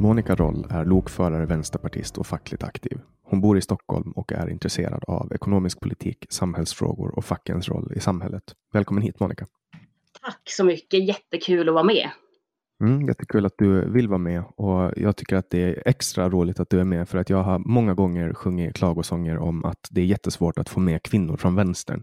Monica 0.00 0.34
Roll 0.34 0.66
är 0.70 0.84
lokförare, 0.84 1.46
vänsterpartist 1.46 2.18
och 2.18 2.26
fackligt 2.26 2.62
aktiv. 2.62 2.98
Hon 3.22 3.40
bor 3.40 3.58
i 3.58 3.60
Stockholm 3.60 4.12
och 4.12 4.32
är 4.32 4.50
intresserad 4.50 5.04
av 5.06 5.32
ekonomisk 5.32 5.80
politik, 5.80 6.26
samhällsfrågor 6.30 7.18
och 7.18 7.24
fackens 7.24 7.68
roll 7.68 7.92
i 7.96 8.00
samhället. 8.00 8.42
Välkommen 8.72 9.02
hit 9.02 9.20
Monica! 9.20 9.46
Tack 10.22 10.40
så 10.44 10.64
mycket! 10.64 11.04
Jättekul 11.04 11.68
att 11.68 11.74
vara 11.74 11.84
med. 11.84 12.10
Mm, 12.82 13.08
jättekul 13.08 13.46
att 13.46 13.52
du 13.58 13.90
vill 13.90 14.08
vara 14.08 14.18
med 14.18 14.44
och 14.56 14.92
jag 14.96 15.16
tycker 15.16 15.36
att 15.36 15.50
det 15.50 15.62
är 15.62 15.82
extra 15.86 16.28
roligt 16.28 16.60
att 16.60 16.70
du 16.70 16.80
är 16.80 16.84
med 16.84 17.08
för 17.08 17.18
att 17.18 17.30
jag 17.30 17.42
har 17.42 17.58
många 17.58 17.94
gånger 17.94 18.34
sjungit 18.34 18.74
klagosånger 18.74 19.38
om 19.38 19.64
att 19.64 19.88
det 19.90 20.00
är 20.00 20.06
jättesvårt 20.06 20.58
att 20.58 20.68
få 20.68 20.80
med 20.80 21.02
kvinnor 21.02 21.36
från 21.36 21.54
vänstern 21.54 22.02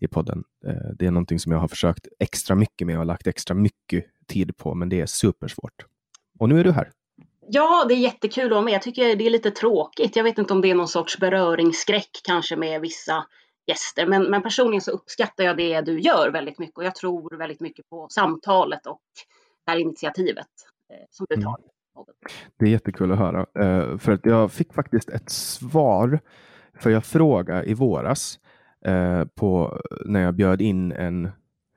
i 0.00 0.08
podden. 0.08 0.44
Eh, 0.66 0.90
det 0.98 1.06
är 1.06 1.10
någonting 1.10 1.38
som 1.38 1.52
jag 1.52 1.58
har 1.58 1.68
försökt 1.68 2.08
extra 2.20 2.56
mycket 2.56 2.86
med 2.86 2.98
och 2.98 3.06
lagt 3.06 3.26
extra 3.26 3.54
mycket 3.54 4.04
tid 4.28 4.56
på, 4.56 4.74
men 4.74 4.88
det 4.88 5.00
är 5.00 5.06
supersvårt. 5.06 5.84
Och 6.38 6.48
nu 6.48 6.60
är 6.60 6.64
du 6.64 6.72
här. 6.72 6.90
Ja, 7.50 7.84
det 7.88 7.94
är 7.94 7.98
jättekul 7.98 8.44
att 8.44 8.50
vara 8.50 8.62
med. 8.62 8.74
Jag 8.74 8.82
tycker 8.82 9.16
det 9.16 9.26
är 9.26 9.30
lite 9.30 9.50
tråkigt. 9.50 10.16
Jag 10.16 10.24
vet 10.24 10.38
inte 10.38 10.52
om 10.52 10.60
det 10.60 10.70
är 10.70 10.74
någon 10.74 10.88
sorts 10.88 11.18
beröringsskräck 11.18 12.10
kanske 12.24 12.56
med 12.56 12.80
vissa 12.80 13.26
gäster, 13.66 14.06
men, 14.06 14.30
men 14.30 14.42
personligen 14.42 14.80
så 14.80 14.90
uppskattar 14.90 15.44
jag 15.44 15.56
det 15.56 15.80
du 15.80 16.00
gör 16.00 16.30
väldigt 16.32 16.58
mycket 16.58 16.78
och 16.78 16.84
jag 16.84 16.94
tror 16.94 17.38
väldigt 17.38 17.60
mycket 17.60 17.88
på 17.88 18.06
samtalet 18.10 18.86
och 18.86 19.00
det 19.64 19.70
här 19.70 19.78
initiativet 19.78 20.46
eh, 20.92 21.06
som 21.10 21.26
du 21.28 21.36
tar. 21.36 21.58
Mm. 21.58 21.70
Det 22.58 22.64
är 22.64 22.70
jättekul 22.70 23.12
att 23.12 23.18
höra, 23.18 23.40
eh, 23.40 23.98
för 23.98 24.12
att 24.12 24.26
jag 24.26 24.52
fick 24.52 24.74
faktiskt 24.74 25.08
ett 25.08 25.30
svar, 25.30 26.20
för 26.80 26.90
jag 26.90 27.04
frågade 27.04 27.64
i 27.64 27.74
våras 27.74 28.38
eh, 28.84 29.24
på, 29.24 29.80
när 30.04 30.20
jag 30.20 30.34
bjöd 30.34 30.60
in 30.60 30.92
en, 30.92 31.30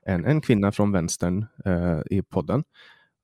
en, 0.06 0.26
en 0.26 0.42
kvinna 0.42 0.72
från 0.72 0.92
vänstern 0.92 1.46
eh, 1.66 2.00
i 2.18 2.22
podden, 2.22 2.64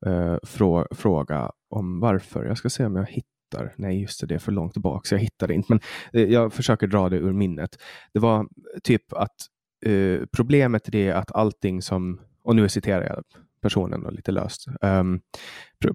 eh, 0.07 0.37
frå, 0.43 0.87
fråga 0.91 1.51
om 1.69 1.99
varför. 1.99 2.45
Jag 2.45 2.57
ska 2.57 2.69
se 2.69 2.85
om 2.85 2.95
jag 2.95 3.05
hittar. 3.05 3.73
Nej, 3.77 4.01
just 4.01 4.21
det, 4.21 4.27
det 4.27 4.35
är 4.35 4.39
för 4.39 4.51
långt 4.51 4.77
bak. 4.77 5.07
så 5.07 5.15
jag 5.15 5.19
hittar 5.19 5.47
det 5.47 5.53
inte. 5.53 5.73
Men 5.73 5.79
eh, 6.13 6.33
jag 6.33 6.53
försöker 6.53 6.87
dra 6.87 7.09
det 7.09 7.17
ur 7.17 7.33
minnet. 7.33 7.77
Det 8.13 8.19
var 8.19 8.47
typ 8.83 9.13
att 9.13 9.35
eh, 9.85 10.19
problemet 10.31 10.95
är 10.95 11.13
att 11.13 11.31
allting 11.31 11.81
som, 11.81 12.21
och 12.43 12.55
nu 12.55 12.69
citerar 12.69 13.03
jag 13.03 13.23
personen 13.61 14.03
då, 14.03 14.09
lite 14.09 14.31
löst. 14.31 14.65
Um, 14.81 15.21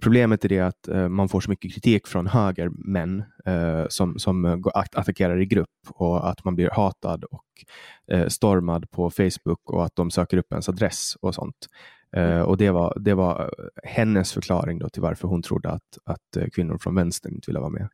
problemet 0.00 0.44
är 0.44 0.48
det 0.48 0.60
att 0.60 0.88
uh, 0.88 1.08
man 1.08 1.28
får 1.28 1.40
så 1.40 1.50
mycket 1.50 1.74
kritik 1.74 2.06
från 2.06 2.26
högermän 2.26 3.24
uh, 3.48 3.86
som, 3.88 4.18
som 4.18 4.62
att 4.74 4.94
attackerar 4.94 5.40
i 5.40 5.46
grupp 5.46 5.68
och 5.88 6.30
att 6.30 6.44
man 6.44 6.54
blir 6.54 6.70
hatad 6.70 7.24
och 7.24 7.44
uh, 8.12 8.28
stormad 8.28 8.90
på 8.90 9.10
Facebook 9.10 9.70
och 9.70 9.84
att 9.84 9.96
de 9.96 10.10
söker 10.10 10.36
upp 10.36 10.52
ens 10.52 10.68
adress 10.68 11.16
och 11.20 11.34
sånt. 11.34 11.68
Uh, 12.16 12.40
och 12.40 12.56
det 12.56 12.70
var, 12.70 12.96
det 13.00 13.14
var 13.14 13.54
hennes 13.84 14.32
förklaring 14.32 14.78
då 14.78 14.88
till 14.88 15.02
varför 15.02 15.28
hon 15.28 15.42
trodde 15.42 15.70
att, 15.70 15.98
att 16.04 16.36
uh, 16.36 16.46
kvinnor 16.48 16.78
från 16.78 16.94
vänstern 16.94 17.34
inte 17.34 17.50
ville 17.50 17.60
vara 17.60 17.70
med. 17.70 17.88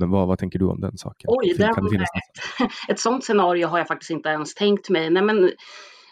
Men 0.00 0.10
vad, 0.10 0.28
vad 0.28 0.38
tänker 0.38 0.58
du 0.58 0.66
om 0.66 0.80
den 0.80 0.98
saken? 0.98 1.30
Oj, 1.32 1.54
det 1.58 1.74
kan 1.74 1.84
det 1.84 1.90
finnas 1.90 2.08
ett, 2.14 2.70
ett 2.88 3.00
sånt 3.00 3.24
scenario 3.24 3.66
har 3.66 3.78
jag 3.78 3.88
faktiskt 3.88 4.10
inte 4.10 4.28
ens 4.28 4.54
tänkt 4.54 4.90
mig. 4.90 5.10
Nej, 5.10 5.22
men 5.22 5.50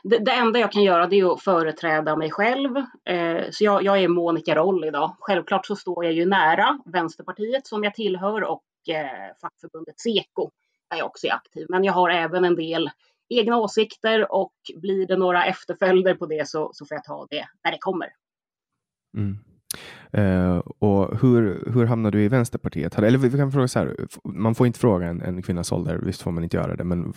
det, 0.03 0.19
det 0.19 0.33
enda 0.33 0.59
jag 0.59 0.73
kan 0.73 0.83
göra 0.83 1.07
det 1.07 1.21
är 1.21 1.33
att 1.33 1.43
företräda 1.43 2.17
mig 2.17 2.31
själv. 2.31 2.77
Uh, 2.77 3.51
så 3.51 3.65
jag, 3.65 3.83
jag, 3.83 4.03
är 4.03 4.09
Monica 4.09 4.55
Roll 4.55 4.85
idag. 4.85 5.17
Självklart 5.21 5.67
så 5.67 5.77
står 5.77 6.05
jag 6.05 6.15
ju 6.15 6.27
nära 6.27 6.79
Vänsterpartiet 6.85 7.67
som 7.67 7.85
jag 7.85 7.95
tillhör 7.95 8.43
och 8.43 8.63
fackförbundet 9.41 10.01
Seko 10.01 10.51
är 10.95 10.99
jag 10.99 11.07
också 11.07 11.29
aktiv. 11.31 11.67
Men 11.69 11.85
jag 11.85 11.93
har 11.93 12.11
även 12.11 12.45
en 12.45 12.57
del 12.57 12.91
egna 13.29 13.57
åsikter 13.57 14.33
och 14.33 14.53
blir 14.77 15.07
det 15.07 15.17
några 15.17 15.45
efterföljder 15.45 16.15
på 16.15 16.27
det 16.27 16.49
så, 16.49 16.71
så 16.75 16.87
får 16.87 16.95
jag 16.95 17.05
ta 17.05 17.27
det 17.31 17.45
när 17.65 17.73
det 17.73 17.79
kommer. 17.81 18.09
Mm. 19.17 19.39
Uh, 20.17 20.59
och 20.79 21.21
hur, 21.21 21.71
hur 21.73 21.87
hamnade 21.87 22.19
du 22.19 22.25
i 22.25 22.29
Vänsterpartiet? 22.29 22.99
Eller 22.99 23.19
vi 23.19 23.39
kan 23.39 23.53
fråga 23.53 23.69
så 23.69 23.79
här, 23.79 23.97
man 24.25 24.55
får 24.55 24.67
inte 24.67 24.79
fråga 24.79 25.07
en, 25.07 25.23
en 25.23 25.43
kvinnas 25.43 25.73
ålder, 25.73 25.99
visst 26.03 26.23
får 26.23 26.31
man 26.31 26.45
inte 26.45 26.57
göra 26.57 26.77
det, 26.77 26.85
men 26.85 27.15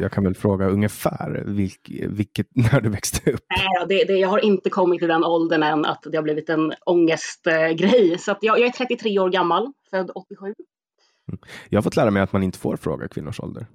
jag 0.00 0.12
kan 0.12 0.24
väl 0.24 0.34
fråga 0.34 0.68
ungefär 0.68 1.44
vilk, 1.46 1.90
vilket, 2.08 2.46
när 2.72 2.80
du 2.80 2.88
växte 2.88 3.32
upp? 3.32 3.40
Nej, 3.48 3.86
det, 3.88 4.04
det, 4.04 4.18
jag 4.18 4.28
har 4.28 4.38
inte 4.38 4.70
kommit 4.70 4.98
till 4.98 5.08
den 5.08 5.24
åldern 5.24 5.62
än 5.62 5.84
att 5.84 6.06
det 6.12 6.16
har 6.16 6.22
blivit 6.22 6.48
en 6.48 6.72
ångestgrej. 6.86 8.18
Så 8.18 8.36
jag, 8.40 8.58
jag, 8.58 8.66
är 8.66 8.70
33 8.70 9.18
år 9.18 9.30
gammal, 9.30 9.72
född 9.90 10.10
87. 10.14 10.44
Mm. 10.46 10.54
Jag 11.68 11.76
har 11.76 11.82
fått 11.82 11.96
lära 11.96 12.10
mig 12.10 12.22
att 12.22 12.32
man 12.32 12.42
inte 12.42 12.58
får 12.58 12.76
fråga 12.76 13.08
kvinnors 13.08 13.40
ålder. 13.40 13.66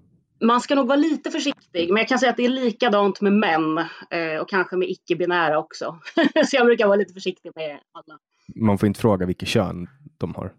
Man 0.42 0.62
ska 0.62 0.76
nog 0.76 0.88
vara 0.88 0.98
lite 0.98 1.32
försiktig, 1.32 1.90
men 1.90 1.98
jag 1.98 2.08
kan 2.08 2.20
säga 2.20 2.30
att 2.30 2.38
det 2.38 2.46
är 2.46 2.50
likadant 2.50 3.22
med 3.22 3.34
män 3.34 3.78
eh, 4.10 4.42
och 4.42 4.50
kanske 4.50 4.76
med 4.76 4.90
icke-binära 4.90 5.60
också. 5.60 6.00
så 6.46 6.56
jag 6.56 6.66
brukar 6.66 6.88
vara 6.88 6.96
lite 6.96 7.14
försiktig 7.14 7.52
med 7.56 7.80
alla 7.92 8.18
man 8.56 8.78
får 8.78 8.88
inte 8.88 9.00
fråga 9.00 9.26
vilket 9.26 9.48
kön 9.48 9.88
de 10.18 10.36
har. 10.36 10.54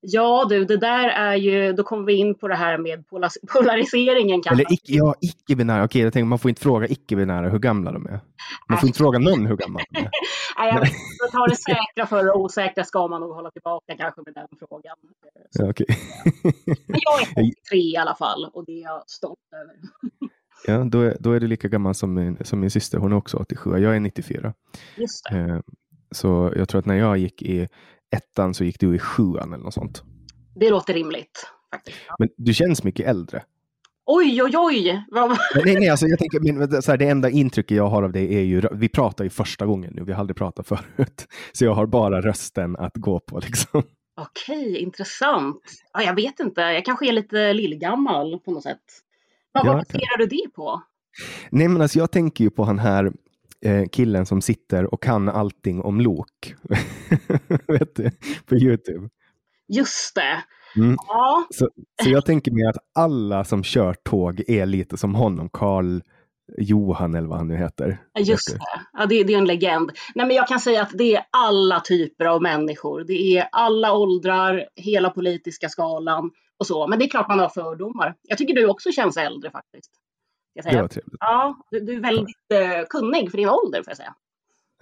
Ja 0.00 0.46
du, 0.48 0.64
det 0.64 0.76
där 0.76 1.08
är 1.08 1.34
ju, 1.34 1.72
då 1.72 1.82
kommer 1.82 2.04
vi 2.04 2.14
in 2.14 2.34
på 2.34 2.48
det 2.48 2.54
här 2.54 2.78
med 2.78 3.04
polariseringen. 3.52 4.42
Kanske. 4.42 4.64
Eller 4.64 4.72
icke, 4.72 4.92
ja, 4.92 5.14
icke-binära. 5.20 5.84
Okej, 5.84 6.02
jag 6.02 6.12
tänker 6.12 6.26
man 6.26 6.38
får 6.38 6.48
inte 6.48 6.62
fråga 6.62 6.86
icke-binära 6.88 7.48
hur 7.48 7.58
gamla 7.58 7.92
de 7.92 8.06
är. 8.06 8.20
Man 8.68 8.78
får 8.78 8.86
inte 8.86 8.98
fråga 8.98 9.18
någon 9.18 9.46
hur 9.46 9.56
gammal 9.56 9.82
de 9.90 9.98
är. 9.98 10.10
Nej, 10.58 10.68
jag 10.74 10.80
vet, 10.80 10.92
tar 11.32 11.48
det 11.48 11.56
säkra 11.56 12.06
för 12.06 12.24
det 12.24 12.32
osäkra 12.32 12.84
ska 12.84 13.08
man 13.08 13.20
nog 13.20 13.34
hålla 13.34 13.50
tillbaka 13.50 13.96
kanske 13.96 14.22
med 14.26 14.34
den 14.34 14.46
frågan. 14.58 14.96
Ja, 15.52 15.68
okay. 15.68 15.86
Men 16.86 17.00
jag 17.00 17.22
är 17.22 17.50
83 17.66 17.78
i 17.78 17.96
alla 17.96 18.14
fall 18.14 18.50
och 18.52 18.64
det 18.66 18.72
är 18.72 18.82
jag 18.82 19.02
stolt 19.06 19.38
över. 19.54 19.74
Ja, 20.66 20.84
då 20.84 21.00
är, 21.00 21.16
då 21.20 21.32
är 21.32 21.40
du 21.40 21.46
lika 21.46 21.68
gammal 21.68 21.94
som 21.94 22.14
min, 22.14 22.44
som 22.44 22.60
min 22.60 22.70
syster. 22.70 22.98
Hon 22.98 23.12
är 23.12 23.16
också 23.16 23.36
87. 23.36 23.78
Jag 23.78 23.96
är 23.96 24.00
94. 24.00 24.54
Just 24.96 25.24
det. 25.30 25.38
Eh, 25.38 25.60
så 26.10 26.52
jag 26.56 26.68
tror 26.68 26.78
att 26.78 26.86
när 26.86 26.94
jag 26.94 27.18
gick 27.18 27.42
i 27.42 27.68
ettan 28.16 28.54
så 28.54 28.64
gick 28.64 28.80
du 28.80 28.94
i 28.94 28.98
sjuan 28.98 29.52
eller 29.52 29.64
något 29.64 29.74
sånt. 29.74 30.02
Det 30.54 30.70
låter 30.70 30.94
rimligt. 30.94 31.46
Faktiskt. 31.70 31.96
Men 32.18 32.28
du 32.36 32.54
känns 32.54 32.84
mycket 32.84 33.06
äldre. 33.06 33.42
Oj, 34.06 34.42
oj, 34.42 34.52
oj! 34.56 35.04
nej, 35.64 35.74
nej, 35.74 35.88
alltså 35.88 36.06
jag 36.06 36.18
tänker, 36.18 36.52
men, 36.52 36.82
så 36.82 36.90
här, 36.90 36.98
det 36.98 37.08
enda 37.08 37.30
intrycket 37.30 37.76
jag 37.76 37.86
har 37.86 38.02
av 38.02 38.12
dig 38.12 38.34
är 38.34 38.40
ju, 38.40 38.62
vi 38.72 38.88
pratar 38.88 39.24
ju 39.24 39.30
första 39.30 39.66
gången 39.66 39.92
nu, 39.94 40.04
vi 40.04 40.12
har 40.12 40.20
aldrig 40.20 40.36
pratat 40.36 40.66
förut. 40.66 41.26
Så 41.52 41.64
jag 41.64 41.74
har 41.74 41.86
bara 41.86 42.20
rösten 42.20 42.76
att 42.76 42.96
gå 42.96 43.20
på 43.20 43.38
liksom. 43.38 43.82
Okej, 44.16 44.78
intressant. 44.78 45.62
Ja, 45.92 46.02
jag 46.02 46.14
vet 46.14 46.40
inte, 46.40 46.60
jag 46.60 46.84
kanske 46.84 47.08
är 47.08 47.12
lite 47.12 47.52
lillgammal 47.52 48.38
på 48.38 48.50
något 48.50 48.62
sätt. 48.62 48.80
Vad 49.52 49.66
ja, 49.66 49.72
baserar 49.72 50.18
du 50.18 50.26
det 50.26 50.54
på? 50.54 50.82
Nej, 51.50 51.68
men 51.68 51.82
alltså 51.82 51.98
jag 51.98 52.10
tänker 52.10 52.44
ju 52.44 52.50
på 52.50 52.64
han 52.64 52.78
här 52.78 53.12
eh, 53.64 53.88
killen 53.92 54.26
som 54.26 54.42
sitter 54.42 54.94
och 54.94 55.02
kan 55.02 55.28
allting 55.28 55.82
om 55.82 56.00
lok. 56.00 56.54
Vet 57.66 57.94
du? 57.94 58.10
På 58.46 58.54
Youtube. 58.54 59.08
Just 59.68 60.14
det. 60.14 60.44
Mm. 60.76 60.96
Ja. 61.08 61.46
Så, 61.50 61.68
så 62.02 62.10
jag 62.10 62.26
tänker 62.26 62.52
mig 62.52 62.64
att 62.66 62.76
alla 62.94 63.44
som 63.44 63.64
kör 63.64 63.94
tåg 63.94 64.42
är 64.48 64.66
lite 64.66 64.96
som 64.96 65.14
honom, 65.14 65.48
Karl 65.52 66.00
Johan 66.58 67.14
eller 67.14 67.28
vad 67.28 67.38
han 67.38 67.48
nu 67.48 67.56
heter. 67.56 68.02
Just 68.18 68.52
det, 68.52 68.58
ja, 68.92 69.06
det, 69.06 69.24
det, 69.24 69.34
är 69.34 69.38
en 69.38 69.44
legend. 69.44 69.90
Nej, 70.14 70.26
men 70.26 70.36
jag 70.36 70.48
kan 70.48 70.60
säga 70.60 70.82
att 70.82 70.90
det 70.98 71.14
är 71.14 71.24
alla 71.30 71.80
typer 71.80 72.24
av 72.24 72.42
människor. 72.42 73.04
Det 73.04 73.36
är 73.38 73.48
alla 73.52 73.92
åldrar, 73.92 74.68
hela 74.76 75.10
politiska 75.10 75.68
skalan 75.68 76.30
och 76.58 76.66
så. 76.66 76.86
Men 76.86 76.98
det 76.98 77.04
är 77.04 77.08
klart 77.08 77.28
man 77.28 77.38
har 77.38 77.48
fördomar. 77.48 78.14
Jag 78.22 78.38
tycker 78.38 78.54
du 78.54 78.66
också 78.66 78.92
känns 78.92 79.16
äldre 79.16 79.50
faktiskt. 79.50 79.90
Jag 80.52 80.64
säga. 80.64 80.76
Det 80.76 80.82
var 80.82 80.88
trevligt. 80.88 81.16
Ja, 81.20 81.56
du, 81.70 81.80
du 81.80 81.92
är 81.92 82.00
väldigt 82.00 82.36
ja. 82.48 82.84
kunnig 82.90 83.30
för 83.30 83.38
din 83.38 83.48
ålder 83.48 83.82
får 83.82 83.90
jag 83.90 83.96
säga. 83.96 84.14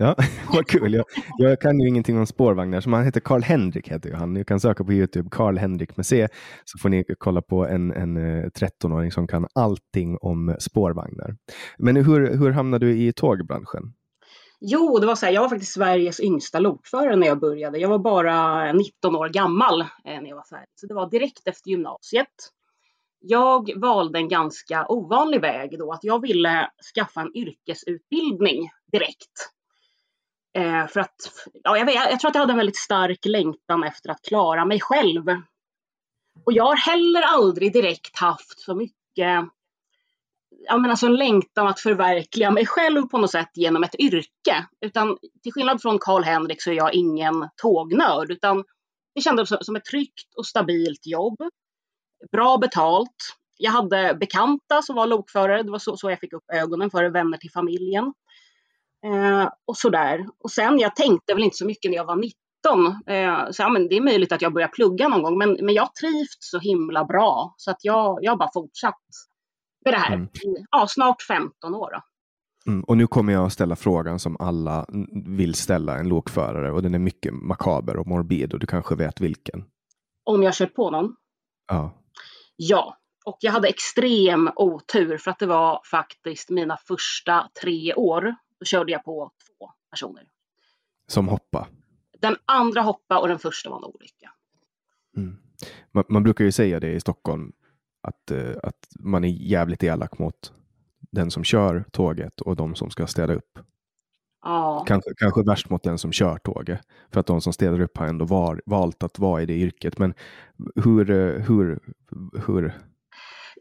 Ja, 0.01 0.17
vad 0.53 0.67
kul. 0.67 0.95
Jag, 0.95 1.05
jag, 1.39 1.61
kan 1.61 1.81
ju 1.81 1.89
ingenting 1.89 2.19
om 2.19 2.27
spårvagnar, 2.27 2.81
så 2.81 2.91
han 2.91 3.05
heter 3.05 3.21
Karl 3.21 3.43
Henrik. 3.43 3.89
Heter 3.89 4.13
han. 4.13 4.35
Ni 4.35 4.45
kan 4.45 4.61
söka 4.61 4.85
på 4.85 4.93
Youtube, 4.93 5.29
Karl 5.31 5.59
Henrik 5.59 5.97
med 5.97 6.07
C, 6.07 6.29
så 6.65 6.79
får 6.79 6.89
ni 6.89 7.05
kolla 7.19 7.43
på 7.43 7.67
en, 7.67 7.93
en 7.93 8.19
13-åring 8.51 9.07
eh, 9.07 9.11
som 9.11 9.27
kan 9.27 9.47
allting 9.55 10.19
om 10.21 10.57
spårvagnar. 10.59 11.37
Men 11.79 11.97
hur, 11.97 12.37
hur 12.39 12.51
hamnade 12.51 12.87
du 12.87 12.99
i 12.99 13.13
tågbranschen? 13.13 13.83
Jo, 14.61 14.99
det 14.99 15.07
var 15.07 15.15
så 15.15 15.27
här, 15.27 15.33
jag 15.33 15.43
var 15.43 15.49
faktiskt 15.49 15.73
Sveriges 15.73 16.21
yngsta 16.21 16.59
lokförare 16.59 17.17
när 17.17 17.27
jag 17.27 17.41
började. 17.41 17.79
Jag 17.79 17.89
var 17.89 17.99
bara 17.99 18.73
19 18.73 19.17
år 19.17 19.29
gammal 19.29 19.81
eh, 19.81 19.87
när 20.05 20.29
jag 20.29 20.37
var 20.37 20.45
färdig, 20.51 20.69
så 20.75 20.87
det 20.87 20.95
var 20.95 21.11
direkt 21.11 21.49
efter 21.49 21.71
gymnasiet 21.71 22.27
jag 23.21 23.81
valde 23.81 24.19
en 24.19 24.29
ganska 24.29 24.87
ovanlig 24.89 25.41
väg 25.41 25.79
då, 25.79 25.93
att 25.93 26.05
jag 26.05 26.23
ville 26.23 26.71
skaffa 26.95 27.21
en 27.21 27.37
yrkesutbildning 27.37 28.71
direkt. 28.93 29.53
Eh, 30.55 30.87
för 30.87 31.01
att, 31.01 31.17
ja, 31.63 31.79
jag, 31.79 31.87
vet, 31.87 31.95
jag 31.95 32.21
tror 32.21 32.29
att 32.29 32.35
jag 32.35 32.41
hade 32.41 32.53
en 32.53 32.59
väldigt 32.59 32.77
stark 32.77 33.27
längtan 33.27 33.85
efter 33.85 34.11
att 34.11 34.23
klara 34.23 34.65
mig 34.65 34.81
själv. 34.81 35.29
Och 36.45 36.53
jag 36.53 36.65
har 36.65 36.77
heller 36.77 37.23
aldrig 37.23 37.73
direkt 37.73 38.19
haft 38.19 38.61
så 38.61 38.75
mycket, 38.75 39.49
jag 40.67 40.81
menar 40.81 40.85
så 40.85 40.91
alltså 40.91 41.07
en 41.07 41.17
längtan 41.17 41.67
att 41.67 41.81
förverkliga 41.81 42.51
mig 42.51 42.67
själv 42.67 43.03
på 43.03 43.19
något 43.19 43.31
sätt 43.31 43.51
genom 43.55 43.85
ett 43.85 43.95
yrke. 43.95 44.67
Utan 44.81 45.19
till 45.43 45.53
skillnad 45.53 45.83
från 45.83 45.99
Karl 45.99 46.23
Henrik 46.23 46.63
så 46.63 46.71
är 46.71 46.75
jag 46.75 46.95
ingen 46.95 47.49
tågnörd, 47.57 48.31
utan 48.31 48.65
det 49.15 49.21
kändes 49.21 49.49
som 49.61 49.77
ett 49.77 49.85
tryggt 49.85 50.35
och 50.37 50.47
stabilt 50.47 51.07
jobb 51.07 51.37
bra 52.33 52.59
betalt. 52.59 53.17
Jag 53.59 53.73
hade 53.73 54.17
bekanta 54.21 54.83
som 54.83 54.97
var 54.97 55.07
lokförare, 55.07 55.63
det 55.63 55.71
var 55.71 55.79
så, 55.79 55.97
så 55.97 56.11
jag 56.11 56.21
fick 56.21 56.33
upp 56.33 56.45
ögonen 56.53 56.91
för 56.91 57.11
vänner 57.11 57.39
till 57.39 57.51
familjen. 57.51 58.13
Eh, 59.05 59.49
och 59.67 59.77
sådär. 59.77 60.27
Och 60.45 60.51
sen, 60.51 60.79
jag 60.79 60.97
tänkte 60.97 61.35
väl 61.35 61.45
inte 61.45 61.57
så 61.57 61.67
mycket 61.67 61.91
när 61.91 61.97
jag 61.97 62.05
var 62.05 62.17
19. 62.17 62.35
Eh, 63.07 63.51
så 63.51 63.63
ja, 63.63 63.69
men 63.69 63.89
det 63.89 63.97
är 63.97 64.01
möjligt 64.01 64.33
att 64.33 64.43
jag 64.43 64.53
börjar 64.53 64.69
plugga 64.69 65.09
någon 65.09 65.23
gång, 65.23 65.39
men, 65.39 65.57
men 65.63 65.75
jag 65.75 65.95
trivts 65.95 66.51
så 66.51 66.59
himla 66.59 67.05
bra 67.05 67.55
så 67.57 67.71
att 67.71 67.85
jag, 67.85 68.19
jag 68.23 68.33
har 68.33 68.37
bara 68.37 68.51
fortsatt 68.55 69.01
med 69.85 69.95
det 69.95 69.99
här 69.99 70.15
mm. 70.15 70.29
ja, 70.71 70.87
snart 70.89 71.23
15 71.23 71.75
år. 71.75 71.91
Mm, 72.67 72.85
och 72.85 72.97
nu 72.97 73.07
kommer 73.07 73.33
jag 73.33 73.47
att 73.47 73.53
ställa 73.53 73.77
frågan 73.77 74.19
som 74.19 74.37
alla 74.41 74.87
vill 75.27 75.55
ställa 75.55 75.99
en 75.99 76.09
lokförare 76.09 76.73
och 76.73 76.83
den 76.83 76.95
är 76.95 76.99
mycket 76.99 77.35
makaber 77.35 77.97
och 77.97 78.07
morbid 78.07 78.53
och 78.53 78.59
du 78.59 78.67
kanske 78.67 78.95
vet 78.95 79.21
vilken. 79.21 79.65
Om 80.25 80.43
jag 80.43 80.55
kört 80.55 80.75
på 80.75 80.91
någon? 80.91 81.15
Ja. 81.69 81.91
Ja, 82.61 82.97
och 83.25 83.37
jag 83.41 83.53
hade 83.53 83.69
extrem 83.69 84.51
otur 84.57 85.19
för 85.19 85.31
att 85.31 85.39
det 85.39 85.47
var 85.47 85.81
faktiskt 85.91 86.51
mina 86.51 86.77
första 86.77 87.51
tre 87.63 87.95
år. 87.95 88.35
Då 88.59 88.65
körde 88.65 88.93
jag 88.93 89.05
på 89.05 89.33
två 89.47 89.71
personer. 89.91 90.25
Som 91.07 91.29
hoppa? 91.29 91.69
Den 92.19 92.37
andra 92.45 92.81
hoppa 92.81 93.19
och 93.19 93.29
den 93.29 93.39
första 93.39 93.71
var 93.71 93.77
en 93.77 93.85
olycka. 93.85 94.33
Mm. 95.17 95.37
Man, 95.93 96.05
man, 96.09 96.23
brukar 96.23 96.45
ju 96.45 96.53
säga 96.53 96.81
det 96.81 96.93
i 96.93 97.01
Stockholm 97.01 97.53
att, 98.01 98.31
uh, 98.33 98.57
att 98.63 98.89
man 98.99 99.25
är 99.25 99.29
jävligt 99.29 99.83
elak 99.83 100.19
mot 100.19 100.53
den 101.11 101.31
som 101.31 101.45
kör 101.45 101.85
tåget 101.93 102.41
och 102.41 102.57
de 102.57 102.75
som 102.75 102.91
ska 102.91 103.07
städa 103.07 103.35
upp. 103.35 103.59
Ja. 104.43 104.85
Kanske, 104.87 105.11
kanske 105.17 105.43
värst 105.43 105.71
mot 105.71 105.83
den 105.83 105.99
som 105.99 106.13
kör 106.13 106.39
tåget. 106.39 106.81
För 107.13 107.21
att 107.21 107.27
de 107.27 107.41
som 107.41 107.53
städar 107.53 107.81
upp 107.81 107.99
har 107.99 108.07
ändå 108.07 108.25
var, 108.25 108.63
valt 108.67 109.03
att 109.03 109.19
vara 109.19 109.43
i 109.43 109.47
det 109.47 109.55
yrket. 109.55 109.99
Men 109.99 110.15
hur, 110.75 111.05
hur, 111.39 111.79
hur 112.47 112.75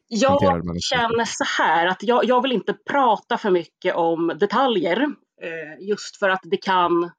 jag 0.07 0.81
känner 0.81 1.25
så 1.25 1.63
här 1.63 1.87
att 1.87 2.03
jag, 2.03 2.25
jag 2.25 2.41
vill 2.41 2.51
inte 2.51 2.73
prata 2.73 3.37
för 3.37 3.51
mycket 3.51 3.95
om 3.95 4.27
detaljer. 4.39 5.01
Eh, 5.41 5.87
just 5.87 6.17
för 6.17 6.29
att 6.29 6.41
det 6.43 6.57
kan 6.57 7.11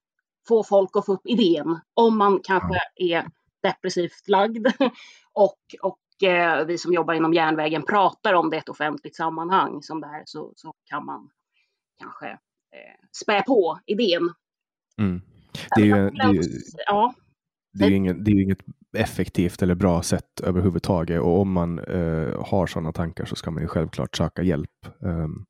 få 0.48 0.64
folk 0.64 0.90
att 0.96 1.06
få 1.06 1.12
upp 1.12 1.26
idén. 1.26 1.80
Om 1.94 2.18
man 2.18 2.40
kanske 2.42 2.78
är 2.96 3.26
depressivt 3.62 4.28
lagd 4.28 4.66
och, 5.32 5.58
och 5.82 6.28
eh, 6.28 6.66
vi 6.66 6.78
som 6.78 6.92
jobbar 6.92 7.14
inom 7.14 7.34
järnvägen 7.34 7.82
pratar 7.82 8.34
om 8.34 8.50
det 8.50 8.56
i 8.56 8.58
ett 8.58 8.68
offentligt 8.68 9.16
sammanhang 9.16 9.82
som 9.82 10.00
det 10.00 10.06
här 10.06 10.22
så, 10.26 10.52
så 10.56 10.74
kan 10.84 11.04
man 11.04 11.30
kanske 11.98 12.38
spä 13.23 13.42
på 13.47 13.78
idén. 13.87 14.32
Mm. 14.99 15.20
Det 15.76 15.80
är 15.80 15.87
ju, 15.87 16.11
det 16.11 16.23
är, 16.23 16.44
ja. 16.87 17.14
det 17.73 17.85
är 17.85 17.88
ju 17.88 17.97
inget, 17.97 18.25
det 18.25 18.30
är 18.30 18.42
inget 18.42 18.58
effektivt 18.97 19.62
eller 19.62 19.75
bra 19.75 20.02
sätt 20.02 20.40
överhuvudtaget 20.42 21.20
och 21.20 21.40
om 21.40 21.52
man 21.52 21.78
eh, 21.78 22.44
har 22.44 22.66
sådana 22.66 22.92
tankar 22.92 23.25
så 23.25 23.37
ska 23.37 23.50
man 23.50 23.62
ju 23.62 23.68
självklart 23.68 24.16
söka 24.16 24.42
hjälp. 24.42 24.70
Um, 25.00 25.47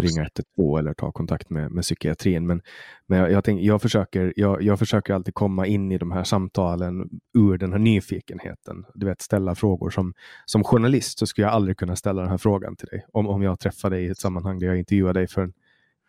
ringa 0.00 0.22
112 0.22 0.78
eller 0.78 0.94
ta 0.94 1.12
kontakt 1.12 1.50
med, 1.50 1.70
med 1.70 1.82
psykiatrin. 1.82 2.46
Men, 2.46 2.62
men 3.06 3.18
jag, 3.18 3.32
jag, 3.32 3.44
tänk, 3.44 3.62
jag, 3.62 3.82
försöker, 3.82 4.32
jag, 4.36 4.62
jag 4.62 4.78
försöker 4.78 5.14
alltid 5.14 5.34
komma 5.34 5.66
in 5.66 5.92
i 5.92 5.98
de 5.98 6.12
här 6.12 6.24
samtalen 6.24 7.08
ur 7.38 7.58
den 7.58 7.72
här 7.72 7.78
nyfikenheten. 7.78 8.84
Du 8.94 9.06
vet, 9.06 9.22
ställa 9.22 9.54
frågor. 9.54 9.90
Som, 9.90 10.14
som 10.46 10.64
journalist 10.64 11.18
så 11.18 11.26
skulle 11.26 11.46
jag 11.46 11.54
aldrig 11.54 11.76
kunna 11.76 11.96
ställa 11.96 12.22
den 12.22 12.30
här 12.30 12.38
frågan 12.38 12.76
till 12.76 12.88
dig. 12.88 13.06
Om, 13.12 13.26
om 13.26 13.42
jag 13.42 13.60
träffar 13.60 13.90
dig 13.90 14.04
i 14.04 14.08
ett 14.08 14.18
sammanhang 14.18 14.58
där 14.58 14.66
jag 14.66 14.78
intervjuar 14.78 15.14
dig 15.14 15.28
för 15.28 15.42
en 15.42 15.52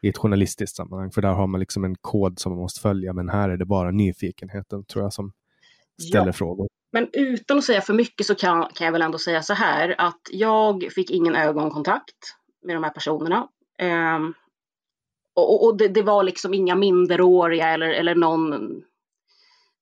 i 0.02 0.10
ett 0.10 0.18
journalistiskt 0.18 0.76
sammanhang. 0.76 1.12
För 1.12 1.22
där 1.22 1.34
har 1.34 1.48
man 1.48 1.60
liksom 1.60 1.84
en 1.84 1.96
kod 2.02 2.40
som 2.40 2.52
man 2.52 2.62
måste 2.62 2.82
följa. 2.82 3.14
Men 3.14 3.30
här 3.30 3.50
är 3.50 3.58
det 3.58 3.66
bara 3.66 3.92
nyfikenheten 3.92 4.86
tror 4.86 5.06
jag 5.06 5.14
som 5.14 5.32
ställer 6.10 6.26
ja. 6.26 6.34
frågor. 6.34 6.68
Men 6.92 7.10
utan 7.14 7.58
att 7.58 7.64
säga 7.64 7.82
för 7.82 7.94
mycket 7.94 8.26
så 8.26 8.36
kan, 8.36 8.68
kan 8.74 8.86
jag 8.86 8.92
väl 8.92 9.02
ändå 9.02 9.18
säga 9.18 9.42
så 9.42 9.54
här 9.54 9.96
att 9.98 10.22
jag 10.32 10.88
fick 10.96 11.12
ingen 11.12 11.36
ögonkontakt 11.36 12.36
med 12.66 12.76
de 12.76 12.84
här 12.84 12.92
personerna. 12.92 13.48
Um, 14.16 14.34
och, 15.36 15.66
och 15.66 15.78
det, 15.78 15.88
det, 15.88 16.02
var 16.02 16.24
liksom 16.24 16.54
inga 16.54 16.76
minderåriga 16.76 17.70
eller, 17.70 17.90
eller 17.90 18.16
någon 18.16 18.82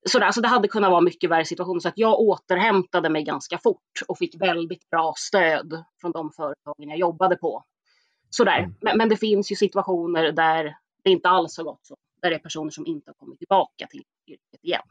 så 0.05 0.19
alltså 0.19 0.41
det 0.41 0.47
hade 0.47 0.67
kunnat 0.67 0.91
vara 0.91 1.01
mycket 1.01 1.29
värre 1.29 1.45
situationer. 1.45 1.79
Så 1.79 1.87
att 1.87 1.97
jag 1.97 2.19
återhämtade 2.19 3.09
mig 3.09 3.23
ganska 3.23 3.57
fort 3.57 4.01
och 4.07 4.17
fick 4.17 4.41
väldigt 4.41 4.89
bra 4.89 5.13
stöd 5.17 5.83
från 6.01 6.11
de 6.11 6.31
företagen 6.31 6.89
jag 6.89 6.99
jobbade 6.99 7.35
på. 7.35 7.63
Sådär. 8.29 8.59
Mm. 8.59 8.73
Men, 8.81 8.97
men 8.97 9.09
det 9.09 9.17
finns 9.17 9.51
ju 9.51 9.55
situationer 9.55 10.31
där 10.31 10.75
det 11.03 11.09
inte 11.09 11.29
alls 11.29 11.57
har 11.57 11.63
gått 11.63 11.85
så. 11.85 11.95
Där 12.21 12.29
det 12.29 12.35
är 12.35 12.39
personer 12.39 12.69
som 12.69 12.85
inte 12.85 13.09
har 13.09 13.13
kommit 13.13 13.39
tillbaka 13.39 13.87
till 13.87 14.03
yrket 14.27 14.63
igen. 14.63 14.81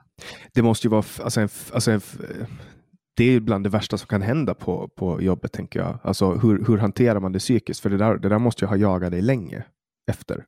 Det 0.54 0.62
måste 0.62 0.86
ju 0.86 0.90
vara, 0.90 1.04
alltså 1.22 1.40
en, 1.40 1.48
alltså 1.72 1.90
en, 1.90 2.00
det 3.16 3.24
är 3.24 3.40
bland 3.40 3.64
det 3.64 3.70
värsta 3.70 3.98
som 3.98 4.06
kan 4.06 4.22
hända 4.22 4.54
på, 4.54 4.88
på 4.88 5.22
jobbet, 5.22 5.52
tänker 5.52 5.80
jag. 5.80 5.98
Alltså 6.02 6.30
hur, 6.30 6.64
hur 6.66 6.78
hanterar 6.78 7.20
man 7.20 7.32
det 7.32 7.38
psykiskt? 7.38 7.80
För 7.80 7.90
det 7.90 7.96
där, 7.96 8.16
det 8.16 8.28
där 8.28 8.38
måste 8.38 8.64
ju 8.64 8.68
ha 8.68 8.76
jagat 8.76 9.10
dig 9.10 9.22
länge 9.22 9.64
efter. 10.10 10.44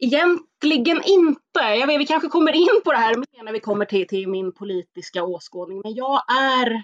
Egentligen 0.00 1.02
inte. 1.04 1.60
Jag 1.60 1.86
vet, 1.86 2.00
vi 2.00 2.06
kanske 2.06 2.28
kommer 2.28 2.52
in 2.52 2.80
på 2.84 2.92
det 2.92 2.98
här 2.98 3.16
mer 3.16 3.44
när 3.44 3.52
vi 3.52 3.60
kommer 3.60 3.84
till, 3.84 4.06
till 4.06 4.28
min 4.28 4.52
politiska 4.52 5.24
åskådning. 5.24 5.80
Men 5.84 5.94
jag 5.94 6.22
är 6.38 6.82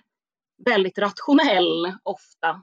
väldigt 0.65 0.99
rationell 0.99 1.93
ofta. 2.03 2.63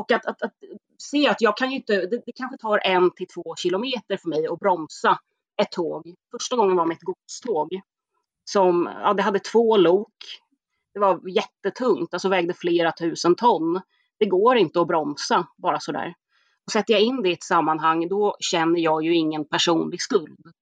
Och 0.00 0.12
att, 0.12 0.26
att, 0.26 0.42
att, 0.42 0.52
se 0.98 1.28
att 1.28 1.40
jag 1.40 1.56
kan 1.56 1.70
ju 1.70 1.76
inte, 1.76 2.06
det, 2.06 2.22
det 2.26 2.32
kanske 2.32 2.56
tar 2.56 2.80
en 2.84 3.10
till 3.10 3.26
två 3.26 3.54
kilometer 3.56 4.16
för 4.16 4.28
mig 4.28 4.46
att 4.46 4.58
bromsa 4.58 5.18
ett 5.62 5.72
tåg. 5.72 6.14
Första 6.30 6.56
gången 6.56 6.76
var 6.76 6.86
med 6.86 6.94
ett 6.94 7.02
godståg. 7.02 7.80
Som, 8.44 8.90
ja, 9.02 9.14
det 9.14 9.22
hade 9.22 9.38
två 9.38 9.76
lok. 9.76 10.14
Det 10.94 11.00
var 11.00 11.28
jättetungt, 11.28 12.14
alltså 12.14 12.28
vägde 12.28 12.54
flera 12.54 12.92
tusen 12.92 13.34
ton. 13.34 13.80
Det 14.18 14.26
går 14.26 14.56
inte 14.56 14.80
att 14.80 14.86
bromsa 14.86 15.46
bara 15.56 15.80
sådär. 15.80 16.14
Och 16.66 16.72
sätter 16.72 16.94
jag 16.94 17.02
in 17.02 17.22
det 17.22 17.28
i 17.28 17.32
ett 17.32 17.42
sammanhang, 17.42 18.08
då 18.08 18.36
känner 18.40 18.80
jag 18.80 19.04
ju 19.04 19.14
ingen 19.14 19.44
personlig 19.44 20.02
skuld. 20.02 20.52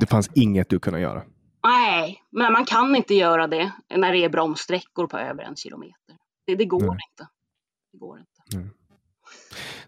Det 0.00 0.06
fanns 0.06 0.30
inget 0.34 0.68
du 0.68 0.78
kunde 0.78 1.00
göra? 1.00 1.22
Nej, 1.62 2.22
men 2.30 2.52
man 2.52 2.64
kan 2.64 2.96
inte 2.96 3.14
göra 3.14 3.46
det 3.46 3.72
när 3.88 4.12
det 4.12 4.24
är 4.24 4.28
bromssträckor 4.28 5.06
på 5.06 5.18
över 5.18 5.42
en 5.42 5.56
kilometer. 5.56 6.16
Det, 6.46 6.54
det 6.54 6.64
går 6.64 6.80
Nej. 6.80 6.98
inte. 7.10 7.28
Det 7.96 8.00
går 8.00 8.18
inte. 8.18 8.56
Nej. 8.56 8.70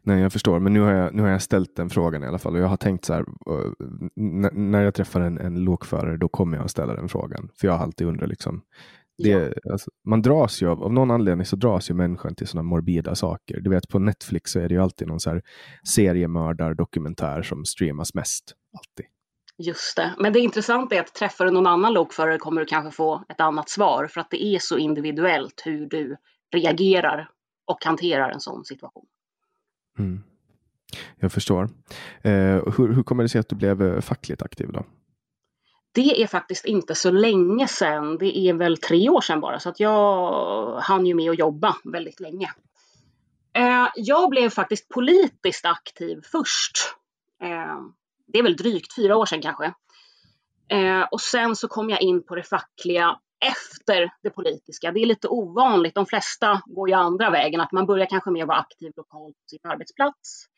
Nej, 0.03 0.21
jag 0.21 0.33
förstår. 0.33 0.61
Men 0.61 0.73
nu 0.73 0.81
har 0.81 0.93
jag, 0.93 1.15
nu 1.15 1.23
har 1.23 1.29
jag 1.29 1.43
ställt 1.43 1.77
den 1.77 1.91
frågan 1.91 2.25
i 2.25 2.27
alla 2.27 2.39
fall. 2.39 2.55
Och 2.55 2.61
jag 2.61 2.69
har 2.69 2.77
tänkt 2.77 3.05
så 3.05 3.15
här. 3.15 3.25
när 4.55 4.83
jag 4.83 4.95
träffar 4.95 5.21
en, 5.21 5.39
en 5.39 5.65
lokförare, 5.65 6.17
då 6.17 6.29
kommer 6.29 6.57
jag 6.57 6.65
att 6.65 6.71
ställa 6.71 6.95
den 6.95 7.09
frågan. 7.09 7.51
För 7.61 7.69
jag 7.69 7.75
har 7.75 7.85
alltid 7.85 8.07
undrat 8.07 8.29
liksom. 8.29 8.63
Det, 9.19 9.29
ja. 9.29 9.73
alltså, 9.73 9.91
man 10.05 10.23
dras 10.23 10.63
ju 10.63 10.69
av, 10.69 10.83
av 10.83 10.93
någon 10.93 11.11
anledning 11.11 11.47
så 11.47 11.57
dras 11.57 11.91
ju 11.91 11.95
människan 11.95 12.35
till 12.35 12.47
sådana 12.47 12.69
morbida 12.69 13.15
saker. 13.15 13.61
Du 13.61 13.71
vet 13.71 13.89
på 13.89 13.99
Netflix 13.99 14.51
så 14.51 14.61
är 14.61 14.69
det 14.69 14.75
ju 14.75 14.83
alltid 14.83 15.09
någon 15.09 15.21
så 15.21 15.31
här 15.31 15.43
seriemördardokumentär 15.89 17.43
som 17.43 17.65
streamas 17.65 18.15
mest. 18.15 18.55
Alltid. 18.79 19.07
Just 19.59 19.97
det. 19.97 20.15
Men 20.19 20.33
det 20.33 20.41
intressanta 20.41 20.97
är 20.97 21.01
att 21.01 21.15
träffar 21.15 21.45
du 21.45 21.51
någon 21.51 21.67
annan 21.67 21.93
lokförare 21.93 22.39
kommer 22.39 22.61
du 22.61 22.67
kanske 22.67 22.97
få 22.97 23.25
ett 23.29 23.41
annat 23.41 23.69
svar. 23.69 24.07
För 24.07 24.21
att 24.21 24.31
det 24.31 24.45
är 24.45 24.59
så 24.59 24.79
individuellt 24.79 25.63
hur 25.65 25.87
du 25.89 26.17
reagerar 26.55 27.29
och 27.69 27.85
hanterar 27.85 28.31
en 28.31 28.41
sån 28.41 28.65
situation. 28.65 29.07
Mm. 29.99 30.23
Jag 31.17 31.33
förstår. 31.33 31.69
Eh, 32.23 32.33
hur, 32.77 32.93
hur 32.93 33.03
kommer 33.03 33.23
det 33.23 33.29
sig 33.29 33.39
att 33.39 33.49
du 33.49 33.57
blev 33.57 33.83
eh, 33.83 34.01
fackligt 34.01 34.43
aktiv 34.43 34.73
då? 34.73 34.85
Det 35.93 36.23
är 36.23 36.27
faktiskt 36.27 36.65
inte 36.65 36.95
så 36.95 37.11
länge 37.11 37.69
sedan. 37.69 38.19
Det 38.19 38.39
är 38.39 38.55
väl 38.55 38.77
tre 38.77 39.09
år 39.09 39.21
sedan 39.21 39.41
bara, 39.41 39.61
så 39.61 39.69
att 39.69 39.81
jag 39.81 40.81
hann 40.81 41.07
ju 41.07 41.15
med 41.15 41.31
att 41.31 41.39
jobba 41.39 41.77
väldigt 41.85 42.21
länge. 42.21 42.53
Eh, 43.57 43.89
jag 43.97 44.31
blev 44.31 44.51
faktiskt 44.51 44.89
politiskt 44.89 45.65
aktiv 45.65 46.21
först. 46.33 46.95
Eh, 47.43 47.81
det 48.27 48.39
är 48.39 48.43
väl 48.43 48.57
drygt 48.57 48.95
fyra 48.95 49.17
år 49.17 49.27
sedan 49.27 49.43
kanske. 49.43 49.73
Eh, 50.69 51.03
och 51.11 51.21
sen 51.21 51.57
så 51.57 51.69
kom 51.69 51.91
jag 51.91 52.03
in 52.03 52.23
på 52.27 52.35
det 52.35 52.43
fackliga 52.43 53.19
efter 53.41 54.11
det 54.23 54.31
politiska. 54.31 54.93
Det 54.93 55.01
är 55.01 55.07
lite 55.07 55.29
ovanligt. 55.29 55.95
De 55.95 56.07
flesta 56.07 56.63
går 56.67 56.89
ju 56.89 56.95
andra 56.95 57.31
vägen, 57.31 57.61
att 57.61 57.73
man 57.73 57.87
börjar 57.87 58.07
kanske 58.07 58.31
med 58.31 58.43
att 58.43 58.49
vara 58.49 58.59
aktiv 58.59 58.93
lokalt 58.97 59.35
på 59.35 59.49
sin 59.49 59.59
arbetsplats 59.63 60.49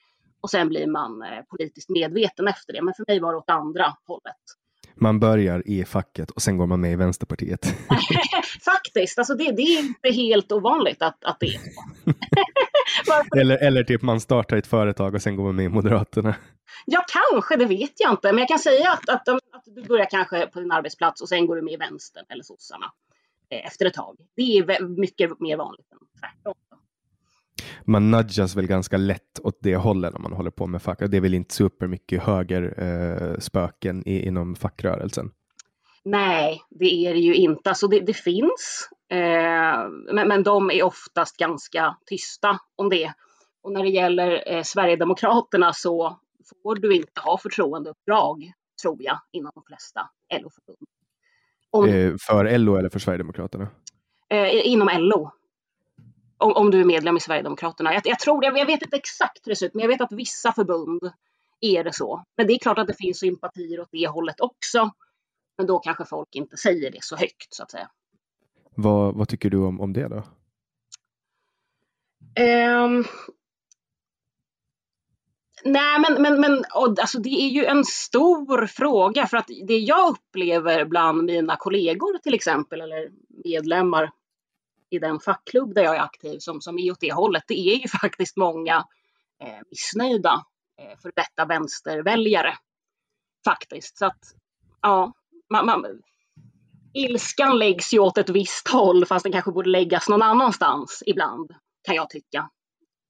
och 0.40 0.50
sen 0.50 0.68
blir 0.68 0.87
man 0.87 1.22
eh, 1.22 1.42
politiskt 1.50 1.88
medveten 1.88 2.49
efter 2.49 2.72
det. 2.72 2.82
Men 2.82 2.94
för 2.94 3.04
mig 3.08 3.20
var 3.20 3.32
det 3.32 3.38
åt 3.38 3.50
andra 3.50 3.94
hållet. 4.06 4.37
Man 4.94 5.20
börjar 5.20 5.62
i 5.68 5.84
facket 5.84 6.30
och 6.30 6.42
sen 6.42 6.56
går 6.56 6.66
man 6.66 6.80
med 6.80 6.92
i 6.92 6.96
Vänsterpartiet. 6.96 7.66
Faktiskt, 8.64 9.18
alltså 9.18 9.34
det, 9.34 9.52
det, 9.52 9.62
är 9.62 9.78
inte 9.80 10.10
helt 10.10 10.52
ovanligt 10.52 11.02
att, 11.02 11.25
att 11.25 11.40
det 11.40 11.46
är 11.46 11.58
så. 11.58 11.82
eller, 13.37 13.56
eller 13.56 13.85
typ 13.85 14.02
man 14.02 14.20
startar 14.20 14.56
ett 14.56 14.66
företag 14.66 15.14
och 15.14 15.23
sen 15.23 15.37
går 15.37 15.44
man 15.44 15.56
med 15.56 15.64
i 15.64 15.68
Moderaterna. 15.68 16.35
Ja, 16.87 17.04
kanske, 17.12 17.56
det 17.56 17.66
vet 17.66 17.92
jag 17.97 18.12
inte. 18.12 18.32
Men 18.32 18.38
jag 18.38 18.49
kan 18.49 18.59
säga 18.59 18.90
att, 18.90 19.09
att, 19.09 19.28
att 19.28 19.64
du 19.66 19.82
börjar 19.82 20.06
kanske 20.11 20.47
på 20.47 20.61
din 20.61 20.73
arbetsplats 20.73 21.20
och 21.20 21.28
sen 21.28 21.47
går 21.47 21.56
du 21.56 21.62
med 21.62 21.75
i 21.75 21.76
vänstern 21.76 22.25
eller 22.28 22.42
sossarna 22.42 22.87
eh, 23.50 23.66
efter 23.66 23.87
ett 23.87 23.94
tag. 23.94 24.16
Det 24.37 24.42
är 24.42 24.88
mycket 25.00 25.40
mer 25.40 25.56
vanligt 25.56 25.87
än 25.92 25.99
tvärtom. 26.20 26.54
Man 27.85 28.11
nudgas 28.11 28.56
väl 28.56 28.66
ganska 28.66 28.97
lätt 28.97 29.40
åt 29.42 29.59
det 29.61 29.76
hållet 29.76 30.12
när 30.12 30.20
man 30.20 30.32
håller 30.32 30.50
på 30.50 30.66
med 30.66 30.82
fack. 30.82 30.99
Det 30.99 31.16
är 31.16 31.20
väl 31.20 31.35
inte 31.35 31.54
supermycket 31.54 32.23
högerspöken 32.23 34.02
eh, 34.06 34.26
inom 34.26 34.56
fackrörelsen? 34.56 35.30
Nej, 36.04 36.62
det 36.70 37.06
är 37.06 37.14
det 37.14 37.20
ju 37.20 37.35
inte. 37.35 37.68
Alltså 37.68 37.88
det, 37.88 38.00
det 38.00 38.14
finns, 38.14 38.88
eh, 39.10 39.88
men, 40.12 40.28
men 40.28 40.42
de 40.42 40.70
är 40.70 40.82
oftast 40.82 41.36
ganska 41.36 41.96
tysta 42.06 42.58
om 42.76 42.88
det. 42.88 43.12
Och 43.62 43.72
när 43.72 43.82
det 43.82 43.88
gäller 43.88 44.44
eh, 44.46 44.62
Sverigedemokraterna 44.62 45.72
så 45.72 46.20
får 46.62 46.74
du 46.74 46.96
inte 46.96 47.20
ha 47.20 47.38
förtroendeuppdrag, 47.38 48.52
tror 48.82 48.96
jag, 49.00 49.20
inom 49.32 49.52
de 49.54 49.62
flesta 49.66 50.10
LO-förbund. 50.40 50.86
Eh, 51.88 52.14
för 52.20 52.58
LO 52.58 52.76
eller 52.76 52.88
för 52.88 52.98
Sverigedemokraterna? 52.98 53.68
Eh, 54.28 54.66
inom 54.66 54.88
LO. 54.98 55.30
Om, 56.38 56.52
om, 56.52 56.70
du 56.70 56.80
är 56.80 56.84
medlem 56.84 57.16
i 57.16 57.20
Sverigedemokraterna. 57.20 57.94
Jag, 57.94 58.02
jag 58.04 58.18
tror, 58.18 58.44
jag, 58.44 58.58
jag 58.58 58.66
vet 58.66 58.82
inte 58.82 58.96
exakt 58.96 59.46
hur 59.46 59.50
det 59.50 59.56
ser 59.56 59.66
ut, 59.66 59.74
men 59.74 59.82
jag 59.82 59.88
vet 59.88 60.00
att 60.00 60.12
vissa 60.12 60.52
förbund 60.52 61.12
är 61.60 61.84
det 61.84 61.92
så. 61.92 62.24
Men 62.36 62.46
det 62.46 62.52
är 62.52 62.58
klart 62.58 62.78
att 62.78 62.86
det 62.86 62.94
finns 62.98 63.18
sympatier 63.18 63.80
åt 63.80 63.88
det 63.92 64.08
hållet 64.08 64.40
också. 64.40 64.90
Men 65.58 65.66
då 65.66 65.78
kanske 65.78 66.04
folk 66.04 66.34
inte 66.34 66.56
säger 66.56 66.90
det 66.90 66.98
så 67.04 67.16
högt, 67.16 67.54
så 67.54 67.62
att 67.62 67.70
säga. 67.70 67.90
Vad, 68.80 69.14
vad 69.14 69.28
tycker 69.28 69.50
du 69.50 69.58
om, 69.58 69.80
om 69.80 69.92
det 69.92 70.08
då? 70.08 70.22
Um, 72.42 73.04
Nej, 75.64 76.00
men, 76.00 76.22
men, 76.22 76.40
men 76.40 76.64
alltså 76.70 77.18
det 77.18 77.28
är 77.28 77.49
ju 77.49 77.64
en 77.64 77.84
stor 77.84 78.66
fråga 78.66 79.26
för 79.26 79.37
att 79.37 79.50
det 79.66 79.78
jag 79.78 80.10
upplever 80.10 80.84
bland 80.84 81.25
mina 81.25 81.56
kollegor 81.56 82.18
till 82.18 82.34
exempel 82.34 82.80
eller 82.80 83.10
medlemmar 83.44 84.10
i 84.90 84.99
den 84.99 85.20
fackklubb 85.20 85.75
där 85.75 85.82
jag 85.82 85.96
är 85.96 86.00
aktiv 86.00 86.38
som, 86.38 86.60
som 86.60 86.78
är 86.78 86.90
åt 86.90 87.00
det 87.00 87.12
hållet, 87.12 87.44
det 87.49 87.60
är 87.60 87.76
ju 87.76 87.88
faktiskt 88.00 88.37
många 88.37 88.76
eh, 89.40 89.60
missnöjda 89.70 90.44
eh, 90.78 90.99
för 90.99 91.12
detta 91.16 91.44
vänsterväljare. 91.44 92.54
Faktiskt. 93.44 93.99
Så 93.99 94.06
att, 94.06 94.34
ja, 94.82 95.12
man, 95.50 95.66
man, 95.66 96.02
ilskan 96.92 97.59
läggs 97.59 97.94
ju 97.94 97.99
åt 97.99 98.18
ett 98.18 98.30
visst 98.30 98.68
håll 98.68 99.06
fast 99.06 99.23
den 99.23 99.32
kanske 99.32 99.52
borde 99.52 99.70
läggas 99.70 100.09
någon 100.09 100.23
annanstans 100.23 101.02
ibland, 101.06 101.50
kan 101.82 101.94
jag 101.94 102.11
tycka. 102.11 102.50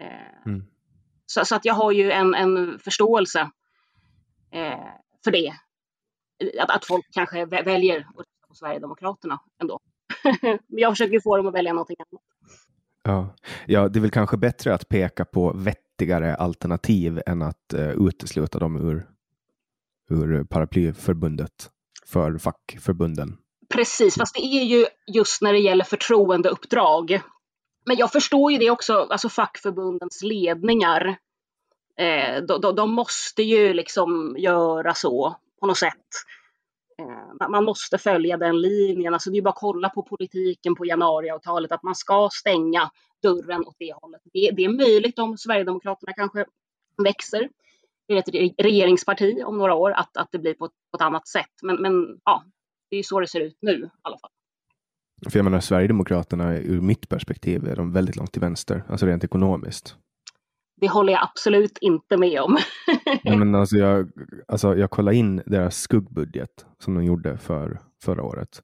Eh, 0.03 0.47
mm. 0.47 0.65
Så, 1.27 1.45
så, 1.45 1.55
att 1.55 1.65
jag 1.65 1.75
har 1.75 1.93
ju 1.93 2.11
en, 2.11 2.35
en 2.35 2.79
förståelse 2.79 3.41
eh, 4.53 4.89
för 5.25 5.31
det. 5.31 5.53
Att, 6.61 6.71
att 6.71 6.85
folk 6.85 7.07
kanske 7.11 7.45
väljer 7.45 7.99
att 7.99 8.17
rösta 8.17 8.47
på 8.49 8.55
Sverigedemokraterna 8.55 9.41
ändå. 9.63 9.81
Men 10.43 10.59
jag 10.69 10.93
försöker 10.93 11.21
få 11.21 11.37
dem 11.37 11.47
att 11.47 11.55
välja 11.55 11.73
någonting 11.73 11.97
annat. 11.99 12.23
Ja. 13.03 13.35
ja, 13.67 13.89
det 13.89 13.99
är 13.99 14.01
väl 14.01 14.11
kanske 14.11 14.37
bättre 14.37 14.75
att 14.75 14.89
peka 14.89 15.25
på 15.25 15.53
vettigare 15.53 16.35
alternativ 16.35 17.23
än 17.27 17.43
att 17.43 17.75
uh, 17.75 18.09
utesluta 18.09 18.59
dem 18.59 18.77
ur, 18.77 19.07
ur 20.11 20.45
paraplyförbundet 20.45 21.71
för 22.07 22.39
fackförbunden. 22.39 23.37
Precis, 23.75 24.15
fast 24.15 24.35
det 24.35 24.41
är 24.41 24.65
ju 24.65 24.87
just 25.07 25.43
när 25.43 25.53
det 25.53 25.59
gäller 25.59 25.85
förtroendeuppdrag 25.85 27.21
men 27.87 27.97
jag 27.97 28.13
förstår 28.13 28.53
ju 28.53 28.59
det 28.59 28.71
också, 28.71 28.95
alltså 29.11 29.29
fackförbundens 29.29 30.23
ledningar. 30.23 31.17
Eh, 31.97 32.43
de, 32.43 32.61
de, 32.61 32.75
de, 32.75 32.91
måste 32.93 33.43
ju 33.43 33.75
liksom 33.75 34.37
göra 34.39 34.95
så 34.95 35.37
på 35.61 35.67
något 35.67 35.79
sätt. 35.79 36.07
Eh, 36.99 37.49
man 37.49 37.65
måste 37.65 37.99
följa 37.99 38.37
den 38.37 38.61
linjen. 38.61 39.15
Alltså 39.15 39.31
det 39.31 39.39
är 39.39 39.43
bara 39.43 39.51
att 39.51 39.57
kolla 39.57 39.89
på 39.89 40.03
politiken 40.03 40.75
på 40.75 40.87
januariavtalet 40.87 41.73
att 41.73 41.83
man 41.83 41.95
ska 41.95 42.29
stänga 42.33 42.91
dörren 43.23 43.67
åt 43.67 43.77
det 43.79 43.95
hållet. 44.03 44.21
Det, 44.25 44.51
det 44.51 44.65
är 44.65 44.69
möjligt 44.69 45.19
om 45.19 45.39
Sverigedemokraterna 45.39 46.13
kanske 46.13 46.45
växer 47.05 47.49
till 48.07 48.19
ett 48.19 48.55
regeringsparti 48.59 49.43
om 49.45 49.59
några 49.59 49.75
år 49.75 49.91
att, 49.91 50.17
att 50.17 50.33
det 50.33 50.39
blir 50.39 50.55
på 50.55 50.65
ett, 50.65 50.73
på 50.91 50.97
ett 50.97 51.03
annat 51.03 51.29
sätt. 51.29 51.53
Men, 51.63 51.77
men 51.77 52.21
ja, 52.25 52.45
det 52.91 52.97
är 52.97 53.03
så 53.03 53.21
det 53.21 53.27
ser 53.27 53.41
ut 53.41 53.59
nu 53.61 53.73
i 53.73 53.91
alla 54.03 54.19
fall. 54.19 54.31
För 55.31 55.39
jag 55.39 55.45
menar 55.45 55.61
Sverigedemokraterna 55.61 56.57
ur 56.57 56.81
mitt 56.81 57.09
perspektiv 57.09 57.69
är 57.69 57.77
de 57.77 57.93
väldigt 57.93 58.17
långt 58.17 58.33
till 58.33 58.41
vänster, 58.41 58.85
alltså 58.89 59.07
rent 59.07 59.25
ekonomiskt. 59.25 59.97
det 60.81 60.89
håller 60.89 61.13
jag 61.13 61.23
absolut 61.23 61.79
inte 61.81 62.17
med 62.17 62.41
om. 62.41 62.59
ja, 63.23 63.37
men 63.37 63.55
alltså 63.55 63.77
jag, 63.77 64.11
alltså 64.49 64.77
jag 64.77 64.91
kollade 64.91 65.17
in 65.17 65.43
deras 65.47 65.77
skuggbudget 65.81 66.67
som 66.79 66.95
de 66.95 67.05
gjorde 67.05 67.39
för 67.39 67.81
förra 68.03 68.23
året. 68.23 68.63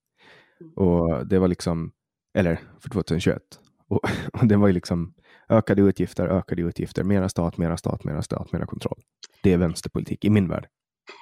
Mm. 0.60 0.72
Och 0.72 1.26
det 1.26 1.38
var 1.38 1.48
liksom, 1.48 1.92
eller 2.38 2.60
för 2.80 2.90
2021. 2.90 3.42
Och, 3.88 4.00
och 4.32 4.46
det 4.46 4.56
var 4.56 4.66
ju 4.66 4.72
liksom 4.72 5.14
ökade 5.48 5.82
utgifter, 5.82 6.28
ökade 6.28 6.62
utgifter, 6.62 7.04
mera 7.04 7.28
stat, 7.28 7.58
mera 7.58 7.76
stat, 7.76 8.04
mera 8.04 8.22
stat, 8.22 8.52
mera 8.52 8.66
kontroll. 8.66 9.00
Det 9.42 9.52
är 9.52 9.58
vänsterpolitik 9.58 10.24
i 10.24 10.30
min 10.30 10.48
värld. 10.48 10.68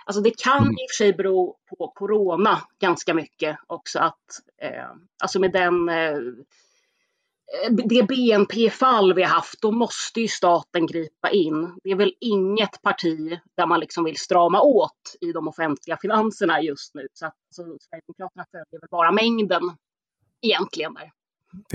Alltså 0.07 0.23
det 0.23 0.39
kan 0.39 0.63
mm. 0.63 0.73
i 0.73 0.75
och 0.75 0.91
för 0.91 1.05
sig 1.05 1.13
bero 1.13 1.57
på 1.79 1.93
corona 1.95 2.61
ganska 2.81 3.15
mycket 3.15 3.59
också 3.67 3.99
att 3.99 4.41
eh, 4.63 4.91
alltså 5.23 5.41
med 5.41 5.53
den 5.53 5.89
eh, 5.89 6.19
det 7.71 8.03
BNP-fall 8.09 9.15
vi 9.15 9.23
har 9.23 9.31
haft, 9.31 9.63
då 9.63 9.73
måste 9.73 10.21
ju 10.21 10.29
staten 10.29 10.87
gripa 10.87 11.31
in. 11.31 11.79
Det 11.85 11.91
är 11.91 11.97
väl 11.97 12.15
inget 12.21 12.83
parti 12.83 13.39
där 13.57 13.67
man 13.67 13.81
liksom 13.81 14.05
vill 14.05 14.17
strama 14.17 14.61
åt 14.61 15.17
i 15.21 15.33
de 15.33 15.49
offentliga 15.49 15.97
finanserna 16.03 16.63
just 16.63 16.95
nu. 16.95 17.07
Så 17.13 17.27
att 17.27 17.35
så 17.51 17.63
Sverigedemokraterna 17.63 18.45
följer 18.51 18.81
väl 18.81 18.89
bara 18.91 19.13
mängden 19.13 19.63
egentligen. 20.43 20.95
Där. 20.95 21.11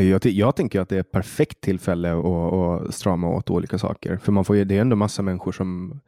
Jag, 0.04 0.26
jag 0.26 0.56
tänker 0.56 0.82
att 0.82 0.90
det 0.90 0.96
är 0.96 1.00
ett 1.00 1.12
perfekt 1.12 1.62
tillfälle 1.62 2.14
att, 2.14 2.26
att 2.26 2.96
strama 2.96 3.28
åt 3.28 3.50
olika 3.50 3.78
saker. 3.78 4.18
För 4.18 4.32
man 4.32 4.46
får 4.46 4.56
ju, 4.56 4.66
det 4.66 4.78
är 4.78 4.82
ändå 4.82 4.96
massa 4.96 5.22
människor 5.22 5.52
som 5.52 6.00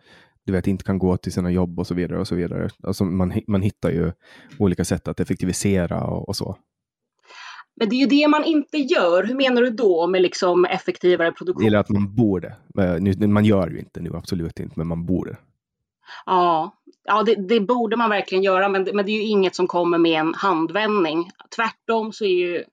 du 0.51 0.57
vet, 0.57 0.67
inte 0.67 0.83
kan 0.83 0.99
gå 0.99 1.17
till 1.17 1.33
sina 1.33 1.51
jobb 1.51 1.79
och 1.79 1.87
så 1.87 1.93
vidare. 1.93 2.19
och 2.19 2.27
så 2.27 2.35
vidare. 2.35 2.69
Alltså 2.83 3.03
man, 3.03 3.33
man 3.47 3.61
hittar 3.61 3.89
ju 3.89 4.11
olika 4.59 4.85
sätt 4.85 5.07
att 5.07 5.19
effektivisera 5.19 6.03
och, 6.03 6.29
och 6.29 6.35
så. 6.35 6.57
Men 7.75 7.89
det 7.89 7.95
är 7.95 7.99
ju 7.99 8.05
det 8.05 8.27
man 8.27 8.43
inte 8.43 8.77
gör. 8.77 9.23
Hur 9.23 9.35
menar 9.35 9.61
du 9.61 9.69
då 9.69 10.07
med 10.07 10.21
liksom 10.21 10.65
effektivare 10.65 11.31
produktion? 11.31 11.67
Eller 11.67 11.77
att 11.77 11.89
man 11.89 12.15
borde. 12.15 12.55
Man 13.27 13.45
gör 13.45 13.69
ju 13.69 13.79
inte 13.79 14.01
nu, 14.01 14.11
absolut 14.13 14.59
inte, 14.59 14.73
men 14.77 14.87
man 14.87 15.05
borde. 15.05 15.37
Ja, 16.25 16.75
ja 17.03 17.23
det, 17.23 17.35
det 17.35 17.59
borde 17.59 17.95
man 17.95 18.09
verkligen 18.09 18.43
göra, 18.43 18.69
men 18.69 18.85
det, 18.85 18.93
men 18.93 19.05
det 19.05 19.11
är 19.11 19.15
ju 19.15 19.27
inget 19.27 19.55
som 19.55 19.67
kommer 19.67 19.97
med 19.97 20.19
en 20.19 20.33
handvändning. 20.33 21.29
Tvärtom 21.55 22.13
så 22.13 22.25
är 22.25 22.29
ju 22.29 22.63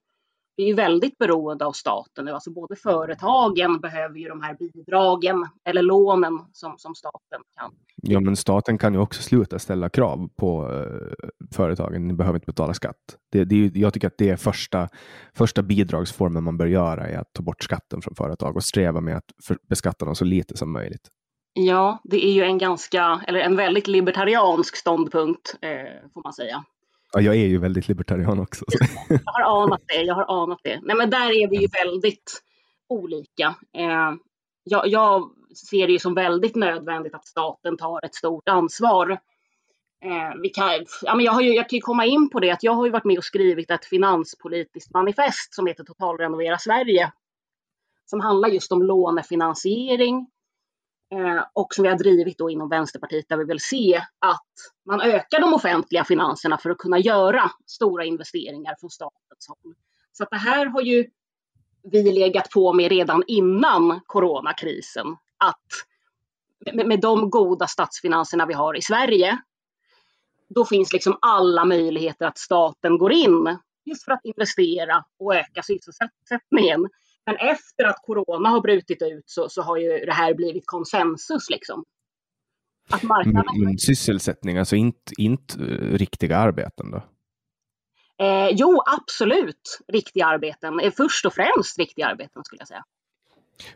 vi 0.59 0.71
är 0.71 0.75
väldigt 0.75 1.19
beroende 1.19 1.65
av 1.67 1.73
staten 1.73 2.25
nu. 2.25 2.31
Alltså 2.31 2.51
både 2.51 2.77
företagen 2.77 3.81
behöver 3.81 4.19
ju 4.19 4.29
de 4.29 4.43
här 4.43 4.55
bidragen 4.55 5.47
eller 5.65 5.83
lånen 5.83 6.39
som, 6.53 6.75
som 6.79 6.95
staten 6.95 7.41
kan. 7.61 7.71
Ja, 8.03 8.21
men 8.21 8.37
staten 8.37 8.79
kan 8.79 8.95
ju 8.95 9.01
också 9.01 9.23
sluta 9.23 9.59
ställa 9.59 9.89
krav 9.89 10.29
på 10.37 10.69
uh, 10.69 11.13
företagen. 11.55 12.09
Ni 12.09 12.15
behöver 12.15 12.37
inte 12.37 12.47
betala 12.47 12.75
skatt. 12.75 12.97
Det, 13.33 13.45
det, 13.45 13.71
jag 13.75 13.95
tycker 13.95 14.07
att 14.07 14.19
det 14.19 14.29
är 14.29 14.37
första, 14.37 14.89
första 15.35 15.63
bidragsformen 15.63 16.45
man 16.45 16.57
bör 16.57 16.67
göra 16.67 17.09
är 17.09 17.19
att 17.19 17.33
ta 17.33 17.43
bort 17.43 17.63
skatten 17.63 18.03
från 18.03 18.15
företag 18.15 18.57
och 18.57 18.65
sträva 18.65 19.01
med 19.01 19.17
att 19.17 19.31
för, 19.47 19.59
beskatta 19.69 20.05
dem 20.05 20.15
så 20.15 20.25
lite 20.25 20.57
som 20.57 20.73
möjligt. 20.73 21.09
Ja, 21.53 22.01
det 22.05 22.27
är 22.27 22.33
ju 22.33 22.43
en 22.43 22.59
ganska, 22.59 23.25
eller 23.27 23.41
en 23.41 23.57
väldigt 23.57 23.87
libertariansk 23.87 24.77
ståndpunkt 24.77 25.57
eh, 25.63 26.11
får 26.15 26.23
man 26.23 26.33
säga. 26.33 26.65
Ja, 27.13 27.21
jag 27.21 27.35
är 27.35 27.47
ju 27.47 27.59
väldigt 27.59 27.89
libertarian 27.89 28.41
också. 28.41 28.65
jag 29.09 29.21
har 29.25 29.63
anat 29.63 29.83
det. 29.87 30.03
Jag 30.03 30.15
har 30.15 30.43
anat 30.43 30.61
det. 30.63 30.81
Nej, 30.83 30.97
men 30.97 31.11
där 31.11 31.31
är 31.31 31.49
vi 31.49 31.57
ju 31.57 31.69
väldigt 31.85 32.43
olika. 32.89 33.55
Eh, 33.77 34.15
jag, 34.65 34.89
jag, 34.89 35.31
ser 35.71 35.87
det 35.87 35.93
ju 35.93 35.99
som 35.99 36.15
väldigt 36.15 36.57
nödvändigt 36.57 37.15
att 37.15 37.27
staten 37.27 37.77
tar 37.77 38.05
ett 38.05 38.15
stort 38.15 38.49
ansvar. 38.49 39.11
Eh, 40.05 40.41
vi 40.43 40.49
kan, 40.49 40.71
ja, 41.03 41.15
men 41.15 41.25
jag, 41.25 41.33
har 41.33 41.41
ju, 41.41 41.55
jag 41.55 41.69
kan 41.69 41.77
ju 41.77 41.81
komma 41.81 42.05
in 42.05 42.31
på 42.31 42.41
det 42.41 42.51
att 42.51 42.63
jag 42.63 42.73
har 42.73 42.85
ju 42.85 42.93
varit 42.93 43.05
med 43.05 43.19
och 43.19 43.25
skrivit 43.25 43.71
ett 43.71 43.85
finanspolitiskt 43.85 44.95
manifest 44.95 45.55
som 45.55 45.67
heter 45.67 45.85
Totalrenovera 45.85 46.59
Sverige. 46.59 47.13
Som 48.07 48.21
handlar 48.21 48.49
just 48.49 48.73
om 48.73 48.83
lånefinansiering, 48.83 50.27
Eh, 51.11 51.45
och 51.53 51.75
som 51.75 51.83
vi 51.83 51.89
har 51.89 51.99
drivit 51.99 52.39
då 52.39 52.51
inom 52.51 52.69
Vänsterpartiet 52.69 53.29
där 53.29 53.37
vi 53.37 53.45
vill 53.45 53.61
se 53.61 53.97
att 54.19 54.47
man 54.87 55.01
ökar 55.01 55.41
de 55.41 55.55
offentliga 55.55 56.05
finanserna 56.05 56.59
för 56.59 56.71
att 56.71 56.79
kunna 56.79 56.99
göra 56.99 57.51
stora 57.67 58.05
investeringar 58.05 58.75
från 58.81 58.91
statens 58.91 59.49
håll. 59.49 59.75
Så 60.13 60.23
att 60.25 60.31
det 60.31 60.37
här 60.37 60.67
har 60.67 60.83
ju 60.83 61.07
vi 61.83 62.13
legat 62.13 62.51
på 62.51 62.73
med 62.73 62.89
redan 62.89 63.23
innan 63.27 64.01
coronakrisen. 64.07 65.07
Att 65.39 65.67
med, 66.75 66.87
med 66.87 67.01
de 67.01 67.31
goda 67.31 67.67
statsfinanserna 67.67 68.47
vi 68.47 68.55
har 68.55 68.77
i 68.77 68.83
Sverige, 68.83 69.39
då 70.49 70.65
finns 70.65 70.93
liksom 70.93 71.19
alla 71.21 71.65
möjligheter 71.65 72.27
att 72.27 72.39
staten 72.39 72.99
går 72.99 73.13
in 73.13 73.59
just 73.85 74.05
för 74.05 74.13
att 74.13 74.25
investera 74.25 75.05
och 75.19 75.35
öka 75.35 75.63
sysselsättningen. 75.63 76.89
Men 77.29 77.37
efter 77.37 77.85
att 77.85 77.97
corona 78.03 78.49
har 78.49 78.61
brutit 78.61 79.03
ut 79.03 79.25
så, 79.27 79.49
så 79.49 79.63
har 79.63 79.77
ju 79.77 79.89
det 80.07 80.13
här 80.13 80.35
blivit 80.35 80.67
konsensus. 80.67 81.51
Liksom. 81.51 81.85
Att 82.91 83.03
marknaden... 83.03 83.45
Men, 83.55 83.65
men 83.65 83.79
sysselsättning, 83.79 84.59
alltså 84.59 84.77
inte, 84.77 85.13
inte 85.19 85.59
uh, 85.61 85.95
riktiga 85.95 86.37
arbeten 86.37 86.91
då? 86.91 87.03
Eh, 88.25 88.49
jo, 88.53 88.83
absolut 88.87 89.79
riktiga 89.89 90.27
arbeten. 90.27 90.81
Eh, 90.81 90.93
först 90.97 91.27
och 91.27 91.33
främst 91.35 91.79
riktiga 91.79 92.07
arbeten 92.07 92.45
skulle 92.45 92.61
jag 92.61 92.69
säga. 92.69 92.85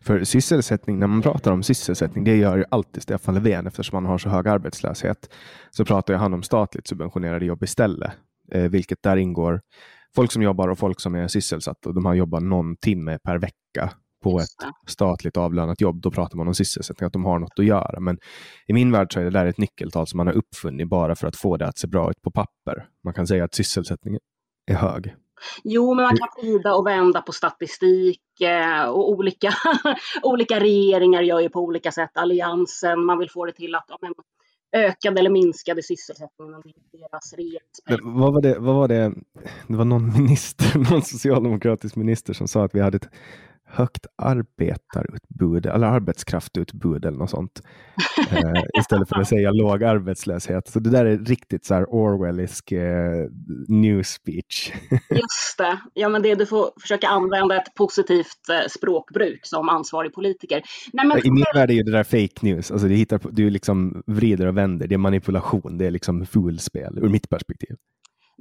För 0.01 0.25
sysselsättning, 0.25 0.99
när 0.99 1.07
man 1.07 1.23
pratar 1.23 1.53
om 1.53 1.63
sysselsättning, 1.63 2.25
det 2.25 2.37
gör 2.37 2.57
ju 2.57 2.65
alltid 2.71 3.03
Stefan 3.03 3.35
Löfven 3.35 3.67
eftersom 3.67 3.95
han 3.97 4.07
har 4.07 4.19
så 4.19 4.29
hög 4.29 4.49
arbetslöshet. 4.49 5.35
Så 5.71 5.85
pratar 5.85 6.15
han 6.15 6.35
om 6.35 6.43
statligt 6.43 6.87
subventionerade 6.87 7.45
jobb 7.45 7.63
istället, 7.63 8.13
eh, 8.53 8.63
vilket 8.63 9.03
där 9.03 9.17
ingår 9.17 9.61
folk 10.15 10.33
som 10.33 10.43
jobbar 10.43 10.69
och 10.69 10.79
folk 10.79 11.01
som 11.01 11.15
är 11.15 11.29
sysselsatta 11.29 11.89
och 11.89 11.95
de 11.95 12.05
har 12.05 12.15
jobbat 12.15 12.43
någon 12.43 12.77
timme 12.77 13.19
per 13.25 13.39
vecka 13.39 13.93
på 14.23 14.39
ett 14.39 14.91
statligt 14.91 15.37
avlönat 15.37 15.81
jobb, 15.81 16.01
då 16.01 16.11
pratar 16.11 16.37
man 16.37 16.49
om 16.49 16.55
sysselsättning, 16.55 17.07
att 17.07 17.13
de 17.13 17.25
har 17.25 17.39
något 17.39 17.59
att 17.59 17.65
göra. 17.65 18.01
Men 18.01 18.19
i 18.67 18.73
min 18.73 18.93
värld 18.93 19.13
så 19.15 19.21
är 19.21 19.25
det 19.25 19.31
där 19.31 19.47
ett 19.47 19.59
nyckeltal 19.59 20.07
som 20.07 20.17
man 20.17 20.27
har 20.27 20.35
uppfunnit 20.35 20.89
bara 20.89 21.15
för 21.15 21.27
att 21.27 21.37
få 21.37 21.57
det 21.57 21.67
att 21.67 21.79
se 21.79 21.87
bra 21.87 22.11
ut 22.11 22.23
på 22.23 22.31
papper. 22.31 22.89
Man 23.05 23.15
kan 23.15 23.27
säga 23.27 23.45
att 23.45 23.55
sysselsättningen 23.55 24.21
är 24.71 24.75
hög. 24.75 25.15
Jo, 25.65 25.95
men 25.95 26.03
man 26.05 26.17
kan 26.17 26.29
vrida 26.43 26.75
och 26.75 26.87
vända 26.87 27.23
på 27.23 27.33
statistik 27.33 28.41
eh, 28.41 28.85
och 28.85 29.11
olika, 29.11 29.55
olika 30.23 30.61
regeringar 30.61 31.23
gör 31.23 31.41
ju 31.41 31.49
på 31.49 31.61
olika 31.61 31.93
sätt. 31.93 32.11
Alliansen, 32.15 33.05
man 33.05 33.19
vill 33.19 33.31
få 33.31 33.47
det 33.47 33.53
till 33.53 33.75
att 33.75 33.85
ja, 33.89 33.99
men, 34.01 34.13
ökade 34.73 35.21
eller 35.21 35.31
minskade 35.31 35.83
sysselsättningen 35.83 36.55
under 36.55 36.73
deras 36.93 37.33
regeringsperiod. 37.33 38.01
Vad 38.21 38.33
var 38.33 38.43
det? 38.43 38.59
Vad 38.59 38.75
var 38.75 38.89
det? 38.89 39.15
Det 39.69 39.77
var 39.77 39.85
någon 39.85 40.13
minister, 40.13 40.79
någon 40.91 41.03
socialdemokratisk 41.03 41.97
minister 41.97 42.33
som 42.33 42.49
sa 42.49 42.65
att 42.65 42.75
vi 42.75 42.81
hade 42.81 42.97
ett 42.97 43.09
högt 43.73 44.07
arbetarutbud 44.17 45.67
eller 45.67 45.87
arbetskraftutbud 45.87 47.05
eller 47.05 47.19
något 47.19 47.31
sånt. 47.31 47.61
eh, 48.31 48.63
istället 48.79 49.09
för 49.09 49.21
att 49.21 49.29
säga 49.29 49.51
låg 49.53 49.85
arbetslöshet. 49.85 50.69
Så 50.69 50.81
det 50.81 50.91
där 50.91 51.05
är 51.05 51.19
riktigt 51.19 51.65
så 51.65 51.75
här 51.75 51.85
Orwellisk 51.85 52.73
eh, 52.73 53.27
new 53.69 54.03
speech. 54.03 54.73
Just 55.11 55.59
det. 55.59 55.79
Ja, 55.95 56.09
men 56.09 56.23
det, 56.23 56.35
du 56.35 56.47
får 56.47 56.71
försöka 56.81 57.09
använda 57.09 57.57
ett 57.57 57.75
positivt 57.75 58.49
eh, 58.51 58.69
språkbruk 58.69 59.41
som 59.43 59.69
ansvarig 59.69 60.15
politiker. 60.15 60.63
Nej, 60.93 61.07
men... 61.07 61.27
I 61.27 61.31
min 61.31 61.45
värld 61.55 61.71
är 61.71 61.85
det 61.85 61.93
där 61.93 62.05
fake 62.05 62.47
news. 62.47 62.71
Alltså, 62.71 62.89
det 62.89 62.95
hittar 62.95 63.21
du 63.31 63.51
liksom 63.51 64.03
vrider 64.07 64.47
och 64.47 64.57
vänder. 64.57 64.87
Det 64.87 64.95
är 64.95 64.99
manipulation. 64.99 65.79
Det 65.79 65.87
är 65.87 65.91
liksom 65.91 66.27
fulspel 66.27 66.99
ur 66.99 67.09
mitt 67.09 67.29
perspektiv. 67.29 67.77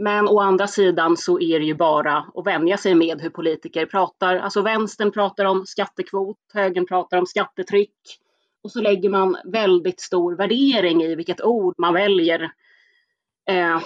Men 0.02 0.28
å 0.28 0.40
andra 0.40 0.68
sidan 0.68 1.18
så 1.18 1.40
är 1.40 1.60
det 1.60 1.66
ju 1.66 1.74
bara 1.74 2.26
att 2.36 2.48
vänja 2.48 2.78
sig 2.78 2.96
med 2.96 3.22
hur 3.22 3.30
politiker 3.30 3.86
pratar. 3.86 4.36
Alltså 4.36 4.62
vänstern 4.62 5.12
pratar 5.12 5.46
om 5.46 5.66
skattekvot, 5.66 6.38
högern 6.54 6.86
pratar 6.86 7.18
om 7.18 7.26
skattetryck. 7.26 7.96
Och 8.64 8.72
så 8.72 8.82
lägger 8.82 9.10
man 9.10 9.38
väldigt 9.46 10.02
stor 10.02 10.36
värdering 10.36 11.04
i 11.04 11.16
vilket 11.16 11.42
ord 11.42 11.76
man 11.78 11.94
väljer. 11.94 12.52
Eh, 13.50 13.82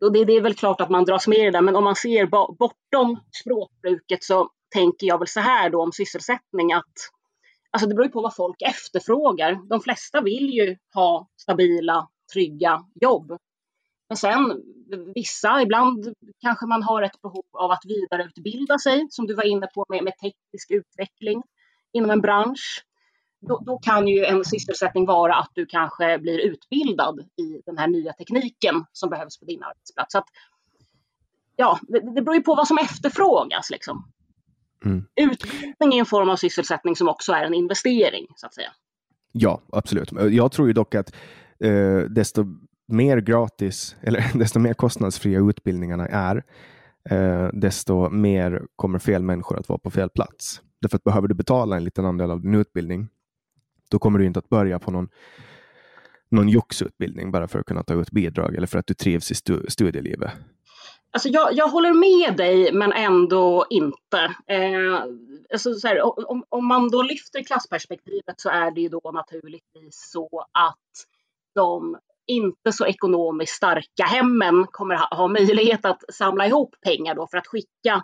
och 0.00 0.12
det, 0.12 0.24
det, 0.24 0.32
är 0.32 0.40
väl 0.40 0.54
klart 0.54 0.80
att 0.80 0.90
man 0.90 1.04
dras 1.04 1.28
med 1.28 1.38
i 1.38 1.42
det 1.44 1.50
där, 1.50 1.60
men 1.60 1.76
om 1.76 1.84
man 1.84 1.96
ser 1.96 2.26
bortom 2.54 3.20
språkbruket 3.42 4.24
så 4.24 4.50
tänker 4.74 5.06
jag 5.06 5.18
väl 5.18 5.28
så 5.28 5.40
här 5.40 5.70
då 5.70 5.82
om 5.82 5.92
sysselsättning 5.92 6.72
att 6.72 6.92
alltså 7.70 7.88
det 7.88 7.94
beror 7.94 8.08
på 8.08 8.20
vad 8.20 8.36
folk 8.36 8.62
efterfrågar. 8.62 9.68
De 9.68 9.80
flesta 9.80 10.20
vill 10.20 10.50
ju 10.50 10.76
ha 10.94 11.28
stabila, 11.36 12.08
trygga 12.32 12.84
jobb. 13.00 13.38
Men 14.12 14.16
sen 14.16 14.62
vissa, 15.14 15.62
ibland 15.62 16.14
kanske 16.40 16.66
man 16.66 16.82
har 16.82 17.02
ett 17.02 17.22
behov 17.22 17.44
av 17.52 17.70
att 17.70 17.84
vidareutbilda 17.84 18.78
sig, 18.78 19.06
som 19.10 19.26
du 19.26 19.34
var 19.34 19.44
inne 19.44 19.66
på 19.66 19.86
med, 19.88 20.04
med 20.04 20.12
teknisk 20.12 20.70
utveckling 20.70 21.42
inom 21.92 22.10
en 22.10 22.20
bransch. 22.20 22.84
Då, 23.40 23.62
då, 23.66 23.78
kan 23.78 24.08
ju 24.08 24.24
en 24.24 24.44
sysselsättning 24.44 25.06
vara 25.06 25.34
att 25.34 25.50
du 25.54 25.66
kanske 25.66 26.18
blir 26.18 26.38
utbildad 26.38 27.20
i 27.20 27.62
den 27.66 27.78
här 27.78 27.86
nya 27.88 28.12
tekniken 28.12 28.84
som 28.92 29.10
behövs 29.10 29.38
på 29.38 29.44
din 29.44 29.62
arbetsplats. 29.62 30.12
Så 30.12 30.18
att, 30.18 30.28
ja, 31.56 31.78
det, 31.82 32.14
det 32.14 32.22
beror 32.22 32.36
ju 32.36 32.42
på 32.42 32.54
vad 32.54 32.68
som 32.68 32.78
efterfrågas. 32.78 33.70
Liksom. 33.70 34.12
Mm. 34.84 35.04
Utbildning 35.16 35.94
är 35.94 35.98
en 35.98 36.06
form 36.06 36.30
av 36.30 36.36
sysselsättning 36.36 36.96
som 36.96 37.08
också 37.08 37.32
är 37.32 37.44
en 37.44 37.54
investering, 37.54 38.26
så 38.36 38.46
att 38.46 38.54
säga. 38.54 38.72
Ja, 39.32 39.60
absolut. 39.72 40.12
Jag 40.30 40.52
tror 40.52 40.68
ju 40.68 40.72
dock 40.72 40.94
att 40.94 41.14
eh, 41.64 42.00
desto 42.10 42.44
mer 42.88 43.20
gratis, 43.20 43.96
eller 44.02 44.24
desto 44.38 44.58
mer 44.58 44.74
kostnadsfria 44.74 45.40
utbildningarna 45.40 46.08
är, 46.08 46.44
eh, 47.10 47.48
desto 47.52 48.10
mer 48.10 48.62
kommer 48.76 48.98
fel 48.98 49.22
människor 49.22 49.58
att 49.58 49.68
vara 49.68 49.78
på 49.78 49.90
fel 49.90 50.10
plats. 50.10 50.60
Därför 50.80 50.96
att 50.96 51.04
behöver 51.04 51.28
du 51.28 51.34
betala 51.34 51.76
en 51.76 51.84
liten 51.84 52.04
andel 52.04 52.30
av 52.30 52.40
din 52.40 52.54
utbildning, 52.54 53.08
Då 53.90 53.98
kommer 53.98 54.18
du 54.18 54.26
inte 54.26 54.38
att 54.38 54.48
börja 54.48 54.78
på 54.78 54.90
någon, 54.90 55.08
någon 56.30 56.48
joxutbildning 56.48 57.30
bara 57.30 57.48
för 57.48 57.58
att 57.58 57.66
kunna 57.66 57.82
ta 57.82 57.94
ut 57.94 58.10
bidrag 58.10 58.54
eller 58.54 58.66
för 58.66 58.78
att 58.78 58.86
du 58.86 58.94
trivs 58.94 59.30
i 59.30 59.34
stu, 59.34 59.66
studielivet. 59.68 60.32
Alltså 61.10 61.28
jag, 61.28 61.52
jag 61.52 61.68
håller 61.68 61.92
med 61.92 62.36
dig, 62.36 62.72
men 62.72 62.92
ändå 62.92 63.66
inte. 63.70 64.34
Eh, 64.46 65.02
alltså 65.52 65.74
så 65.74 65.88
här, 65.88 66.30
om, 66.30 66.44
om 66.48 66.66
man 66.66 66.90
då 66.90 67.02
lyfter 67.02 67.42
klassperspektivet 67.42 68.34
så 68.40 68.48
är 68.48 68.70
det 68.70 68.80
ju 68.80 68.88
då 68.88 69.10
naturligtvis 69.14 70.10
så 70.12 70.46
att 70.52 71.06
de 71.54 71.96
inte 72.32 72.72
så 72.72 72.86
ekonomiskt 72.86 73.54
starka 73.54 74.04
hemmen 74.04 74.66
kommer 74.70 74.94
ha, 74.94 75.16
ha 75.16 75.28
möjlighet 75.28 75.84
att 75.84 76.14
samla 76.14 76.46
ihop 76.46 76.74
pengar 76.84 77.14
då 77.14 77.26
för 77.30 77.38
att 77.38 77.46
skicka 77.46 78.02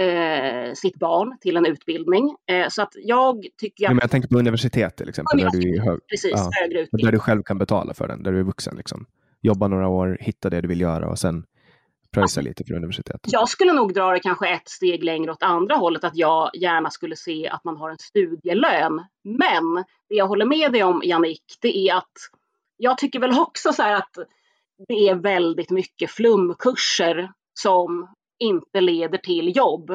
eh, 0.00 0.74
sitt 0.74 0.98
barn 0.98 1.38
till 1.40 1.56
en 1.56 1.66
utbildning. 1.66 2.36
Eh, 2.50 2.68
så 2.68 2.82
att 2.82 2.92
jag 2.94 3.46
tycker... 3.60 3.86
Att... 3.86 3.90
Men 3.90 3.98
jag 4.02 4.10
tänker 4.10 4.28
på 4.28 4.38
universitet 4.38 4.96
till 4.96 5.08
exempel. 5.08 5.38
Där, 5.38 5.50
du, 5.50 5.80
hög... 5.80 6.00
precis, 6.10 6.32
ja, 6.34 6.50
högre 6.60 6.80
utbildning. 6.80 7.04
där 7.04 7.12
du 7.12 7.18
själv 7.18 7.42
kan 7.42 7.58
betala 7.58 7.94
för 7.94 8.08
den, 8.08 8.22
där 8.22 8.32
du 8.32 8.38
är 8.38 8.44
vuxen. 8.44 8.76
Liksom. 8.76 9.06
Jobba 9.42 9.68
några 9.68 9.88
år, 9.88 10.18
hitta 10.20 10.50
det 10.50 10.60
du 10.60 10.68
vill 10.68 10.80
göra 10.80 11.08
och 11.10 11.18
sen 11.18 11.44
pröjsa 12.12 12.40
lite 12.40 12.64
för 12.64 12.74
universitetet. 12.74 13.32
Jag 13.32 13.48
skulle 13.48 13.72
nog 13.72 13.94
dra 13.94 14.12
det 14.12 14.20
kanske 14.20 14.48
ett 14.48 14.68
steg 14.68 15.04
längre 15.04 15.30
åt 15.30 15.42
andra 15.42 15.74
hållet, 15.74 16.04
att 16.04 16.16
jag 16.16 16.50
gärna 16.54 16.90
skulle 16.90 17.16
se 17.16 17.48
att 17.48 17.64
man 17.64 17.76
har 17.76 17.90
en 17.90 17.98
studielön. 17.98 19.04
Men 19.24 19.74
det 20.08 20.14
jag 20.14 20.26
håller 20.26 20.46
med 20.46 20.72
dig 20.72 20.84
om, 20.84 21.02
Jannik, 21.04 21.42
det 21.60 21.88
är 21.88 21.94
att 21.96 22.12
jag 22.78 22.98
tycker 22.98 23.20
väl 23.20 23.38
också 23.38 23.72
så 23.72 23.82
här 23.82 23.94
att 23.94 24.18
det 24.88 25.08
är 25.08 25.14
väldigt 25.14 25.70
mycket 25.70 26.10
flumkurser 26.10 27.32
som 27.60 28.14
inte 28.38 28.80
leder 28.80 29.18
till 29.18 29.56
jobb. 29.56 29.90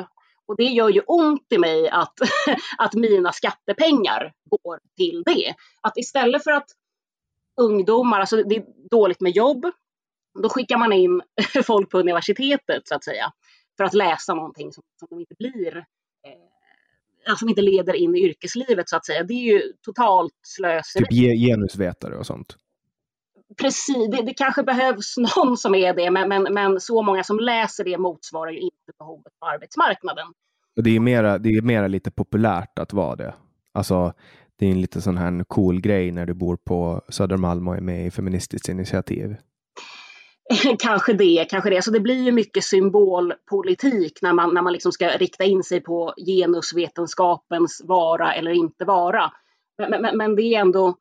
Och 0.46 0.58
det 0.58 0.64
gör 0.64 0.90
ju 0.90 1.02
ont 1.08 1.48
i 1.50 1.58
mig 1.58 1.90
att, 1.90 2.14
att 2.78 2.94
mina 2.94 3.32
skattepengar 3.32 4.34
går 4.46 4.80
till 4.98 5.24
det. 5.26 5.54
Att 5.82 5.98
istället 5.98 6.44
för 6.44 6.52
att 6.52 6.68
ungdomar, 7.62 8.20
alltså 8.20 8.44
det 8.44 8.56
är 8.56 8.66
dåligt 8.90 9.22
med 9.22 9.32
jobb, 9.36 9.66
då 10.44 10.50
skickar 10.50 10.78
man 10.78 10.94
in 10.94 11.22
folk 11.66 11.90
på 11.90 12.00
universitetet 12.00 12.88
så 12.88 12.96
att 12.96 13.04
säga 13.04 13.32
för 13.78 13.84
att 13.84 13.94
läsa 13.94 14.34
någonting 14.34 14.72
som, 14.72 14.84
som 15.00 15.08
de 15.10 15.20
inte 15.20 15.36
blir, 15.40 15.78
eh, 15.78 15.84
alltså 17.28 17.40
som 17.40 17.50
inte 17.50 17.62
leder 17.62 17.94
in 17.94 18.16
i 18.16 18.20
yrkeslivet 18.20 18.90
så 18.90 18.96
att 18.96 19.06
säga. 19.06 19.24
Det 19.24 19.34
är 19.34 19.54
ju 19.54 19.74
totalt 19.82 20.40
slöseri. 20.42 21.06
Typ 21.06 21.40
genusvetare 21.50 22.18
och 22.18 22.26
sånt? 22.26 22.58
Precis, 23.58 24.12
det, 24.12 24.22
det, 24.26 24.34
kanske 24.34 24.64
behövs 24.64 25.16
någon 25.36 25.58
som 25.58 25.76
är 25.76 25.94
det, 25.94 26.12
men, 26.12 26.30
men, 26.30 26.54
men 26.54 26.80
så 26.80 27.02
många 27.02 27.24
som 27.24 27.40
läser 27.40 27.84
det 27.84 27.98
motsvarar 27.98 28.52
ju 28.52 28.60
inte 28.60 28.92
behovet 29.00 29.34
på 29.40 29.46
arbetsmarknaden. 29.46 30.28
Det 30.76 30.96
är 30.96 31.00
mera, 31.00 31.38
det 31.38 31.50
är 31.50 31.62
mera 31.62 31.88
lite 31.88 32.12
populärt 32.12 32.80
att 32.80 32.94
vara 32.94 33.16
det. 33.16 33.34
Alltså, 33.74 34.14
det 34.60 34.66
är 34.66 34.72
en 34.72 34.82
lite 34.82 35.02
sån 35.02 35.18
här 35.18 35.44
cool 35.48 35.82
grej 35.82 36.12
när 36.12 36.26
du 36.26 36.34
bor 36.34 36.56
på 36.56 37.02
Södermalm 37.10 37.68
och 37.68 37.76
är 37.76 37.82
med 37.82 38.08
i 38.08 38.12
Feministiskt 38.12 38.70
initiativ. 38.70 39.36
kanske 40.80 41.14
det, 41.14 41.46
kanske 41.50 41.70
det. 41.70 41.82
Så 41.82 41.92
det 41.92 42.00
blir 42.00 42.24
ju 42.24 42.32
mycket 42.32 42.64
symbolpolitik 42.64 44.22
när 44.22 44.34
man, 44.34 44.54
när 44.54 44.62
man 44.62 44.74
liksom 44.74 44.92
ska 44.92 45.08
rikta 45.08 45.44
in 45.44 45.64
sig 45.64 45.82
på 45.82 46.14
genusvetenskapens 46.26 47.82
vara 47.86 48.34
eller 48.34 48.52
inte 48.52 48.86
vara. 48.86 49.32
Men, 49.78 50.02
men, 50.02 50.18
men 50.18 50.36
det 50.36 50.42
är 50.42 50.60
ändå, 50.60 50.96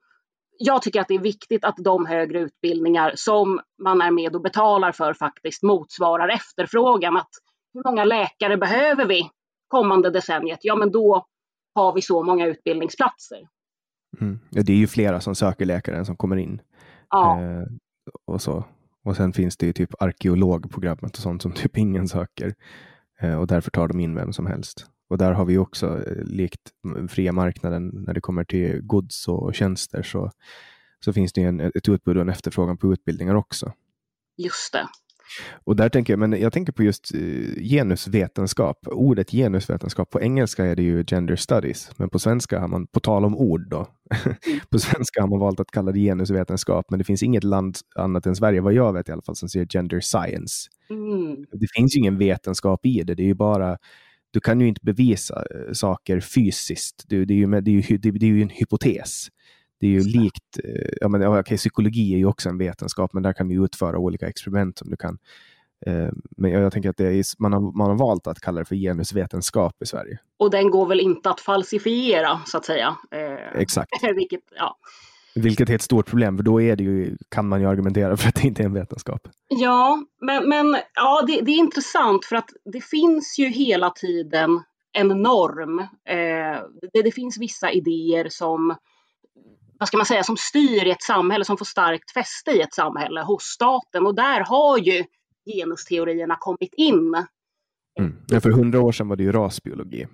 jag 0.64 0.82
tycker 0.82 1.00
att 1.00 1.08
det 1.08 1.14
är 1.14 1.18
viktigt 1.18 1.64
att 1.64 1.76
de 1.76 2.06
högre 2.06 2.40
utbildningar 2.40 3.12
som 3.14 3.60
man 3.82 4.00
är 4.00 4.10
med 4.10 4.34
och 4.34 4.42
betalar 4.42 4.92
för 4.92 5.14
faktiskt 5.14 5.62
motsvarar 5.62 6.28
efterfrågan. 6.28 7.16
Att 7.16 7.30
hur 7.74 7.82
många 7.84 8.04
läkare 8.04 8.56
behöver 8.56 9.06
vi 9.06 9.30
kommande 9.68 10.10
decenniet? 10.10 10.58
Ja, 10.62 10.76
men 10.76 10.90
då 10.90 11.26
har 11.74 11.94
vi 11.94 12.02
så 12.02 12.22
många 12.22 12.46
utbildningsplatser. 12.46 13.48
Mm. 14.20 14.40
Ja, 14.50 14.62
det 14.62 14.72
är 14.72 14.76
ju 14.76 14.86
flera 14.86 15.20
som 15.20 15.34
söker 15.34 15.64
läkare 15.64 15.96
än 15.96 16.06
som 16.06 16.16
kommer 16.16 16.36
in. 16.36 16.60
Ja. 17.10 17.42
Eh, 17.42 17.66
och 18.26 18.42
så. 18.42 18.64
Och 19.04 19.16
sen 19.16 19.32
finns 19.32 19.56
det 19.56 19.66
ju 19.66 19.72
typ 19.72 20.02
arkeologprogrammet 20.02 21.16
och 21.16 21.22
sånt 21.22 21.42
som 21.42 21.52
typ 21.52 21.78
ingen 21.78 22.08
söker. 22.08 22.54
Eh, 23.20 23.40
och 23.40 23.46
därför 23.46 23.70
tar 23.70 23.88
de 23.88 24.00
in 24.00 24.14
vem 24.14 24.32
som 24.32 24.46
helst. 24.46 24.86
Och 25.12 25.18
där 25.18 25.32
har 25.32 25.44
vi 25.44 25.58
också, 25.58 25.86
eh, 26.06 26.24
likt 26.24 26.60
fria 27.08 27.32
marknaden, 27.32 27.88
när 28.06 28.14
det 28.14 28.20
kommer 28.20 28.44
till 28.44 28.80
gods 28.82 29.28
och 29.28 29.54
tjänster, 29.54 30.02
så, 30.02 30.30
så 31.04 31.12
finns 31.12 31.32
det 31.32 31.42
en, 31.42 31.60
ett 31.60 31.88
utbud 31.88 32.16
och 32.16 32.22
en 32.22 32.28
efterfrågan 32.28 32.76
på 32.76 32.92
utbildningar 32.92 33.34
också. 33.34 33.72
Just 34.36 34.72
det. 34.72 34.88
Och 35.64 35.76
där 35.76 35.88
tänker 35.88 36.12
jag, 36.12 36.18
men 36.18 36.40
jag 36.40 36.52
tänker 36.52 36.72
på 36.72 36.82
just 36.82 37.14
uh, 37.14 37.54
genusvetenskap. 37.62 38.78
Ordet 38.86 39.30
genusvetenskap, 39.30 40.10
på 40.10 40.20
engelska 40.20 40.64
är 40.64 40.76
det 40.76 40.82
ju 40.82 41.04
gender 41.04 41.36
studies, 41.36 41.90
men 41.96 42.08
på 42.08 42.18
svenska 42.18 42.60
har 42.60 42.68
man, 42.68 42.86
på 42.86 43.00
tal 43.00 43.24
om 43.24 43.36
ord 43.36 43.68
då, 43.70 43.86
på 44.70 44.78
svenska 44.78 45.20
har 45.20 45.28
man 45.28 45.38
valt 45.38 45.60
att 45.60 45.70
kalla 45.70 45.92
det 45.92 46.00
genusvetenskap, 46.00 46.86
men 46.90 46.98
det 46.98 47.04
finns 47.04 47.22
inget 47.22 47.44
land 47.44 47.76
annat 47.96 48.26
än 48.26 48.36
Sverige, 48.36 48.60
vad 48.60 48.72
jag 48.72 48.92
vet 48.92 49.08
i 49.08 49.12
alla 49.12 49.22
fall, 49.22 49.36
som 49.36 49.48
säger 49.48 49.66
gender 49.66 50.00
science. 50.00 50.68
Mm. 50.90 51.36
Det 51.52 51.66
finns 51.76 51.96
ju 51.96 51.98
ingen 51.98 52.18
vetenskap 52.18 52.86
i 52.86 53.02
det, 53.02 53.14
det 53.14 53.22
är 53.22 53.26
ju 53.26 53.34
bara 53.34 53.78
du 54.32 54.40
kan 54.40 54.60
ju 54.60 54.68
inte 54.68 54.80
bevisa 54.82 55.44
eh, 55.54 55.72
saker 55.72 56.20
fysiskt. 56.20 57.04
Det, 57.08 57.24
det, 57.24 57.34
är, 57.34 57.38
ju, 57.38 57.60
det, 57.60 57.70
är, 57.70 57.92
ju, 57.92 57.98
det 57.98 58.26
är 58.26 58.30
ju 58.30 58.42
en 58.42 58.48
hypotes. 58.48 59.28
Det 59.80 59.86
är 59.86 59.90
ju 59.90 60.00
likt, 60.00 60.58
eh, 60.64 60.92
ja, 61.00 61.08
men, 61.08 61.26
okay, 61.26 61.56
psykologi 61.56 62.14
är 62.14 62.18
ju 62.18 62.26
också 62.26 62.48
en 62.48 62.58
vetenskap, 62.58 63.12
men 63.12 63.22
där 63.22 63.32
kan 63.32 63.48
du 63.48 63.64
utföra 63.64 63.98
olika 63.98 64.28
experiment 64.28 64.78
som 64.78 64.90
du 64.90 64.96
kan. 64.96 65.18
Eh, 65.86 66.08
men 66.36 66.50
jag, 66.50 66.72
tänker 66.72 66.90
att 66.90 67.00
är, 67.00 67.42
man, 67.42 67.52
har, 67.52 67.60
man 67.60 67.90
har 67.90 67.98
valt 67.98 68.26
att 68.26 68.40
kalla 68.40 68.58
det 68.58 68.64
för 68.64 68.76
genusvetenskap 68.76 69.82
i 69.82 69.86
Sverige. 69.86 70.18
Och 70.36 70.50
den 70.50 70.70
går 70.70 70.86
väl 70.86 71.00
inte 71.00 71.30
att 71.30 71.40
falsifiera, 71.40 72.40
så 72.46 72.56
att 72.58 72.64
säga. 72.64 72.96
Exakt. 73.54 73.90
Vilket, 74.16 74.40
ja. 74.56 74.76
Vilket 75.34 75.70
är 75.70 75.74
ett 75.74 75.82
stort 75.82 76.06
problem, 76.06 76.36
för 76.36 76.44
då 76.44 76.60
är 76.60 76.76
det 76.76 76.84
ju, 76.84 77.16
kan 77.28 77.48
man 77.48 77.60
ju 77.60 77.66
argumentera 77.66 78.16
för 78.16 78.28
att 78.28 78.34
det 78.34 78.44
inte 78.44 78.62
är 78.62 78.66
en 78.66 78.74
vetenskap. 78.74 79.28
Ja, 79.48 80.04
men, 80.20 80.48
men 80.48 80.76
ja, 80.94 81.24
det, 81.26 81.40
det 81.40 81.50
är 81.50 81.56
intressant 81.56 82.24
för 82.24 82.36
att 82.36 82.50
det 82.72 82.84
finns 82.84 83.38
ju 83.38 83.48
hela 83.48 83.90
tiden 83.90 84.62
en 84.92 85.08
norm. 85.08 85.78
Eh, 85.78 86.62
det, 86.92 87.02
det, 87.02 87.12
finns 87.12 87.38
vissa 87.38 87.70
idéer 87.70 88.26
som, 88.30 88.76
vad 89.78 89.88
ska 89.88 89.96
man 89.96 90.06
säga, 90.06 90.22
som 90.22 90.36
styr 90.36 90.86
i 90.86 90.90
ett 90.90 91.02
samhälle, 91.02 91.44
som 91.44 91.56
får 91.56 91.64
starkt 91.64 92.10
fäste 92.10 92.50
i 92.50 92.60
ett 92.60 92.74
samhälle 92.74 93.22
hos 93.22 93.42
staten. 93.42 94.06
Och 94.06 94.14
där 94.14 94.40
har 94.40 94.78
ju 94.78 95.04
genusteorierna 95.46 96.36
kommit 96.40 96.74
in. 96.76 97.14
Mm. 97.98 98.16
Ja, 98.28 98.40
för 98.40 98.50
hundra 98.50 98.80
år 98.80 98.92
sedan 98.92 99.08
var 99.08 99.16
det 99.16 99.22
ju 99.22 99.32
rasbiologi. 99.32 100.06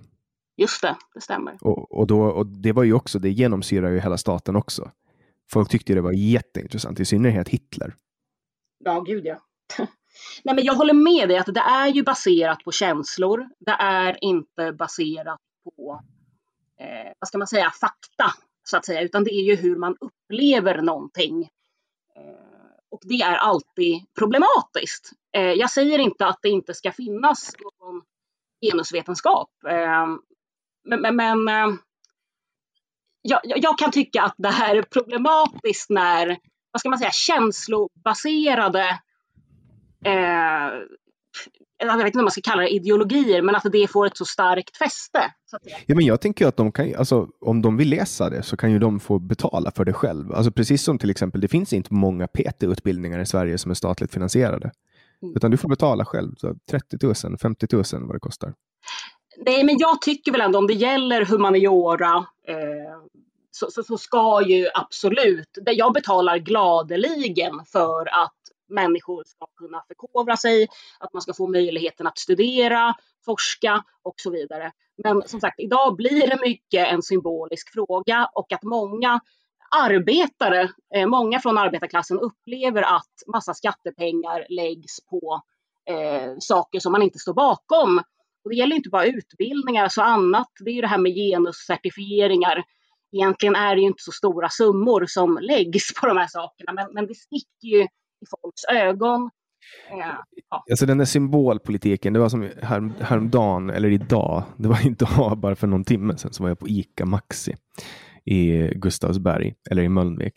Just 0.57 0.81
det, 0.81 0.95
det 1.13 1.21
stämmer. 1.21 1.57
Och, 1.61 1.99
och, 1.99 2.07
då, 2.07 2.21
och 2.21 2.45
det 2.45 2.71
var 2.71 2.83
ju 2.83 2.93
också, 2.93 3.19
det 3.19 3.29
genomsyrar 3.29 3.89
ju 3.89 3.99
hela 3.99 4.17
staten 4.17 4.55
också. 4.55 4.91
Folk 5.53 5.69
tyckte 5.69 5.93
det 5.93 6.01
var 6.01 6.11
jätteintressant, 6.11 6.99
i 6.99 7.05
synnerhet 7.05 7.49
Hitler. 7.49 7.95
Ja, 8.77 8.99
gud 8.99 9.25
ja. 9.25 9.39
Nej, 10.43 10.55
men 10.55 10.63
jag 10.63 10.73
håller 10.73 10.93
med 10.93 11.29
dig 11.29 11.37
att 11.37 11.53
det 11.53 11.59
är 11.59 11.87
ju 11.87 12.03
baserat 12.03 12.63
på 12.63 12.71
känslor. 12.71 13.49
Det 13.59 13.75
är 13.79 14.23
inte 14.23 14.71
baserat 14.71 15.39
på, 15.63 16.01
eh, 16.79 17.11
vad 17.19 17.27
ska 17.27 17.37
man 17.37 17.47
säga, 17.47 17.71
fakta, 17.71 18.33
så 18.63 18.77
att 18.77 18.85
säga, 18.85 19.01
utan 19.01 19.23
det 19.23 19.31
är 19.31 19.43
ju 19.43 19.55
hur 19.55 19.75
man 19.75 19.95
upplever 20.01 20.81
någonting. 20.81 21.41
Eh, 22.15 22.49
och 22.91 23.01
det 23.03 23.21
är 23.21 23.35
alltid 23.35 24.05
problematiskt. 24.19 25.11
Eh, 25.31 25.51
jag 25.51 25.71
säger 25.71 25.99
inte 25.99 26.25
att 26.25 26.39
det 26.41 26.49
inte 26.49 26.73
ska 26.73 26.91
finnas 26.91 27.53
någon 27.59 28.01
genusvetenskap, 28.61 29.49
eh, 29.67 30.07
men, 30.83 31.01
men, 31.01 31.15
men 31.15 31.47
eh, 31.47 31.75
jag, 33.21 33.39
jag, 33.43 33.77
kan 33.77 33.91
tycka 33.91 34.21
att 34.21 34.35
det 34.37 34.51
här 34.51 34.75
är 34.75 34.81
problematiskt 34.81 35.89
när, 35.89 36.37
vad 36.71 36.79
ska 36.79 36.89
man 36.89 36.99
säga, 36.99 37.11
känslobaserade 37.11 38.99
eh, 40.05 40.69
jag 41.79 41.97
vet 41.97 42.05
inte 42.05 42.19
om 42.19 42.25
man 42.25 42.31
ska 42.31 42.41
kalla 42.41 42.61
det 42.61 42.69
ideologier, 42.69 43.41
men 43.41 43.55
att 43.55 43.65
det 43.71 43.87
får 43.87 44.05
ett 44.05 44.17
så 44.17 44.25
starkt 44.25 44.77
fäste. 44.77 45.19
Så 45.45 45.57
ja, 45.85 45.95
men 45.95 46.05
jag 46.05 46.21
tänker 46.21 46.47
att 46.47 46.57
de 46.57 46.71
kan, 46.71 46.95
alltså, 46.95 47.27
om 47.41 47.61
de 47.61 47.77
vill 47.77 47.89
läsa 47.89 48.29
det 48.29 48.43
så 48.43 48.57
kan 48.57 48.71
ju 48.71 48.79
de 48.79 48.99
få 48.99 49.19
betala 49.19 49.71
för 49.71 49.85
det 49.85 49.93
själv. 49.93 50.33
Alltså, 50.33 50.51
precis 50.51 50.83
som 50.83 50.97
till 50.97 51.09
exempel, 51.09 51.41
det 51.41 51.47
finns 51.47 51.73
inte 51.73 51.93
många 51.93 52.27
PT-utbildningar 52.27 53.19
i 53.19 53.25
Sverige 53.25 53.57
som 53.57 53.71
är 53.71 53.75
statligt 53.75 54.13
finansierade. 54.13 54.71
Mm. 55.21 55.35
Utan 55.35 55.51
du 55.51 55.57
får 55.57 55.69
betala 55.69 56.05
själv, 56.05 56.35
så 56.37 56.55
30 56.71 56.97
000, 57.27 57.37
50 57.37 57.67
000 57.71 57.83
vad 57.91 58.15
det 58.15 58.19
kostar. 58.19 58.53
Nej, 59.45 59.63
men 59.63 59.77
jag 59.77 60.01
tycker 60.01 60.31
väl 60.31 60.41
ändå 60.41 60.59
om 60.59 60.67
det 60.67 60.73
gäller 60.73 61.25
humaniora 61.25 62.25
eh, 62.47 62.99
så, 63.51 63.71
så, 63.71 63.83
så, 63.83 63.97
ska 63.97 64.41
ju 64.47 64.67
absolut, 64.73 65.49
jag 65.65 65.93
betalar 65.93 66.37
gladeligen 66.37 67.65
för 67.65 68.07
att 68.23 68.35
människor 68.69 69.23
ska 69.25 69.45
kunna 69.57 69.83
förkovra 69.87 70.37
sig, 70.37 70.67
att 70.99 71.13
man 71.13 71.21
ska 71.21 71.33
få 71.33 71.47
möjligheten 71.47 72.07
att 72.07 72.17
studera, 72.17 72.95
forska 73.25 73.83
och 74.03 74.13
så 74.17 74.31
vidare. 74.31 74.71
Men 75.03 75.21
som 75.25 75.39
sagt, 75.39 75.59
idag 75.59 75.95
blir 75.95 76.27
det 76.27 76.39
mycket 76.41 76.87
en 76.87 77.01
symbolisk 77.01 77.73
fråga 77.73 78.29
och 78.33 78.53
att 78.53 78.63
många 78.63 79.19
arbetare, 79.85 80.69
eh, 80.95 81.07
många 81.07 81.39
från 81.39 81.57
arbetarklassen 81.57 82.19
upplever 82.19 82.81
att 82.81 83.23
massa 83.27 83.53
skattepengar 83.53 84.45
läggs 84.49 85.05
på 85.09 85.41
eh, 85.85 86.33
saker 86.39 86.79
som 86.79 86.91
man 86.91 87.01
inte 87.01 87.19
står 87.19 87.33
bakom. 87.33 88.01
Och 88.49 88.53
det 88.53 88.59
gäller 88.59 88.75
inte 88.75 88.89
bara 88.89 89.05
utbildningar, 89.05 89.89
så 89.89 90.01
annat, 90.01 90.47
det 90.59 90.71
är 90.71 90.75
ju 90.75 90.81
det 90.81 90.87
här 90.87 90.97
med 90.97 91.13
genuscertifieringar. 91.15 92.63
egentligen 93.11 93.55
är 93.55 93.75
det 93.75 93.81
ju 93.81 93.87
inte 93.87 94.03
så 94.03 94.11
stora 94.11 94.49
summor 94.49 95.05
som 95.07 95.39
läggs 95.41 95.93
på 95.93 96.07
de 96.07 96.17
här 96.17 96.27
sakerna, 96.27 96.73
men, 96.73 96.93
men 96.93 97.07
det 97.07 97.15
sticker 97.15 97.67
ju 97.67 97.81
i 98.21 98.25
folks 98.29 98.63
ögon. 98.71 99.29
Eh, 99.91 100.15
ja. 100.49 100.63
Alltså 100.69 100.85
den 100.85 100.97
där 100.97 101.05
symbolpolitiken, 101.05 102.13
det 102.13 102.19
var 102.19 102.29
som 102.29 102.49
här, 102.61 103.03
häromdagen, 103.03 103.69
eller 103.69 103.89
idag, 103.89 104.43
det 104.57 104.67
var 104.67 104.87
idag, 104.87 105.37
bara 105.37 105.55
för 105.55 105.67
någon 105.67 105.83
timme 105.83 106.17
sedan, 106.17 106.33
så 106.33 106.43
var 106.43 106.49
jag 106.49 106.59
på 106.59 106.67
ICA 106.67 107.05
Maxi 107.05 107.55
i 108.25 108.71
Gustavsberg, 108.75 109.53
eller 109.71 109.83
i 109.83 109.89
Mölnvik. 109.89 110.33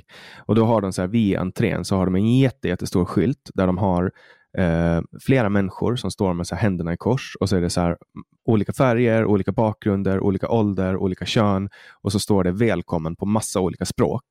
Och 0.46 0.54
då 0.54 0.64
har 0.64 0.80
de 0.80 0.92
så 0.92 1.02
här, 1.02 1.08
vid 1.08 1.36
entrén 1.36 1.84
så 1.84 1.96
har 1.96 2.04
de 2.04 2.14
en 2.14 2.38
jätte, 2.38 2.68
jättestor 2.68 3.04
skylt 3.04 3.50
där 3.54 3.66
de 3.66 3.78
har 3.78 4.12
eh, 4.58 5.00
flera 5.20 5.48
människor 5.48 5.96
som 5.96 6.10
står 6.10 6.34
med 6.34 6.46
så 6.46 6.54
händerna 6.54 6.92
i 6.92 6.96
kors 6.96 7.36
och 7.40 7.48
så 7.48 7.56
är 7.56 7.60
det 7.60 7.70
så 7.70 7.80
här, 7.80 7.96
olika 8.44 8.72
färger, 8.72 9.24
olika 9.24 9.52
bakgrunder, 9.52 10.20
olika 10.20 10.48
ålder, 10.48 10.96
olika 10.96 11.26
kön 11.26 11.68
och 12.02 12.12
så 12.12 12.20
står 12.20 12.44
det 12.44 12.52
välkommen 12.52 13.16
på 13.16 13.26
massa 13.26 13.60
olika 13.60 13.84
språk. 13.84 14.24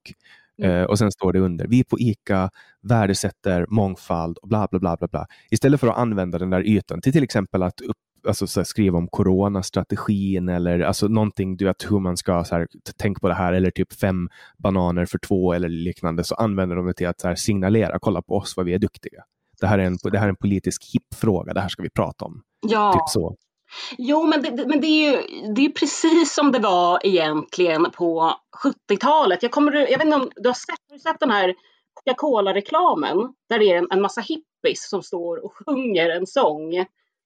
Mm. 0.61 0.71
Eh, 0.71 0.83
och 0.83 0.97
sen 0.97 1.11
står 1.11 1.33
det 1.33 1.39
under, 1.39 1.67
vi 1.67 1.83
på 1.83 1.99
ICA 1.99 2.49
värdesätter 2.81 3.65
mångfald 3.69 4.37
och 4.37 4.47
bla 4.47 4.67
bla 4.71 4.79
bla. 4.79 4.97
bla, 4.97 5.07
bla. 5.07 5.25
Istället 5.51 5.79
för 5.79 5.87
att 5.87 5.97
använda 5.97 6.37
den 6.37 6.49
där 6.49 6.67
ytan 6.67 7.01
till 7.01 7.13
till 7.13 7.23
exempel 7.23 7.63
att 7.63 7.81
upp, 7.81 7.97
alltså, 8.27 8.47
så 8.47 8.59
här, 8.59 8.65
skriva 8.65 8.97
om 8.97 9.07
coronastrategin 9.07 10.49
eller 10.49 10.79
alltså, 10.79 11.07
någonting, 11.07 11.57
du 11.57 11.65
vet 11.65 11.91
hur 11.91 11.99
man 11.99 12.17
ska 12.17 12.43
så 12.43 12.55
här, 12.55 12.67
tänk 12.97 13.21
på 13.21 13.27
det 13.27 13.33
här 13.33 13.53
eller 13.53 13.71
typ 13.71 13.93
fem 13.93 14.29
bananer 14.57 15.05
för 15.05 15.17
två 15.17 15.53
eller 15.53 15.69
liknande 15.69 16.23
så 16.23 16.35
använder 16.35 16.75
de 16.75 16.85
det 16.85 16.93
till 16.93 17.07
att 17.07 17.21
här, 17.23 17.35
signalera, 17.35 17.97
kolla 18.01 18.21
på 18.21 18.35
oss 18.35 18.57
vad 18.57 18.65
vi 18.65 18.73
är 18.73 18.79
duktiga. 18.79 19.23
Det 19.61 19.67
här 19.67 19.79
är 19.79 19.83
en, 19.83 19.97
det 20.03 20.17
här 20.17 20.25
är 20.25 20.29
en 20.29 20.35
politisk 20.35 20.93
hipp-fråga, 20.93 21.53
det 21.53 21.61
här 21.61 21.69
ska 21.69 21.83
vi 21.83 21.89
prata 21.89 22.25
om. 22.25 22.41
Ja. 22.67 22.93
Typ 22.93 23.09
så. 23.09 23.35
Jo, 23.97 24.23
men, 24.27 24.41
det, 24.41 24.67
men 24.67 24.81
det, 24.81 24.87
är 24.87 25.11
ju 25.11 25.21
det 25.53 25.65
är 25.65 25.69
precis 25.69 26.33
som 26.33 26.51
det 26.51 26.59
var 26.59 26.99
egentligen 27.05 27.91
på 27.91 28.33
70-talet. 28.89 29.43
Jag, 29.43 29.51
kommer, 29.51 29.71
jag 29.71 29.97
vet 29.97 30.05
inte 30.05 30.17
om 30.17 30.31
du 30.35 30.49
har 30.49 30.53
sett, 30.53 30.75
har 30.89 30.95
du 30.95 30.99
sett 30.99 31.19
den 31.19 31.31
här 31.31 31.55
Coca-Cola-reklamen? 31.93 33.17
Där 33.49 33.59
det 33.59 33.71
är 33.71 33.77
en, 33.77 33.87
en 33.91 34.01
massa 34.01 34.21
hippies 34.21 34.89
som 34.89 35.03
står 35.03 35.45
och 35.45 35.53
sjunger 35.53 36.09
en 36.09 36.27
sång 36.27 36.85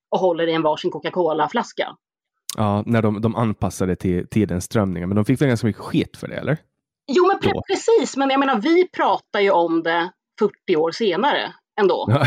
och 0.09 0.19
håller 0.19 0.47
i 0.47 0.53
en 0.53 0.61
varsin 0.61 0.91
Coca-Cola-flaska. 0.91 1.95
Ja, 2.57 2.83
när 2.85 3.01
de, 3.01 3.21
de 3.21 3.35
anpassade 3.35 3.95
till 3.95 4.27
tidens 4.27 4.65
strömningar, 4.65 5.07
men 5.07 5.15
de 5.15 5.25
fick 5.25 5.41
väl 5.41 5.47
ganska 5.47 5.67
mycket 5.67 5.81
skit 5.81 6.17
för 6.17 6.27
det, 6.27 6.35
eller? 6.35 6.57
Jo, 7.07 7.27
men 7.27 7.39
pre 7.39 7.51
precis, 7.67 8.17
men 8.17 8.29
jag 8.29 8.39
menar, 8.39 8.61
vi 8.61 8.87
pratar 8.87 9.39
ju 9.39 9.51
om 9.51 9.83
det 9.83 10.11
40 10.39 10.75
år 10.75 10.91
senare 10.91 11.53
ändå. 11.81 12.05
Ja. 12.09 12.15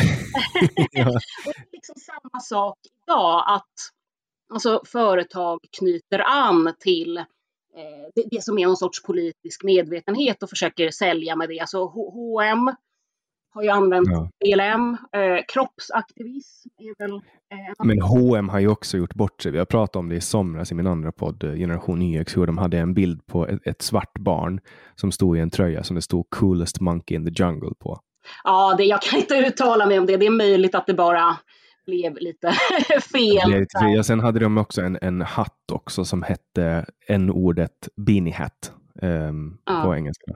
ja. 0.93 1.09
och 1.47 1.53
det 1.55 1.61
är 1.61 1.73
liksom 1.73 1.95
samma 1.97 2.41
sak 2.41 2.79
idag, 3.07 3.45
att 3.47 3.75
alltså, 4.53 4.83
företag 4.87 5.59
knyter 5.79 6.19
an 6.27 6.75
till 6.79 7.17
eh, 7.17 7.25
det, 8.15 8.25
det, 8.31 8.45
som 8.45 8.59
är 8.59 8.67
någon 8.67 8.77
sorts 8.77 9.03
politisk 9.03 9.65
medvetenhet 9.65 10.43
och 10.43 10.51
försöker 10.51 10.91
sälja 10.91 11.37
med 11.37 11.49
det. 11.49 11.61
Alltså 11.61 11.85
H&M 11.85 12.71
har 13.59 13.63
ju 13.63 13.69
använt 13.69 14.09
ja. 14.11 14.31
BLM, 14.41 14.97
eh, 15.13 15.45
kroppsaktivism 15.49 16.69
är 16.79 16.95
väl... 16.99 17.15
Eh, 17.15 17.87
Men 17.87 18.01
H&M 18.03 18.49
har 18.49 18.59
ju 18.59 18.69
också 18.69 18.97
gjort 18.97 19.15
bort 19.15 19.43
sig. 19.43 19.53
Vi 19.53 19.59
har 19.59 19.65
pratat 19.65 19.97
om 19.97 20.09
det 20.09 20.17
i 20.17 20.21
somras 20.21 20.73
i 20.73 20.75
min 20.75 20.87
andra 20.87 21.13
podd, 21.13 21.45
eh, 21.45 21.55
Generation 21.55 22.03
YX, 22.03 22.37
hur 22.37 22.47
de 22.47 22.59
hade 22.59 22.79
en 22.79 22.95
bild 22.95 23.27
på 23.27 23.47
ett, 23.47 23.67
ett, 23.67 23.83
svart 23.83 24.19
barn 24.19 24.61
som 24.95 25.13
stod 25.13 25.37
i 25.37 25.41
en 25.41 25.51
tröja 25.51 25.83
som 25.83 25.97
det 25.97 26.03
stod 26.03 26.31
Coolest 26.31 26.81
Monkey 26.81 27.17
in 27.17 27.25
the 27.25 27.43
Jungle 27.43 27.75
på. 27.79 28.01
Ja, 28.45 28.75
det, 28.79 28.85
jag 28.85 29.03
kan 29.03 29.19
inte 29.19 29.35
uttala 29.35 29.87
mig 29.87 29.99
om 29.99 30.07
det. 30.07 30.17
Det 30.17 30.27
är 30.27 30.31
möjligt 30.31 30.75
att 30.75 30.87
det 30.87 30.95
bara 30.95 31.37
blev 31.87 32.17
lite 32.21 32.53
fel. 33.13 33.51
Lite 33.51 33.79
fel. 33.79 34.05
Sen 34.05 34.21
hade 34.21 34.41
de 34.41 34.59
också 34.59 34.81
en, 34.81 34.99
en 35.03 35.23
hatt 35.23 35.73
också 35.73 36.05
som 36.05 36.23
hette 36.23 36.87
n-ordet 37.09 37.89
beanie 37.97 38.35
hat 38.35 38.73
um, 39.03 39.59
ja. 39.65 39.83
på 39.83 39.95
engelska 39.95 40.33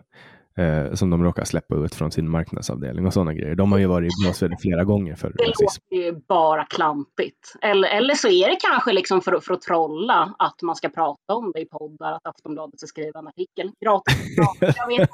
eh, 0.57 0.95
som 0.95 1.11
de 1.11 1.25
råkar 1.25 1.45
släppa 1.45 1.77
ut 1.77 1.95
från 1.95 2.11
sin 2.11 2.31
marknadsavdelning 2.31 3.07
och 3.07 3.13
sådana 3.13 3.35
grejer. 3.35 3.55
De 3.55 3.73
har 3.73 3.79
ju 3.79 3.87
varit 3.87 4.11
blåsväder 4.25 4.57
flera 4.61 4.85
gånger 4.85 5.15
för 5.15 5.29
Det 5.29 5.45
rasism. 5.45 5.83
låter 5.91 6.05
ju 6.05 6.21
bara 6.29 6.65
klantigt. 6.65 7.55
Eller, 7.63 7.89
eller 7.89 8.15
så 8.15 8.29
är 8.29 8.49
det 8.49 8.57
kanske 8.71 8.93
liksom 8.93 9.21
för, 9.21 9.41
för 9.41 9.55
att 9.55 9.61
trolla 9.63 10.35
att 10.39 10.63
man 10.63 10.77
ska 10.77 10.89
prata 10.89 11.35
om 11.35 11.53
det 11.55 11.61
i 11.61 11.67
poddar, 11.67 12.13
att 12.13 12.27
Aftonbladet 12.27 12.81
ska 12.81 12.87
skriva 12.87 13.19
en 13.19 13.29
artikel. 13.29 13.71
Gratis. 13.85 14.37
jag 14.61 14.87
vet 14.87 15.11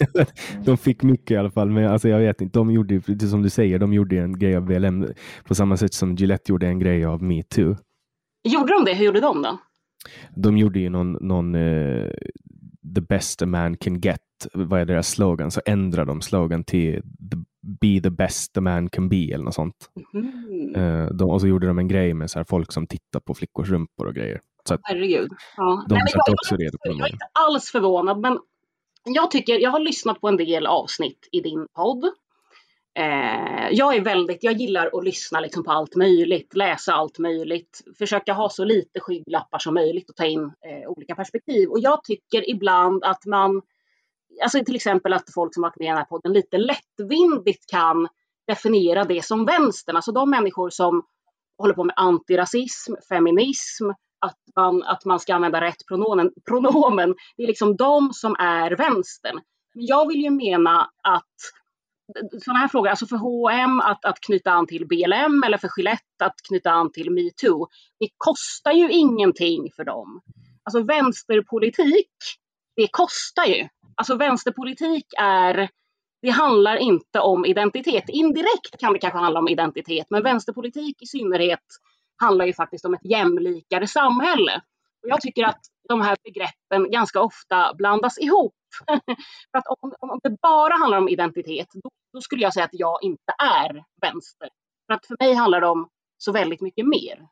inte. 0.00 0.26
de 0.64 0.76
fick 0.78 1.02
mycket 1.02 1.30
i 1.30 1.36
alla 1.36 1.50
fall, 1.50 1.70
men 1.70 1.86
alltså, 1.86 2.08
jag 2.08 2.18
vet 2.18 2.40
inte. 2.40 2.58
De 2.58 2.70
gjorde, 2.70 3.00
som 3.28 3.42
du 3.42 3.50
säger, 3.50 3.78
de 3.78 3.92
gjorde 3.92 4.18
en 4.18 4.38
grej 4.38 4.56
av 4.56 4.66
VLM 4.66 5.06
på 5.44 5.54
samma 5.54 5.76
sätt 5.76 5.94
som 5.94 6.14
Gillette 6.14 6.52
gjorde 6.52 6.66
en 6.66 6.78
grej 6.78 7.04
av 7.04 7.22
metoo. 7.22 7.76
Gjorde 8.48 8.72
de 8.72 8.84
det? 8.84 8.94
Hur 8.94 9.04
gjorde 9.04 9.20
de 9.20 9.42
då? 9.42 9.58
De 10.36 10.58
gjorde 10.58 10.78
ju 10.80 10.88
någon, 10.88 11.12
någon 11.12 11.54
uh, 11.54 12.10
the 12.94 13.00
best 13.00 13.42
a 13.42 13.46
man 13.46 13.76
can 13.76 14.00
get 14.00 14.20
vad 14.52 14.80
är 14.80 14.84
deras 14.84 15.10
slogan, 15.10 15.50
så 15.50 15.60
ändrar 15.66 16.04
de 16.04 16.20
slogan 16.20 16.64
till 16.64 17.02
the, 17.02 17.36
Be 17.80 18.00
the 18.02 18.10
best 18.10 18.56
a 18.56 18.60
man 18.60 18.90
can 18.90 19.08
be 19.08 19.16
eller 19.16 19.44
något 19.44 19.54
sånt. 19.54 19.90
Mm. 20.14 20.74
Uh, 20.76 21.10
de, 21.10 21.30
och 21.30 21.40
så 21.40 21.46
gjorde 21.46 21.66
de 21.66 21.78
en 21.78 21.88
grej 21.88 22.14
med 22.14 22.30
så 22.30 22.38
här, 22.38 22.46
folk 22.48 22.72
som 22.72 22.86
tittar 22.86 23.20
på 23.20 23.34
flickors 23.34 23.68
rumpor 23.68 24.06
och 24.06 24.14
grejer. 24.14 24.40
Så 24.68 24.78
Herregud. 24.82 25.30
Ja. 25.56 25.84
De 25.88 25.94
Nej, 25.94 26.08
satt 26.08 26.22
jag, 26.26 26.34
också 26.34 26.56
redo 26.56 26.78
på 26.78 26.92
Jag 26.92 27.08
är 27.08 27.12
inte 27.12 27.26
alls 27.32 27.70
förvånad, 27.70 28.20
men 28.20 28.38
jag 29.04 29.30
tycker, 29.30 29.58
jag 29.58 29.70
har 29.70 29.80
lyssnat 29.80 30.20
på 30.20 30.28
en 30.28 30.36
del 30.36 30.66
avsnitt 30.66 31.28
i 31.32 31.40
din 31.40 31.66
podd. 31.76 32.04
Eh, 32.98 33.68
jag 33.70 33.96
är 33.96 34.00
väldigt, 34.00 34.44
jag 34.44 34.52
gillar 34.52 34.90
att 34.92 35.04
lyssna 35.04 35.40
liksom 35.40 35.64
på 35.64 35.70
allt 35.70 35.96
möjligt, 35.96 36.54
läsa 36.54 36.92
allt 36.92 37.18
möjligt, 37.18 37.80
försöka 37.98 38.32
ha 38.32 38.48
så 38.48 38.64
lite 38.64 39.00
skygglappar 39.00 39.58
som 39.58 39.74
möjligt 39.74 40.10
och 40.10 40.16
ta 40.16 40.24
in 40.24 40.42
eh, 40.42 40.88
olika 40.88 41.14
perspektiv. 41.14 41.68
Och 41.68 41.80
jag 41.80 42.04
tycker 42.04 42.50
ibland 42.50 43.04
att 43.04 43.26
man 43.26 43.62
alltså 44.42 44.64
till 44.64 44.76
exempel 44.76 45.12
att 45.12 45.34
folk 45.34 45.54
som 45.54 45.62
varit 45.62 45.78
med 45.78 45.86
i 45.86 45.88
den 45.88 45.96
här 45.96 46.04
podden 46.04 46.32
lite 46.32 46.58
lättvindigt 46.58 47.70
kan 47.70 48.08
definiera 48.46 49.04
det 49.04 49.24
som 49.24 49.44
vänstern, 49.44 49.96
alltså 49.96 50.12
de 50.12 50.30
människor 50.30 50.70
som 50.70 51.02
håller 51.58 51.74
på 51.74 51.84
med 51.84 51.94
antirasism, 51.96 52.94
feminism, 53.08 53.90
att 54.20 54.38
man, 54.56 54.82
att 54.82 55.04
man 55.04 55.20
ska 55.20 55.34
använda 55.34 55.60
rätt 55.60 55.86
pronomen, 55.88 56.30
pronomen. 56.48 57.14
Det 57.36 57.42
är 57.42 57.46
liksom 57.46 57.76
de 57.76 58.12
som 58.12 58.36
är 58.38 58.70
vänstern. 58.70 59.40
Men 59.74 59.86
jag 59.86 60.08
vill 60.08 60.22
ju 60.22 60.30
mena 60.30 60.90
att 61.02 61.34
sådana 62.44 62.58
här 62.58 62.68
frågor, 62.68 62.88
alltså 62.88 63.06
för 63.06 63.16
H&M 63.16 63.80
att, 63.80 64.04
att 64.04 64.20
knyta 64.20 64.50
an 64.50 64.66
till 64.66 64.86
BLM 64.86 65.42
eller 65.46 65.58
för 65.58 65.70
Gillette 65.76 66.24
att 66.24 66.34
knyta 66.48 66.70
an 66.70 66.92
till 66.92 67.10
metoo, 67.10 67.68
det 67.98 68.08
kostar 68.16 68.72
ju 68.72 68.90
ingenting 68.90 69.68
för 69.76 69.84
dem. 69.84 70.20
Alltså 70.64 70.82
vänsterpolitik, 70.82 72.12
det 72.76 72.88
kostar 72.90 73.44
ju. 73.44 73.68
Alltså 73.94 74.16
vänsterpolitik 74.16 75.04
är, 75.18 75.68
det 76.22 76.30
handlar 76.30 76.76
inte 76.76 77.20
om 77.20 77.44
identitet. 77.46 78.04
Indirekt 78.08 78.78
kan 78.78 78.92
det 78.92 78.98
kanske 78.98 79.18
handla 79.18 79.40
om 79.40 79.48
identitet, 79.48 80.06
men 80.10 80.22
vänsterpolitik 80.22 81.02
i 81.02 81.06
synnerhet 81.06 81.64
handlar 82.16 82.46
ju 82.46 82.52
faktiskt 82.52 82.84
om 82.84 82.94
ett 82.94 83.04
jämlikare 83.04 83.86
samhälle. 83.86 84.60
Och 85.02 85.08
jag 85.08 85.20
tycker 85.20 85.44
att 85.44 85.60
de 85.88 86.00
här 86.00 86.16
begreppen 86.24 86.90
ganska 86.90 87.20
ofta 87.20 87.74
blandas 87.74 88.18
ihop. 88.18 88.54
För 89.50 89.58
att 89.58 89.66
om, 89.80 89.92
om 89.98 90.20
det 90.22 90.36
bara 90.42 90.74
handlar 90.74 90.98
om 90.98 91.08
identitet, 91.08 91.68
då, 91.72 91.90
då, 92.12 92.20
skulle 92.20 92.42
jag 92.42 92.54
säga 92.54 92.64
att 92.64 92.74
jag 92.74 93.02
inte 93.02 93.32
är 93.38 93.84
vänster. 94.00 94.48
För 94.86 94.94
att 94.94 95.06
för 95.06 95.16
mig 95.20 95.34
handlar 95.34 95.60
det 95.60 95.66
om 95.66 95.88
så 96.18 96.32
väldigt 96.32 96.60
mycket 96.60 96.86
mer. 96.86 97.28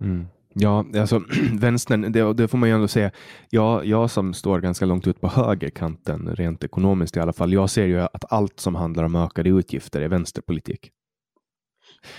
Mm. 0.00 0.26
Ja, 0.54 0.84
alltså 0.96 1.22
vänstern, 1.60 2.12
det, 2.12 2.32
det, 2.32 2.48
får 2.48 2.58
man 2.58 2.68
ju 2.68 2.74
ändå 2.74 2.88
säga. 2.88 3.10
Jag, 3.50 3.86
jag 3.86 4.10
som 4.10 4.34
står 4.34 4.60
ganska 4.60 4.86
långt 4.86 5.06
ut 5.06 5.20
på 5.20 5.28
högerkanten, 5.28 6.36
rent 6.36 6.64
ekonomiskt 6.64 7.16
i 7.16 7.20
alla 7.20 7.32
fall, 7.32 7.52
jag 7.52 7.70
ser 7.70 7.86
ju 7.86 8.00
att 8.00 8.32
allt 8.32 8.60
som 8.60 8.74
handlar 8.74 9.04
om 9.04 9.16
ökade 9.16 9.50
utgifter 9.50 10.00
är 10.00 10.08
vänsterpolitik. 10.08 10.90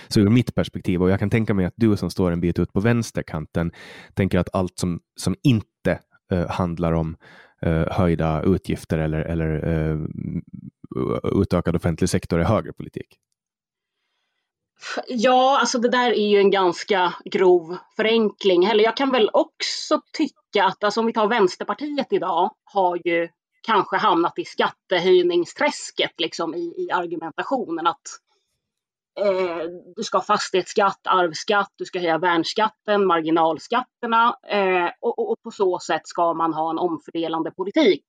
Så 0.08 0.20
ur 0.20 0.30
mitt 0.30 0.54
perspektiv, 0.54 1.02
och 1.02 1.10
jag 1.10 1.18
kan 1.18 1.30
tänka 1.30 1.54
mig 1.54 1.66
att 1.66 1.74
du 1.76 1.96
som 1.96 2.10
står 2.10 2.32
en 2.32 2.40
bit 2.40 2.58
ut 2.58 2.72
på 2.72 2.80
vänsterkanten 2.80 3.72
tänker 4.14 4.38
att 4.38 4.54
allt 4.54 4.78
som, 4.78 5.00
som 5.16 5.34
inte 5.42 5.66
eh, 6.32 6.50
handlar 6.50 6.92
om 6.92 7.16
eh, 7.62 7.86
höjda 7.90 8.42
utgifter 8.42 8.98
eller, 8.98 9.20
eller 9.20 9.68
eh, 9.68 9.98
utökad 11.40 11.76
offentlig 11.76 12.10
sektor 12.10 12.40
är 12.40 12.44
högerpolitik. 12.44 13.18
Ja, 15.08 15.58
alltså 15.60 15.78
det 15.78 15.88
där 15.88 16.10
är 16.10 16.28
ju 16.28 16.38
en 16.38 16.50
ganska 16.50 17.14
grov 17.24 17.76
förenkling. 17.96 18.64
Eller 18.64 18.84
jag 18.84 18.96
kan 18.96 19.10
väl 19.10 19.30
också 19.32 20.00
tycka 20.12 20.64
att, 20.64 20.84
alltså 20.84 21.00
om 21.00 21.06
vi 21.06 21.12
tar 21.12 21.28
Vänsterpartiet 21.28 22.12
idag, 22.12 22.50
har 22.64 23.00
ju 23.04 23.28
kanske 23.62 23.96
hamnat 23.96 24.38
i 24.38 24.44
skattehöjningsträsket 24.44 26.20
liksom 26.20 26.54
i, 26.54 26.74
i 26.78 26.90
argumentationen 26.92 27.86
att 27.86 28.02
eh, 29.20 29.64
du 29.96 30.02
ska 30.02 30.18
ha 30.18 30.24
fastighetsskatt, 30.24 31.00
arvsskatt, 31.04 31.72
du 31.76 31.84
ska 31.84 31.98
höja 31.98 32.18
värnskatten, 32.18 33.06
marginalskatterna 33.06 34.36
eh, 34.48 34.90
och, 35.00 35.30
och, 35.30 35.42
på 35.42 35.50
så 35.50 35.78
sätt 35.78 36.08
ska 36.08 36.34
man 36.34 36.54
ha 36.54 36.70
en 36.70 36.78
omfördelande 36.78 37.50
politik. 37.50 38.04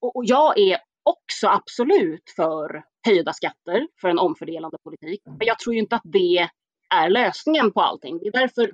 Och, 0.00 0.16
och 0.16 0.24
jag 0.24 0.58
är 0.58 0.78
också 1.02 1.48
absolut 1.48 2.32
för 2.36 2.82
höjda 3.06 3.32
skatter 3.32 3.88
för 4.00 4.08
en 4.08 4.18
omfördelande 4.18 4.76
politik. 4.84 5.22
Men 5.24 5.46
jag 5.46 5.58
tror 5.58 5.74
ju 5.74 5.80
inte 5.80 5.96
att 5.96 6.02
det 6.04 6.48
är 6.94 7.08
lösningen 7.08 7.72
på 7.72 7.80
allting. 7.80 8.18
Det 8.18 8.28
är 8.28 8.32
därför 8.32 8.72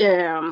eh, 0.00 0.42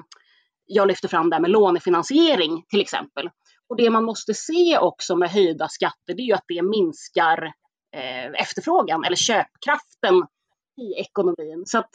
jag 0.66 0.88
lyfter 0.88 1.08
fram 1.08 1.30
det 1.30 1.36
här 1.36 1.40
med 1.40 1.50
lånefinansiering 1.50 2.64
till 2.68 2.80
exempel. 2.80 3.30
Och 3.68 3.76
det 3.76 3.90
man 3.90 4.04
måste 4.04 4.34
se 4.34 4.78
också 4.78 5.16
med 5.16 5.30
höjda 5.30 5.68
skatter, 5.68 6.14
det 6.14 6.22
är 6.22 6.26
ju 6.26 6.32
att 6.32 6.44
det 6.48 6.62
minskar 6.62 7.44
eh, 7.96 8.40
efterfrågan 8.40 9.04
eller 9.04 9.16
köpkraften 9.16 10.22
i 10.76 11.00
ekonomin. 11.00 11.62
Så 11.66 11.78
att 11.78 11.90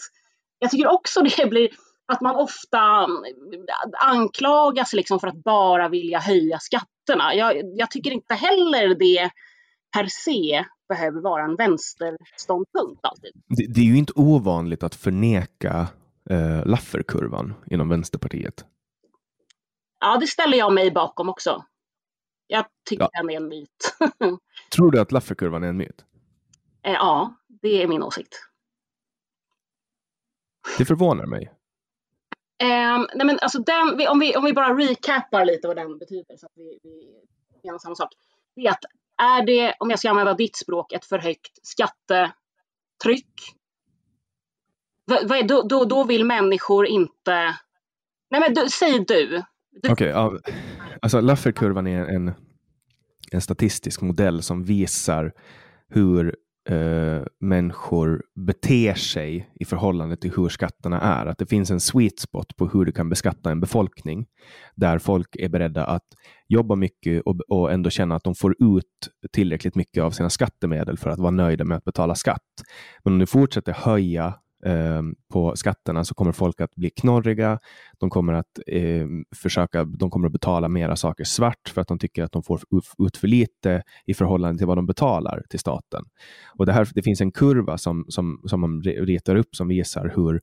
jag 0.60 0.72
tycker 0.72 0.88
också 0.88 1.22
det 1.22 1.50
blir 1.50 1.70
att 2.06 2.22
man 2.22 2.36
ofta 2.36 3.08
anklagas 4.00 4.94
liksom 4.94 5.20
för 5.20 5.28
att 5.28 5.44
bara 5.44 5.90
vilja 5.90 6.20
höja 6.20 6.60
skatterna. 6.60 7.36
Jag, 7.36 7.62
jag 7.76 7.92
tycker 7.92 8.12
inte 8.12 8.34
heller 8.34 8.96
det 8.96 9.32
per 9.94 10.08
se 10.10 10.66
behöver 10.90 11.22
vara 11.22 11.44
en 11.44 11.56
vänsterståndpunkt 11.56 13.00
alltid. 13.06 13.32
Det, 13.48 13.74
det 13.74 13.80
är 13.80 13.86
ju 13.86 13.98
inte 13.98 14.14
ovanligt 14.16 14.84
att 14.84 14.96
förneka 14.96 15.88
eh, 16.30 16.66
Lafferkurvan 16.66 17.54
inom 17.72 17.90
Vänsterpartiet. 17.90 18.66
Ja, 20.00 20.18
det 20.18 20.28
ställer 20.28 20.58
jag 20.58 20.74
mig 20.74 20.92
bakom 20.92 21.30
också. 21.30 21.66
Jag 22.48 22.66
tycker 22.90 23.04
ja. 23.04 23.10
den 23.14 23.30
är 23.30 23.36
en 23.36 23.48
myt. 23.48 23.98
Tror 24.76 24.92
du 24.92 25.00
att 25.00 25.12
Lafferkurvan 25.12 25.64
är 25.64 25.68
en 25.68 25.78
myt? 25.78 26.06
Eh, 26.84 26.94
ja, 26.94 27.36
det 27.62 27.84
är 27.84 27.88
min 27.88 28.04
åsikt. 28.04 28.49
Det 30.78 30.86
förvånar 30.86 31.26
mig. 31.26 31.52
Um, 32.64 33.08
nej 33.16 33.28
men 33.28 33.40
alltså 33.42 33.60
den, 33.60 34.08
om, 34.10 34.20
vi, 34.20 34.36
om 34.36 34.46
vi 34.46 34.54
bara 34.54 34.78
recapar 34.78 35.46
lite 35.46 35.68
vad 35.68 35.78
den 35.78 35.98
betyder 35.98 36.38
så 36.38 36.46
att 36.46 36.52
vi, 36.56 36.80
vi 36.84 37.68
menar 37.68 37.80
samma 37.80 37.96
sak. 37.96 38.10
Det 38.56 38.62
är 38.62 38.72
att 38.72 38.84
är 39.22 39.46
det, 39.46 39.74
om 39.80 39.90
jag 39.90 40.00
ska 40.00 40.10
använda 40.10 40.34
ditt 40.34 40.56
språk, 40.56 40.94
ett 40.94 41.06
för 41.06 41.20
högt 41.20 41.60
skattetryck? 41.62 43.34
Då, 45.48 45.62
då, 45.62 45.86
då 45.86 46.04
vill 46.04 46.26
människor 46.26 46.88
inte... 46.88 47.56
Nej 48.32 48.42
men 48.42 48.54
du, 48.54 48.70
säg 48.70 49.06
du. 49.08 49.44
Okej, 49.78 49.92
okay, 49.92 50.08
ja. 50.08 50.40
alltså 51.02 51.22
Lafferkurvan 51.22 51.88
är 51.88 52.06
en, 52.06 52.34
en 53.32 53.42
statistisk 53.42 54.02
modell 54.02 54.42
som 54.42 54.64
visar 54.64 55.34
hur 55.88 56.36
eh, 56.70 57.24
människor 57.40 58.24
beter 58.36 58.94
sig 58.94 59.50
i 59.60 59.66
förhållande 59.66 60.18
till 60.18 60.32
hur 60.36 60.50
skatterna 60.50 61.02
är. 61.02 61.26
Att 61.26 61.38
det 61.38 61.46
finns 61.46 61.72
en 61.72 61.80
sweet 61.80 62.20
spot 62.20 62.56
på 62.56 62.68
hur 62.68 62.86
du 62.86 62.92
kan 62.92 63.10
beskatta 63.10 63.52
en 63.52 63.60
befolkning 63.60 64.26
där 64.76 65.00
folk 65.00 65.36
är 65.36 65.50
beredda 65.50 65.86
att 65.86 66.06
jobba 66.48 66.76
mycket 66.76 67.22
och, 67.22 67.40
och 67.48 67.72
ändå 67.72 67.90
känna 67.90 68.16
att 68.16 68.24
de 68.24 68.36
får 68.36 68.56
ut 68.60 68.86
tillräckligt 69.32 69.76
mycket 69.76 70.04
av 70.04 70.12
sina 70.12 70.30
skattemedel 70.30 70.98
för 70.98 71.10
att 71.10 71.20
vara 71.20 71.32
nöjda 71.32 71.66
med 71.66 71.78
att 71.78 71.84
betala 71.84 72.16
skatt. 72.16 72.64
Men 73.04 73.14
om 73.14 73.20
du 73.20 73.26
fortsätter 73.26 73.74
höja 73.74 74.34
eh, 74.66 75.02
på 75.34 75.56
skatterna 75.56 76.06
så 76.06 76.14
kommer 76.14 76.32
folk 76.32 76.62
att 76.62 76.76
bli 76.76 76.90
knorriga. 76.90 77.60
De 77.98 78.10
kommer 78.10 78.34
att 78.34 78.60
eh, 78.68 79.08
försöka, 79.36 79.84
de 79.84 80.10
kommer 80.10 80.28
att 80.28 80.34
betala 80.34 80.68
mera 80.70 80.96
saker 80.96 81.24
svart 81.24 81.70
för 81.70 81.82
att 81.82 81.88
de 81.88 82.00
tycker 82.00 82.24
att 82.24 82.32
de 82.32 82.44
får 82.44 82.62
ut 83.08 83.18
för 83.18 83.28
lite 83.28 83.84
i 84.06 84.14
förhållande 84.14 84.58
till 84.58 84.68
vad 84.68 84.78
de 84.78 84.86
betalar 84.86 85.44
till 85.50 85.60
staten. 85.60 86.06
Och 86.58 86.66
det, 86.66 86.74
här, 86.74 86.88
det 86.94 87.02
finns 87.02 87.22
en 87.22 87.32
kurva 87.32 87.78
som, 87.78 88.06
som, 88.08 88.42
som 88.46 88.62
man 88.62 88.82
ritar 88.82 89.36
upp 89.36 89.56
som 89.56 89.68
visar 89.68 90.14
hur, 90.16 90.42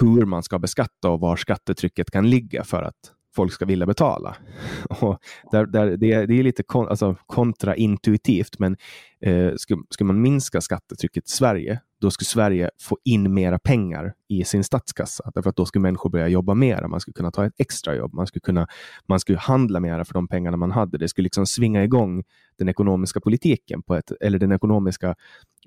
hur 0.00 0.24
man 0.24 0.42
ska 0.42 0.58
beskatta 0.58 1.10
och 1.10 1.20
var 1.20 1.36
skattetrycket 1.36 2.10
kan 2.10 2.30
ligga 2.30 2.64
för 2.64 2.82
att 2.82 3.17
folk 3.36 3.52
ska 3.52 3.64
vilja 3.64 3.86
betala. 3.86 4.36
Och 5.00 5.18
där, 5.50 5.66
där, 5.66 5.86
det, 5.86 6.26
det 6.26 6.34
är 6.34 6.42
lite 6.42 6.62
kon, 6.62 6.88
alltså 6.88 7.16
kontraintuitivt, 7.26 8.58
men 8.58 8.76
eh, 9.20 9.54
skulle, 9.56 9.82
skulle 9.90 10.06
man 10.06 10.20
minska 10.20 10.60
skattetrycket 10.60 11.24
i 11.26 11.30
Sverige, 11.30 11.80
då 12.00 12.10
skulle 12.10 12.26
Sverige 12.26 12.70
få 12.80 12.98
in 13.04 13.34
mera 13.34 13.58
pengar 13.58 14.14
i 14.28 14.44
sin 14.44 14.64
statskassa. 14.64 15.30
Därför 15.34 15.50
att 15.50 15.56
då 15.56 15.66
skulle 15.66 15.82
människor 15.82 16.10
börja 16.10 16.28
jobba 16.28 16.54
mera. 16.54 16.88
Man 16.88 17.00
skulle 17.00 17.12
kunna 17.12 17.30
ta 17.30 17.46
ett 17.46 17.52
extra 17.58 17.94
jobb. 17.94 18.14
Man 18.14 18.26
skulle, 18.26 18.40
kunna, 18.40 18.66
man 19.08 19.20
skulle 19.20 19.38
handla 19.38 19.80
mera 19.80 20.04
för 20.04 20.14
de 20.14 20.28
pengarna 20.28 20.56
man 20.56 20.70
hade. 20.70 20.98
Det 20.98 21.08
skulle 21.08 21.24
liksom 21.24 21.46
svinga 21.46 21.84
igång 21.84 22.24
den 22.58 22.68
ekonomiska 22.68 23.20
politiken 23.20 23.82
på 23.82 23.94
ett, 23.94 24.12
eller 24.20 24.38
den 24.38 24.52
ekonomiska 24.52 25.14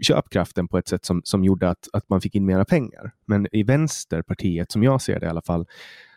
köpkraften 0.02 0.67
på 0.67 0.78
ett 0.78 0.88
sätt 0.88 1.06
som, 1.06 1.21
som 1.24 1.43
gjorde 1.43 1.69
att, 1.69 1.88
att 1.93 2.10
man 2.10 2.21
fick 2.21 2.36
in 2.36 2.45
mera 2.45 2.65
pengar. 2.65 3.12
Men 3.26 3.47
i 3.52 3.63
Vänsterpartiet, 3.63 4.71
som 4.71 4.84
jag 4.84 5.02
ser 5.02 5.19
det 5.19 5.26
i 5.26 5.30
alla 5.30 5.41
fall, 5.41 5.65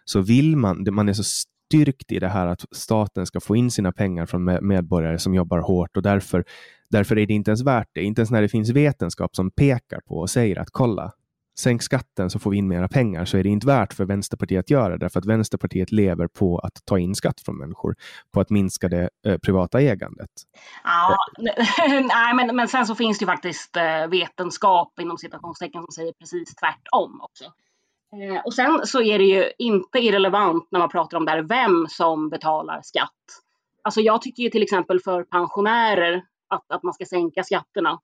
så 0.04 0.20
vill 0.20 0.56
man, 0.56 0.86
man 0.90 1.08
är 1.08 1.12
så 1.12 1.24
styrkt 1.24 2.12
i 2.12 2.18
det 2.18 2.28
här 2.28 2.46
att 2.46 2.64
staten 2.72 3.26
ska 3.26 3.40
få 3.40 3.56
in 3.56 3.70
sina 3.70 3.92
pengar 3.92 4.26
från 4.26 4.44
medborgare 4.68 5.18
som 5.18 5.34
jobbar 5.34 5.58
hårt 5.58 5.96
och 5.96 6.02
därför, 6.02 6.44
därför 6.90 7.18
är 7.18 7.26
det 7.26 7.34
inte 7.34 7.50
ens 7.50 7.62
värt 7.62 7.88
det. 7.92 8.02
Inte 8.02 8.20
ens 8.20 8.30
när 8.30 8.42
det 8.42 8.48
finns 8.48 8.70
vetenskap 8.70 9.36
som 9.36 9.50
pekar 9.50 10.00
på 10.00 10.18
och 10.18 10.30
säger 10.30 10.58
att 10.58 10.70
kolla, 10.70 11.12
sänk 11.58 11.82
skatten 11.82 12.30
så 12.30 12.38
får 12.38 12.50
vi 12.50 12.56
in 12.56 12.68
mera 12.68 12.88
pengar 12.88 13.24
så 13.24 13.36
är 13.36 13.42
det 13.42 13.48
inte 13.48 13.66
värt 13.66 13.92
för 13.92 14.04
Vänsterpartiet 14.04 14.60
att 14.60 14.70
göra 14.70 14.88
det 14.88 14.98
därför 14.98 15.20
att 15.20 15.26
Vänsterpartiet 15.26 15.92
lever 15.92 16.26
på 16.26 16.58
att 16.58 16.84
ta 16.84 16.98
in 16.98 17.14
skatt 17.14 17.40
från 17.40 17.58
människor, 17.58 17.96
på 18.32 18.40
att 18.40 18.50
minska 18.50 18.88
det 18.88 19.10
eh, 19.26 19.38
privata 19.38 19.80
ägandet. 19.80 20.30
Ja, 20.84 21.16
nej, 21.88 22.34
men, 22.34 22.56
men 22.56 22.68
sen 22.68 22.86
så 22.86 22.94
finns 22.94 23.18
det 23.18 23.22
ju 23.22 23.26
faktiskt 23.26 23.76
eh, 23.76 24.06
vetenskap 24.06 24.98
inom 25.00 25.18
citationstecken 25.18 25.82
som 25.82 25.92
säger 25.92 26.12
precis 26.12 26.54
tvärtom 26.54 27.20
också. 27.22 27.44
Eh, 28.22 28.42
och 28.44 28.54
sen 28.54 28.86
så 28.86 29.02
är 29.02 29.18
det 29.18 29.24
ju 29.24 29.50
inte 29.58 29.98
irrelevant 29.98 30.68
när 30.70 30.78
man 30.78 30.88
pratar 30.88 31.18
om 31.18 31.24
det 31.24 31.30
här 31.30 31.42
vem 31.42 31.86
som 31.88 32.28
betalar 32.28 32.80
skatt. 32.82 33.10
Alltså 33.82 34.00
jag 34.00 34.22
tycker 34.22 34.42
ju 34.42 34.50
till 34.50 34.62
exempel 34.62 35.00
för 35.00 35.24
pensionärer 35.24 36.24
att, 36.48 36.72
att 36.72 36.82
man 36.82 36.94
ska 36.94 37.04
sänka 37.04 37.44
skatterna 37.44 38.00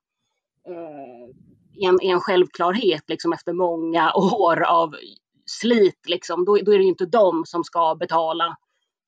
eh, 0.67 1.89
en, 1.89 1.99
en 2.03 2.21
självklarhet 2.21 3.03
liksom 3.09 3.33
efter 3.33 3.53
många 3.53 4.13
år 4.15 4.63
av 4.63 4.95
slit. 5.47 6.09
Liksom. 6.09 6.45
Då, 6.45 6.57
då 6.57 6.73
är 6.73 6.79
det 6.79 6.85
ju 6.85 6.91
inte 6.91 7.07
de 7.07 7.43
som 7.47 7.65
ska 7.65 7.95
betala 7.95 8.47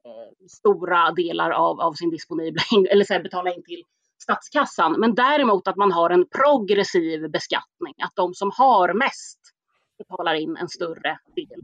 eh, 0.05 0.47
stora 0.49 1.13
delar 1.13 1.51
av, 1.51 1.81
av 1.81 1.93
sin 1.93 2.11
disponibla, 2.11 2.63
eller 2.91 3.05
så 3.05 3.13
här, 3.13 3.23
betala 3.23 3.55
in 3.55 3.63
till 3.63 3.83
statskassan. 4.23 4.93
Men 4.99 5.15
däremot 5.15 5.69
att 5.69 5.77
man 5.77 5.93
har 5.93 6.11
en 6.11 6.27
progressiv 6.29 7.31
beskattning, 7.31 7.95
att 8.03 8.17
de 8.17 8.35
som 8.35 8.51
har 8.55 8.95
mest 8.95 9.39
betalar 10.09 10.35
in 10.35 10.57
en 10.57 10.69
större 10.69 11.19
del. 11.37 11.63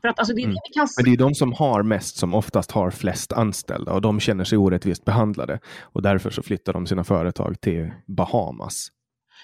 För 0.00 0.08
att, 0.08 0.18
alltså, 0.18 0.34
det, 0.34 0.42
mm. 0.42 0.54
det 0.54 0.74
kan... 0.74 0.88
Men 0.96 1.04
det 1.04 1.12
är 1.12 1.16
de 1.16 1.34
som 1.34 1.52
har 1.52 1.82
mest 1.82 2.16
som 2.16 2.34
oftast 2.34 2.70
har 2.70 2.90
flest 2.90 3.32
anställda 3.32 3.92
och 3.92 4.00
de 4.00 4.20
känner 4.20 4.44
sig 4.44 4.58
orättvist 4.58 5.04
behandlade 5.04 5.58
och 5.80 6.02
därför 6.02 6.30
så 6.30 6.42
flyttar 6.42 6.72
de 6.72 6.86
sina 6.86 7.04
företag 7.04 7.60
till 7.60 7.90
Bahamas. 8.06 8.88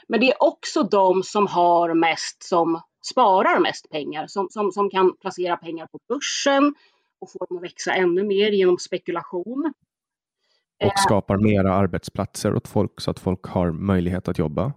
Men 0.09 0.21
det 0.21 0.31
är 0.31 0.43
också 0.43 0.83
de 0.83 1.23
som 1.23 1.47
har 1.47 1.95
mest 1.95 2.43
som 2.43 2.81
sparar 3.11 3.61
mest 3.61 3.91
pengar, 3.91 4.27
som, 4.27 4.49
som, 4.51 4.73
som 4.73 4.91
kan 4.91 5.17
placera 5.21 5.57
pengar 5.57 5.87
på 5.87 5.99
börsen 6.09 6.75
och 7.21 7.33
få 7.33 7.47
dem 7.49 7.57
att 7.57 7.63
växa 7.63 7.95
ännu 7.95 8.25
mer 8.25 8.51
genom 8.51 8.79
spekulation. 8.79 9.73
Och 10.85 10.93
skapar 10.97 11.37
mera 11.37 11.75
arbetsplatser 11.75 12.55
åt 12.55 12.69
folk 12.69 13.01
så 13.01 13.11
att 13.11 13.19
folk 13.19 13.47
har 13.47 13.71
möjlighet 13.71 14.29
att 14.29 14.39
jobba. 14.39 14.73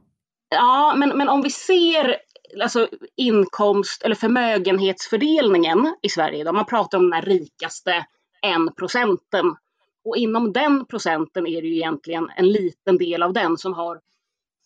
Ja, 0.50 0.94
men, 0.98 1.18
men 1.18 1.30
om 1.30 1.42
vi 1.42 1.50
ser 1.50 2.16
alltså 2.62 2.90
inkomst 3.16 4.04
eller 4.04 4.16
förmögenhetsfördelningen 4.16 5.96
i 6.02 6.10
Sverige. 6.10 6.44
Då. 6.44 6.54
Man 6.54 6.66
pratar 6.66 6.98
om 6.98 7.10
den 7.10 7.22
rikaste 7.22 8.06
en 8.42 8.74
procenten. 8.74 9.56
Och 10.04 10.18
inom 10.18 10.54
den 10.54 10.86
procenten 10.86 11.48
är 11.48 11.62
det 11.62 11.68
ju 11.68 11.76
egentligen 11.76 12.30
en 12.36 12.52
liten 12.52 12.98
del 12.98 13.24
av 13.24 13.34
den 13.34 13.58
som 13.58 13.74
har 13.74 14.02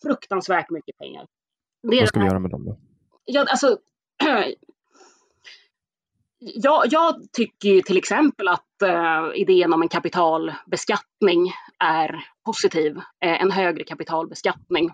fruktansvärt 0.02 0.70
mycket 0.70 0.98
pengar. 0.98 1.26
Det 1.82 1.98
Vad 2.00 2.08
ska 2.08 2.20
vi 2.20 2.26
göra 2.26 2.38
med 2.38 2.50
dem 2.50 2.64
då? 2.64 2.78
Ja, 3.24 3.44
alltså, 3.48 3.78
jag, 6.38 6.84
jag 6.90 7.32
tycker 7.32 7.68
ju 7.68 7.82
till 7.82 7.96
exempel 7.96 8.48
att 8.48 8.82
uh, 8.82 9.30
idén 9.34 9.72
om 9.72 9.82
en 9.82 9.88
kapitalbeskattning 9.88 11.52
är 11.78 12.24
positiv. 12.44 12.96
Uh, 12.96 13.02
en 13.20 13.50
högre 13.50 13.84
kapitalbeskattning. 13.84 14.90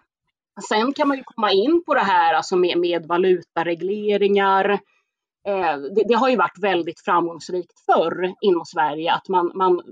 Sen 0.69 0.93
kan 0.93 1.09
man 1.09 1.17
ju 1.17 1.23
komma 1.25 1.53
in 1.53 1.83
på 1.87 1.95
det 1.95 2.01
här 2.01 2.35
alltså 2.35 2.57
med, 2.57 2.79
med 2.79 3.07
valutaregleringar. 3.07 4.71
Eh, 5.49 5.77
det, 5.95 6.05
det, 6.09 6.15
har 6.15 6.29
ju 6.29 6.37
varit 6.37 6.59
väldigt 6.63 7.01
framgångsrikt 7.01 7.81
förr 7.87 8.35
inom 8.41 8.65
Sverige 8.65 9.13
att 9.13 9.29
man, 9.29 9.53
man 9.55 9.83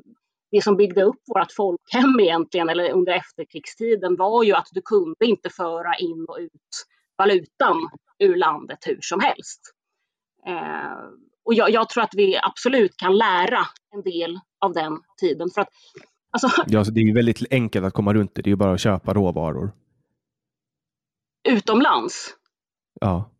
det 0.50 0.62
som 0.62 0.76
byggde 0.76 1.02
upp 1.02 1.22
vårt 1.26 1.52
folkhem 1.52 2.20
egentligen, 2.20 2.68
eller 2.68 2.90
under 2.90 3.12
efterkrigstiden, 3.12 4.16
var 4.16 4.44
ju 4.44 4.52
att 4.52 4.68
du 4.72 4.82
kunde 4.84 5.26
inte 5.26 5.50
föra 5.50 5.94
in 5.94 6.26
och 6.28 6.38
ut 6.40 6.86
valutan 7.18 7.88
ur 8.18 8.36
landet 8.36 8.78
hur 8.86 8.98
som 9.00 9.20
helst. 9.20 9.60
Eh, 10.46 11.08
och 11.44 11.54
jag, 11.54 11.70
jag, 11.70 11.88
tror 11.88 12.02
att 12.04 12.14
vi 12.14 12.38
absolut 12.42 12.96
kan 12.96 13.16
lära 13.16 13.66
en 13.94 14.02
del 14.02 14.38
av 14.60 14.72
den 14.72 14.98
tiden. 15.20 15.50
För 15.54 15.60
att, 15.60 15.68
alltså... 16.30 16.64
ja, 16.66 16.84
så 16.84 16.90
det 16.90 17.00
är 17.00 17.04
ju 17.04 17.14
väldigt 17.14 17.52
enkelt 17.52 17.86
att 17.86 17.92
komma 17.92 18.14
runt 18.14 18.34
det. 18.34 18.42
Det 18.42 18.48
är 18.48 18.52
ju 18.52 18.56
bara 18.56 18.72
att 18.72 18.80
köpa 18.80 19.14
råvaror 19.14 19.72
utomlands. 21.48 22.36
Ja. 23.00 23.30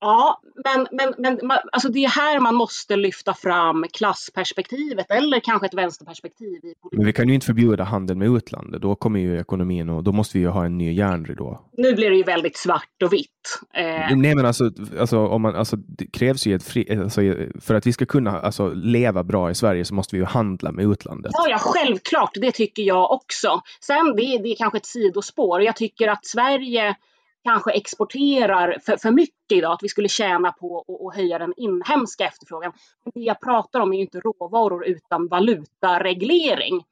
Ja, 0.00 0.40
men, 0.64 0.86
men, 1.18 1.38
men 1.42 1.58
alltså 1.72 1.88
det 1.88 2.04
är 2.04 2.08
här 2.08 2.40
man 2.40 2.54
måste 2.54 2.96
lyfta 2.96 3.34
fram 3.34 3.86
klassperspektivet 3.92 5.10
eller 5.10 5.40
kanske 5.40 5.66
ett 5.66 5.74
vänsterperspektiv. 5.74 6.64
I 6.64 6.74
men 6.92 7.06
vi 7.06 7.12
kan 7.12 7.28
ju 7.28 7.34
inte 7.34 7.46
förbjuda 7.46 7.84
handel 7.84 8.16
med 8.16 8.28
utlandet. 8.28 8.82
Då 8.82 8.94
kommer 8.94 9.20
ju 9.20 9.40
ekonomin 9.40 9.88
och 9.88 10.04
då 10.04 10.12
måste 10.12 10.38
vi 10.38 10.44
ju 10.44 10.50
ha 10.50 10.64
en 10.64 10.78
ny 10.78 10.92
järnridå. 10.92 11.60
Nu 11.76 11.94
blir 11.94 12.10
det 12.10 12.16
ju 12.16 12.22
väldigt 12.22 12.56
svart 12.56 13.02
och 13.04 13.12
vitt. 13.12 13.28
Eh... 13.74 14.16
Nej, 14.16 14.34
men 14.34 14.46
alltså, 14.46 14.70
alltså, 15.00 15.18
om 15.18 15.42
man, 15.42 15.56
alltså, 15.56 15.76
det 15.76 16.06
krävs 16.06 16.46
ju 16.46 16.54
ett 16.54 16.62
fri, 16.62 16.98
alltså, 17.02 17.20
för 17.60 17.74
att 17.74 17.86
vi 17.86 17.92
ska 17.92 18.06
kunna 18.06 18.40
alltså, 18.40 18.68
leva 18.74 19.24
bra 19.24 19.50
i 19.50 19.54
Sverige 19.54 19.84
så 19.84 19.94
måste 19.94 20.16
vi 20.16 20.20
ju 20.20 20.26
handla 20.26 20.72
med 20.72 20.84
utlandet. 20.84 21.32
Ja, 21.34 21.46
ja 21.50 21.58
självklart. 21.58 22.30
Det 22.34 22.52
tycker 22.52 22.82
jag 22.82 23.12
också. 23.12 23.60
Sen 23.80 24.16
det, 24.16 24.38
det 24.38 24.48
är 24.48 24.56
kanske 24.56 24.78
ett 24.78 24.86
sidospår. 24.86 25.62
Jag 25.62 25.76
tycker 25.76 26.08
att 26.08 26.26
Sverige 26.26 26.96
kanske 27.44 27.70
exporterar 27.70 28.78
för, 28.86 28.96
för 28.96 29.10
mycket 29.10 29.52
idag, 29.52 29.72
att 29.72 29.82
vi 29.82 29.88
skulle 29.88 30.08
tjäna 30.08 30.52
på 30.52 30.84
att 31.08 31.16
höja 31.16 31.38
den 31.38 31.54
inhemska 31.56 32.24
efterfrågan. 32.26 32.72
Det 33.14 33.20
jag 33.20 33.40
pratar 33.40 33.80
om 33.80 33.92
är 33.92 33.96
ju 33.96 34.02
inte 34.02 34.20
råvaror 34.20 34.86
utan 34.86 35.28
valutareglering. 35.28 36.84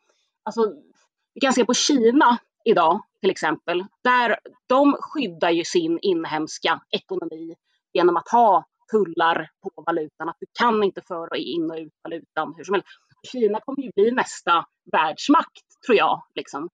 Alltså, 0.43 0.73
vi 1.35 1.41
kan 1.41 1.53
se 1.53 1.65
på 1.65 1.75
Kina 1.75 2.39
idag 2.65 3.03
till 3.21 3.31
exempel. 3.31 3.85
Där 4.05 4.39
de 4.67 4.97
skyddar 5.01 5.51
ju 5.51 5.65
sin 5.65 5.99
inhemska 6.03 6.81
ekonomi 6.91 7.55
genom 7.93 8.17
att 8.17 8.29
ha 8.29 8.65
tullar 8.91 9.51
på 9.63 9.83
valutan. 9.83 10.29
Att 10.29 10.37
du 10.41 10.47
kan 10.59 10.83
inte 10.83 11.03
föra 11.03 11.37
in 11.37 11.71
och 11.71 11.77
ut 11.77 11.93
valutan 12.03 12.55
hur 12.57 12.65
som 12.65 12.75
helst. 12.75 12.89
Kina 13.33 13.61
kommer 13.61 13.83
ju 13.83 13.91
bli 13.95 14.11
nästa 14.11 14.67
världsmakt, 14.93 15.83
tror 15.87 15.97
jag. 15.97 16.23
Liksom. 16.35 16.69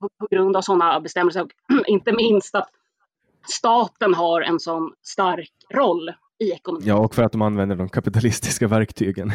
På, 0.00 0.08
på 0.18 0.26
grund 0.30 0.56
av 0.56 0.60
sådana 0.60 1.00
bestämmelser. 1.00 1.46
inte 1.86 2.12
minst 2.12 2.54
att 2.54 2.70
staten 3.48 4.14
har 4.14 4.40
en 4.40 4.60
sån 4.60 4.92
stark 5.02 5.52
roll 5.74 6.10
i 6.38 6.50
ekonomin. 6.50 6.88
Ja, 6.88 6.98
och 6.98 7.14
för 7.14 7.22
att 7.22 7.32
de 7.32 7.42
använder 7.42 7.76
de 7.76 7.88
kapitalistiska 7.88 8.68
verktygen. 8.68 9.32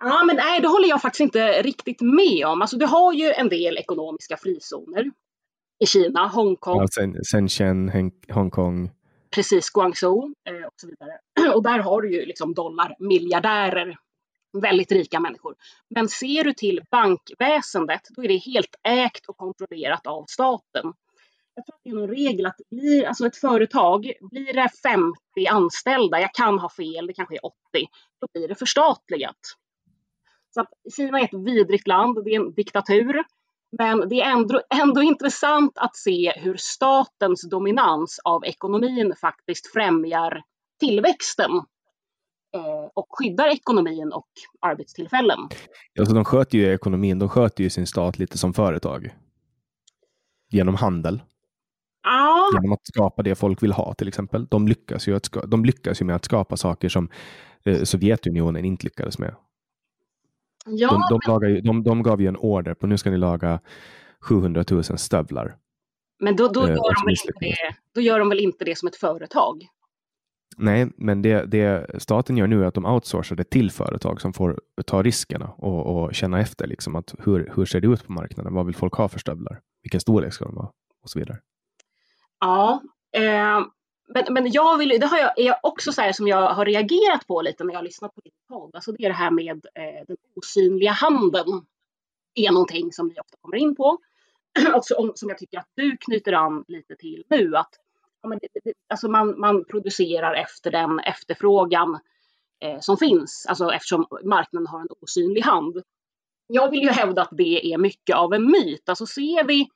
Ja, 0.00 0.24
men 0.24 0.36
nej, 0.36 0.60
det 0.60 0.68
håller 0.68 0.88
jag 0.88 1.02
faktiskt 1.02 1.20
inte 1.20 1.62
riktigt 1.62 2.00
med 2.00 2.46
om. 2.46 2.62
Alltså, 2.62 2.76
du 2.76 2.86
har 2.86 3.12
ju 3.12 3.32
en 3.32 3.48
del 3.48 3.78
ekonomiska 3.78 4.36
frizoner 4.36 5.10
i 5.78 5.86
Kina, 5.86 6.28
Hongkong. 6.28 6.86
Ja, 6.96 7.22
Shenzhen, 7.32 8.12
Hongkong. 8.28 8.90
Precis, 9.30 9.70
Guangzhou 9.70 10.34
eh, 10.48 10.66
och 10.66 10.74
så 10.76 10.86
vidare. 10.86 11.18
Och 11.54 11.62
där 11.62 11.78
har 11.78 12.02
du 12.02 12.12
ju 12.12 12.26
liksom 12.26 12.54
dollarmiljardärer, 12.54 13.98
väldigt 14.62 14.92
rika 14.92 15.20
människor. 15.20 15.54
Men 15.90 16.08
ser 16.08 16.44
du 16.44 16.52
till 16.52 16.80
bankväsendet, 16.90 18.00
då 18.16 18.24
är 18.24 18.28
det 18.28 18.36
helt 18.36 18.74
ägt 18.88 19.26
och 19.26 19.36
kontrollerat 19.36 20.06
av 20.06 20.24
staten 20.28 20.92
jag 21.58 21.66
tror 21.66 21.74
att 21.74 21.80
det 21.84 21.90
är 21.90 21.94
någon 21.94 22.08
regel 22.08 22.46
att 22.46 22.60
blir, 22.70 23.04
alltså 23.04 23.26
ett 23.26 23.36
företag, 23.36 24.12
blir 24.20 24.52
det 24.52 24.68
50 24.82 25.46
anställda, 25.50 26.20
jag 26.20 26.34
kan 26.34 26.58
ha 26.58 26.70
fel, 26.70 27.06
det 27.06 27.12
kanske 27.12 27.34
är 27.34 27.46
80, 27.46 27.54
då 28.20 28.26
blir 28.32 28.48
det 28.48 28.54
förstatligat. 28.54 29.38
Så 30.54 30.60
att 30.60 30.68
Kina 30.96 31.20
är 31.20 31.24
ett 31.24 31.46
vidrigt 31.46 31.86
land, 31.86 32.24
det 32.24 32.30
är 32.30 32.40
en 32.40 32.54
diktatur. 32.54 33.24
Men 33.78 34.08
det 34.08 34.20
är 34.20 34.30
ändå, 34.30 34.60
ändå 34.82 35.02
intressant 35.02 35.78
att 35.78 35.96
se 35.96 36.32
hur 36.36 36.56
statens 36.56 37.48
dominans 37.50 38.20
av 38.24 38.44
ekonomin 38.44 39.14
faktiskt 39.20 39.72
främjar 39.72 40.42
tillväxten 40.80 41.50
eh, 42.54 42.90
och 42.94 43.06
skyddar 43.10 43.48
ekonomin 43.48 44.12
och 44.12 44.28
arbetstillfällen. 44.60 45.38
Alltså 45.98 46.14
de 46.14 46.24
sköter 46.24 46.58
ju 46.58 46.74
ekonomin, 46.74 47.18
de 47.18 47.28
sköter 47.28 47.64
ju 47.64 47.70
sin 47.70 47.86
stat 47.86 48.18
lite 48.18 48.38
som 48.38 48.54
företag. 48.54 49.14
Genom 50.50 50.74
handel. 50.74 51.22
Ja. 52.02 52.50
Genom 52.54 52.72
att 52.72 52.86
skapa 52.86 53.22
det 53.22 53.34
folk 53.34 53.62
vill 53.62 53.72
ha 53.72 53.94
till 53.94 54.08
exempel. 54.08 54.46
De 54.46 54.68
lyckas 54.68 55.08
ju, 55.08 55.16
att 55.16 55.26
ska, 55.26 55.46
de 55.46 55.64
lyckas 55.64 56.00
ju 56.00 56.04
med 56.04 56.16
att 56.16 56.24
skapa 56.24 56.56
saker 56.56 56.88
som 56.88 57.08
eh, 57.64 57.82
Sovjetunionen 57.82 58.64
inte 58.64 58.84
lyckades 58.84 59.18
med. 59.18 59.34
Ja, 60.66 61.08
de, 61.10 61.20
de, 61.26 61.48
ju, 61.48 61.60
de, 61.60 61.82
de 61.82 62.02
gav 62.02 62.20
ju 62.20 62.26
en 62.26 62.36
order 62.36 62.74
på 62.74 62.86
nu 62.86 62.98
ska 62.98 63.10
ni 63.10 63.16
laga 63.16 63.60
700 64.20 64.64
000 64.70 64.84
stövlar. 64.84 65.56
Men 66.20 66.36
då, 66.36 66.48
då, 66.48 66.62
eh, 66.62 66.68
gör 66.68 66.94
de 66.94 67.04
väl 67.06 67.16
inte 67.26 67.38
det, 67.40 67.74
då 67.94 68.00
gör 68.00 68.18
de 68.18 68.28
väl 68.28 68.38
inte 68.38 68.64
det 68.64 68.78
som 68.78 68.88
ett 68.88 68.96
företag? 68.96 69.66
Nej, 70.56 70.88
men 70.96 71.22
det, 71.22 71.44
det 71.44 71.86
staten 72.02 72.36
gör 72.36 72.46
nu 72.46 72.62
är 72.62 72.66
att 72.66 72.74
de 72.74 72.84
outsourcar 72.84 73.36
det 73.36 73.44
till 73.44 73.70
företag 73.70 74.20
som 74.20 74.32
får 74.32 74.60
ta 74.86 75.02
riskerna 75.02 75.50
och, 75.56 75.86
och 75.86 76.14
känna 76.14 76.40
efter 76.40 76.66
liksom 76.66 76.96
att 76.96 77.14
hur, 77.18 77.52
hur 77.56 77.64
ser 77.64 77.80
det 77.80 77.86
ut 77.86 78.06
på 78.06 78.12
marknaden? 78.12 78.54
Vad 78.54 78.66
vill 78.66 78.74
folk 78.74 78.94
ha 78.94 79.08
för 79.08 79.18
stövlar? 79.18 79.60
Vilken 79.82 80.00
storlek 80.00 80.32
ska 80.32 80.44
de 80.44 80.56
ha? 80.56 80.72
Och 81.02 81.10
så 81.10 81.18
vidare. 81.18 81.38
Ja, 82.40 82.82
eh, 83.12 83.60
men, 84.08 84.24
men 84.30 84.52
jag 84.52 84.78
vill, 84.78 84.88
det 85.00 85.06
har 85.06 85.18
jag, 85.18 85.38
är 85.38 85.54
också 85.62 85.92
så 85.92 86.00
här 86.00 86.12
som 86.12 86.28
jag 86.28 86.54
har 86.54 86.64
reagerat 86.64 87.26
på 87.26 87.42
lite 87.42 87.64
när 87.64 87.72
jag 87.72 87.78
har 87.78 87.84
lyssnat 87.84 88.14
på 88.14 88.20
din 88.20 88.32
podd. 88.48 88.70
Alltså 88.74 88.92
det 88.92 89.04
är 89.04 89.08
det 89.08 89.14
här 89.14 89.30
med 89.30 89.66
eh, 89.74 90.04
den 90.06 90.16
osynliga 90.34 90.92
handen. 90.92 91.66
är 92.34 92.52
någonting 92.52 92.92
som 92.92 93.08
vi 93.08 93.20
ofta 93.20 93.36
kommer 93.40 93.56
in 93.56 93.76
på. 93.76 93.98
och 94.74 94.84
som, 94.84 95.12
som 95.14 95.28
jag 95.28 95.38
tycker 95.38 95.58
att 95.58 95.70
du 95.74 95.96
knyter 95.96 96.32
an 96.32 96.64
lite 96.68 96.96
till 96.96 97.24
nu. 97.30 97.56
Att 97.56 97.74
ja, 98.22 98.28
men 98.28 98.38
det, 98.38 98.48
det, 98.64 98.72
alltså 98.88 99.08
man, 99.08 99.40
man 99.40 99.64
producerar 99.64 100.34
efter 100.34 100.70
den 100.70 101.00
efterfrågan 101.00 101.98
eh, 102.60 102.80
som 102.80 102.96
finns. 102.96 103.46
Alltså 103.48 103.70
eftersom 103.70 104.06
marknaden 104.24 104.66
har 104.66 104.80
en 104.80 104.88
osynlig 105.00 105.42
hand. 105.42 105.82
Jag 106.46 106.70
vill 106.70 106.82
ju 106.82 106.88
hävda 106.88 107.22
att 107.22 107.32
det 107.32 107.72
är 107.72 107.78
mycket 107.78 108.16
av 108.16 108.34
en 108.34 108.50
myt. 108.50 108.88
Alltså 108.88 109.06
ser 109.06 109.44
vi 109.44 109.68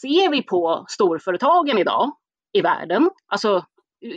ser 0.00 0.30
vi 0.30 0.42
på 0.42 0.84
storföretagen 0.88 1.78
idag 1.78 2.12
i 2.52 2.60
världen, 2.60 3.10
alltså, 3.26 3.64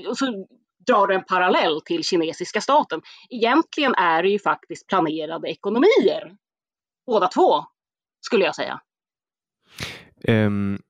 och 0.07 0.17
så 0.17 0.45
drar 0.87 1.07
du 1.07 1.15
en 1.15 1.23
parallell 1.23 1.81
till 1.81 2.03
kinesiska 2.03 2.61
staten. 2.61 3.01
Egentligen 3.29 3.95
är 3.95 4.23
det 4.23 4.29
ju 4.29 4.39
faktiskt 4.39 4.87
planerade 4.87 5.49
ekonomier. 5.49 6.37
Båda 7.05 7.27
två, 7.27 7.65
skulle 8.25 8.45
jag 8.45 8.55
säga. 8.55 8.81
Um, 10.27 10.81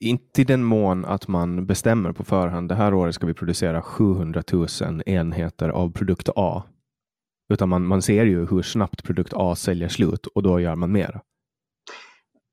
inte 0.00 0.40
i 0.40 0.44
den 0.44 0.64
mån 0.64 1.04
att 1.04 1.28
man 1.28 1.66
bestämmer 1.66 2.12
på 2.12 2.24
förhand, 2.24 2.68
det 2.68 2.74
här 2.74 2.94
året 2.94 3.14
ska 3.14 3.26
vi 3.26 3.34
producera 3.34 3.82
700 3.82 4.42
000 4.52 5.02
enheter 5.06 5.68
av 5.68 5.92
produkt 5.92 6.28
A. 6.36 6.62
Utan 7.52 7.68
man, 7.68 7.86
man 7.86 8.02
ser 8.02 8.24
ju 8.24 8.46
hur 8.46 8.62
snabbt 8.62 9.04
produkt 9.04 9.32
A 9.36 9.56
säljer 9.56 9.88
slut 9.88 10.26
och 10.26 10.42
då 10.42 10.60
gör 10.60 10.74
man 10.74 10.92
mer. 10.92 11.20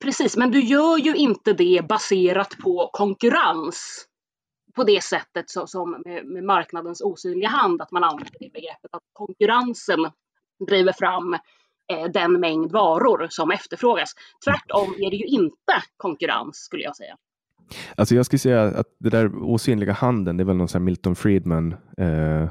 Precis, 0.04 0.38
men 0.38 0.52
du 0.52 0.62
gör 0.64 0.98
ju 0.98 1.16
inte 1.16 1.54
det 1.54 1.86
baserat 1.88 2.58
på 2.64 2.89
konkurrens 2.93 4.06
på 4.76 4.84
det 4.84 5.04
sättet 5.04 5.50
så, 5.50 5.68
som 5.68 6.02
med, 6.06 6.26
med, 6.26 6.43
marknadens 6.43 7.02
osynliga 7.02 7.50
hand, 7.50 7.82
att 7.82 7.91
man 7.91 8.04
använder 8.04 8.38
det 8.39 8.54
begreppet 8.54 8.89
att 8.91 9.04
konkurrensen 9.14 10.00
driver 10.68 10.93
fram 10.93 11.34
eh, 11.93 12.12
den 12.14 12.39
mängd 12.39 12.72
varor 12.72 13.28
som 13.30 13.52
efterfrågas. 13.52 14.14
Tvärtom 14.46 14.93
är 15.00 15.10
det 15.12 15.16
ju 15.16 15.26
inte 15.26 15.84
konkurrens 15.98 16.56
skulle 16.56 16.84
jag 16.84 16.96
säga. 16.96 17.18
Alltså 17.98 18.16
jag 18.16 18.26
skulle 18.26 18.39
säga 18.39 18.64
att 18.64 18.96
det 19.00 19.10
där 19.10 19.43
osynliga 19.43 19.93
handen, 19.93 20.38
det 20.38 20.43
är 20.43 20.46
väl 20.46 20.56
någon 20.56 20.68
sån 20.68 20.84
Milton 20.84 21.16
Friedman 21.16 21.76
eh, 21.98 22.50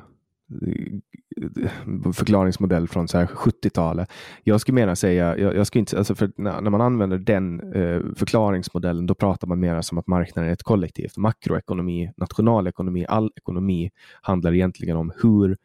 förklaringsmodell 2.14 2.88
från 2.88 3.06
70-talet. 3.06 4.08
Jag 4.42 4.60
skulle 4.60 4.74
mera 4.74 4.96
säga, 4.96 5.38
jag, 5.38 5.56
jag 5.56 5.66
skulle 5.66 5.80
inte, 5.80 5.98
alltså 5.98 6.14
för 6.14 6.30
när, 6.36 6.60
när 6.60 6.70
man 6.70 6.80
använder 6.80 7.18
den 7.18 7.60
eh, 7.72 8.00
förklaringsmodellen, 8.16 9.06
då 9.06 9.14
pratar 9.14 9.48
man 9.48 9.60
mer 9.60 9.80
som 9.80 9.98
att 9.98 10.06
marknaden 10.06 10.48
är 10.48 10.52
ett 10.52 10.62
kollektivt. 10.62 11.16
Makroekonomi, 11.16 12.12
nationalekonomi, 12.16 13.06
all 13.08 13.30
ekonomi 13.36 13.90
handlar 14.22 14.54
egentligen 14.54 14.96
om 14.96 15.12
hur 15.22 15.56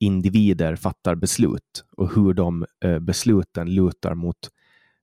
individer 0.00 0.76
fattar 0.76 1.14
beslut 1.14 1.84
och 1.96 2.14
hur 2.14 2.34
de 2.34 2.66
eh, 2.84 2.98
besluten 2.98 3.74
lutar 3.74 4.14
mot 4.14 4.36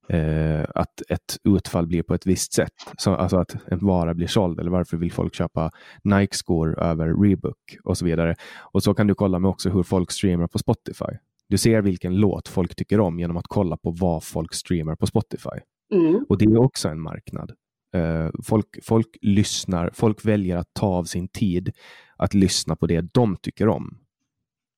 eh, 0.10 0.66
att 0.76 1.02
ett 1.10 1.38
utfall 1.44 1.88
blir 1.88 2.04
på 2.04 2.14
ett 2.14 2.26
visst 2.26 2.54
sätt. 2.54 2.74
Så, 2.98 3.16
alltså 3.16 3.38
att 3.38 3.72
en 3.72 3.80
vara 3.86 4.14
blir 4.14 4.28
såld 4.28 4.60
eller 4.60 4.72
varför 4.72 4.98
vill 4.98 5.12
folk 5.12 5.36
köpa 5.36 5.72
Nike-skor 6.04 6.80
över 6.80 7.24
Reebok 7.24 7.78
och 7.84 7.98
så 7.98 8.06
vidare. 8.06 8.36
Och 8.60 8.84
så 8.84 8.94
kan 8.94 9.08
du 9.08 9.16
kolla 9.16 9.40
med 9.40 9.50
också 9.50 9.70
hur 9.70 9.84
folk 9.84 10.12
streamar 10.12 10.48
på 10.48 10.60
Spotify. 10.60 11.18
Du 11.48 11.58
ser 11.58 11.82
vilken 11.82 12.16
låt 12.16 12.48
folk 12.48 12.76
tycker 12.76 13.00
om 13.00 13.20
genom 13.20 13.38
att 13.38 13.48
kolla 13.48 13.78
på 13.78 13.92
vad 13.92 14.24
folk 14.24 14.54
streamar 14.54 14.96
på 14.96 15.08
Spotify. 15.08 15.60
Mm. 15.94 16.26
Och 16.30 16.38
det 16.38 16.46
är 16.46 16.58
också 16.58 16.90
en 16.90 17.02
marknad. 17.02 17.52
Uh, 17.96 18.30
folk, 18.44 18.80
folk 18.84 19.18
lyssnar, 19.22 19.90
folk 19.94 20.26
väljer 20.26 20.58
att 20.58 20.74
ta 20.74 20.88
av 20.88 21.04
sin 21.04 21.28
tid 21.28 21.72
att 22.18 22.34
lyssna 22.34 22.76
på 22.76 22.88
det 22.88 23.02
de 23.14 23.38
tycker 23.42 23.68
om. 23.68 23.98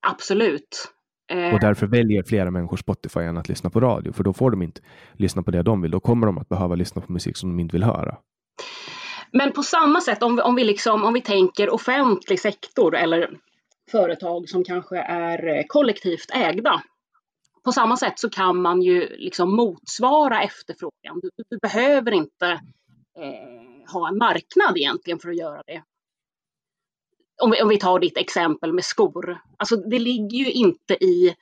Absolut. 0.07 0.93
Och 1.53 1.59
därför 1.59 1.87
väljer 1.87 2.23
flera 2.23 2.51
människor 2.51 2.77
Spotify 2.77 3.19
än 3.19 3.37
att 3.37 3.49
lyssna 3.49 3.69
på 3.69 3.79
radio, 3.79 4.13
för 4.13 4.23
då 4.23 4.33
får 4.33 4.51
de 4.51 4.61
inte 4.61 4.81
lyssna 5.13 5.43
på 5.43 5.51
det 5.51 5.63
de 5.63 5.81
vill. 5.81 5.91
Då 5.91 5.99
kommer 5.99 6.27
de 6.27 6.37
att 6.37 6.49
behöva 6.49 6.75
lyssna 6.75 7.01
på 7.01 7.11
musik 7.11 7.37
som 7.37 7.49
de 7.49 7.59
inte 7.59 7.73
vill 7.73 7.83
höra. 7.83 8.17
Men 9.31 9.51
på 9.51 9.63
samma 9.63 10.01
sätt, 10.01 10.23
om 10.23 10.35
vi, 10.35 10.41
om 10.41 10.55
vi, 10.55 10.63
liksom, 10.63 11.03
om 11.03 11.13
vi 11.13 11.21
tänker 11.21 11.73
offentlig 11.73 12.39
sektor 12.39 12.95
eller 12.95 13.29
företag 13.91 14.49
som 14.49 14.63
kanske 14.63 14.97
är 14.97 15.47
eh, 15.47 15.63
kollektivt 15.67 16.31
ägda. 16.33 16.81
På 17.63 17.71
samma 17.71 17.97
sätt 17.97 18.19
så 18.19 18.29
kan 18.29 18.61
man 18.61 18.81
ju 18.81 19.15
liksom 19.17 19.55
motsvara 19.55 20.41
efterfrågan. 20.41 21.19
Du, 21.21 21.29
du 21.49 21.57
behöver 21.57 22.11
inte 22.11 22.47
eh, 23.19 23.91
ha 23.93 24.07
en 24.07 24.17
marknad 24.17 24.77
egentligen 24.77 25.19
för 25.19 25.29
att 25.29 25.37
göra 25.37 25.61
det. 25.67 25.83
Om 27.41 27.51
vi, 27.51 27.61
om 27.61 27.69
vi 27.69 27.77
tar 27.77 27.99
ditt 27.99 28.17
exempel 28.17 28.73
med 28.73 28.83
skor, 28.83 29.37
alltså 29.57 29.75
det 29.75 29.99
ligger 29.99 30.37
ju 30.37 30.51
inte 30.51 30.93
i 30.93 31.35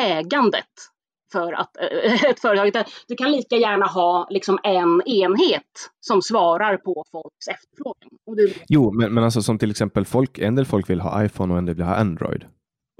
ägandet 0.00 0.90
för 1.32 1.52
att, 1.52 1.76
äh, 1.76 2.24
ett 2.30 2.40
företag. 2.40 2.84
Du 3.08 3.16
kan 3.16 3.32
lika 3.32 3.56
gärna 3.56 3.86
ha 3.86 4.26
liksom 4.30 4.58
en 4.62 5.02
enhet 5.06 5.90
som 6.00 6.22
svarar 6.22 6.76
på 6.76 7.04
folks 7.12 7.48
efterfrågan. 7.48 8.10
Du... 8.36 8.54
Jo, 8.68 8.92
men, 8.92 9.14
men 9.14 9.24
alltså 9.24 9.42
som 9.42 9.58
till 9.58 9.70
exempel 9.70 10.04
folk, 10.04 10.38
en 10.38 10.54
del 10.54 10.64
folk 10.64 10.90
vill 10.90 11.00
ha 11.00 11.24
iPhone 11.24 11.52
och 11.52 11.58
en 11.58 11.66
del 11.66 11.74
vill 11.74 11.84
ha 11.84 11.94
Android. 11.94 12.44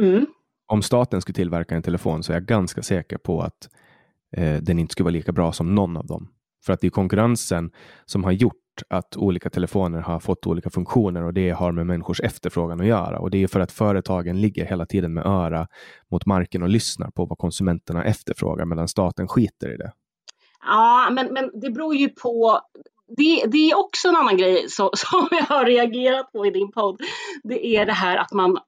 Mm. 0.03 0.27
Om 0.73 0.83
staten 0.83 1.21
skulle 1.21 1.35
tillverka 1.35 1.75
en 1.75 1.83
telefon 1.83 2.23
så 2.23 2.33
är 2.33 2.37
jag 2.37 2.47
ganska 2.47 2.83
säker 2.83 3.19
på 3.19 3.41
att 3.41 3.69
eh, 4.37 4.57
den 4.63 4.79
inte 4.79 4.93
skulle 4.93 5.05
vara 5.05 5.13
lika 5.13 5.33
bra 5.33 5.53
som 5.53 5.75
någon 5.75 5.97
av 5.97 6.07
dem. 6.07 6.29
För 6.67 6.73
att 6.73 6.81
det 6.81 6.87
är 6.87 6.91
konkurrensen 6.91 7.71
som 8.07 8.25
har 8.25 8.33
gjort 8.33 8.55
att 8.89 9.17
olika 9.17 9.51
telefoner 9.51 10.01
har 10.01 10.21
fått 10.21 10.47
olika 10.47 10.71
funktioner 10.71 11.23
och 11.23 11.35
det 11.35 11.51
har 11.51 11.73
med 11.73 11.87
människors 11.87 12.21
efterfrågan 12.21 12.81
att 12.81 12.87
göra. 12.87 13.19
Och 13.19 13.31
det 13.31 13.43
är 13.43 13.47
för 13.47 13.61
att 13.61 13.73
företagen 13.73 14.41
ligger 14.41 14.65
hela 14.65 14.87
tiden 14.87 15.15
med 15.15 15.27
öra 15.27 15.67
mot 16.11 16.27
marken 16.27 16.63
och 16.63 16.69
lyssnar 16.69 17.11
på 17.11 17.27
vad 17.27 17.39
konsumenterna 17.39 18.05
efterfrågar 18.05 18.65
medan 18.65 18.89
staten 18.89 19.29
skiter 19.29 19.75
i 19.75 19.77
det. 19.77 19.93
Ja, 20.67 21.09
men, 21.11 21.33
men 21.33 21.51
det 21.61 21.71
beror 21.71 21.95
ju 21.95 22.09
på 22.09 22.61
det, 23.17 23.45
det, 23.47 23.71
är 23.71 23.79
också 23.79 24.09
en 24.09 24.17
annan 24.17 24.37
grej 24.37 24.69
som, 24.69 24.91
som 24.97 25.29
jag 25.31 25.45
har 25.45 25.65
reagerat 25.65 26.33
på 26.33 26.47
i 26.47 26.51
din 26.51 26.73
podd. 26.73 27.01
Det 27.43 27.67
är 27.67 27.87
det 27.87 27.93
här 27.93 28.17
att 28.17 28.33
man, 28.33 28.59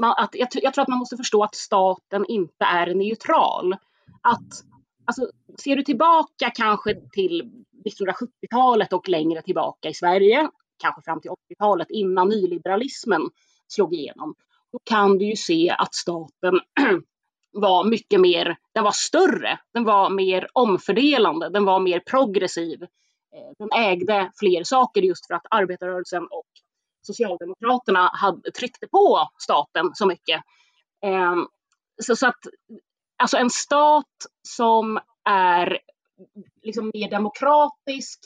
man 0.00 0.14
att 0.18 0.30
jag, 0.32 0.48
jag, 0.52 0.74
tror 0.74 0.82
att 0.82 0.88
man 0.88 0.98
måste 0.98 1.16
förstå 1.16 1.44
att 1.44 1.54
staten 1.54 2.24
inte 2.28 2.64
är 2.64 2.94
neutral. 2.94 3.72
Att, 4.22 4.73
alltså, 5.04 5.30
ser 5.64 5.76
du 5.76 5.82
tillbaka 5.82 6.50
kanske 6.54 6.94
till 7.12 7.50
1970-talet 7.84 8.92
och 8.92 9.08
längre 9.08 9.42
tillbaka 9.42 9.88
i 9.88 9.94
Sverige, 9.94 10.48
kanske 10.78 11.02
fram 11.02 11.20
till 11.20 11.30
80-talet 11.30 11.90
innan 11.90 12.28
nyliberalismen 12.28 13.22
slog 13.68 13.94
igenom, 13.94 14.34
då 14.72 14.78
kan 14.84 15.18
du 15.18 15.24
ju 15.24 15.36
se 15.36 15.70
att 15.78 15.94
staten 15.94 16.60
var 17.52 17.84
mycket 17.84 18.20
mer, 18.20 18.56
den 18.72 18.84
var 18.84 18.92
större, 18.92 19.58
den 19.72 19.84
var 19.84 20.10
mer 20.10 20.48
omfördelande, 20.52 21.48
den 21.48 21.64
var 21.64 21.80
mer 21.80 22.00
progressiv. 22.00 22.82
Eh, 22.82 23.52
den 23.58 23.68
ägde 23.72 24.30
fler 24.36 24.64
saker 24.64 25.02
just 25.02 25.26
för 25.26 25.34
att 25.34 25.46
arbetarrörelsen 25.50 26.22
och 26.22 26.46
Socialdemokraterna 27.02 28.10
hade, 28.12 28.50
tryckte 28.50 28.86
på 28.88 29.28
staten 29.38 29.90
så 29.94 30.06
mycket. 30.06 30.42
Ehm, 31.02 31.46
så, 32.02 32.16
så 32.16 32.26
att 32.26 32.46
alltså 33.24 33.36
en 33.36 33.50
stat 33.50 34.16
som 34.48 35.00
är 35.28 35.78
liksom 36.62 36.90
mer 36.94 37.10
demokratisk, 37.10 38.20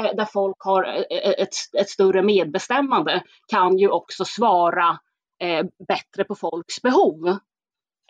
eh, 0.00 0.16
där, 0.16 0.24
folk 0.24 0.56
har 0.58 0.84
eh, 0.84 1.18
eh, 1.18 1.34
ett, 1.42 1.54
ett, 1.78 1.90
större 1.90 2.22
medbestämmande, 2.22 3.22
kan 3.48 3.78
ju 3.78 3.88
också 3.88 4.24
svara 4.24 4.98
eh, 5.42 5.66
bättre 5.88 6.24
på 6.24 6.34
folks 6.34 6.82
behov 6.82 7.38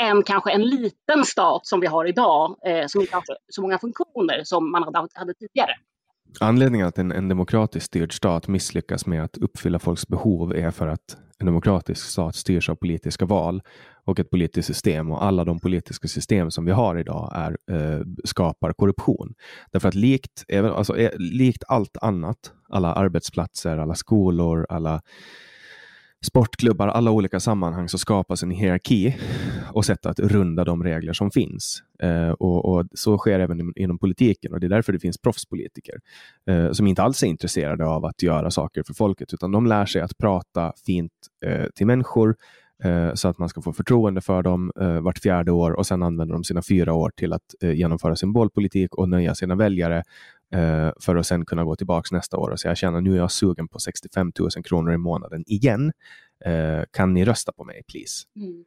än 0.03 0.23
kanske 0.23 0.53
en 0.53 0.63
liten 0.63 1.25
stat 1.25 1.67
som 1.67 1.81
vi 1.81 1.87
har 1.87 2.05
idag, 2.05 2.57
eh, 2.67 2.87
som 2.87 3.01
inte 3.01 3.17
har 3.17 3.25
så 3.49 3.63
många 3.63 3.79
funktioner 3.79 4.41
som 4.45 4.71
man 4.71 4.83
hade, 4.83 5.09
hade 5.15 5.35
tidigare. 5.35 5.73
Anledningen 6.41 6.87
att 6.87 6.99
en, 6.99 7.13
en 7.13 7.29
demokratiskt 7.29 7.87
styrd 7.87 8.17
stat 8.17 8.49
misslyckas 8.49 9.07
med 9.07 9.25
att 9.25 9.37
uppfylla 9.37 9.79
folks 9.79 10.09
behov 10.09 10.55
är 10.57 10.71
för 10.71 10.89
att 10.89 11.17
en 11.39 11.47
demokratisk 11.47 12.07
stat 12.07 12.35
styrs 12.37 12.69
av 12.69 12.75
politiska 12.75 13.25
val 13.27 13.63
och 14.05 14.19
ett 14.21 14.31
politiskt 14.31 14.67
system 14.67 15.11
och 15.11 15.25
alla 15.25 15.45
de 15.45 15.61
politiska 15.61 16.09
system 16.09 16.51
som 16.51 16.65
vi 16.65 16.73
har 16.73 16.99
idag 16.99 17.33
är, 17.35 17.57
eh, 17.71 18.01
skapar 18.25 18.73
korruption. 18.73 19.35
Därför 19.73 19.89
att 19.89 19.95
likt, 19.95 20.45
alltså, 20.53 20.97
eh, 20.97 21.11
likt 21.19 21.65
allt 21.69 21.97
annat, 22.01 22.53
alla 22.69 22.95
arbetsplatser, 22.95 23.79
alla 23.79 23.95
skolor, 23.95 24.67
alla 24.69 25.01
sportklubbar, 26.27 26.89
alla 26.89 27.11
olika 27.11 27.41
sammanhang 27.41 27.89
så 27.89 27.99
skapas 27.99 28.43
en 28.43 28.51
hierarki 28.51 29.17
och 29.73 29.85
sätt 29.85 30.07
att 30.07 30.21
runda 30.21 30.65
de 30.65 30.85
regler 30.85 31.13
som 31.13 31.31
finns. 31.31 31.83
Eh, 32.03 32.31
och, 32.31 32.65
och, 32.65 32.87
Så 32.95 33.19
sker 33.19 33.41
även 33.41 33.73
inom 33.77 33.99
politiken 33.99 34.53
och 34.53 34.61
det 34.61 34.67
är 34.67 34.69
därför 34.69 34.93
det 34.93 34.99
finns 34.99 35.19
proffspolitiker 35.19 35.95
eh, 36.47 36.73
som 36.73 36.87
inte 36.87 37.03
alls 37.03 37.23
är 37.23 37.27
intresserade 37.27 37.87
av 37.87 38.05
att 38.05 38.23
göra 38.23 38.51
saker 38.51 38.83
för 38.87 38.95
folket, 38.95 39.35
utan 39.35 39.53
de 39.53 39.67
lär 39.67 39.87
sig 39.87 40.03
att 40.03 40.19
prata 40.19 40.73
fint 40.87 41.13
eh, 41.47 41.67
till 41.75 41.87
människor 41.87 42.37
eh, 42.85 43.15
så 43.15 43.29
att 43.29 43.39
man 43.39 43.49
ska 43.49 43.63
få 43.63 43.73
förtroende 43.73 44.21
för 44.21 44.43
dem 44.43 44.73
eh, 44.81 45.01
vart 45.01 45.19
fjärde 45.19 45.53
år 45.53 45.71
och 45.71 45.87
sen 45.87 46.03
använder 46.03 46.33
de 46.33 46.45
sina 46.45 46.63
fyra 46.63 46.93
år 46.93 47.13
till 47.17 47.33
att 47.33 47.55
eh, 47.61 47.73
genomföra 47.73 48.17
symbolpolitik 48.17 48.95
och 48.95 49.09
nöja 49.09 49.35
sina 49.35 49.55
väljare 49.55 50.03
eh, 50.55 50.91
för 51.01 51.17
att 51.17 51.27
sen 51.27 51.45
kunna 51.45 51.65
gå 51.65 51.77
tillbaka 51.77 52.17
nästa 52.17 52.37
år 52.37 52.51
och 52.51 52.61
säga 52.61 52.75
tjena 52.75 53.01
nu 53.01 53.13
är 53.13 53.17
jag 53.17 53.31
sugen 53.31 53.69
på 53.69 53.79
65 53.79 54.33
000 54.39 54.51
kronor 54.65 54.93
i 54.93 54.99
månaden 54.99 55.45
igen. 55.47 55.93
Kan 56.91 57.15
ni 57.15 57.25
rösta 57.25 57.53
på 57.53 57.65
mig 57.65 57.83
please? 57.93 58.27
Mm. 58.37 58.65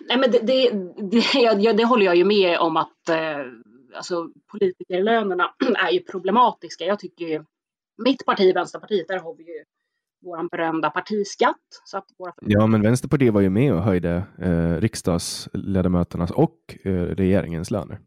Nej, 0.00 0.18
men 0.18 0.30
det, 0.30 0.38
det, 0.38 0.70
det, 1.10 1.34
jag, 1.62 1.76
det, 1.76 1.84
håller 1.84 2.06
jag 2.06 2.16
ju 2.16 2.24
med 2.24 2.58
om 2.58 2.76
att 2.76 3.08
eh, 3.08 3.38
alltså, 3.96 4.28
politikerlönerna 4.50 5.50
är 5.86 5.90
ju 5.90 6.00
problematiska. 6.00 6.84
Jag 6.84 6.98
tycker 6.98 7.24
ju, 7.24 7.44
mitt 8.04 8.26
parti, 8.26 8.54
Vänsterpartiet, 8.54 9.08
där 9.08 9.18
har 9.18 9.34
vi 9.34 9.42
ju 9.42 9.64
vår 10.22 10.48
berömda 10.50 10.90
partiskatt. 10.90 11.56
Så 11.84 11.98
att 11.98 12.06
våra... 12.18 12.32
Ja, 12.40 12.66
men 12.66 12.82
Vänsterpartiet 12.82 13.34
var 13.34 13.40
ju 13.40 13.50
med 13.50 13.74
och 13.74 13.82
höjde 13.82 14.22
eh, 14.38 14.80
riksdagsledamöternas 14.80 16.30
och 16.30 16.76
eh, 16.82 16.90
regeringens 16.92 17.70
löner. 17.70 18.00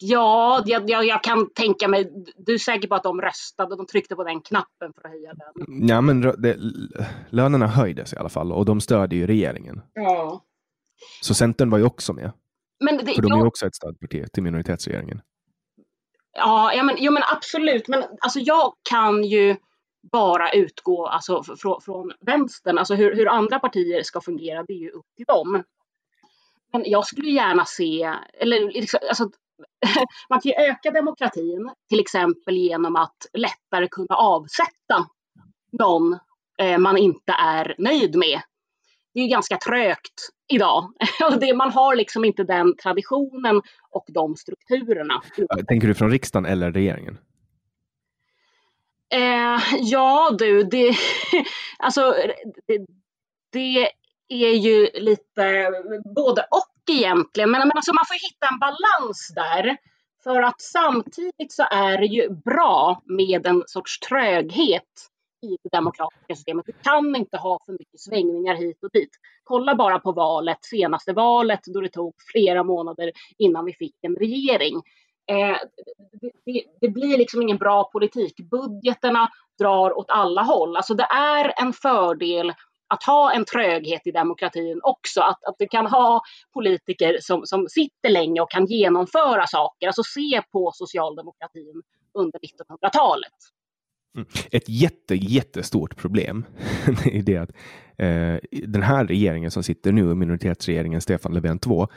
Ja, 0.00 0.62
jag, 0.66 0.90
jag, 0.90 1.04
jag, 1.04 1.22
kan 1.22 1.50
tänka 1.50 1.88
mig. 1.88 2.12
Du 2.36 2.54
är 2.54 2.58
säker 2.58 2.88
på 2.88 2.94
att 2.94 3.02
de 3.02 3.20
röstade? 3.20 3.76
De 3.76 3.86
tryckte 3.86 4.16
på 4.16 4.24
den 4.24 4.40
knappen 4.40 4.92
för 4.92 5.08
att 5.08 5.12
höja 5.12 5.32
lönen? 5.32 5.88
Ja, 5.88 6.00
men 6.00 6.20
det, 6.20 6.56
lönerna 7.30 7.66
höjdes 7.66 8.12
i 8.12 8.16
alla 8.16 8.28
fall 8.28 8.52
och 8.52 8.64
de 8.64 8.80
stödjer 8.80 9.20
ju 9.20 9.26
regeringen. 9.26 9.82
Ja. 9.94 10.44
Så 11.22 11.34
Centern 11.34 11.70
var 11.70 11.78
ju 11.78 11.84
också 11.84 12.12
med. 12.12 12.32
Men 12.80 12.96
det, 12.96 13.14
för 13.14 13.22
de 13.22 13.32
är 13.32 13.36
ju 13.36 13.46
också 13.46 13.66
ett 13.66 13.74
stödparti 13.74 14.32
till 14.32 14.42
minoritetsregeringen. 14.42 15.20
Ja, 16.32 16.72
ja 16.74 16.82
men, 16.82 16.96
jo, 16.98 17.12
men 17.12 17.22
absolut. 17.36 17.88
Men 17.88 18.04
alltså, 18.20 18.38
jag 18.38 18.72
kan 18.90 19.24
ju 19.24 19.56
bara 20.12 20.52
utgå 20.52 21.06
alltså, 21.06 21.42
från, 21.42 21.80
från 21.80 22.12
vänstern. 22.20 22.78
Alltså 22.78 22.94
hur, 22.94 23.16
hur 23.16 23.28
andra 23.28 23.58
partier 23.58 24.02
ska 24.02 24.20
fungera, 24.20 24.62
det 24.62 24.72
är 24.72 24.78
ju 24.78 24.90
upp 24.90 25.06
till 25.16 25.26
dem. 25.28 25.62
Men 26.72 26.82
jag 26.86 27.06
skulle 27.06 27.30
gärna 27.30 27.64
se, 27.64 28.14
eller 28.40 28.72
liksom, 28.72 29.00
alltså, 29.08 29.30
man 30.28 30.40
kan 30.40 30.50
ju 30.50 30.54
öka 30.54 30.90
demokratin, 30.90 31.70
till 31.88 32.00
exempel 32.00 32.56
genom 32.56 32.96
att 32.96 33.26
lättare 33.32 33.88
kunna 33.88 34.14
avsätta 34.14 35.06
någon 35.72 36.18
eh, 36.58 36.78
man 36.78 36.96
inte 36.96 37.32
är 37.32 37.74
nöjd 37.78 38.16
med. 38.16 38.40
Det 39.14 39.20
är 39.20 39.24
ju 39.24 39.30
ganska 39.30 39.56
trögt 39.56 40.30
idag. 40.48 40.92
det, 41.40 41.54
man 41.54 41.70
har 41.70 41.96
liksom 41.96 42.24
inte 42.24 42.44
den 42.44 42.76
traditionen 42.76 43.62
och 43.90 44.04
de 44.08 44.36
strukturerna. 44.36 45.22
Tänker 45.68 45.88
du 45.88 45.94
från 45.94 46.10
riksdagen 46.10 46.46
eller 46.46 46.72
regeringen? 46.72 47.18
Eh, 49.10 49.60
ja 49.80 50.36
du, 50.38 50.62
det, 50.62 50.96
alltså, 51.78 52.14
det, 52.66 52.86
det, 53.52 53.90
är 54.30 54.52
ju 54.52 54.88
lite 54.94 55.70
både 56.14 56.42
och 56.50 56.77
egentligen. 56.90 57.50
Men, 57.50 57.60
men 57.60 57.76
alltså, 57.76 57.94
man 57.94 58.04
får 58.06 58.28
hitta 58.28 58.46
en 58.52 58.58
balans 58.58 59.32
där. 59.34 59.76
För 60.24 60.42
att 60.42 60.60
samtidigt 60.60 61.52
så 61.52 61.62
är 61.70 61.98
det 61.98 62.06
ju 62.06 62.30
bra 62.30 63.02
med 63.04 63.46
en 63.46 63.62
sorts 63.66 64.00
tröghet 64.00 64.84
i 65.42 65.56
det 65.62 65.76
demokratiska 65.76 66.34
systemet. 66.34 66.66
Du 66.66 66.72
kan 66.72 67.16
inte 67.16 67.36
ha 67.36 67.58
för 67.66 67.72
mycket 67.72 68.00
svängningar 68.00 68.54
hit 68.54 68.84
och 68.84 68.90
dit. 68.92 69.10
Kolla 69.44 69.74
bara 69.74 69.98
på 69.98 70.12
valet, 70.12 70.58
senaste 70.64 71.12
valet, 71.12 71.60
då 71.66 71.80
det 71.80 71.88
tog 71.88 72.14
flera 72.32 72.62
månader 72.62 73.12
innan 73.38 73.64
vi 73.64 73.72
fick 73.72 73.96
en 74.02 74.16
regering. 74.16 74.76
Eh, 75.30 75.56
det, 76.20 76.30
det, 76.44 76.64
det, 76.80 76.88
blir 76.88 77.18
liksom 77.18 77.42
ingen 77.42 77.56
bra 77.56 77.90
politik. 77.92 78.34
Budgeterna 78.50 79.28
drar 79.58 79.98
åt 79.98 80.10
alla 80.10 80.42
håll. 80.42 80.76
Alltså 80.76 80.94
det 80.94 81.08
är 81.10 81.62
en 81.62 81.72
fördel 81.72 82.52
att 82.88 83.02
ha 83.02 83.32
en 83.32 83.44
tröghet 83.44 84.06
i 84.06 84.10
demokratin 84.10 84.80
också. 84.82 85.20
Att, 85.20 85.44
att 85.44 85.54
du 85.58 85.68
kan 85.68 85.86
ha 85.86 86.20
politiker 86.54 87.18
som, 87.20 87.46
som 87.46 87.66
sitter 87.68 88.08
länge 88.08 88.40
och 88.40 88.50
kan 88.50 88.66
genomföra 88.66 89.46
saker. 89.46 89.86
Alltså 89.86 90.02
se 90.02 90.42
på 90.52 90.70
socialdemokratin 90.74 91.82
under 92.14 92.38
1900-talet. 92.38 93.32
Mm. 94.16 94.28
Ett 94.52 94.68
jätte, 94.68 95.14
jättestort 95.14 95.96
problem 95.96 96.44
är 97.04 97.22
det 97.22 97.36
att 97.36 97.50
eh, 97.98 98.60
den 98.68 98.82
här 98.82 99.06
regeringen 99.06 99.50
som 99.50 99.62
sitter 99.62 99.92
nu, 99.92 100.14
minoritetsregeringen 100.14 101.00
Stefan 101.00 101.34
Löfven 101.34 101.58
2, 101.58 101.88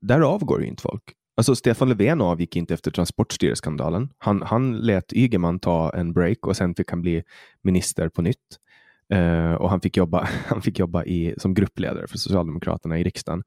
där 0.00 0.20
avgår 0.20 0.62
ju 0.62 0.68
inte 0.68 0.82
folk. 0.82 1.02
Alltså 1.36 1.54
Stefan 1.54 1.88
Löfven 1.88 2.20
avgick 2.20 2.56
inte 2.56 2.74
efter 2.74 2.90
Transportstyrelseskandalen. 2.90 4.08
Han, 4.18 4.42
han 4.42 4.78
lät 4.78 5.12
Ygeman 5.12 5.60
ta 5.60 5.92
en 5.94 6.12
break 6.12 6.46
och 6.46 6.56
sen 6.56 6.74
fick 6.74 6.90
han 6.90 7.00
bli 7.00 7.22
minister 7.62 8.08
på 8.08 8.22
nytt. 8.22 8.58
Uh, 9.14 9.52
och 9.52 9.70
han 9.70 9.80
fick 9.80 9.96
jobba, 9.96 10.28
han 10.46 10.62
fick 10.62 10.78
jobba 10.78 11.04
i, 11.04 11.34
som 11.38 11.54
gruppledare 11.54 12.06
för 12.06 12.18
Socialdemokraterna 12.18 12.98
i 12.98 13.04
riksdagen. 13.04 13.42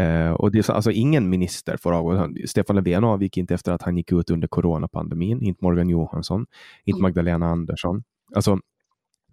Uh, 0.00 0.30
och 0.30 0.52
det 0.52 0.70
alltså 0.70 0.90
ingen 0.90 1.30
minister 1.30 1.76
får 1.76 1.92
avgå. 1.92 2.28
Stefan 2.46 2.76
Löfven 2.76 3.04
avgick 3.04 3.36
inte 3.36 3.54
efter 3.54 3.72
att 3.72 3.82
han 3.82 3.96
gick 3.96 4.12
ut 4.12 4.30
under 4.30 4.48
coronapandemin. 4.48 5.42
Inte 5.42 5.64
Morgan 5.64 5.88
Johansson, 5.88 6.46
inte 6.84 6.98
mm. 6.98 7.02
Magdalena 7.02 7.46
Andersson. 7.46 8.02
Alltså, 8.34 8.58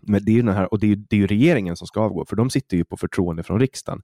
Men 0.01 0.25
det 0.25 0.31
är 0.31 0.33
ju 0.33 0.41
den 0.41 0.55
här, 0.55 0.73
och 0.73 0.79
det 0.79 0.91
är, 0.91 0.95
det 0.95 1.15
är 1.15 1.19
ju 1.19 1.27
regeringen 1.27 1.75
som 1.75 1.87
ska 1.87 2.01
avgå, 2.01 2.25
för 2.25 2.35
de 2.35 2.49
sitter 2.49 2.77
ju 2.77 2.85
på 2.85 2.97
förtroende 2.97 3.43
från 3.43 3.59
riksdagen. 3.59 4.01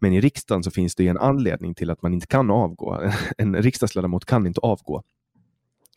Men 0.00 0.12
i 0.12 0.20
riksdagen 0.20 0.62
så 0.62 0.70
finns 0.70 0.94
det 0.94 1.08
en 1.08 1.18
anledning 1.18 1.74
till 1.74 1.90
att 1.90 2.02
man 2.02 2.14
inte 2.14 2.26
kan 2.26 2.50
avgå. 2.50 3.10
En 3.38 3.56
riksdagsledamot 3.56 4.24
kan 4.24 4.46
inte 4.46 4.60
avgå. 4.60 5.02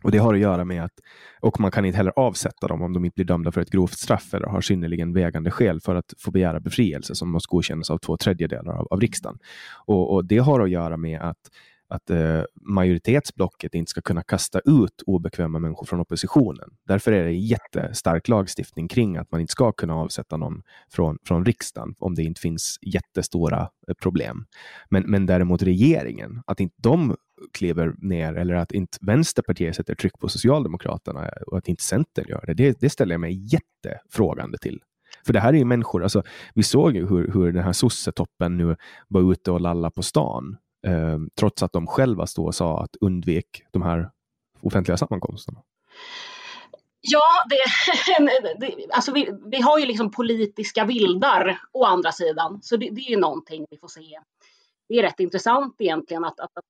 Och 0.04 0.12
Det 0.12 0.18
har 0.18 0.34
att 0.34 0.40
göra 0.40 0.66
med 0.66 0.84
att, 0.84 0.94
och 1.40 1.60
man 1.60 1.72
kan 1.72 1.86
inte 1.86 1.98
heller 1.98 2.14
avsätta 2.16 2.68
dem 2.68 2.82
om 2.82 2.94
de 2.94 3.06
inte 3.06 3.16
blir 3.16 3.26
dömda 3.26 3.52
för 3.52 3.62
ett 3.62 3.70
grovt 3.70 3.98
straff 3.98 4.34
eller 4.34 4.48
har 4.48 4.62
synnerligen 4.62 5.14
vägande 5.14 5.52
skäl 5.52 5.82
för 5.82 5.96
att 5.96 6.14
få 6.18 6.32
begära 6.32 6.60
befrielse 6.60 7.16
som 7.16 7.32
måste 7.32 7.48
godkännas 7.50 7.90
av 7.90 7.98
två 7.98 8.18
tredjedelar 8.18 8.74
av, 8.74 8.88
av 8.92 9.02
riksdagen. 9.02 9.38
Och, 9.86 10.14
och 10.14 10.26
Det 10.26 10.38
har 10.38 10.60
att 10.60 10.70
göra 10.70 10.98
med 10.98 11.22
att 11.22 11.50
att 11.90 12.10
eh, 12.10 12.42
majoritetsblocket 12.62 13.76
inte 13.76 13.90
ska 13.90 14.02
kunna 14.02 14.24
kasta 14.24 14.60
ut 14.60 15.02
obekväma 15.06 15.60
människor 15.60 15.86
från 15.86 16.00
oppositionen. 16.00 16.70
Därför 16.88 17.12
är 17.12 17.24
det 17.24 17.32
jättestark 17.32 18.28
lagstiftning 18.28 18.88
kring 18.88 19.18
att 19.18 19.32
man 19.32 19.42
inte 19.42 19.52
ska 19.52 19.72
kunna 19.72 19.96
avsätta 19.96 20.38
någon 20.38 20.62
från, 20.92 21.18
från 21.24 21.46
riksdagen 21.46 21.96
om 22.00 22.16
det 22.16 22.24
inte 22.24 22.42
finns 22.42 22.78
jättestora 22.82 23.70
eh, 23.88 23.94
problem. 23.94 24.46
Men, 24.90 25.04
men 25.04 25.26
däremot 25.26 25.64
regeringen, 25.64 26.42
att 26.48 26.60
inte 26.60 26.76
de 26.78 27.16
kliver 27.54 27.94
ner 27.98 28.34
eller 28.34 28.54
att 28.54 28.72
inte 28.72 28.98
Vänsterpartiet 29.02 29.76
sätter 29.76 29.96
tryck 29.96 30.20
på 30.20 30.30
Socialdemokraterna 30.30 31.26
eh, 31.26 31.42
och 31.48 31.58
att 31.58 31.68
inte 31.68 31.84
Centern 31.84 32.26
gör 32.28 32.44
det, 32.48 32.54
det, 32.54 32.80
det 32.80 32.90
ställer 32.90 33.14
jag 33.14 33.22
mig 33.22 33.54
jättefrågande 33.54 34.58
till. 34.58 34.80
För 35.26 35.34
det 35.34 35.40
här 35.40 35.54
är 35.54 35.58
ju 35.58 35.66
människor, 35.66 36.04
alltså, 36.04 36.24
vi 36.54 36.64
såg 36.64 36.96
ju 36.96 37.08
hur, 37.08 37.32
hur 37.34 37.52
den 37.52 37.64
här 37.64 37.74
sossetoppen 37.74 38.58
nu 38.58 38.76
var 39.08 39.32
ute 39.32 39.52
och 39.52 39.62
lalla 39.62 39.92
på 39.92 40.04
stan 40.04 40.58
eh, 40.88 41.18
trots 41.40 41.64
att 41.64 41.74
de 41.74 41.88
själva 41.88 42.28
stod 42.28 42.48
och 42.48 42.56
sa 42.56 42.84
att 42.84 42.96
undvik 43.02 43.64
de 43.72 43.82
här 43.82 44.12
offentliga 44.62 44.98
sammankomsterna. 44.98 45.62
Ja, 47.02 47.44
det, 47.50 47.58
det, 48.60 48.86
alltså 48.94 49.12
vi, 49.12 49.30
vi 49.46 49.62
har 49.62 49.80
ju 49.80 49.86
liksom 49.86 50.12
politiska 50.12 50.86
vildar 50.86 51.62
å 51.72 51.86
andra 51.86 52.12
sidan, 52.12 52.60
så 52.62 52.78
det, 52.78 52.90
det 52.90 53.02
är 53.02 53.10
ju 53.10 53.18
någonting 53.18 53.66
vi 53.70 53.78
får 53.78 53.88
se. 53.88 54.20
Det 54.90 54.96
är 54.96 55.02
rätt 55.02 55.20
intressant 55.20 55.76
egentligen 55.80 56.26
att, 56.26 56.40
att, 56.40 56.58
att 56.58 56.66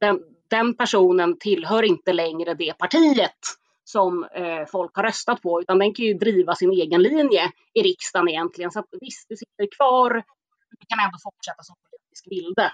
den, 0.00 0.20
den, 0.48 0.76
personen 0.76 1.38
tillhör 1.38 1.82
inte 1.82 2.12
längre 2.12 2.54
det 2.54 2.78
partiet 2.78 3.38
som 3.84 4.24
eh, 4.24 4.66
folk 4.66 4.96
har 4.96 5.02
röstat 5.02 5.42
på, 5.42 5.60
utan 5.60 5.78
den 5.78 5.94
kan 5.94 6.04
ju 6.04 6.14
driva 6.14 6.54
sin 6.54 6.70
egen 6.70 7.02
linje 7.02 7.52
i 7.74 7.82
riksdagen 7.82 8.28
egentligen. 8.28 8.70
Så 8.70 8.78
att, 8.78 8.88
visst, 9.00 9.28
du 9.28 9.36
sitter 9.36 9.76
kvar, 9.76 10.10
men 10.10 10.76
du 10.80 10.86
kan 10.88 11.04
ändå 11.04 11.18
fortsätta 11.22 11.62
som 11.62 11.76
politisk 11.90 12.26
vilde 12.30 12.72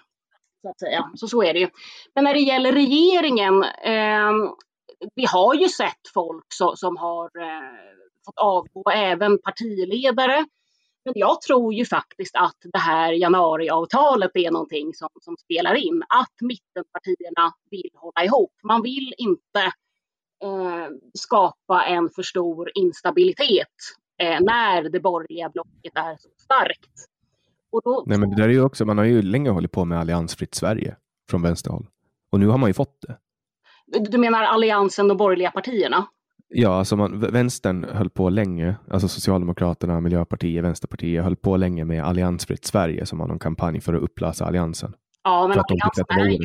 så 0.62 0.70
att 0.70 0.78
säga. 0.78 1.11
Så, 1.14 1.28
så 1.28 1.42
är 1.42 1.54
det 1.54 1.61
ju. 1.61 1.68
Men 2.14 2.24
när 2.24 2.34
det 2.34 2.40
gäller 2.40 2.72
regeringen, 2.72 3.62
eh, 3.62 4.32
vi 5.14 5.26
har 5.26 5.54
ju 5.54 5.68
sett 5.68 6.08
folk 6.14 6.44
så, 6.54 6.76
som 6.76 6.96
har 6.96 7.24
eh, 7.24 7.90
fått 8.26 8.38
avgå, 8.38 8.90
även 8.90 9.38
partiledare. 9.38 10.44
Men 11.04 11.14
jag 11.16 11.40
tror 11.40 11.74
ju 11.74 11.84
faktiskt 11.84 12.36
att 12.36 12.56
det 12.72 12.78
här 12.78 13.12
januariavtalet 13.12 14.30
är 14.34 14.50
någonting 14.50 14.94
som, 14.94 15.08
som 15.20 15.36
spelar 15.36 15.74
in. 15.74 16.02
Att 16.08 16.34
mittenpartierna 16.40 17.52
vill 17.70 17.90
hålla 17.94 18.24
ihop. 18.24 18.52
Man 18.62 18.82
vill 18.82 19.14
inte 19.18 19.61
eh, 20.44 20.88
skapa 21.18 21.84
en 21.84 22.11
för 22.11 22.22
stor 22.22 22.70
instabilitet 22.74 23.76
eh, 24.22 24.40
när 24.40 24.82
det 24.82 25.00
borgerliga 25.00 25.48
blocket 25.48 25.92
är 25.94 26.16
så 26.16 26.28
starkt. 26.36 27.09
Då... 27.72 28.04
Nej, 28.06 28.18
men 28.18 28.30
det 28.30 28.36
där 28.36 28.48
är 28.48 28.52
ju 28.52 28.62
också, 28.62 28.84
man 28.84 28.98
har 28.98 29.04
ju 29.04 29.22
länge 29.22 29.50
hållit 29.50 29.72
på 29.72 29.84
med 29.84 29.98
alliansfritt 30.00 30.54
Sverige 30.54 30.96
från 31.30 31.42
vänsterhåll. 31.42 31.86
Och 32.32 32.40
nu 32.40 32.46
har 32.46 32.58
man 32.58 32.70
ju 32.70 32.74
fått 32.74 32.98
det. 33.00 33.16
Du 34.10 34.18
menar 34.18 34.42
alliansen, 34.42 35.08
de 35.08 35.16
borgerliga 35.16 35.50
partierna? 35.50 36.06
Ja, 36.48 36.78
alltså 36.78 36.96
man, 36.96 37.20
vänstern 37.20 37.84
höll 37.84 38.10
på 38.10 38.30
länge, 38.30 38.76
alltså 38.90 39.08
Socialdemokraterna, 39.08 40.00
Miljöpartiet, 40.00 40.64
Vänsterpartiet 40.64 41.24
höll 41.24 41.36
på 41.36 41.56
länge 41.56 41.84
med 41.84 42.04
alliansfritt 42.04 42.64
Sverige 42.64 43.06
som 43.06 43.18
var 43.18 43.26
någon 43.26 43.38
kampanj 43.38 43.80
för 43.80 43.94
att 43.94 44.02
upplösa 44.02 44.44
alliansen. 44.44 44.94
Ja, 45.22 45.48
men 45.48 45.58
alliansen 45.58 46.04
är 46.08 46.28
ju 46.28 46.38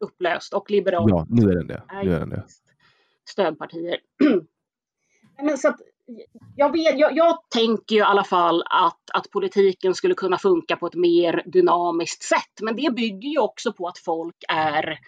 upplöst 0.00 0.54
och 0.54 0.70
liberal. 0.70 1.10
Ja, 1.10 1.26
nu 1.28 1.50
är 1.50 1.54
den 1.54 1.66
det. 1.66 1.82
Nu 2.02 2.14
är 2.14 2.20
den 2.20 2.30
det. 2.30 2.44
Stödpartier. 3.28 3.96
men 5.42 5.58
så 5.58 5.68
att, 5.68 5.80
jag, 6.56 6.72
vet, 6.72 6.98
jag, 6.98 7.16
jag, 7.16 7.38
tänker 7.50 7.94
ju 7.94 8.00
i 8.00 8.04
alla 8.04 8.24
fall 8.24 8.62
att, 8.70 9.10
att 9.12 9.30
politiken 9.30 9.94
skulle 9.94 10.14
kunna 10.14 10.38
funka 10.38 10.76
på 10.76 10.86
ett 10.86 10.94
mer 10.94 11.42
dynamiskt 11.46 12.22
sätt. 12.22 12.60
Men 12.62 12.76
det 12.76 12.94
bygger 12.94 13.28
ju 13.28 13.38
också 13.38 13.72
på 13.72 13.88
att 13.88 13.98
folk 13.98 14.36
är 14.48 14.98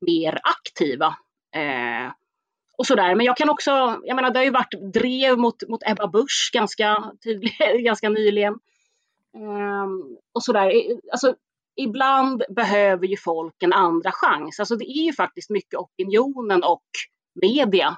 mer 0.00 0.38
aktiva. 0.42 1.06
Eh, 1.54 2.12
och 2.78 2.86
sådär. 2.86 3.14
Men 3.14 3.26
jag 3.26 3.36
kan 3.36 3.50
också, 3.50 3.70
jag 4.04 4.16
menar 4.16 4.30
det 4.30 4.38
har 4.38 4.44
ju 4.44 4.50
varit 4.50 4.92
drev 4.92 5.38
mot, 5.38 5.68
mot 5.68 5.82
Ebba 5.86 6.06
Busch 6.06 6.50
ganska, 6.52 7.12
tydlig, 7.24 7.54
ganska 7.84 8.08
nyligen. 8.08 8.52
Eh, 9.34 9.86
och 10.32 10.42
sådär. 10.42 10.72
Alltså, 11.12 11.34
ibland 11.76 12.42
behöver 12.48 13.06
ju 13.06 13.16
folk 13.16 13.62
en 13.62 13.72
andra 13.72 14.10
chans. 14.12 14.60
Alltså 14.60 14.76
det 14.76 14.84
är 14.84 15.04
ju 15.04 15.12
faktiskt 15.12 15.50
mycket 15.50 15.78
opinionen 15.78 16.62
och 16.62 16.86
media 17.34 17.96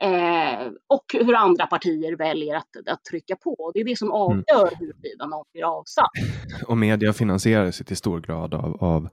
Eh, 0.00 0.68
och 0.86 1.04
hur 1.12 1.34
andra 1.34 1.66
partier 1.66 2.16
väljer 2.16 2.56
att, 2.56 2.76
att 2.86 3.04
trycka 3.04 3.36
på. 3.36 3.70
Det 3.74 3.80
är 3.80 3.84
det 3.84 3.98
som 3.98 4.08
mm. 4.08 4.16
avgör 4.16 4.68
mm. 4.68 4.74
huruvida 4.78 5.26
någon 5.26 5.44
blir 5.52 5.78
avsatt. 5.78 6.10
Och 6.66 6.78
media 6.78 7.12
finansieras 7.12 7.78
till 7.78 7.96
stor 7.96 8.20
grad 8.20 8.54
av, 8.54 8.84
av 8.84 9.08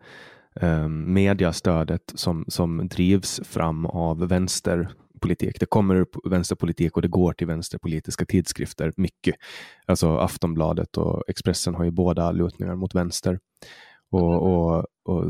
eh, 0.62 0.88
mediastödet 0.88 2.12
som, 2.16 2.46
som 2.48 2.88
drivs 2.88 3.42
fram 3.44 3.86
av 3.86 4.28
vänsterpolitik. 4.28 5.60
Det 5.60 5.66
kommer 5.66 6.06
vänsterpolitik 6.30 6.96
och 6.96 7.02
det 7.02 7.08
går 7.08 7.34
till 7.34 7.48
vänsterpolitiska 7.48 8.26
tidskrifter 8.26 8.94
mycket. 8.98 9.36
Alltså 9.86 10.18
Aftonbladet 10.18 10.98
och 10.98 11.24
Expressen 11.28 11.76
har 11.76 11.84
ju 11.84 11.92
båda 11.92 12.32
lutningar 12.32 12.76
mot 12.76 12.96
vänster 12.96 13.40
och, 14.16 14.76
och, 14.76 14.86
och 15.06 15.26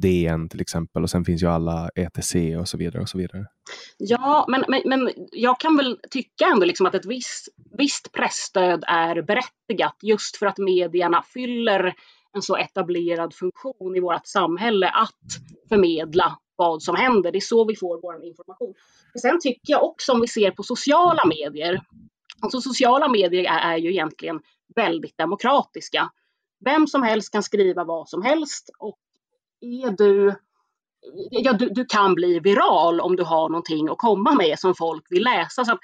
DN 0.00 0.48
till 0.48 0.60
exempel 0.60 1.02
och 1.02 1.10
sen 1.10 1.24
finns 1.24 1.42
ju 1.42 1.46
alla 1.46 1.90
ETC 1.94 2.34
och 2.60 2.68
så 2.68 2.78
vidare. 2.78 3.02
och 3.02 3.08
så 3.08 3.18
vidare. 3.18 3.46
Ja, 3.98 4.46
men, 4.48 4.64
men, 4.68 4.82
men 4.84 5.10
jag 5.32 5.60
kan 5.60 5.76
väl 5.76 5.98
tycka 6.10 6.44
ändå 6.44 6.66
liksom 6.66 6.86
att 6.86 6.94
ett 6.94 7.06
visst, 7.06 7.48
visst 7.78 8.12
pressstöd 8.12 8.84
är 8.86 9.22
berättigat 9.22 9.96
just 10.02 10.36
för 10.36 10.46
att 10.46 10.58
medierna 10.58 11.22
fyller 11.22 11.94
en 12.32 12.42
så 12.42 12.56
etablerad 12.56 13.34
funktion 13.34 13.96
i 13.96 14.00
vårt 14.00 14.26
samhälle 14.26 14.88
att 14.88 15.18
förmedla 15.68 16.38
vad 16.56 16.82
som 16.82 16.96
händer. 16.96 17.32
Det 17.32 17.38
är 17.38 17.40
så 17.40 17.64
vi 17.64 17.76
får 17.76 18.00
vår 18.02 18.24
information. 18.24 18.74
Men 19.14 19.20
sen 19.20 19.40
tycker 19.40 19.72
jag 19.72 19.84
också 19.84 20.12
om 20.12 20.20
vi 20.20 20.28
ser 20.28 20.50
på 20.50 20.62
sociala 20.62 21.22
medier. 21.26 21.80
Alltså 22.42 22.60
sociala 22.60 23.08
medier 23.08 23.44
är, 23.44 23.72
är 23.74 23.76
ju 23.76 23.90
egentligen 23.90 24.40
väldigt 24.74 25.18
demokratiska. 25.18 26.10
Vem 26.64 26.86
som 26.86 27.02
helst 27.02 27.32
kan 27.32 27.42
skriva 27.42 27.84
vad 27.84 28.08
som 28.08 28.22
helst 28.22 28.70
och 28.78 28.98
är 29.60 29.90
du 29.90 30.34
Ja, 31.30 31.52
du, 31.52 31.68
du 31.68 31.84
kan 31.84 32.14
bli 32.14 32.40
viral 32.40 33.00
om 33.00 33.16
du 33.16 33.22
har 33.22 33.48
någonting 33.48 33.88
att 33.88 33.98
komma 33.98 34.32
med 34.34 34.58
som 34.58 34.74
folk 34.74 35.06
vill 35.10 35.24
läsa. 35.24 35.64
Så 35.64 35.78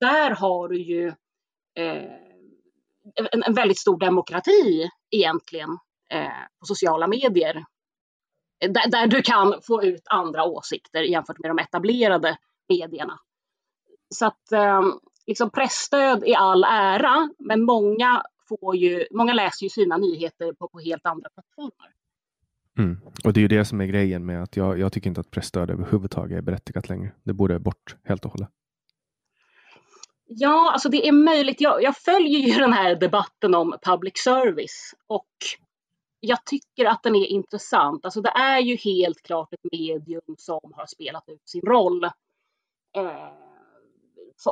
där 0.00 0.30
har 0.30 0.68
du 0.68 0.82
ju 0.82 1.08
eh, 1.74 2.12
en, 3.32 3.42
en, 3.42 3.54
väldigt 3.54 3.78
stor 3.78 3.98
demokrati 3.98 4.90
egentligen 5.10 5.78
eh, 6.12 6.42
på 6.60 6.66
sociala 6.66 7.06
medier. 7.06 7.64
Där, 8.60 8.90
där, 8.90 9.06
du 9.06 9.22
kan 9.22 9.54
få 9.62 9.82
ut 9.82 10.02
andra 10.04 10.44
åsikter 10.44 11.02
jämfört 11.02 11.38
med 11.38 11.50
de 11.50 11.58
etablerade 11.58 12.38
medierna. 12.68 13.18
Så 14.14 14.26
att 14.26 14.52
eh, 14.52 14.82
liksom 15.26 15.50
pressstöd 15.50 16.24
i 16.24 16.34
all 16.34 16.64
ära, 16.64 17.28
men 17.38 17.64
många 17.64 18.22
får 18.50 18.76
ju, 18.76 19.06
många 19.10 19.32
läser 19.32 19.64
ju 19.64 19.70
sina 19.70 19.96
nyheter 19.96 20.52
på, 20.52 20.68
på 20.68 20.80
helt 20.80 21.06
andra 21.06 21.30
plattformar. 21.30 21.92
Mm. 22.78 23.00
Och 23.24 23.32
det 23.32 23.40
är 23.40 23.42
ju 23.42 23.48
det 23.48 23.64
som 23.64 23.80
är 23.80 23.86
grejen 23.86 24.26
med 24.26 24.42
att 24.42 24.56
jag, 24.56 24.78
jag 24.78 24.92
tycker 24.92 25.08
inte 25.08 25.20
att 25.20 25.30
pressstöd 25.30 25.70
överhuvudtaget 25.70 26.38
är 26.38 26.42
berättigat 26.42 26.88
längre. 26.88 27.12
Det 27.22 27.32
borde 27.32 27.58
bort 27.58 27.96
helt 28.04 28.24
och 28.24 28.32
hållet. 28.32 28.48
Ja, 30.26 30.72
alltså 30.72 30.88
det 30.88 31.08
är 31.08 31.12
möjligt. 31.12 31.60
Jag, 31.60 31.82
jag 31.82 31.96
följer 31.96 32.40
ju 32.40 32.52
den 32.58 32.72
här 32.72 32.94
debatten 32.94 33.54
om 33.54 33.74
public 33.82 34.12
service 34.16 34.94
och 35.06 35.26
jag 36.20 36.44
tycker 36.44 36.84
att 36.84 37.02
den 37.02 37.16
är 37.16 37.26
intressant. 37.26 38.04
Alltså 38.04 38.20
det 38.20 38.30
är 38.30 38.58
ju 38.60 38.76
helt 38.76 39.22
klart 39.22 39.52
ett 39.52 39.72
medium 39.72 40.34
som 40.38 40.72
har 40.76 40.86
spelat 40.86 41.28
ut 41.28 41.48
sin 41.48 41.62
roll. 41.62 42.04
Eh, 42.96 43.49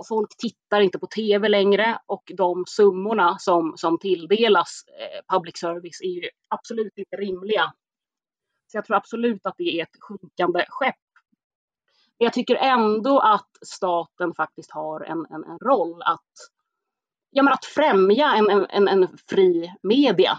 folk 0.08 0.36
tittar 0.36 0.80
inte 0.80 0.98
på 0.98 1.06
tv 1.06 1.48
längre 1.48 1.98
och 2.06 2.32
de 2.36 2.64
summorna 2.66 3.36
som, 3.38 3.72
som 3.76 3.98
tilldelas 3.98 4.84
eh, 4.86 5.36
public 5.36 5.58
service 5.58 6.00
är 6.00 6.08
ju 6.08 6.28
absolut 6.48 6.92
inte 6.98 7.16
rimliga. 7.16 7.72
Så 8.66 8.76
jag 8.76 8.84
tror 8.84 8.96
absolut 8.96 9.46
att 9.46 9.54
det 9.58 9.80
är 9.80 9.82
ett 9.82 9.96
sjunkande 10.00 10.64
skepp. 10.68 10.94
Men 12.18 12.24
jag 12.24 12.32
tycker 12.32 12.56
ändå 12.56 13.20
att 13.20 13.50
staten 13.66 14.34
faktiskt 14.34 14.70
har 14.70 15.00
en, 15.00 15.26
en, 15.30 15.44
en 15.44 15.58
roll 15.58 16.02
att, 16.02 16.32
ja, 17.30 17.42
men 17.42 17.52
att 17.52 17.64
främja 17.64 18.34
en, 18.34 18.66
en, 18.70 18.88
en 18.88 19.08
fri 19.28 19.74
media. 19.82 20.38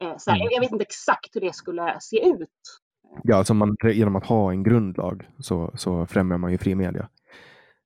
Eh, 0.00 0.16
så 0.18 0.30
här, 0.30 0.40
mm. 0.40 0.48
Jag 0.52 0.60
vet 0.60 0.72
inte 0.72 0.84
exakt 0.84 1.36
hur 1.36 1.40
det 1.40 1.54
skulle 1.54 2.00
se 2.00 2.28
ut. 2.28 2.80
Ja, 3.22 3.36
alltså 3.36 3.54
man, 3.54 3.76
genom 3.82 4.16
att 4.16 4.26
ha 4.26 4.50
en 4.50 4.62
grundlag 4.62 5.28
så, 5.38 5.70
så 5.74 6.06
främjar 6.06 6.38
man 6.38 6.52
ju 6.52 6.58
fri 6.58 6.74
media. 6.74 7.08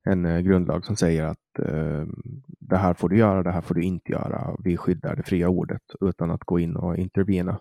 En 0.08 0.24
eh, 0.24 0.40
grundlag 0.40 0.84
som 0.84 0.96
säger 0.96 1.24
att 1.24 1.58
eh, 1.58 2.06
det 2.60 2.76
här 2.76 2.94
får 2.94 3.08
du 3.08 3.18
göra, 3.18 3.42
det 3.42 3.50
här 3.50 3.60
får 3.60 3.74
du 3.74 3.82
inte 3.82 4.12
göra. 4.12 4.56
Vi 4.64 4.76
skyddar 4.76 5.16
det 5.16 5.22
fria 5.22 5.48
ordet 5.48 5.82
utan 6.00 6.30
att 6.30 6.44
gå 6.44 6.58
in 6.58 6.76
och 6.76 6.96
intervena. 6.96 7.60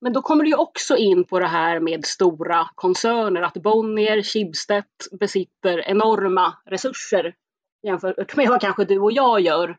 Men 0.00 0.12
då 0.12 0.22
kommer 0.22 0.44
du 0.44 0.50
ju 0.50 0.56
också 0.56 0.96
in 0.96 1.24
på 1.24 1.38
det 1.38 1.46
här 1.46 1.80
med 1.80 2.04
stora 2.04 2.66
koncerner, 2.74 3.42
att 3.42 3.54
Bonnier, 3.54 4.22
Schibsted 4.22 4.84
besitter 5.20 5.88
enorma 5.88 6.54
resurser 6.66 7.34
jämfört 7.82 8.36
med 8.36 8.48
vad 8.48 8.60
kanske 8.60 8.84
du 8.84 8.98
och 8.98 9.12
jag 9.12 9.40
gör. 9.40 9.70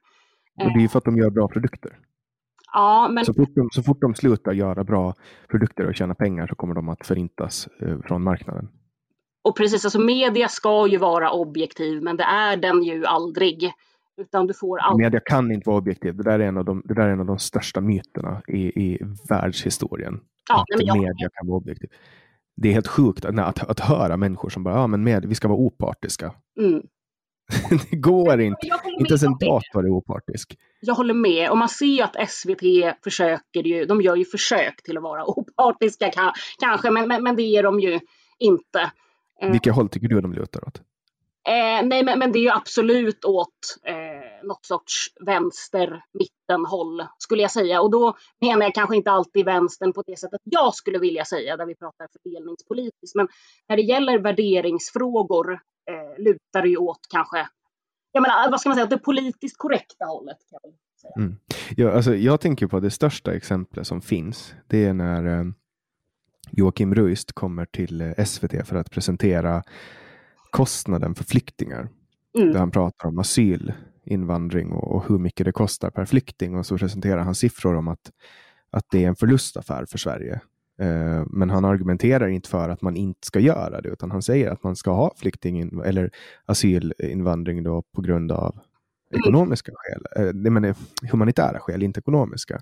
Och 0.61 0.73
det 0.73 0.79
är 0.79 0.81
ju 0.81 0.87
för 0.87 0.97
att 0.97 1.05
de 1.05 1.17
gör 1.17 1.29
bra 1.29 1.47
produkter. 1.47 1.99
Ja, 2.73 3.09
men... 3.11 3.25
så, 3.25 3.33
fort 3.33 3.55
de, 3.55 3.69
så 3.71 3.83
fort 3.83 4.01
de 4.01 4.15
slutar 4.15 4.51
göra 4.51 4.83
bra 4.83 5.13
produkter 5.49 5.87
och 5.87 5.95
tjäna 5.95 6.15
pengar 6.15 6.47
så 6.47 6.55
kommer 6.55 6.75
de 6.75 6.89
att 6.89 7.07
förintas 7.07 7.67
eh, 7.81 7.99
från 8.01 8.23
marknaden. 8.23 8.69
Och 9.43 9.57
precis, 9.57 9.85
alltså 9.85 9.99
media 9.99 10.47
ska 10.47 10.87
ju 10.87 10.97
vara 10.97 11.31
objektiv, 11.31 12.03
men 12.03 12.17
det 12.17 12.23
är 12.23 12.57
den 12.57 12.83
ju 12.83 13.05
aldrig. 13.05 13.71
Utan 14.17 14.47
du 14.47 14.53
får 14.53 14.79
aldrig... 14.79 15.05
Media 15.05 15.19
kan 15.25 15.51
inte 15.51 15.69
vara 15.69 15.77
objektiv. 15.77 16.15
Det 16.15 16.23
där 16.23 16.39
är 16.39 16.47
en 16.47 16.57
av 16.57 16.65
de, 16.65 16.81
det 16.85 16.93
där 16.93 17.03
är 17.03 17.09
en 17.09 17.19
av 17.19 17.25
de 17.25 17.39
största 17.39 17.81
myterna 17.81 18.41
i, 18.47 18.57
i 18.57 18.99
världshistorien. 19.29 20.19
Ja, 20.49 20.61
att 20.61 20.65
nej, 20.77 20.87
jag... 20.87 20.97
media 20.97 21.29
kan 21.33 21.47
vara 21.47 21.57
objektiv. 21.57 21.89
Det 22.55 22.69
är 22.69 22.73
helt 22.73 22.87
sjukt 22.87 23.25
att, 23.25 23.39
att, 23.39 23.69
att 23.69 23.79
höra 23.79 24.17
människor 24.17 24.49
som 24.49 24.63
bara, 24.63 24.75
ja 24.75 24.87
men 24.87 25.03
med, 25.03 25.25
vi 25.25 25.35
ska 25.35 25.47
vara 25.47 25.59
opartiska. 25.59 26.33
Mm. 26.59 26.81
det 27.89 27.97
går 27.97 28.41
inte. 28.41 28.67
Inte 28.99 29.11
ens 29.11 29.23
en 29.23 29.37
dator 29.37 29.85
är 29.85 29.89
opartisk. 29.89 30.57
Jag 30.81 30.95
håller 30.95 31.13
med. 31.13 31.49
Och 31.49 31.57
man 31.57 31.69
ser 31.69 31.85
ju 31.85 32.01
att 32.01 32.29
SVT 32.29 32.61
försöker 33.03 33.63
ju, 33.63 33.85
de 33.85 34.01
gör 34.01 34.15
ju 34.15 34.25
försök 34.25 34.83
till 34.83 34.97
att 34.97 35.03
vara 35.03 35.25
opartiska 35.29 36.11
kanske, 36.59 36.91
men, 36.91 37.07
men, 37.07 37.23
men 37.23 37.35
det 37.35 37.41
är 37.41 37.63
de 37.63 37.79
ju 37.79 37.99
inte. 38.39 38.91
Eh. 39.43 39.51
Vilka 39.51 39.71
håll 39.71 39.89
tycker 39.89 40.07
du 40.07 40.21
de 40.21 40.33
lutar 40.33 40.67
åt? 40.67 40.81
Eh, 41.47 41.87
nej, 41.87 42.03
men, 42.03 42.19
men, 42.19 42.31
det 42.31 42.39
är 42.39 42.43
ju 42.43 42.49
absolut 42.49 43.25
åt 43.25 43.77
eh, 43.83 44.47
något 44.47 44.65
sorts 44.65 45.07
vänster-mittenhåll 45.25 47.05
skulle 47.17 47.41
jag 47.41 47.51
säga. 47.51 47.81
Och 47.81 47.91
då 47.91 48.17
menar 48.41 48.63
jag 48.63 48.75
kanske 48.75 48.95
inte 48.95 49.11
alltid 49.11 49.45
vänstern 49.45 49.93
på 49.93 50.03
det 50.07 50.19
sättet 50.19 50.41
jag 50.43 50.75
skulle 50.75 50.99
vilja 50.99 51.25
säga, 51.25 51.57
där 51.57 51.65
vi 51.65 51.75
pratar 51.75 52.07
fördelningspolitiskt. 52.13 53.15
Men 53.15 53.27
när 53.69 53.75
det 53.75 53.83
gäller 53.83 54.19
värderingsfrågor 54.19 55.51
eh, 55.53 56.23
lutar 56.23 56.61
det 56.61 56.69
ju 56.69 56.77
åt 56.77 56.99
kanske, 57.09 57.47
jag 58.11 58.21
menar, 58.21 58.51
vad 58.51 58.59
ska 58.59 58.69
man 58.69 58.75
säga, 58.75 58.87
det 58.87 58.97
politiskt 58.97 59.57
korrekta 59.57 60.05
hållet. 60.05 60.37
Kan 60.49 60.59
jag, 60.63 60.73
säga. 61.01 61.13
Mm. 61.17 61.35
Ja, 61.77 61.91
alltså, 61.91 62.15
jag 62.15 62.41
tänker 62.41 62.67
på 62.67 62.79
det 62.79 62.91
största 62.91 63.33
exemplet 63.33 63.87
som 63.87 64.01
finns. 64.01 64.53
Det 64.67 64.85
är 64.85 64.93
när 64.93 65.39
eh, 65.39 65.45
Joakim 66.57 66.95
Ruist 66.95 67.31
kommer 67.31 67.65
till 67.65 68.01
eh, 68.01 68.25
SVT 68.25 68.67
för 68.67 68.75
att 68.75 68.91
presentera 68.91 69.63
kostnaden 70.49 71.15
för 71.15 71.23
flyktingar. 71.23 71.89
Mm. 72.37 72.51
Där 72.51 72.59
han 72.59 72.71
pratar 72.71 73.07
om 73.07 73.19
asylinvandring 73.19 74.71
och, 74.71 74.95
och 74.95 75.09
hur 75.09 75.17
mycket 75.17 75.45
det 75.45 75.51
kostar 75.51 75.89
per 75.89 76.05
flykting 76.05 76.57
och 76.57 76.65
så 76.65 76.77
presenterar 76.77 77.21
han 77.21 77.35
siffror 77.35 77.75
om 77.75 77.87
att, 77.87 78.11
att 78.71 78.85
det 78.91 79.03
är 79.03 79.07
en 79.07 79.15
förlustaffär 79.15 79.85
för 79.85 79.97
Sverige. 79.97 80.41
Eh, 80.79 81.23
men 81.27 81.49
han 81.49 81.65
argumenterar 81.65 82.27
inte 82.27 82.49
för 82.49 82.69
att 82.69 82.81
man 82.81 82.95
inte 82.95 83.27
ska 83.27 83.39
göra 83.39 83.81
det, 83.81 83.89
utan 83.89 84.11
han 84.11 84.21
säger 84.21 84.51
att 84.51 84.63
man 84.63 84.75
ska 84.75 84.91
ha 84.91 85.13
flykting 85.17 85.81
eller 85.85 86.11
asylinvandring 86.45 87.63
då 87.63 87.83
på 87.95 88.01
grund 88.01 88.31
av 88.31 88.53
mm. 88.53 89.19
ekonomiska 89.19 89.71
skäl. 89.75 90.25
Eh, 90.25 90.33
det 90.33 90.49
menar, 90.49 90.75
humanitära 91.11 91.59
skäl, 91.59 91.83
inte 91.83 91.99
ekonomiska. 91.99 92.61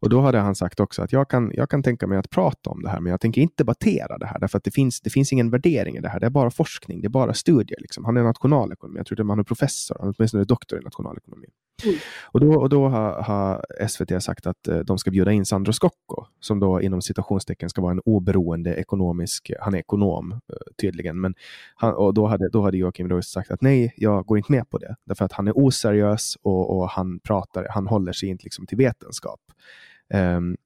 Och 0.00 0.08
då 0.08 0.20
hade 0.20 0.38
han 0.38 0.54
sagt 0.54 0.80
också 0.80 1.02
att 1.02 1.12
jag 1.12 1.30
kan, 1.30 1.52
jag 1.54 1.70
kan 1.70 1.82
tänka 1.82 2.06
mig 2.06 2.18
att 2.18 2.30
prata 2.30 2.70
om 2.70 2.82
det 2.82 2.88
här, 2.88 3.00
men 3.00 3.10
jag 3.10 3.20
tänker 3.20 3.40
inte 3.40 3.54
debattera 3.56 4.18
det 4.18 4.26
här, 4.26 4.38
därför 4.38 4.58
att 4.58 4.64
det 4.64 4.70
finns, 4.70 5.00
det 5.00 5.10
finns 5.10 5.32
ingen 5.32 5.50
värdering 5.50 5.96
i 5.96 6.00
det 6.00 6.08
här. 6.08 6.20
Det 6.20 6.26
är 6.26 6.30
bara 6.30 6.50
forskning, 6.50 7.00
det 7.00 7.06
är 7.06 7.10
bara 7.10 7.34
studier. 7.34 7.80
Liksom. 7.80 8.04
Han 8.04 8.16
är 8.16 8.22
nationalekonom, 8.22 8.96
jag 8.96 9.06
tror 9.06 9.20
att 9.20 9.28
han 9.28 9.38
är 9.38 9.44
professor, 9.44 9.96
han 10.00 10.08
är 10.08 10.14
åtminstone 10.18 10.44
doktor 10.44 10.80
i 10.80 10.82
nationalekonomi. 10.82 11.46
Mm. 11.84 11.96
Och 12.24 12.40
då, 12.40 12.60
och 12.60 12.68
då 12.68 12.88
har, 12.88 13.22
har, 13.22 13.64
SVT 13.88 14.22
sagt 14.22 14.46
att 14.46 14.68
eh, 14.68 14.78
de 14.78 14.98
ska 14.98 15.10
bjuda 15.10 15.32
in 15.32 15.46
Sandro 15.46 15.72
Scocco, 15.72 16.26
som 16.40 16.60
då 16.60 16.80
inom 16.80 17.02
citationstecken 17.02 17.70
ska 17.70 17.82
vara 17.82 17.92
en 17.92 18.00
oberoende 18.04 18.74
ekonomisk, 18.74 19.50
han 19.60 19.74
är 19.74 19.78
ekonom 19.78 20.32
eh, 20.32 20.38
tydligen, 20.80 21.20
men 21.20 21.34
han, 21.74 21.94
och 21.94 22.14
då 22.14 22.26
hade, 22.26 22.48
då 22.48 22.62
hade 22.62 22.76
Joakim 22.76 23.08
Roos 23.08 23.30
sagt 23.30 23.50
att 23.50 23.62
nej, 23.62 23.94
jag 23.96 24.26
går 24.26 24.38
inte 24.38 24.52
med 24.52 24.70
på 24.70 24.78
det, 24.78 24.96
därför 25.06 25.24
att 25.24 25.32
han 25.32 25.48
är 25.48 25.58
oseriös 25.58 26.36
och, 26.42 26.78
och 26.78 26.88
han 26.88 27.20
pratar, 27.20 27.66
han 27.70 27.86
håller 27.86 28.12
sig 28.12 28.28
inte 28.28 28.44
liksom 28.44 28.66
till 28.66 28.78
vetenskap. 28.78 29.40
Um, 30.14 30.56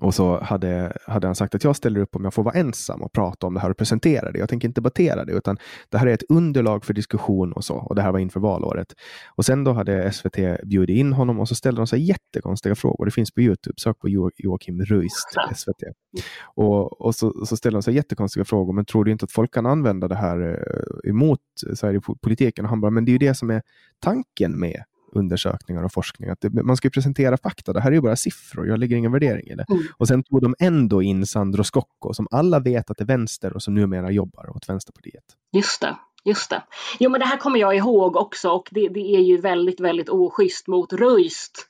och 0.00 0.14
så 0.14 0.40
hade, 0.40 0.96
hade 1.06 1.26
han 1.26 1.34
sagt 1.34 1.54
att 1.54 1.64
jag 1.64 1.76
ställer 1.76 2.00
upp 2.00 2.16
om 2.16 2.24
jag 2.24 2.34
får 2.34 2.42
vara 2.42 2.54
ensam 2.54 3.02
och 3.02 3.12
prata 3.12 3.46
om 3.46 3.54
det 3.54 3.60
här 3.60 3.70
och 3.70 3.76
presentera 3.76 4.32
det. 4.32 4.38
Jag 4.38 4.48
tänker 4.48 4.68
inte 4.68 4.80
debattera 4.80 5.24
det, 5.24 5.32
utan 5.32 5.58
det 5.88 5.98
här 5.98 6.06
är 6.06 6.14
ett 6.14 6.22
underlag 6.28 6.84
för 6.84 6.94
diskussion 6.94 7.52
och 7.52 7.64
så. 7.64 7.74
Och 7.74 7.94
det 7.94 8.02
här 8.02 8.12
var 8.12 8.18
inför 8.18 8.40
valåret. 8.40 8.94
Och 9.28 9.44
sen 9.44 9.64
då 9.64 9.72
hade 9.72 10.12
SVT 10.12 10.36
bjudit 10.64 10.96
in 10.96 11.12
honom 11.12 11.40
och 11.40 11.48
så 11.48 11.54
ställde 11.54 11.80
de 11.80 11.86
sig 11.86 12.08
jättekonstiga 12.08 12.74
frågor. 12.74 13.04
Det 13.04 13.10
finns 13.10 13.30
på 13.30 13.40
Youtube. 13.40 13.74
Sök 13.76 13.98
på 13.98 14.08
jo 14.08 14.30
Joakim 14.36 14.80
Ruist, 14.80 15.28
SVT. 15.56 15.82
Och, 16.54 17.00
och 17.00 17.14
så, 17.14 17.46
så 17.46 17.56
ställde 17.56 17.76
de 17.76 17.82
sig 17.82 17.94
jättekonstiga 17.94 18.44
frågor. 18.44 18.72
Men 18.72 18.84
tror 18.84 19.04
du 19.04 19.12
inte 19.12 19.24
att 19.24 19.32
folk 19.32 19.54
kan 19.54 19.66
använda 19.66 20.08
det 20.08 20.14
här 20.14 20.40
eh, 20.40 21.10
emot 21.10 21.40
Sverigepolitiken? 21.74 22.64
Och 22.64 22.68
han 22.68 22.80
bara, 22.80 22.90
men 22.90 23.04
det 23.04 23.10
är 23.10 23.12
ju 23.12 23.18
det 23.18 23.34
som 23.34 23.50
är 23.50 23.62
tanken 24.00 24.60
med 24.60 24.82
undersökningar 25.12 25.82
och 25.82 25.92
forskning. 25.92 26.30
Att 26.30 26.40
det, 26.40 26.62
man 26.62 26.76
ska 26.76 26.90
presentera 26.90 27.36
fakta. 27.36 27.72
Det 27.72 27.80
här 27.80 27.90
är 27.90 27.94
ju 27.94 28.00
bara 28.00 28.16
siffror. 28.16 28.66
Jag 28.66 28.78
lägger 28.78 28.96
ingen 28.96 29.12
värdering 29.12 29.46
i 29.46 29.54
det. 29.54 29.64
Mm. 29.68 29.82
Och 29.96 30.08
sen 30.08 30.22
tog 30.22 30.42
de 30.42 30.54
ändå 30.58 31.02
in 31.02 31.26
Sandro 31.26 31.64
Scocco 31.64 32.14
som 32.14 32.28
alla 32.30 32.60
vet 32.60 32.90
att 32.90 33.00
är 33.00 33.04
vänster 33.04 33.52
och 33.54 33.62
som 33.62 33.74
numera 33.74 34.10
jobbar 34.10 34.56
åt 34.56 34.68
Vänsterpartiet. 34.68 35.24
Just 35.52 35.80
det. 35.80 35.96
Just 36.24 36.50
det. 36.50 36.62
Jo, 36.98 37.10
men 37.10 37.20
det 37.20 37.26
här 37.26 37.36
kommer 37.36 37.60
jag 37.60 37.76
ihåg 37.76 38.16
också 38.16 38.50
och 38.50 38.68
det, 38.70 38.88
det 38.88 39.16
är 39.16 39.20
ju 39.20 39.40
väldigt, 39.40 39.80
väldigt 39.80 40.08
oschysst 40.08 40.66
mot 40.66 40.92
Röist. 40.92 41.68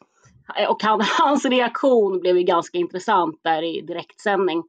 Och 0.68 0.82
han, 0.82 1.00
hans 1.18 1.44
reaktion 1.44 2.20
blev 2.20 2.36
ju 2.36 2.42
ganska 2.42 2.78
intressant 2.78 3.40
där 3.44 3.62
i 3.62 3.80
direktsändning. 3.80 4.62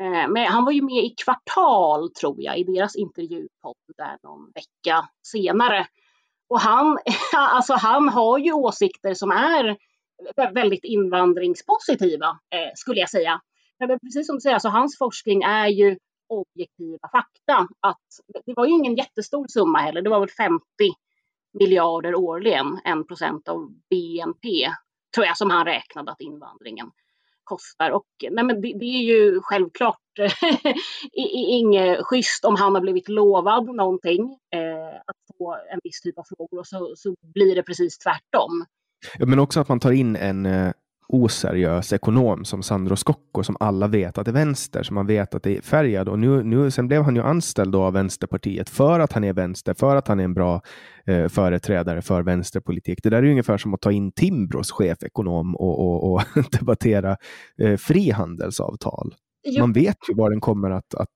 Eh, 0.00 0.28
men 0.28 0.46
han 0.46 0.64
var 0.64 0.72
ju 0.72 0.82
med 0.82 1.04
i 1.04 1.14
Kvartal, 1.24 2.10
tror 2.10 2.36
jag, 2.38 2.58
i 2.58 2.64
deras 2.64 2.96
intervjupodd 2.96 3.76
där 3.96 4.18
någon 4.22 4.50
vecka 4.54 5.08
senare. 5.22 5.86
Och 6.48 6.60
han, 6.60 6.98
alltså 7.36 7.74
han 7.74 8.08
har 8.08 8.38
ju 8.38 8.52
åsikter 8.52 9.14
som 9.14 9.30
är 9.30 9.76
väldigt 10.54 10.84
invandringspositiva, 10.84 12.26
eh, 12.26 12.70
skulle 12.74 13.00
jag 13.00 13.10
säga. 13.10 13.40
Men 13.78 13.98
precis 13.98 14.26
som 14.26 14.36
du 14.36 14.40
säger, 14.40 14.54
alltså 14.54 14.68
hans 14.68 14.98
forskning 14.98 15.42
är 15.42 15.68
ju 15.68 15.98
objektiva 16.28 17.08
fakta. 17.12 17.68
Att 17.80 18.06
det 18.46 18.54
var 18.56 18.66
ju 18.66 18.72
ingen 18.72 18.94
jättestor 18.94 19.46
summa 19.48 19.78
heller, 19.78 20.02
det 20.02 20.10
var 20.10 20.20
väl 20.20 20.28
50 20.28 20.64
miljarder 21.58 22.14
årligen, 22.14 22.80
en 22.84 23.06
procent 23.06 23.48
av 23.48 23.68
BNP, 23.90 24.48
tror 25.14 25.26
jag, 25.26 25.36
som 25.36 25.50
han 25.50 25.64
räknade 25.64 26.12
att 26.12 26.20
invandringen 26.20 26.90
kostar. 27.46 27.90
Och 27.90 28.06
nej, 28.30 28.44
men 28.44 28.60
det, 28.60 28.72
det 28.78 28.84
är 28.84 29.02
ju 29.02 29.40
självklart 29.42 30.00
inget 31.12 31.98
schysst 32.06 32.44
om 32.44 32.56
han 32.56 32.74
har 32.74 32.80
blivit 32.80 33.08
lovad 33.08 33.66
någonting, 33.66 34.22
eh, 34.54 34.96
att 35.06 35.36
få 35.38 35.56
en 35.72 35.80
viss 35.84 36.00
typ 36.00 36.18
av 36.18 36.24
frågor 36.36 36.58
och 36.58 36.66
så, 36.66 36.92
så 36.96 37.14
blir 37.34 37.54
det 37.54 37.62
precis 37.62 37.98
tvärtom. 37.98 38.64
Ja, 39.18 39.26
men 39.26 39.38
också 39.38 39.60
att 39.60 39.68
man 39.68 39.80
tar 39.80 39.92
in 39.92 40.16
en 40.16 40.46
eh, 40.46 40.72
oseriös 41.08 41.92
ekonom 41.92 42.44
som 42.44 42.62
Sandro 42.62 42.96
Scocco 42.96 43.42
som 43.42 43.56
alla 43.60 43.86
vet 43.86 44.18
att 44.18 44.28
är 44.28 44.32
vänster, 44.32 44.82
som 44.82 44.94
man 44.94 45.06
vet 45.06 45.34
att 45.34 45.42
det 45.42 45.56
är 45.56 45.60
färgad. 45.60 46.08
Och 46.08 46.18
nu, 46.18 46.42
nu, 46.42 46.70
sen 46.70 46.88
blev 46.88 47.02
han 47.02 47.16
ju 47.16 47.22
anställd 47.22 47.76
av 47.76 47.92
Vänsterpartiet 47.92 48.70
för 48.70 49.00
att 49.00 49.12
han 49.12 49.24
är 49.24 49.32
vänster, 49.32 49.74
för 49.74 49.96
att 49.96 50.08
han 50.08 50.20
är 50.20 50.24
en 50.24 50.34
bra 50.34 50.62
eh, 51.06 51.28
företrädare 51.28 52.02
för 52.02 52.22
vänsterpolitik. 52.22 52.98
Det 53.02 53.10
där 53.10 53.18
är 53.18 53.22
ju 53.22 53.30
ungefär 53.30 53.58
som 53.58 53.74
att 53.74 53.80
ta 53.80 53.92
in 53.92 54.12
Timbros 54.12 54.70
chefekonom 54.70 55.56
och, 55.56 55.80
och, 55.80 56.12
och 56.12 56.22
debattera 56.50 57.16
eh, 57.62 57.76
frihandelsavtal. 57.76 59.14
Jo. 59.44 59.60
Man 59.60 59.72
vet 59.72 59.96
ju 60.08 60.14
var 60.14 60.30
den 60.30 60.40
kommer 60.40 60.70
att, 60.70 60.94
att 60.94 61.14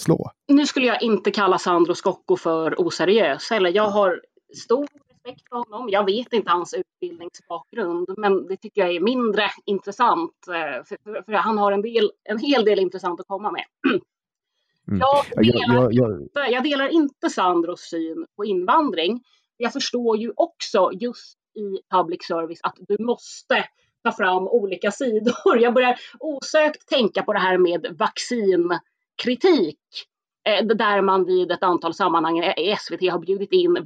slå. 0.00 0.30
Nu 0.48 0.66
skulle 0.66 0.86
jag 0.86 1.02
inte 1.02 1.30
kalla 1.30 1.58
Sandro 1.58 1.94
Scocco 1.94 2.36
för 2.36 2.80
oseriös. 2.80 3.50
Eller 3.50 3.70
jag 3.70 3.90
har 3.90 4.20
stor 4.64 4.86
respekt 5.24 5.48
för 5.48 5.56
honom. 5.56 5.88
Jag 5.88 6.04
vet 6.06 6.32
inte 6.32 6.50
hans 6.50 6.74
utbildningsbakgrund, 6.74 8.14
men 8.16 8.46
det 8.46 8.56
tycker 8.56 8.80
jag 8.80 8.96
är 8.96 9.00
mindre 9.00 9.50
intressant. 9.64 10.48
Eh, 10.48 10.84
för, 10.84 11.22
för 11.22 11.32
han 11.32 11.58
har 11.58 11.72
en, 11.72 11.82
del, 11.82 12.10
en 12.24 12.38
hel 12.38 12.64
del 12.64 12.78
intressant 12.78 13.20
att 13.20 13.26
komma 13.26 13.50
med. 13.50 13.64
Mm. 14.88 15.00
Jag, 15.00 15.44
delar 15.44 15.74
jag, 15.74 15.92
jag, 15.92 16.22
inte, 16.22 16.40
jag 16.40 16.62
delar 16.64 16.88
inte 16.88 17.30
Sandros 17.30 17.80
syn 17.80 18.26
på 18.36 18.44
invandring. 18.44 19.24
Jag 19.56 19.72
förstår 19.72 20.16
ju 20.16 20.32
också 20.36 20.90
just 20.92 21.38
i 21.54 21.80
public 21.90 22.26
service 22.26 22.60
att 22.62 22.76
du 22.88 23.04
måste 23.04 23.64
ta 24.02 24.12
fram 24.12 24.48
olika 24.48 24.90
sidor. 24.92 25.58
Jag 25.58 25.74
börjar 25.74 25.98
osökt 26.20 26.88
tänka 26.88 27.22
på 27.22 27.32
det 27.32 27.38
här 27.38 27.58
med 27.58 27.86
vaccinkritik 27.98 29.78
eh, 30.48 30.66
där 30.66 31.00
man 31.00 31.24
vid 31.24 31.50
ett 31.52 31.62
antal 31.62 31.94
sammanhang 31.94 32.38
i 32.38 32.76
SVT 32.78 33.10
har 33.10 33.18
bjudit 33.18 33.52
in 33.52 33.82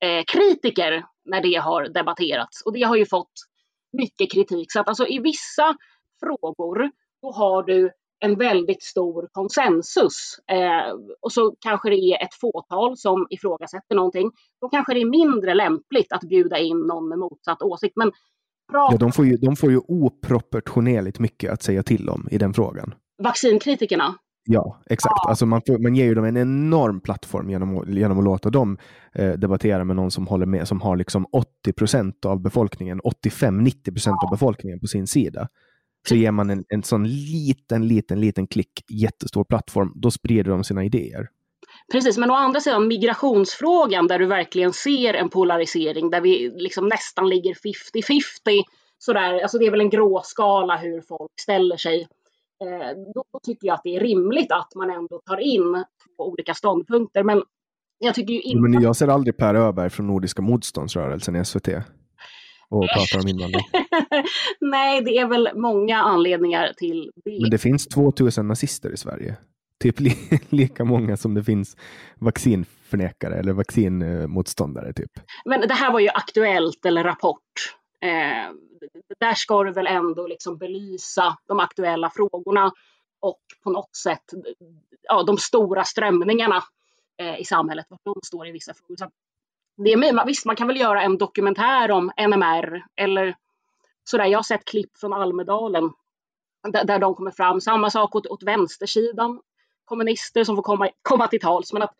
vaccinkritiker 0.00 1.04
när 1.24 1.42
det 1.42 1.54
har 1.54 1.88
debatterats. 1.88 2.62
Och 2.62 2.72
det 2.72 2.82
har 2.82 2.96
ju 2.96 3.06
fått 3.06 3.32
mycket 3.92 4.32
kritik. 4.32 4.72
Så 4.72 4.80
att 4.80 4.88
alltså 4.88 5.06
i 5.06 5.18
vissa 5.18 5.76
frågor 6.20 6.90
då 7.22 7.32
har 7.32 7.62
du 7.62 7.90
en 8.20 8.38
väldigt 8.38 8.82
stor 8.82 9.28
konsensus. 9.32 10.38
Eh, 10.50 10.94
och 11.20 11.32
så 11.32 11.56
kanske 11.60 11.90
det 11.90 11.96
är 11.96 12.24
ett 12.24 12.34
fåtal 12.40 12.96
som 12.96 13.26
ifrågasätter 13.30 13.94
någonting. 13.94 14.30
Då 14.60 14.68
kanske 14.68 14.94
det 14.94 15.00
är 15.00 15.10
mindre 15.10 15.54
lämpligt 15.54 16.12
att 16.12 16.20
bjuda 16.20 16.58
in 16.58 16.78
någon 16.78 17.08
med 17.08 17.18
motsatt 17.18 17.62
åsikt. 17.62 17.96
Men 17.96 18.12
Ja, 18.72 18.96
de, 19.00 19.12
får 19.12 19.26
ju, 19.26 19.36
de 19.36 19.56
får 19.56 19.70
ju 19.70 19.78
oproportionerligt 19.78 21.18
mycket 21.18 21.52
att 21.52 21.62
säga 21.62 21.82
till 21.82 22.08
om 22.08 22.28
i 22.30 22.38
den 22.38 22.54
frågan. 22.54 22.94
Vaccinkritikerna? 23.22 24.14
Ja, 24.50 24.82
exakt. 24.90 25.14
Ja. 25.24 25.30
Alltså 25.30 25.46
man, 25.46 25.62
får, 25.66 25.78
man 25.78 25.96
ger 25.96 26.04
ju 26.04 26.14
dem 26.14 26.24
en 26.24 26.36
enorm 26.36 27.00
plattform 27.00 27.50
genom, 27.50 27.84
genom 27.88 28.18
att 28.18 28.24
låta 28.24 28.50
dem 28.50 28.78
eh, 29.14 29.32
debattera 29.32 29.84
med 29.84 29.96
någon 29.96 30.10
som 30.10 30.26
håller 30.26 30.46
med, 30.46 30.68
som 30.68 30.80
har 30.80 30.96
liksom 30.96 31.26
80 31.32 31.72
procent 31.72 32.24
av 32.24 32.42
befolkningen, 32.42 33.00
85-90 33.00 33.92
procent 33.92 34.16
ja. 34.20 34.26
av 34.26 34.30
befolkningen 34.30 34.80
på 34.80 34.86
sin 34.86 35.06
sida. 35.06 35.48
Så 36.08 36.14
ger 36.14 36.30
man 36.30 36.50
en, 36.50 36.64
en 36.68 36.82
sån 36.82 37.08
liten, 37.08 37.88
liten, 37.88 38.20
liten 38.20 38.46
klick, 38.46 38.84
jättestor 38.88 39.44
plattform, 39.44 39.92
då 39.94 40.10
sprider 40.10 40.50
de 40.50 40.64
sina 40.64 40.84
idéer. 40.84 41.28
Precis, 41.92 42.18
men 42.18 42.30
å 42.30 42.34
andra 42.34 42.60
sidan 42.60 42.88
migrationsfrågan 42.88 44.06
där 44.06 44.18
du 44.18 44.26
verkligen 44.26 44.72
ser 44.72 45.14
en 45.14 45.28
polarisering 45.28 46.10
där 46.10 46.20
vi 46.20 46.52
liksom 46.56 46.88
nästan 46.88 47.28
ligger 47.28 47.54
50-50. 47.54 48.62
Sådär, 48.98 49.40
alltså 49.42 49.58
det 49.58 49.66
är 49.66 49.70
väl 49.70 49.80
en 49.80 49.90
gråskala 49.90 50.76
hur 50.76 51.00
folk 51.00 51.30
ställer 51.40 51.76
sig. 51.76 52.08
Eh, 52.64 53.12
då, 53.14 53.24
tycker 53.42 53.66
jag 53.66 53.74
att 53.74 53.80
det 53.84 53.96
är 53.96 54.00
rimligt 54.00 54.52
att 54.52 54.74
man 54.74 54.90
ändå 54.90 55.20
tar 55.26 55.40
in 55.40 55.84
olika 56.18 56.54
ståndpunkter. 56.54 57.22
Men 57.22 57.42
jag 57.98 58.14
tycker 58.14 58.34
ju 58.34 58.40
inte... 58.40 58.60
Men 58.60 58.82
jag 58.82 58.96
ser 58.96 59.08
aldrig 59.08 59.36
Per 59.36 59.54
Öberg 59.54 59.90
från 59.90 60.06
Nordiska 60.06 60.42
motståndsrörelsen 60.42 61.36
i 61.36 61.44
SVT 61.44 61.68
och 62.70 62.86
pratar 62.94 63.20
om 63.22 63.28
invandring. 63.28 63.64
Nej, 64.60 65.02
det 65.02 65.18
är 65.18 65.26
väl 65.26 65.48
många 65.54 65.98
anledningar 65.98 66.72
till 66.76 67.10
det. 67.24 67.40
Men 67.40 67.50
det 67.50 67.58
finns 67.58 67.88
2000 67.88 68.48
nazister 68.48 68.92
i 68.92 68.96
Sverige 68.96 69.36
typ 69.78 70.00
li 70.00 70.12
lika 70.48 70.84
många 70.84 71.16
som 71.16 71.34
det 71.34 71.44
finns 71.44 71.76
vaccinförnekare 72.18 73.34
eller 73.38 73.52
vaccinmotståndare. 73.52 74.92
Typ. 74.92 75.10
Men 75.44 75.60
det 75.60 75.74
här 75.74 75.92
var 75.92 76.00
ju 76.00 76.08
Aktuellt 76.08 76.86
eller 76.86 77.04
Rapport. 77.04 77.42
Eh, 78.02 78.52
där 79.20 79.34
ska 79.34 79.64
du 79.64 79.72
väl 79.72 79.86
ändå 79.86 80.26
liksom 80.26 80.58
belysa 80.58 81.38
de 81.46 81.60
aktuella 81.60 82.10
frågorna 82.10 82.72
och 83.20 83.40
på 83.64 83.70
något 83.70 83.96
sätt 83.96 84.24
ja, 85.02 85.22
de 85.22 85.38
stora 85.38 85.84
strömningarna 85.84 86.64
eh, 87.16 87.40
i 87.40 87.44
samhället, 87.44 87.86
var 87.88 87.98
de 88.04 88.14
står 88.24 88.46
i 88.46 88.52
vissa 88.52 88.74
frågor. 88.74 88.96
Så 88.96 89.10
det 89.76 89.92
är, 89.92 90.26
visst, 90.26 90.46
man 90.46 90.56
kan 90.56 90.66
väl 90.66 90.80
göra 90.80 91.02
en 91.02 91.18
dokumentär 91.18 91.90
om 91.90 92.12
NMR 92.28 92.84
eller 92.96 93.36
sådär. 94.04 94.26
Jag 94.26 94.38
har 94.38 94.42
sett 94.42 94.64
klipp 94.64 94.98
från 94.98 95.12
Almedalen 95.12 95.92
där, 96.62 96.84
där 96.84 96.98
de 96.98 97.14
kommer 97.14 97.30
fram. 97.30 97.60
Samma 97.60 97.90
sak 97.90 98.14
åt, 98.14 98.26
åt 98.26 98.42
vänstersidan 98.42 99.40
kommunister 99.88 100.44
som 100.44 100.56
får 100.56 100.62
komma, 100.62 100.90
komma 101.02 101.28
till 101.28 101.40
tals. 101.40 101.72
Men 101.72 101.82
att 101.82 101.94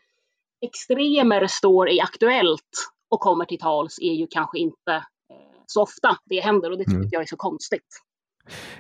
extremer 0.61 1.47
står 1.47 1.91
i 1.91 2.01
Aktuellt 2.01 2.91
och 3.09 3.21
kommer 3.21 3.45
till 3.45 3.59
tals 3.59 3.99
är 3.99 4.13
ju 4.13 4.27
kanske 4.31 4.59
inte 4.59 5.05
så 5.71 5.83
ofta 5.83 6.17
det 6.25 6.41
händer 6.41 6.71
och 6.71 6.79
det 6.79 6.85
tycker 6.85 6.97
mm. 6.97 7.09
jag 7.11 7.23
är 7.23 7.27
så 7.27 7.37
konstigt. 7.37 8.03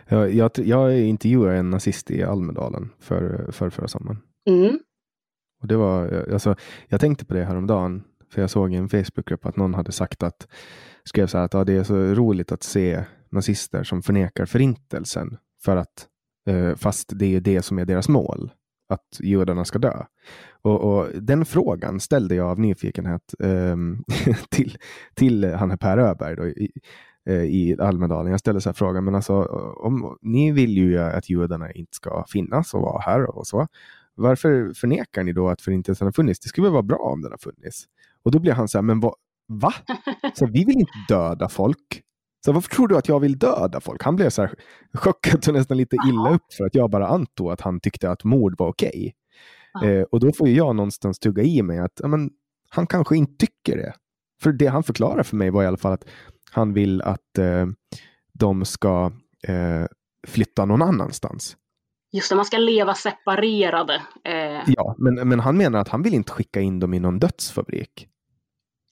Jag, 0.09 0.34
jag, 0.34 0.51
jag 0.59 1.01
intervjuade 1.01 1.57
en 1.57 1.70
nazist 1.70 2.11
i 2.11 2.22
Almedalen 2.22 2.91
för, 2.99 3.53
för 3.53 3.70
förra 3.70 3.89
sommaren. 3.89 4.18
Mm. 4.47 4.78
Och 5.61 5.68
det 5.68 5.76
var, 5.76 6.26
alltså, 6.32 6.57
jag 6.89 7.01
tänkte 7.01 7.24
på 7.24 7.34
det 7.34 7.45
häromdagen, 7.45 8.05
för 8.32 8.41
jag 8.41 8.51
såg 8.51 8.72
i 8.72 8.76
en 8.76 8.89
Facebookgrupp 8.89 9.47
att 9.47 9.57
någon 9.57 9.74
hade 9.74 9.93
sagt 9.93 10.22
att, 10.22 10.49
skrev 11.05 11.26
så 11.26 11.39
här 11.39 11.45
att 11.45 11.55
ja, 11.55 11.64
det 11.64 11.72
är 11.72 11.84
så 11.84 11.97
roligt 11.97 12.53
att 12.53 12.62
se 12.62 13.05
nazister 13.30 13.84
som 13.84 14.03
förnekar 14.03 14.47
förintelsen 14.47 15.36
för 15.64 15.76
att 15.76 16.07
eh, 16.47 16.74
fast 16.74 17.12
det 17.18 17.36
är 17.36 17.41
det 17.41 17.62
som 17.62 17.78
är 17.78 17.84
deras 17.84 18.09
mål 18.09 18.51
att 18.89 19.20
judarna 19.20 19.64
ska 19.64 19.78
dö? 19.78 20.03
Och, 20.62 20.80
och 20.80 21.22
den 21.22 21.45
frågan 21.45 22.01
ställde 22.01 22.34
jag 22.34 22.49
av 22.49 22.61
nyfikenhet 22.61 23.34
eh, 23.39 23.76
till, 24.51 24.76
till 25.14 25.55
han 25.55 25.78
Per 25.78 25.99
Öberg 25.99 26.36
då, 26.36 26.47
i, 26.47 26.70
eh, 27.26 27.43
i 27.43 27.76
Almedalen. 27.80 28.30
Jag 28.30 28.41
ställde 28.41 28.61
så 28.61 28.68
här 28.68 28.74
frågan, 28.74 29.05
men 29.05 29.14
alltså 29.14 29.43
om 29.76 30.18
ni 30.22 30.53
vill 30.53 30.76
ju 30.76 30.99
att 30.99 31.30
judarna 31.30 31.72
inte 31.72 31.95
ska 31.95 32.24
finnas 32.28 32.74
och 32.74 32.80
vara 32.80 33.01
här 33.01 33.36
och 33.39 33.47
så. 33.47 33.66
Varför 34.14 34.72
förnekar 34.74 35.24
ni 35.24 35.32
då 35.32 35.49
att 35.49 35.61
förintelsen 35.61 36.07
har 36.07 36.12
funnits? 36.12 36.41
Det 36.41 36.49
skulle 36.49 36.64
väl 36.64 36.72
vara 36.72 36.82
bra 36.82 36.99
om 36.99 37.22
den 37.22 37.30
har 37.30 37.39
funnits? 37.39 37.84
Och 38.22 38.30
då 38.30 38.39
blir 38.39 38.53
han 38.53 38.68
så 38.68 38.78
här, 38.78 38.82
men 38.82 39.01
vad, 39.01 39.14
va? 39.47 39.74
Så 40.34 40.47
vi 40.47 40.64
vill 40.64 40.78
inte 40.78 40.93
döda 41.09 41.49
folk. 41.49 42.03
Så 42.45 42.53
varför 42.53 42.68
tror 42.68 42.89
du 42.89 42.97
att 42.97 43.09
jag 43.09 43.20
vill 43.20 43.39
döda 43.39 43.80
folk? 43.80 44.03
Han 44.03 44.16
blev 44.16 44.30
så 44.30 44.43
här 44.43 44.55
chockad 44.95 45.49
och 45.49 45.55
nästan 45.55 45.76
lite 45.76 45.97
illa 46.09 46.34
upp 46.34 46.53
för 46.57 46.64
att 46.64 46.74
jag 46.74 46.91
bara 46.91 47.09
antog 47.09 47.53
att 47.53 47.61
han 47.61 47.80
tyckte 47.80 48.11
att 48.11 48.24
mord 48.24 48.59
var 48.59 48.68
okej. 48.68 49.14
Okay. 49.74 49.91
Eh, 49.91 50.03
och 50.03 50.20
då 50.20 50.32
får 50.32 50.49
jag 50.49 50.76
någonstans 50.76 51.18
tugga 51.18 51.43
i 51.43 51.62
mig 51.62 51.78
att 51.78 52.01
men, 52.05 52.30
han 52.70 52.86
kanske 52.86 53.16
inte 53.16 53.47
tycker 53.47 53.76
det. 53.76 53.93
För 54.43 54.53
det 54.53 54.66
han 54.66 54.82
förklarar 54.82 55.22
för 55.22 55.36
mig 55.36 55.51
var 55.51 55.62
i 55.62 55.66
alla 55.66 55.76
fall 55.76 55.93
att 55.93 56.05
han 56.51 56.72
vill 56.72 57.03
att 57.03 57.39
eh, 57.39 57.66
de 58.32 58.64
ska 58.64 59.12
eh, 59.49 59.84
flytta 60.26 60.64
någon 60.64 60.82
annanstans. 60.82 61.57
Just 62.12 62.30
det, 62.30 62.36
man 62.36 62.45
ska 62.45 62.59
leva 62.59 62.95
separerade. 62.95 64.03
Eh. 64.24 64.62
Ja, 64.66 64.95
men, 64.99 65.28
men 65.28 65.41
han 65.41 65.57
menar 65.57 65.78
att 65.78 65.89
han 65.89 66.03
vill 66.03 66.14
inte 66.14 66.32
skicka 66.32 66.61
in 66.61 66.80
dem 66.80 66.95
i 66.95 67.01
någon 67.01 67.18
dödsfabrik 67.18 68.09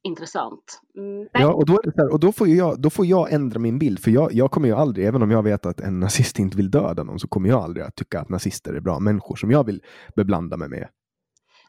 intressant. 0.07 0.81
Mm, 0.97 1.29
ja, 1.33 1.53
och, 1.53 1.67
då, 1.67 1.81
här, 1.97 2.13
och 2.13 2.21
då, 2.21 2.33
får 2.33 2.49
jag, 2.49 2.81
då 2.81 2.91
får 2.91 3.07
jag 3.07 3.33
ändra 3.33 3.59
min 3.59 3.79
bild. 3.79 3.99
För 3.99 4.11
jag, 4.11 4.33
jag 4.33 4.51
kommer 4.51 4.69
ju 4.69 4.75
aldrig, 4.75 5.07
även 5.07 5.23
om 5.23 5.31
jag 5.31 5.43
vet 5.43 5.67
att 5.67 5.81
en 5.81 6.01
nazist 6.01 6.39
inte 6.39 6.57
vill 6.57 6.71
döda 6.71 7.03
någon, 7.03 7.21
så 7.21 7.29
kommer 7.29 7.49
jag 7.49 7.63
aldrig 7.63 7.87
att 7.87 7.97
tycka 7.97 8.21
att 8.21 8.29
nazister 8.29 8.75
är 8.75 8.81
bra 8.81 9.01
människor 9.01 9.37
som 9.37 9.51
jag 9.51 9.67
vill 9.67 9.83
beblanda 10.17 10.57
mig 10.57 10.69
med. 10.69 10.89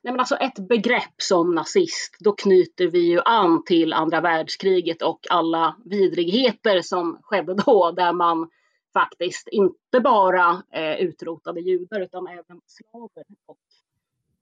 Nej, 0.04 0.14
men 0.14 0.20
alltså 0.20 0.36
ett 0.36 0.68
begrepp 0.70 1.14
som 1.18 1.56
nazist, 1.56 2.18
då 2.20 2.32
knyter 2.32 2.88
vi 2.88 3.00
ju 3.00 3.20
an 3.26 3.64
till 3.64 3.94
andra 3.94 4.22
världskriget 4.22 5.02
och 5.02 5.20
alla 5.30 5.76
vidrigheter 5.86 6.82
som 6.82 7.20
skedde 7.24 7.54
då, 7.66 7.92
där 7.92 8.14
man 8.14 8.50
faktiskt 8.94 9.48
inte 9.48 10.00
bara 10.04 10.64
eh, 10.74 10.96
utrotade 10.96 11.62
judar 11.62 12.00
utan 12.02 12.28
även 12.28 12.62
slaver 12.68 13.24
och 13.46 13.58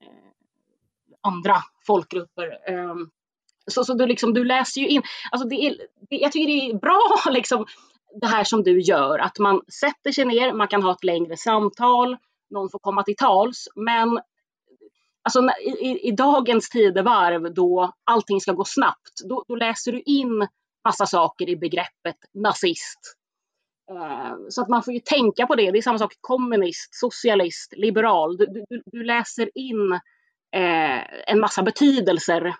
eh, 0.00 0.30
andra 1.20 1.54
folkgrupper. 1.86 2.72
Um, 2.72 3.10
så, 3.70 3.84
så 3.84 3.94
du, 3.94 4.06
liksom, 4.06 4.34
du 4.34 4.44
läser 4.44 4.80
ju 4.80 4.88
in, 4.88 5.02
alltså 5.30 5.48
det 5.48 5.56
är, 5.56 5.76
det, 6.10 6.16
jag 6.16 6.32
tycker 6.32 6.46
det 6.46 6.70
är 6.70 6.78
bra 6.78 7.00
liksom, 7.30 7.66
det 8.20 8.26
här 8.26 8.44
som 8.44 8.62
du 8.62 8.80
gör, 8.80 9.18
att 9.18 9.38
man 9.38 9.60
sätter 9.80 10.12
sig 10.12 10.24
ner, 10.24 10.52
man 10.52 10.68
kan 10.68 10.82
ha 10.82 10.92
ett 10.92 11.04
längre 11.04 11.36
samtal, 11.36 12.16
någon 12.50 12.70
får 12.70 12.78
komma 12.78 13.02
till 13.02 13.16
tals, 13.16 13.68
men 13.74 14.20
alltså, 15.22 15.40
i, 15.80 16.08
i 16.08 16.10
dagens 16.10 16.68
tidevarv 16.68 17.54
då 17.54 17.92
allting 18.04 18.40
ska 18.40 18.52
gå 18.52 18.64
snabbt, 18.64 19.22
då, 19.28 19.44
då 19.48 19.54
läser 19.54 19.92
du 19.92 20.00
in 20.00 20.48
massa 20.84 21.06
saker 21.06 21.48
i 21.48 21.56
begreppet 21.56 22.16
nazist. 22.34 23.00
Eh, 23.90 24.36
så 24.48 24.62
att 24.62 24.68
man 24.68 24.82
får 24.82 24.94
ju 24.94 25.00
tänka 25.00 25.46
på 25.46 25.54
det. 25.54 25.70
Det 25.70 25.78
är 25.78 25.82
samma 25.82 25.98
sak 25.98 26.14
kommunist, 26.20 26.94
socialist, 26.94 27.74
liberal. 27.76 28.36
Du, 28.36 28.46
du, 28.46 28.82
du 28.86 29.04
läser 29.04 29.50
in 29.54 29.92
eh, 30.56 31.30
en 31.32 31.40
massa 31.40 31.62
betydelser 31.62 32.54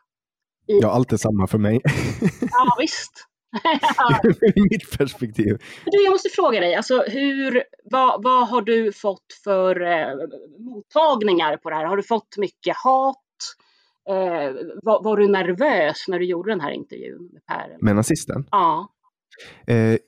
Ja, 0.67 0.91
allt 0.91 1.13
är 1.13 1.17
samma 1.17 1.47
för 1.47 1.59
mig. 1.59 1.81
Ja, 2.41 2.77
visst. 2.79 3.13
I 4.57 4.61
mitt 4.71 4.99
perspektiv. 4.99 5.59
Du, 5.85 6.05
jag 6.05 6.11
måste 6.11 6.29
fråga 6.29 6.61
dig, 6.61 6.75
alltså, 6.75 7.03
hur, 7.03 7.63
vad, 7.85 8.23
vad 8.23 8.49
har 8.49 8.63
du 8.63 8.93
fått 8.93 9.33
för 9.45 9.83
eh, 9.83 10.09
mottagningar 10.59 11.57
på 11.57 11.71
det 11.71 11.77
här? 11.77 11.85
Har 11.85 11.97
du 11.97 12.03
fått 12.03 12.37
mycket 12.37 12.77
hat? 12.77 13.17
Eh, 14.09 14.55
var, 14.83 15.03
var, 15.03 15.17
du 15.17 15.29
nervös 15.29 16.05
när 16.09 16.19
du 16.19 16.25
gjorde 16.25 16.51
den 16.51 16.61
här 16.61 16.71
intervjun 16.71 17.31
med 17.33 17.47
Per? 17.47 17.77
Med 17.81 17.97
nazisten? 17.97 18.47
Ja. 18.51 18.89
Eh, 19.67 19.99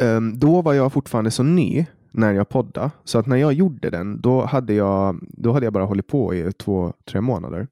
um, 0.00 0.38
då 0.38 0.62
var 0.62 0.74
jag 0.74 0.92
fortfarande 0.92 1.30
så 1.30 1.42
ny 1.42 1.86
när 2.10 2.32
jag 2.32 2.48
poddade, 2.48 2.90
så 3.04 3.18
att 3.18 3.26
när 3.26 3.36
jag 3.36 3.52
gjorde 3.52 3.90
den, 3.90 4.20
då 4.20 4.44
hade 4.44 4.74
jag, 4.74 5.18
då 5.22 5.52
hade 5.52 5.66
jag 5.66 5.72
bara 5.72 5.84
hållit 5.84 6.06
på 6.06 6.34
i 6.34 6.52
två, 6.52 6.92
tre 7.04 7.20
månader. 7.20 7.68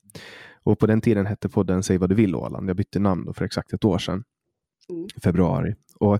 Och 0.66 0.78
på 0.78 0.86
den 0.86 1.00
tiden 1.00 1.26
hette 1.26 1.48
podden 1.48 1.82
Säg 1.82 1.98
vad 1.98 2.08
du 2.08 2.14
vill 2.14 2.34
Åland. 2.34 2.68
Jag 2.68 2.76
bytte 2.76 2.98
namn 2.98 3.34
för 3.34 3.44
exakt 3.44 3.72
ett 3.72 3.84
år 3.84 3.98
sedan. 3.98 4.24
Mm. 4.90 5.08
Februari. 5.22 5.74
Och 6.00 6.18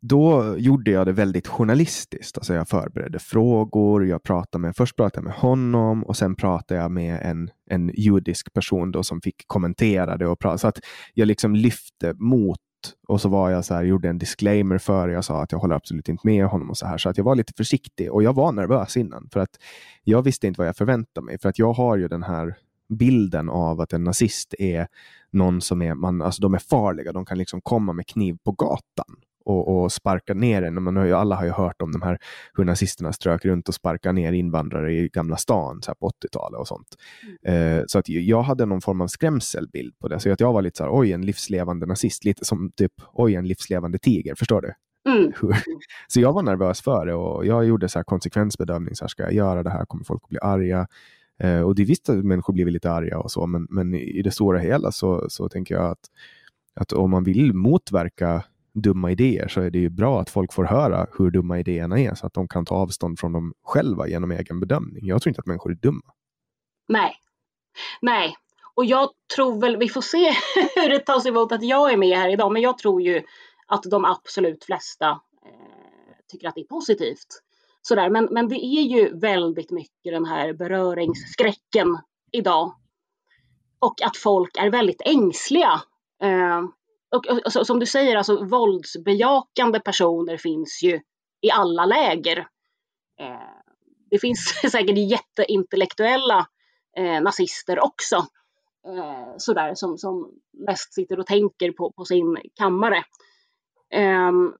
då 0.00 0.54
gjorde 0.58 0.90
jag 0.90 1.06
det 1.06 1.12
väldigt 1.12 1.46
journalistiskt. 1.46 2.38
Alltså 2.38 2.54
jag 2.54 2.68
förberedde 2.68 3.18
frågor, 3.18 4.06
jag 4.06 4.22
pratade 4.22 4.62
med, 4.62 4.76
först 4.76 4.96
pratade 4.96 5.18
jag 5.18 5.24
med 5.24 5.34
honom 5.34 6.04
och 6.04 6.16
sen 6.16 6.36
pratade 6.36 6.80
jag 6.80 6.90
med 6.90 7.20
en, 7.22 7.50
en 7.70 7.90
judisk 7.94 8.52
person 8.52 8.92
då 8.92 9.02
som 9.02 9.20
fick 9.20 9.44
kommentera 9.46 10.16
det. 10.16 10.26
Och 10.26 10.38
prata, 10.38 10.58
så 10.58 10.68
att 10.68 10.78
jag 11.14 11.26
liksom 11.28 11.54
lyfte 11.54 12.14
mot 12.14 12.58
och 13.08 13.20
så 13.20 13.28
var 13.28 13.50
jag 13.50 13.64
så 13.64 13.74
här, 13.74 13.84
gjorde 13.84 14.08
en 14.08 14.18
disclaimer 14.18 14.78
för 14.78 15.08
Jag 15.08 15.24
sa 15.24 15.42
att 15.42 15.52
jag 15.52 15.58
håller 15.58 15.74
absolut 15.74 16.08
inte 16.08 16.26
med 16.26 16.46
honom 16.46 16.70
och 16.70 16.78
så 16.78 16.86
här. 16.86 16.98
Så 16.98 17.08
att 17.08 17.16
jag 17.16 17.24
var 17.24 17.34
lite 17.34 17.52
försiktig 17.56 18.12
och 18.12 18.22
jag 18.22 18.34
var 18.34 18.52
nervös 18.52 18.96
innan 18.96 19.28
för 19.32 19.40
att 19.40 19.58
jag 20.04 20.22
visste 20.22 20.46
inte 20.46 20.58
vad 20.58 20.68
jag 20.68 20.76
förväntade 20.76 21.24
mig. 21.24 21.38
För 21.38 21.48
att 21.48 21.58
jag 21.58 21.72
har 21.72 21.96
ju 21.96 22.08
den 22.08 22.22
här 22.22 22.56
bilden 22.88 23.48
av 23.48 23.80
att 23.80 23.92
en 23.92 24.04
nazist 24.04 24.54
är 24.58 24.86
någon 25.30 25.60
som 25.60 25.82
är, 25.82 25.94
man, 25.94 26.22
alltså 26.22 26.42
de 26.42 26.54
är 26.54 26.58
farliga, 26.58 27.12
de 27.12 27.24
kan 27.24 27.38
liksom 27.38 27.60
komma 27.60 27.92
med 27.92 28.06
kniv 28.06 28.36
på 28.44 28.52
gatan 28.52 29.16
och, 29.46 29.82
och 29.82 29.92
sparka 29.92 30.34
ner 30.34 30.62
en. 30.62 30.82
Man 30.82 30.96
har 30.96 31.04
ju, 31.04 31.12
alla 31.12 31.36
har 31.36 31.44
ju 31.44 31.50
hört 31.50 31.82
om 31.82 31.92
de 31.92 32.02
här 32.02 32.18
hur 32.54 32.64
nazisterna 32.64 33.12
strök 33.12 33.44
runt 33.44 33.68
och 33.68 33.74
sparkade 33.74 34.12
ner 34.12 34.32
invandrare 34.32 34.92
i 34.92 35.08
Gamla 35.08 35.36
stan 35.36 35.82
så 35.82 35.94
på 35.94 36.08
80-talet 36.08 36.60
och 36.60 36.68
sånt. 36.68 36.88
Mm. 37.44 37.78
Eh, 37.78 37.84
så 37.86 37.98
att 37.98 38.08
jag 38.08 38.42
hade 38.42 38.66
någon 38.66 38.80
form 38.80 39.00
av 39.00 39.06
skrämselbild 39.06 39.98
på 39.98 40.08
det. 40.08 40.20
Så 40.20 40.32
att 40.32 40.40
jag 40.40 40.52
var 40.52 40.62
lite 40.62 40.76
så 40.76 40.84
här, 40.84 40.90
oj, 41.00 41.12
en 41.12 41.26
livslevande 41.26 41.86
nazist. 41.86 42.24
Lite 42.24 42.44
som 42.44 42.70
typ, 42.76 42.92
oj, 43.12 43.34
en 43.34 43.48
livslevande 43.48 43.98
tiger. 43.98 44.34
Förstår 44.34 44.60
du? 44.60 44.72
Mm. 45.10 45.32
så 46.08 46.20
jag 46.20 46.32
var 46.32 46.42
nervös 46.42 46.82
för 46.82 47.06
det 47.06 47.14
och 47.14 47.46
jag 47.46 47.64
gjorde 47.64 47.88
så 47.88 47.98
här 47.98 48.04
konsekvensbedömning. 48.04 48.94
Så 48.94 49.04
här, 49.04 49.08
ska 49.08 49.22
jag 49.22 49.32
göra 49.32 49.62
det 49.62 49.70
här? 49.70 49.84
Kommer 49.84 50.04
folk 50.04 50.22
att 50.22 50.28
bli 50.28 50.38
arga? 50.42 50.86
Eh, 51.38 51.60
och 51.60 51.74
det 51.74 51.82
är 51.82 51.86
visst 51.86 52.08
att 52.08 52.24
människor 52.24 52.52
blir 52.52 52.66
lite 52.66 52.90
arga 52.90 53.18
och 53.18 53.30
så, 53.30 53.46
men, 53.46 53.66
men 53.70 53.94
i 53.94 54.22
det 54.22 54.30
stora 54.30 54.58
hela 54.58 54.92
så, 54.92 55.26
så 55.28 55.48
tänker 55.48 55.74
jag 55.74 55.90
att, 55.90 56.10
att 56.74 56.92
om 56.92 57.10
man 57.10 57.24
vill 57.24 57.54
motverka 57.54 58.44
dumma 58.74 59.10
idéer 59.10 59.48
så 59.48 59.60
är 59.60 59.70
det 59.70 59.78
ju 59.78 59.88
bra 59.88 60.20
att 60.20 60.30
folk 60.30 60.52
får 60.52 60.64
höra 60.64 61.06
hur 61.18 61.30
dumma 61.30 61.58
idéerna 61.58 62.00
är 62.00 62.14
så 62.14 62.26
att 62.26 62.34
de 62.34 62.48
kan 62.48 62.64
ta 62.64 62.74
avstånd 62.74 63.18
från 63.18 63.32
dem 63.32 63.54
själva 63.64 64.08
genom 64.08 64.30
egen 64.30 64.60
bedömning. 64.60 65.06
Jag 65.06 65.22
tror 65.22 65.30
inte 65.30 65.40
att 65.40 65.46
människor 65.46 65.70
är 65.70 65.74
dumma. 65.74 66.12
Nej, 66.88 67.12
nej. 68.00 68.36
Och 68.74 68.84
jag 68.84 69.08
tror 69.36 69.60
väl, 69.60 69.76
vi 69.76 69.88
får 69.88 70.00
se 70.00 70.30
hur 70.74 70.88
det 70.88 70.98
tas 70.98 71.26
emot 71.26 71.52
att 71.52 71.62
jag 71.62 71.92
är 71.92 71.96
med 71.96 72.18
här 72.18 72.28
idag, 72.28 72.52
men 72.52 72.62
jag 72.62 72.78
tror 72.78 73.02
ju 73.02 73.22
att 73.66 73.82
de 73.82 74.04
absolut 74.04 74.64
flesta 74.64 75.10
eh, 75.46 76.16
tycker 76.28 76.48
att 76.48 76.54
det 76.54 76.60
är 76.60 76.64
positivt. 76.64 77.42
Sådär. 77.88 78.10
Men, 78.10 78.28
men 78.30 78.48
det 78.48 78.64
är 78.64 78.82
ju 78.82 79.18
väldigt 79.18 79.70
mycket 79.70 80.12
den 80.12 80.24
här 80.24 80.52
beröringsskräcken 80.52 81.98
idag. 82.32 82.74
Och 83.78 84.02
att 84.02 84.16
folk 84.16 84.56
är 84.56 84.70
väldigt 84.70 85.02
ängsliga. 85.04 85.82
Eh, 86.22 86.62
och, 87.10 87.26
och, 87.26 87.56
och, 87.56 87.66
som 87.66 87.80
du 87.80 87.86
säger, 87.86 88.16
alltså 88.16 88.44
våldsbejakande 88.44 89.80
personer 89.80 90.36
finns 90.36 90.82
ju 90.82 91.00
i 91.40 91.50
alla 91.50 91.86
läger. 91.86 92.38
Eh, 93.20 93.62
det 94.10 94.18
finns 94.18 94.60
säkert 94.72 94.98
jätteintellektuella 94.98 96.46
eh, 96.96 97.20
nazister 97.22 97.84
också. 97.84 98.16
Eh, 98.86 99.34
sådär, 99.36 99.74
som, 99.74 99.98
som 99.98 100.30
mest 100.52 100.94
sitter 100.94 101.18
och 101.18 101.26
tänker 101.26 101.72
på, 101.72 101.92
på 101.92 102.04
sin 102.04 102.38
kammare. 102.54 103.04
Um, 104.28 104.54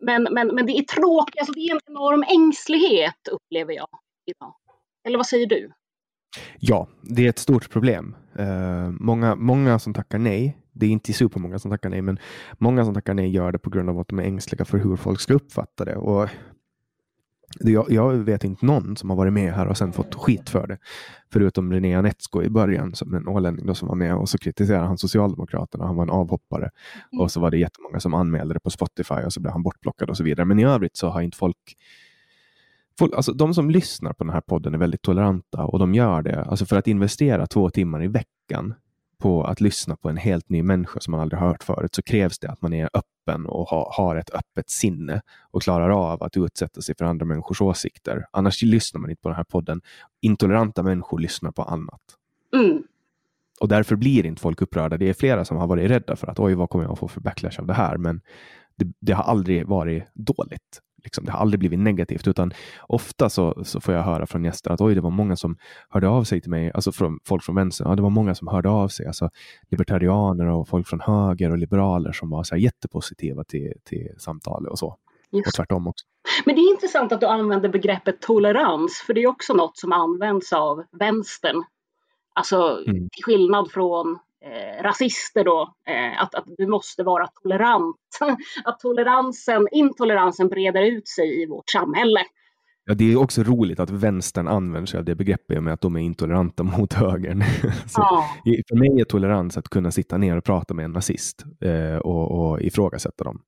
men, 0.00 0.22
men, 0.30 0.54
men 0.54 0.66
det 0.66 0.72
är 0.72 0.82
tråkigt, 0.82 1.38
alltså 1.38 1.52
det 1.52 1.60
är 1.60 1.74
en 1.74 1.80
enorm 1.86 2.24
ängslighet 2.28 3.28
upplever 3.32 3.72
jag 3.72 3.88
idag. 4.26 4.54
Eller 5.06 5.16
vad 5.16 5.26
säger 5.26 5.46
du? 5.46 5.72
Ja, 6.58 6.88
det 7.02 7.24
är 7.24 7.28
ett 7.28 7.38
stort 7.38 7.70
problem. 7.70 8.16
Uh, 8.38 8.90
många, 8.90 9.34
många 9.34 9.78
som 9.78 9.94
tackar 9.94 10.18
nej, 10.18 10.58
det 10.72 10.86
är 10.86 10.90
inte 10.90 11.12
supermånga 11.12 11.58
som 11.58 11.70
tackar 11.70 11.90
nej, 11.90 12.02
men 12.02 12.18
många 12.58 12.84
som 12.84 12.94
tackar 12.94 13.14
nej 13.14 13.28
gör 13.30 13.52
det 13.52 13.58
på 13.58 13.70
grund 13.70 13.90
av 13.90 13.98
att 13.98 14.08
de 14.08 14.18
är 14.18 14.22
ängsliga 14.22 14.64
för 14.64 14.78
hur 14.78 14.96
folk 14.96 15.20
ska 15.20 15.34
uppfatta 15.34 15.84
det. 15.84 15.96
Och 15.96 16.28
jag, 17.60 17.90
jag, 17.90 18.12
vet 18.12 18.44
inte 18.44 18.66
någon 18.66 18.96
som 18.96 19.10
har 19.10 19.16
varit 19.16 19.32
med 19.32 19.52
här 19.54 19.66
och 19.66 19.76
sen 19.76 19.92
fått 19.92 20.14
skit 20.14 20.50
för 20.50 20.66
det. 20.66 20.78
Förutom 21.32 21.72
René 21.72 21.94
Anetsko 21.94 22.42
i 22.42 22.50
början, 22.50 22.94
som 22.94 23.14
en 23.14 23.28
ålänning 23.28 23.74
som 23.74 23.88
var 23.88 23.94
med 23.94 24.14
och 24.14 24.28
så 24.28 24.38
kritiserade 24.38 24.86
han 24.86 24.98
Socialdemokraterna. 24.98 25.86
Han 25.86 25.96
var 25.96 26.02
en 26.02 26.10
avhoppare 26.10 26.70
mm. 27.12 27.20
och 27.20 27.30
så 27.30 27.40
var 27.40 27.50
det 27.50 27.58
jättemånga 27.58 28.00
som 28.00 28.14
anmälde 28.14 28.54
det 28.54 28.60
på 28.60 28.70
Spotify 28.70 29.14
och 29.14 29.32
så 29.32 29.40
blev 29.40 29.52
han 29.52 29.62
bortplockad 29.62 30.10
och 30.10 30.16
så 30.16 30.24
vidare. 30.24 30.46
Men 30.46 30.58
i 30.58 30.64
övrigt 30.64 30.96
så 30.96 31.08
har 31.08 31.20
inte 31.20 31.36
folk 31.36 31.56
Folk, 32.98 33.14
alltså 33.14 33.32
de 33.32 33.54
som 33.54 33.70
lyssnar 33.70 34.12
på 34.12 34.24
den 34.24 34.32
här 34.32 34.40
podden 34.40 34.74
är 34.74 34.78
väldigt 34.78 35.02
toleranta 35.02 35.64
och 35.64 35.78
de 35.78 35.94
gör 35.94 36.22
det 36.22 36.44
alltså 36.44 36.66
för 36.66 36.76
att 36.76 36.86
investera 36.86 37.46
två 37.46 37.70
timmar 37.70 38.04
i 38.04 38.08
veckan 38.08 38.74
på 39.18 39.44
att 39.44 39.60
lyssna 39.60 39.96
på 39.96 40.08
en 40.08 40.16
helt 40.16 40.48
ny 40.48 40.62
människa 40.62 41.00
som 41.00 41.10
man 41.12 41.20
aldrig 41.20 41.40
hört 41.40 41.62
förut 41.62 41.94
så 41.94 42.02
krävs 42.02 42.38
det 42.38 42.48
att 42.48 42.62
man 42.62 42.72
är 42.72 42.90
öppen 42.94 43.46
och 43.46 43.68
ha, 43.68 43.92
har 43.96 44.16
ett 44.16 44.30
öppet 44.30 44.70
sinne 44.70 45.22
och 45.50 45.62
klarar 45.62 45.90
av 45.90 46.22
att 46.22 46.36
utsätta 46.36 46.80
sig 46.80 46.94
för 46.98 47.04
andra 47.04 47.26
människors 47.26 47.60
åsikter. 47.60 48.26
Annars 48.30 48.62
lyssnar 48.62 49.00
man 49.00 49.10
inte 49.10 49.22
på 49.22 49.28
den 49.28 49.36
här 49.36 49.44
podden. 49.44 49.80
Intoleranta 50.20 50.82
människor 50.82 51.18
lyssnar 51.18 51.50
på 51.50 51.62
annat. 51.62 52.00
Mm. 52.54 52.82
Och 53.60 53.68
därför 53.68 53.96
blir 53.96 54.26
inte 54.26 54.42
folk 54.42 54.62
upprörda. 54.62 54.96
Det 54.96 55.08
är 55.08 55.14
flera 55.14 55.44
som 55.44 55.56
har 55.56 55.66
varit 55.66 55.90
rädda 55.90 56.16
för 56.16 56.26
att 56.26 56.40
oj, 56.40 56.54
vad 56.54 56.70
kommer 56.70 56.84
jag 56.84 56.92
att 56.92 56.98
få 56.98 57.08
för 57.08 57.20
backlash 57.20 57.60
av 57.60 57.66
det 57.66 57.74
här? 57.74 57.96
Men 57.96 58.20
det, 58.76 58.92
det 59.00 59.12
har 59.12 59.24
aldrig 59.24 59.66
varit 59.66 60.04
dåligt. 60.14 60.82
Liksom, 61.06 61.24
det 61.24 61.32
har 61.32 61.38
aldrig 61.38 61.58
blivit 61.58 61.78
negativt, 61.78 62.28
utan 62.28 62.52
ofta 62.88 63.28
så, 63.28 63.64
så 63.64 63.80
får 63.80 63.94
jag 63.94 64.02
höra 64.02 64.26
från 64.26 64.44
gäster 64.44 64.70
att 64.70 64.80
oj, 64.80 64.94
det 64.94 65.00
var 65.00 65.10
många 65.10 65.36
som 65.36 65.56
hörde 65.90 66.08
av 66.08 66.24
sig 66.24 66.40
till 66.40 66.50
mig, 66.50 66.72
alltså 66.74 66.92
från 66.92 67.18
folk 67.24 67.42
från 67.42 67.54
vänster. 67.54 67.84
Ja, 67.84 67.96
det 67.96 68.02
var 68.02 68.10
många 68.10 68.34
som 68.34 68.48
hörde 68.48 68.68
av 68.68 68.88
sig, 68.88 69.06
alltså 69.06 69.30
libertarianer 69.70 70.46
och 70.46 70.68
folk 70.68 70.88
från 70.88 71.00
höger 71.00 71.50
och 71.50 71.58
liberaler 71.58 72.12
som 72.12 72.30
var 72.30 72.44
så 72.44 72.54
här 72.54 72.62
jättepositiva 72.62 73.44
till, 73.44 73.72
till 73.84 74.08
samtalet 74.18 74.70
och 74.70 74.78
så. 74.78 74.96
Just. 75.32 75.46
Och 75.46 75.54
tvärtom 75.54 75.86
också. 75.86 76.06
Men 76.44 76.54
det 76.54 76.60
är 76.60 76.72
intressant 76.72 77.12
att 77.12 77.20
du 77.20 77.26
använder 77.26 77.68
begreppet 77.68 78.20
tolerans, 78.20 79.02
för 79.06 79.14
det 79.14 79.22
är 79.22 79.26
också 79.26 79.54
något 79.54 79.78
som 79.78 79.92
används 79.92 80.52
av 80.52 80.84
vänstern. 80.92 81.64
Alltså 82.34 82.82
mm. 82.86 83.08
till 83.08 83.24
skillnad 83.24 83.70
från 83.70 84.18
eh, 84.44 84.82
rasister 84.82 85.44
då, 85.44 85.74
eh, 85.88 86.22
att, 86.22 86.34
att 86.34 86.44
du 86.46 86.66
måste 86.66 87.02
vara 87.02 87.26
tolerant. 87.42 87.96
att 88.64 88.80
toleransen, 88.80 89.68
intoleransen 89.72 90.48
breder 90.48 90.82
ut 90.82 91.08
sig 91.08 91.42
i 91.42 91.46
vårt 91.46 91.70
samhälle. 91.70 92.20
Ja, 92.88 92.94
det 92.94 93.12
är 93.12 93.16
också 93.16 93.42
roligt 93.42 93.80
att 93.80 93.90
vänstern 93.90 94.48
använder 94.48 94.86
sig 94.86 94.98
av 94.98 95.04
det 95.04 95.14
begreppet 95.14 95.62
med 95.62 95.72
att 95.72 95.80
de 95.80 95.96
är 95.96 96.00
intoleranta 96.00 96.62
mot 96.78 96.92
högern. 96.92 97.44
ja. 97.96 98.24
För 98.68 98.76
mig 98.76 99.00
är 99.00 99.04
tolerans 99.04 99.56
att 99.56 99.68
kunna 99.68 99.90
sitta 99.90 100.18
ner 100.18 100.36
och 100.36 100.44
prata 100.44 100.74
med 100.74 100.84
en 100.84 100.92
nazist 100.92 101.44
eh, 101.60 101.96
och, 101.96 102.30
och 102.30 102.60
ifrågasätta 102.60 103.24
dem. 103.24 103.42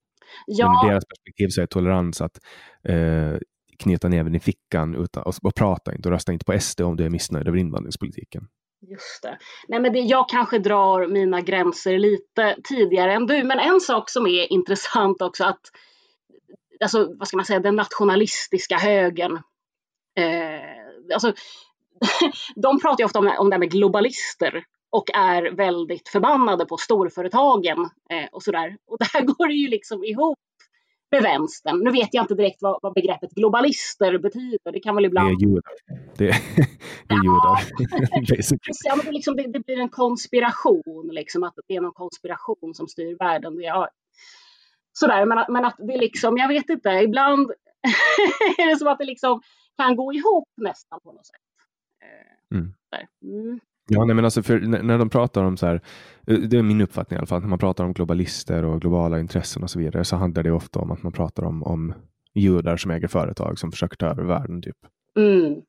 Ja. 0.46 0.66
Men 0.66 0.88
ur 0.88 0.90
deras 0.90 1.04
perspektiv 1.04 1.48
så 1.48 1.62
är 1.62 1.66
tolerans 1.66 2.20
att 2.20 2.40
eh, 2.88 3.36
knyta 3.78 4.08
näven 4.08 4.34
i 4.34 4.40
fickan 4.40 4.94
utan, 4.94 5.22
och, 5.22 5.34
och 5.42 5.54
prata 5.54 5.94
inte 5.94 6.08
och 6.08 6.12
rösta 6.12 6.32
inte 6.32 6.44
på 6.44 6.60
SD 6.60 6.80
om 6.80 6.96
du 6.96 7.04
är 7.04 7.10
missnöjd 7.10 7.48
över 7.48 7.58
invandringspolitiken. 7.58 8.46
Just 8.80 9.22
det. 9.22 9.38
Nej, 9.68 9.80
men 9.80 9.92
det, 9.92 9.98
jag 9.98 10.28
kanske 10.28 10.58
drar 10.58 11.06
mina 11.06 11.40
gränser 11.40 11.98
lite 11.98 12.56
tidigare 12.64 13.12
än 13.12 13.26
du, 13.26 13.44
men 13.44 13.58
en 13.58 13.80
sak 13.80 14.10
som 14.10 14.26
är 14.26 14.52
intressant 14.52 15.22
också 15.22 15.44
att 15.44 15.60
alltså, 16.80 17.14
vad 17.18 17.28
ska 17.28 17.36
man 17.36 17.46
säga, 17.46 17.60
den 17.60 17.76
nationalistiska 17.76 18.76
högern. 18.76 19.36
Eh, 20.18 21.14
alltså, 21.14 21.32
de 22.56 22.80
pratar 22.80 22.98
ju 22.98 23.04
ofta 23.04 23.18
om, 23.18 23.32
om 23.38 23.50
det 23.50 23.54
här 23.54 23.60
med 23.60 23.70
globalister 23.70 24.64
och 24.90 25.10
är 25.14 25.56
väldigt 25.56 26.08
förbannade 26.08 26.66
på 26.66 26.76
storföretagen 26.76 27.78
eh, 28.10 28.28
och 28.32 28.42
sådär. 28.42 28.76
Och 28.86 28.98
där 28.98 29.20
går 29.36 29.48
det 29.48 29.54
ju 29.54 29.68
liksom 29.68 30.04
ihop 30.04 30.38
med 31.10 31.22
vänstern. 31.22 31.78
Nu 31.84 31.90
vet 31.90 32.14
jag 32.14 32.24
inte 32.24 32.34
direkt 32.34 32.62
vad, 32.62 32.78
vad 32.82 32.94
begreppet 32.94 33.30
globalister 33.30 34.18
betyder. 34.18 34.72
Det 34.72 34.80
kan 34.80 34.94
väl 34.94 35.04
ibland... 35.04 35.28
Det 35.28 35.44
är 35.44 35.48
judar. 35.48 35.72
Det, 36.16 36.24
det 37.08 37.14
är 37.14 37.24
judar. 37.24 37.60
ja, 38.84 38.96
men 38.96 39.06
det, 39.06 39.12
liksom, 39.12 39.36
det, 39.36 39.46
det, 39.52 39.60
blir 39.60 39.80
en 39.80 39.88
konspiration, 39.88 41.08
liksom, 41.12 41.42
att 41.42 41.54
det 41.68 41.76
är 41.76 41.80
någon 41.80 41.92
konspiration 41.92 42.74
som 42.74 42.88
styr 42.88 43.16
världen. 43.18 43.56
Det, 43.56 43.62
ja. 43.62 43.88
Sådär, 44.92 45.24
men, 45.26 45.44
men 45.48 45.64
att 45.64 45.76
det 45.78 45.96
liksom, 45.96 46.36
jag 46.36 46.48
vet 46.48 46.70
inte, 46.70 46.88
ibland 46.88 47.50
är 48.58 48.70
det 48.70 48.76
som 48.76 48.88
att 48.88 48.98
det 48.98 49.04
liksom 49.04 49.40
kan 49.76 49.96
gå 49.96 50.12
ihop 50.12 50.48
nästan 50.56 51.00
på 51.00 51.12
något 51.12 51.26
sätt. 51.26 51.36
Eh, 52.02 52.58
mm. 52.58 52.74
Mm. 53.22 53.60
Ja, 53.90 54.04
nej, 54.04 54.16
men 54.16 54.24
alltså 54.24 54.42
för, 54.42 54.60
när 54.60 54.98
de 54.98 55.10
pratar 55.10 55.44
om 55.44 55.56
så 55.56 55.66
här, 55.66 55.80
eh, 56.26 56.38
det 56.38 56.58
är 56.58 56.62
min 56.62 56.80
uppfattning 56.80 57.16
i 57.16 57.18
alla 57.18 57.26
fall, 57.26 57.40
när 57.40 57.48
man 57.48 57.58
pratar 57.58 57.84
om 57.84 57.92
globalister 57.92 58.64
och 58.64 58.80
globala 58.80 59.20
intressen 59.20 59.62
och 59.62 59.70
så 59.70 59.78
vidare 59.78 60.04
så 60.04 60.16
handlar 60.16 60.42
det 60.42 60.50
ofta 60.50 60.80
om 60.80 60.90
att 60.90 61.02
man 61.02 61.12
pratar 61.12 61.42
om, 61.42 61.62
om 61.62 61.94
judar 62.34 62.76
som 62.76 62.90
äger 62.90 63.08
företag 63.08 63.58
som 63.58 63.72
försöker 63.72 63.96
ta 63.96 64.06
över 64.06 64.24
världen. 64.24 64.62
Typ. 64.62 64.76
Mm. 65.16 65.62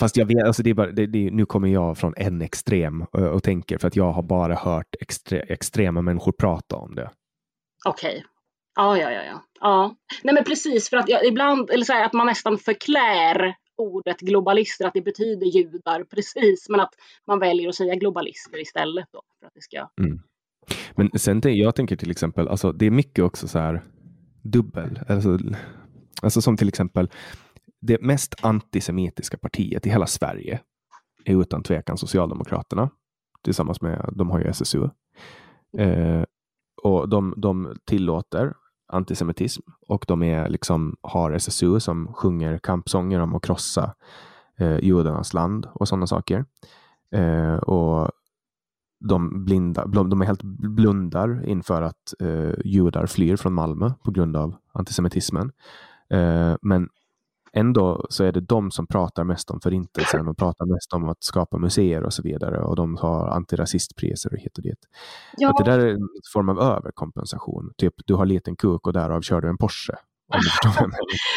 Fast 0.00 0.16
jag 0.16 0.26
vet, 0.26 0.46
alltså 0.46 0.62
det 0.62 0.70
är 0.70 0.74
bara, 0.74 0.92
det, 0.92 1.06
det, 1.06 1.30
nu 1.30 1.46
kommer 1.46 1.68
jag 1.68 1.98
från 1.98 2.14
en 2.16 2.42
extrem 2.42 3.02
och, 3.02 3.22
och, 3.22 3.42
tänker 3.42 3.78
för 3.78 3.88
att 3.88 3.96
jag 3.96 4.12
har 4.12 4.22
bara 4.22 4.54
hört 4.54 4.94
extre, 5.00 5.40
extrema 5.40 6.02
människor 6.02 6.32
prata 6.32 6.76
om 6.76 6.94
det. 6.94 7.10
Okej. 7.86 8.10
Okay. 8.10 8.22
Ja, 8.76 8.98
ja, 8.98 9.10
ja, 9.10 9.22
ja. 9.22 9.42
ja. 9.60 9.96
Nej, 10.22 10.34
men 10.34 10.44
precis 10.44 10.90
för 10.90 10.96
att 10.96 11.08
jag, 11.08 11.26
ibland, 11.26 11.70
eller 11.70 11.84
så 11.84 11.92
här, 11.92 12.04
att 12.04 12.12
man 12.12 12.26
nästan 12.26 12.58
förklär 12.58 13.54
ordet 13.76 14.20
globalister, 14.20 14.86
att 14.86 14.94
det 14.94 15.02
betyder 15.02 15.46
judar 15.46 16.04
precis, 16.10 16.68
men 16.68 16.80
att 16.80 16.94
man 17.26 17.38
väljer 17.38 17.68
att 17.68 17.74
säga 17.74 17.94
globalister 17.94 18.60
istället. 18.60 19.08
Då, 19.12 19.22
för 19.40 19.46
att 19.46 19.54
det 19.54 19.62
ska... 19.62 19.88
Mm. 20.00 20.20
Men 20.94 21.10
sen 21.18 21.40
jag 21.44 21.74
tänker 21.74 21.96
till 21.96 22.10
exempel, 22.10 22.48
alltså, 22.48 22.72
det 22.72 22.86
är 22.86 22.90
mycket 22.90 23.24
också 23.24 23.48
så 23.48 23.58
här 23.58 23.82
dubbel, 24.42 25.00
alltså, 25.08 25.38
alltså 26.22 26.42
som 26.42 26.56
till 26.56 26.68
exempel 26.68 27.10
det 27.80 28.02
mest 28.02 28.44
antisemitiska 28.44 29.38
partiet 29.38 29.86
i 29.86 29.90
hela 29.90 30.06
Sverige 30.06 30.60
är 31.24 31.40
utan 31.40 31.62
tvekan 31.62 31.98
Socialdemokraterna 31.98 32.90
tillsammans 33.42 33.80
med, 33.80 34.10
de 34.12 34.30
har 34.30 34.40
ju 34.40 34.46
SSU. 34.46 34.88
Eh, 35.78 36.22
och 36.82 37.08
de, 37.08 37.34
de 37.36 37.76
tillåter 37.84 38.54
antisemitism 38.88 39.62
och 39.88 40.04
de 40.08 40.22
är 40.22 40.48
liksom, 40.48 40.96
har 41.02 41.32
SSU 41.32 41.80
som 41.80 42.12
sjunger 42.14 42.58
kampsånger 42.58 43.20
om 43.20 43.34
att 43.34 43.42
krossa 43.42 43.94
eh, 44.58 44.78
judarnas 44.78 45.34
land 45.34 45.68
och 45.72 45.88
sådana 45.88 46.06
saker. 46.06 46.44
Eh, 47.10 47.56
och 47.56 48.10
de, 49.00 49.44
blinda, 49.44 49.86
de 49.86 50.22
är 50.22 50.26
helt 50.26 50.42
blundar 50.42 51.48
inför 51.48 51.82
att 51.82 52.14
eh, 52.20 52.52
judar 52.64 53.06
flyr 53.06 53.36
från 53.36 53.54
Malmö 53.54 53.92
på 54.04 54.10
grund 54.10 54.36
av 54.36 54.54
antisemitismen. 54.72 55.52
Eh, 56.10 56.54
men 56.62 56.88
ändå 57.56 58.06
så 58.10 58.24
är 58.24 58.32
det 58.32 58.40
de 58.40 58.70
som 58.70 58.86
pratar 58.86 59.24
mest 59.24 59.50
om 59.50 59.60
förintelsen 59.60 60.28
och 60.28 60.38
pratar 60.38 60.66
mest 60.66 60.92
om 60.92 61.08
att 61.08 61.24
skapa 61.24 61.58
museer 61.58 62.02
och 62.02 62.12
så 62.12 62.22
vidare. 62.22 62.58
Och 62.58 62.76
de 62.76 62.96
har 62.96 63.28
antirasistpriser 63.28 64.32
och 64.32 64.38
hit 64.38 64.58
och 64.58 64.62
dit. 64.62 64.78
Ja. 65.36 65.50
Att 65.50 65.64
det 65.64 65.70
där 65.70 65.78
är 65.78 65.90
en 65.90 66.08
form 66.32 66.48
av 66.48 66.60
överkompensation. 66.60 67.72
Typ, 67.76 67.94
du 68.06 68.14
har 68.14 68.26
liten 68.26 68.56
kuk 68.56 68.86
och 68.86 68.92
därav 68.92 69.20
kör 69.20 69.40
du 69.40 69.48
en 69.48 69.58
Porsche. 69.58 69.94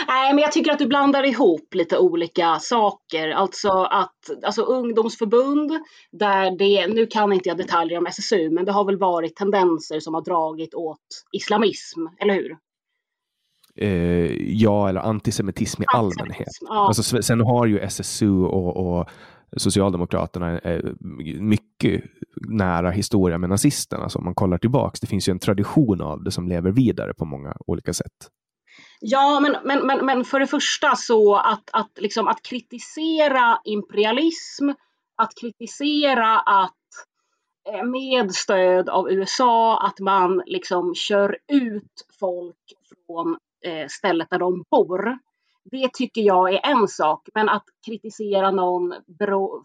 Nej, 0.08 0.34
men 0.34 0.42
jag 0.42 0.52
tycker 0.52 0.72
att 0.72 0.80
du 0.80 0.88
blandar 0.88 1.24
ihop 1.24 1.74
lite 1.74 1.98
olika 1.98 2.60
saker. 2.60 3.30
Alltså 3.30 3.70
att 3.70 4.44
alltså 4.44 4.62
ungdomsförbund, 4.62 5.72
där 6.12 6.58
det, 6.58 6.88
nu 6.88 7.06
kan 7.06 7.34
inte 7.34 7.50
jag 7.50 7.58
detaljer 7.58 7.98
om 7.98 8.06
SSU, 8.06 8.50
men 8.50 8.66
det 8.66 8.72
har 8.72 8.86
väl 8.86 8.98
varit 8.98 9.36
tendenser 9.36 10.00
som 10.00 10.14
har 10.14 10.22
dragit 10.22 10.74
åt 10.74 10.98
islamism, 11.32 12.00
eller 12.22 12.34
hur? 12.34 12.58
Eh, 13.82 14.52
ja, 14.52 14.90
eller 14.90 15.02
antisemitism 15.02 15.82
i 15.82 15.86
allmänhet. 15.94 16.48
Ja. 16.62 16.88
Alltså, 16.88 17.22
sen 17.22 17.42
har 17.42 17.66
ju 17.66 17.80
SSU 17.80 18.44
och, 18.44 18.78
och 18.78 19.10
Socialdemokraterna 19.58 20.60
eh, 20.60 20.86
mycket 21.40 22.04
nära 22.48 22.92
historia 22.92 23.38
med 23.38 23.50
nazisterna. 23.50 24.04
Alltså 24.04 24.20
om 24.20 24.26
man 24.26 24.36
kollar 24.36 24.58
tillbaks, 24.58 25.00
det 25.00 25.08
finns 25.08 25.30
ju 25.30 25.32
en 25.32 25.40
tradition 25.40 26.02
av 26.02 26.24
det 26.24 26.32
som 26.32 26.48
lever 26.48 26.72
vidare 26.72 27.14
på 27.14 27.26
många 27.26 27.58
olika 27.68 27.94
sätt. 27.94 28.30
Ja, 29.00 29.40
men, 29.40 29.56
men, 29.64 29.88
men, 29.88 30.06
men 30.06 30.26
för 30.26 30.40
det 30.40 30.48
första 30.48 30.96
så 30.96 31.36
att, 31.36 31.70
att, 31.74 31.92
liksom, 31.98 32.28
att 32.28 32.42
kritisera 32.44 33.60
imperialism, 33.64 34.70
att 35.18 35.32
kritisera 35.42 36.40
att 36.40 36.74
eh, 37.74 37.84
med 37.84 38.32
stöd 38.32 38.90
av 38.90 39.12
USA 39.12 39.86
att 39.88 40.00
man 40.00 40.44
liksom 40.46 40.96
kör 40.96 41.38
ut 41.48 42.08
folk 42.20 42.56
från 43.08 43.38
Eh, 43.66 43.88
stället 43.90 44.30
där 44.30 44.40
de 44.40 44.64
bor. 44.72 45.18
Det 45.72 45.94
tycker 45.94 46.22
jag 46.22 46.54
är 46.54 46.60
en 46.64 46.88
sak, 46.88 47.30
men 47.34 47.50
att 47.50 47.64
kritisera 47.86 48.52
någon 48.52 48.94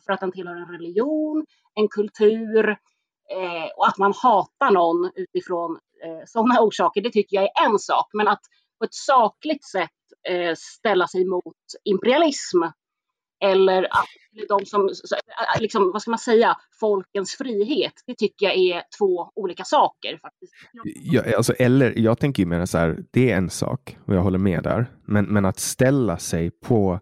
för 0.06 0.12
att 0.12 0.20
den 0.20 0.32
tillhör 0.32 0.56
en 0.56 0.72
religion, 0.72 1.46
en 1.74 1.88
kultur 1.88 2.68
eh, 3.30 3.68
och 3.76 3.88
att 3.88 3.98
man 3.98 4.12
hatar 4.22 4.70
någon 4.70 5.10
utifrån 5.14 5.78
eh, 6.04 6.24
sådana 6.26 6.60
orsaker, 6.60 7.00
det 7.00 7.10
tycker 7.10 7.36
jag 7.36 7.44
är 7.44 7.66
en 7.66 7.78
sak. 7.78 8.06
Men 8.12 8.28
att 8.28 8.40
på 8.78 8.84
ett 8.84 8.94
sakligt 8.94 9.64
sätt 9.64 9.90
eh, 10.28 10.54
ställa 10.56 11.06
sig 11.06 11.24
mot 11.24 11.56
imperialism 11.84 12.62
eller 13.44 13.82
att 13.82 14.08
de 14.48 14.66
som, 14.66 14.88
äh, 14.88 15.60
liksom, 15.60 15.90
vad 15.92 16.02
ska 16.02 16.10
man 16.10 16.18
säga, 16.18 16.56
folkens 16.80 17.34
frihet. 17.34 17.92
Det 18.06 18.14
tycker 18.14 18.46
jag 18.46 18.56
är 18.56 18.82
två 18.98 19.30
olika 19.34 19.64
saker. 19.64 20.18
faktiskt. 20.22 20.52
Ja, 21.12 21.36
alltså, 21.36 21.52
eller, 21.52 21.98
jag 21.98 22.18
tänker 22.18 22.42
ju 22.42 22.46
mer 22.46 22.66
så 22.66 22.78
här, 22.78 22.98
det 23.10 23.30
är 23.30 23.36
en 23.36 23.50
sak 23.50 23.98
och 24.06 24.14
jag 24.14 24.22
håller 24.22 24.38
med 24.38 24.62
där. 24.62 24.86
Men, 25.06 25.24
men 25.24 25.44
att 25.44 25.58
ställa 25.58 26.18
sig 26.18 26.50
på 26.50 27.00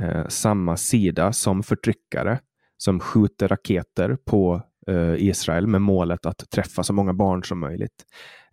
eh, 0.00 0.26
samma 0.28 0.76
sida 0.76 1.32
som 1.32 1.62
förtryckare 1.62 2.38
som 2.76 3.00
skjuter 3.00 3.48
raketer 3.48 4.16
på 4.26 4.62
eh, 4.88 5.14
Israel 5.14 5.66
med 5.66 5.82
målet 5.82 6.26
att 6.26 6.50
träffa 6.50 6.82
så 6.82 6.92
många 6.92 7.14
barn 7.14 7.44
som 7.44 7.60
möjligt. 7.60 8.04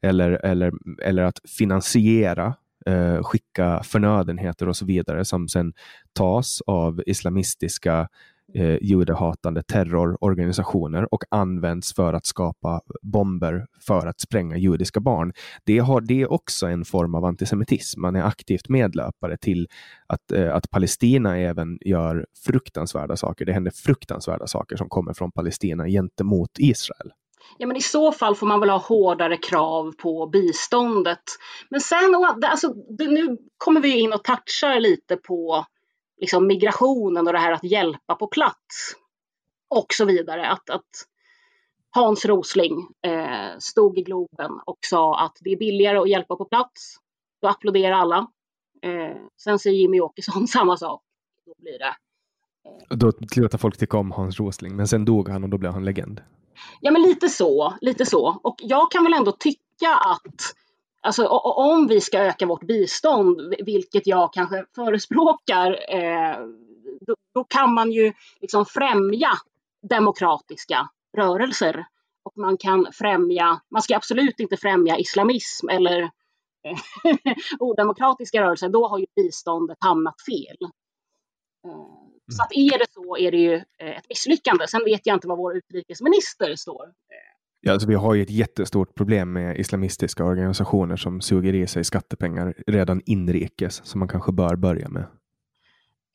Eller, 0.02 0.32
eller, 0.32 0.72
eller 1.02 1.24
att 1.24 1.40
finansiera 1.58 2.56
eh, 2.86 3.24
skicka 3.24 3.84
förnödenheter 3.84 4.70
och 4.70 4.78
så 4.78 4.86
vidare 4.86 5.26
som 5.26 5.48
sen 5.48 5.74
tas 6.14 6.62
av 6.68 7.02
islamistiska 7.06 8.08
eh, 8.54 8.78
judehatande 8.82 9.64
terrororganisationer 9.64 11.14
och 11.14 11.24
används 11.32 11.94
för 11.94 12.14
att 12.14 12.26
skapa 12.26 12.82
bomber 13.02 13.68
för 13.82 14.08
att 14.08 14.20
spränga 14.20 14.58
judiska 14.58 15.00
barn. 15.00 15.34
Det, 15.64 15.80
har, 15.80 16.02
det 16.02 16.22
är 16.22 16.32
också 16.32 16.68
en 16.68 16.86
form 16.86 17.16
av 17.16 17.26
antisemitism. 17.26 18.02
Man 18.02 18.16
är 18.16 18.24
aktivt 18.24 18.70
medlöpare 18.70 19.38
till 19.38 19.68
att, 20.08 20.32
eh, 20.32 20.56
att 20.56 20.70
Palestina 20.70 21.38
även 21.38 21.78
gör 21.82 22.26
fruktansvärda 22.46 23.16
saker. 23.16 23.46
Det 23.46 23.54
händer 23.54 23.72
fruktansvärda 23.72 24.48
saker 24.48 24.76
som 24.76 24.90
kommer 24.90 25.14
från 25.14 25.32
Palestina 25.32 25.88
gentemot 25.88 26.52
Israel. 26.60 27.12
Ja, 27.58 27.68
men 27.68 27.78
i 27.78 27.82
så 27.82 28.12
fall 28.12 28.36
får 28.36 28.48
man 28.48 28.60
väl 28.60 28.70
ha 28.70 28.78
hårdare 28.78 29.38
krav 29.38 29.92
på 29.92 30.28
biståndet. 30.28 31.24
Men 31.70 31.82
sen, 31.82 32.16
alltså, 32.44 32.74
nu 32.98 33.38
kommer 33.58 33.82
vi 33.82 34.00
in 34.00 34.14
och 34.14 34.24
touchar 34.24 34.80
lite 34.80 35.18
på 35.18 35.66
liksom, 36.18 36.48
migrationen 36.48 37.28
och 37.28 37.34
det 37.34 37.40
här 37.40 37.52
att 37.52 37.64
hjälpa 37.64 38.16
på 38.16 38.28
plats 38.28 38.96
och 39.68 39.88
så 39.94 40.06
vidare. 40.06 40.48
Att, 40.48 40.70
att 40.70 41.06
Hans 41.90 42.26
Rosling 42.26 42.88
eh, 43.02 43.58
stod 43.60 43.98
i 43.98 44.02
Globen 44.02 44.52
och 44.66 44.78
sa 44.82 45.20
att 45.20 45.38
det 45.42 45.50
är 45.50 45.58
billigare 45.58 45.98
att 45.98 46.10
hjälpa 46.10 46.36
på 46.36 46.46
plats. 46.46 46.96
Då 47.42 47.48
applåderar 47.48 47.96
alla. 47.96 48.28
Eh, 48.82 49.18
sen 49.38 49.60
säger 49.60 49.78
Jimmy 49.78 50.00
Åkesson 50.00 50.48
samma 50.58 50.78
sak. 50.78 51.02
Då 51.46 51.54
blir 51.58 51.80
det. 51.80 51.96
Eh, 52.66 52.98
då 52.98 53.12
slutar 53.12 53.58
folk 53.58 53.78
tycka 53.78 53.98
om 53.98 54.12
Hans 54.12 54.40
Rosling, 54.40 54.76
men 54.76 54.88
sen 54.88 55.06
dog 55.06 55.30
han 55.30 55.44
och 55.44 55.50
då 55.50 55.58
blev 55.58 55.72
han 55.72 55.86
legend. 55.86 56.22
Ja, 56.82 56.92
men 56.92 57.02
lite 57.02 57.30
så, 57.30 57.74
lite 57.82 58.06
så. 58.06 58.40
Och 58.44 58.56
jag 58.58 58.92
kan 58.92 59.04
väl 59.04 59.14
ändå 59.14 59.32
tycka 59.32 59.96
att 59.96 60.56
Alltså 61.06 61.28
om 61.28 61.88
vi 61.88 62.02
ska 62.02 62.20
öka 62.20 62.46
vårt 62.46 62.64
bistånd, 62.64 63.56
vilket 63.66 64.08
jag 64.08 64.34
kanske 64.34 64.66
förespråkar, 64.76 65.96
eh, 65.96 66.38
då, 67.02 67.16
då, 67.34 67.44
kan 67.44 67.74
man 67.74 67.92
ju 67.92 68.14
liksom 68.42 68.66
främja 68.66 69.32
demokratiska 69.90 70.90
rörelser. 71.18 71.86
Och 72.24 72.38
man 72.38 72.58
kan 72.58 72.88
främja, 72.92 73.62
man 73.70 73.82
ska 73.82 73.96
absolut 73.96 74.40
inte 74.40 74.58
främja 74.58 74.98
islamism 74.98 75.70
eller 75.70 76.02
eh, 76.64 76.78
odemokratiska 77.60 78.42
rörelser, 78.42 78.70
då 78.70 78.88
har 78.88 79.00
ju 79.00 79.06
biståndet 79.16 79.78
hamnat 79.80 80.22
fel. 80.22 80.58
Eh, 81.66 82.15
så 82.32 82.44
att 82.44 82.52
är 82.52 82.80
det 82.80 82.86
så 82.92 83.18
är 83.18 83.32
det 83.32 83.38
ju 83.38 83.54
eh, 83.54 83.98
ett 83.98 84.10
misslyckande. 84.10 84.68
Sen 84.68 84.82
vet 84.86 85.02
jag 85.04 85.16
inte 85.16 85.28
vad 85.28 85.38
vår 85.38 85.58
utrikesminister 85.58 86.56
står. 86.56 86.86
Ja, 87.62 87.72
alltså 87.74 87.88
vi 87.88 87.96
har 87.96 88.14
ju 88.14 88.22
ett 88.22 88.30
jättestort 88.30 88.96
problem 88.96 89.34
med 89.34 89.58
islamistiska 89.58 90.24
organisationer 90.24 90.96
som 90.96 91.22
suger 91.22 91.56
i 91.56 91.68
sig 91.68 91.84
skattepengar 91.84 92.54
redan 92.68 93.02
inrikes, 93.06 93.86
som 93.86 94.00
man 94.00 94.08
kanske 94.08 94.32
bör 94.32 94.56
börja 94.56 94.90
med. 94.90 95.06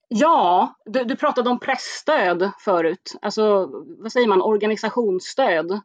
Ja, 0.08 0.74
du, 0.84 1.04
du 1.04 1.16
pratade 1.16 1.50
om 1.50 1.60
pressstöd 1.60 2.50
förut. 2.64 3.18
Alltså, 3.22 3.70
vad 3.98 4.12
säger 4.12 4.28
man, 4.28 4.42
organisationsstöd. 4.42 5.80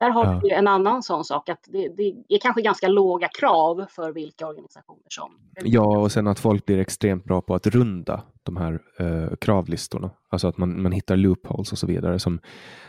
Där 0.00 0.10
har 0.10 0.24
ja. 0.24 0.40
vi 0.42 0.50
en 0.50 0.68
annan 0.68 1.02
sån 1.02 1.24
sak, 1.24 1.48
att 1.48 1.68
det, 1.68 1.88
det, 1.88 2.14
är 2.28 2.38
kanske 2.38 2.62
ganska 2.62 2.88
låga 2.88 3.28
krav 3.28 3.86
för 3.90 4.12
vilka 4.12 4.46
organisationer 4.46 5.06
som... 5.08 5.32
Ja, 5.64 5.98
och 5.98 6.12
sen 6.12 6.26
att 6.26 6.38
folk 6.38 6.66
blir 6.66 6.78
extremt 6.78 7.24
bra 7.24 7.40
på 7.40 7.54
att 7.54 7.66
runda 7.66 8.22
de 8.42 8.56
här 8.56 8.80
eh, 8.98 9.36
kravlistorna. 9.40 10.10
Alltså 10.30 10.48
att 10.48 10.58
man, 10.58 10.82
man 10.82 10.92
hittar 10.92 11.16
loopholes 11.16 11.72
och 11.72 11.78
så 11.78 11.86
vidare. 11.86 12.18
Som, 12.18 12.40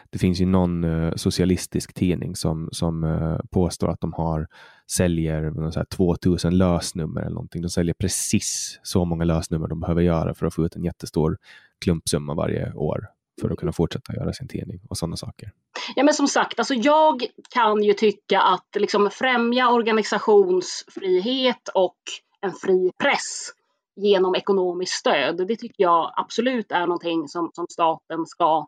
det 0.09 0.17
finns 0.17 0.41
ju 0.41 0.45
någon 0.45 0.83
eh, 0.83 1.13
socialistisk 1.15 1.93
tidning 1.93 2.35
som, 2.35 2.69
som 2.71 3.03
eh, 3.03 3.37
påstår 3.51 3.89
att 3.89 4.01
de 4.01 4.13
har 4.13 4.47
säljer 4.91 5.71
så 5.71 5.79
här 5.79 5.85
2000 5.85 6.57
lösnummer 6.57 7.21
eller 7.21 7.33
någonting. 7.33 7.61
De 7.61 7.69
säljer 7.69 7.93
precis 7.93 8.79
så 8.83 9.05
många 9.05 9.23
lösnummer 9.23 9.67
de 9.67 9.79
behöver 9.79 10.01
göra 10.01 10.33
för 10.33 10.45
att 10.45 10.53
få 10.53 10.65
ut 10.65 10.75
en 10.75 10.83
jättestor 10.83 11.37
klumpsumma 11.82 12.33
varje 12.33 12.73
år 12.73 13.07
för 13.41 13.49
att 13.49 13.59
kunna 13.59 13.71
fortsätta 13.71 14.13
göra 14.13 14.33
sin 14.33 14.47
tidning 14.47 14.79
och 14.89 14.97
sådana 14.97 15.16
saker. 15.16 15.51
Ja 15.95 16.03
men 16.03 16.13
som 16.13 16.28
sagt, 16.28 16.59
alltså 16.59 16.74
jag 16.74 17.25
kan 17.49 17.83
ju 17.83 17.93
tycka 17.93 18.41
att 18.41 18.67
liksom 18.75 19.09
främja 19.12 19.70
organisationsfrihet 19.70 21.70
och 21.74 21.97
en 22.41 22.51
fri 22.51 22.91
press 22.97 23.51
genom 23.95 24.36
ekonomiskt 24.36 24.93
stöd, 24.93 25.47
det 25.47 25.55
tycker 25.55 25.83
jag 25.83 26.13
absolut 26.16 26.71
är 26.71 26.87
någonting 26.87 27.28
som, 27.28 27.51
som 27.53 27.67
staten 27.70 28.25
ska 28.25 28.67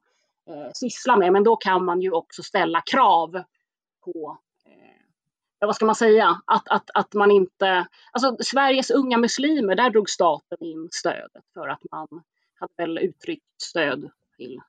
eh, 0.49 0.71
syssla 0.73 1.17
med. 1.17 1.33
Men 1.33 1.43
då 1.43 1.55
kan 1.55 1.85
man 1.85 2.01
ju 2.01 2.11
också 2.11 2.43
ställa 2.43 2.81
krav 2.81 3.43
på 4.05 4.37
eh, 4.65 5.01
vad 5.59 5.75
ska 5.75 5.85
man 5.85 5.95
säga, 5.95 6.41
att, 6.45 6.67
att, 6.67 6.89
att 6.93 7.13
man 7.13 7.31
inte... 7.31 7.87
Alltså 8.11 8.37
Sveriges 8.39 8.91
unga 8.91 9.17
muslimer, 9.17 9.75
där 9.75 9.89
drog 9.89 10.09
staten 10.09 10.57
in 10.59 10.89
stödet 10.91 11.43
för 11.53 11.67
att 11.67 11.81
man 11.91 12.07
hade 12.59 12.73
väl 12.77 12.97
uttryckt 12.97 13.61
stöd 13.61 14.09
till 14.37 14.59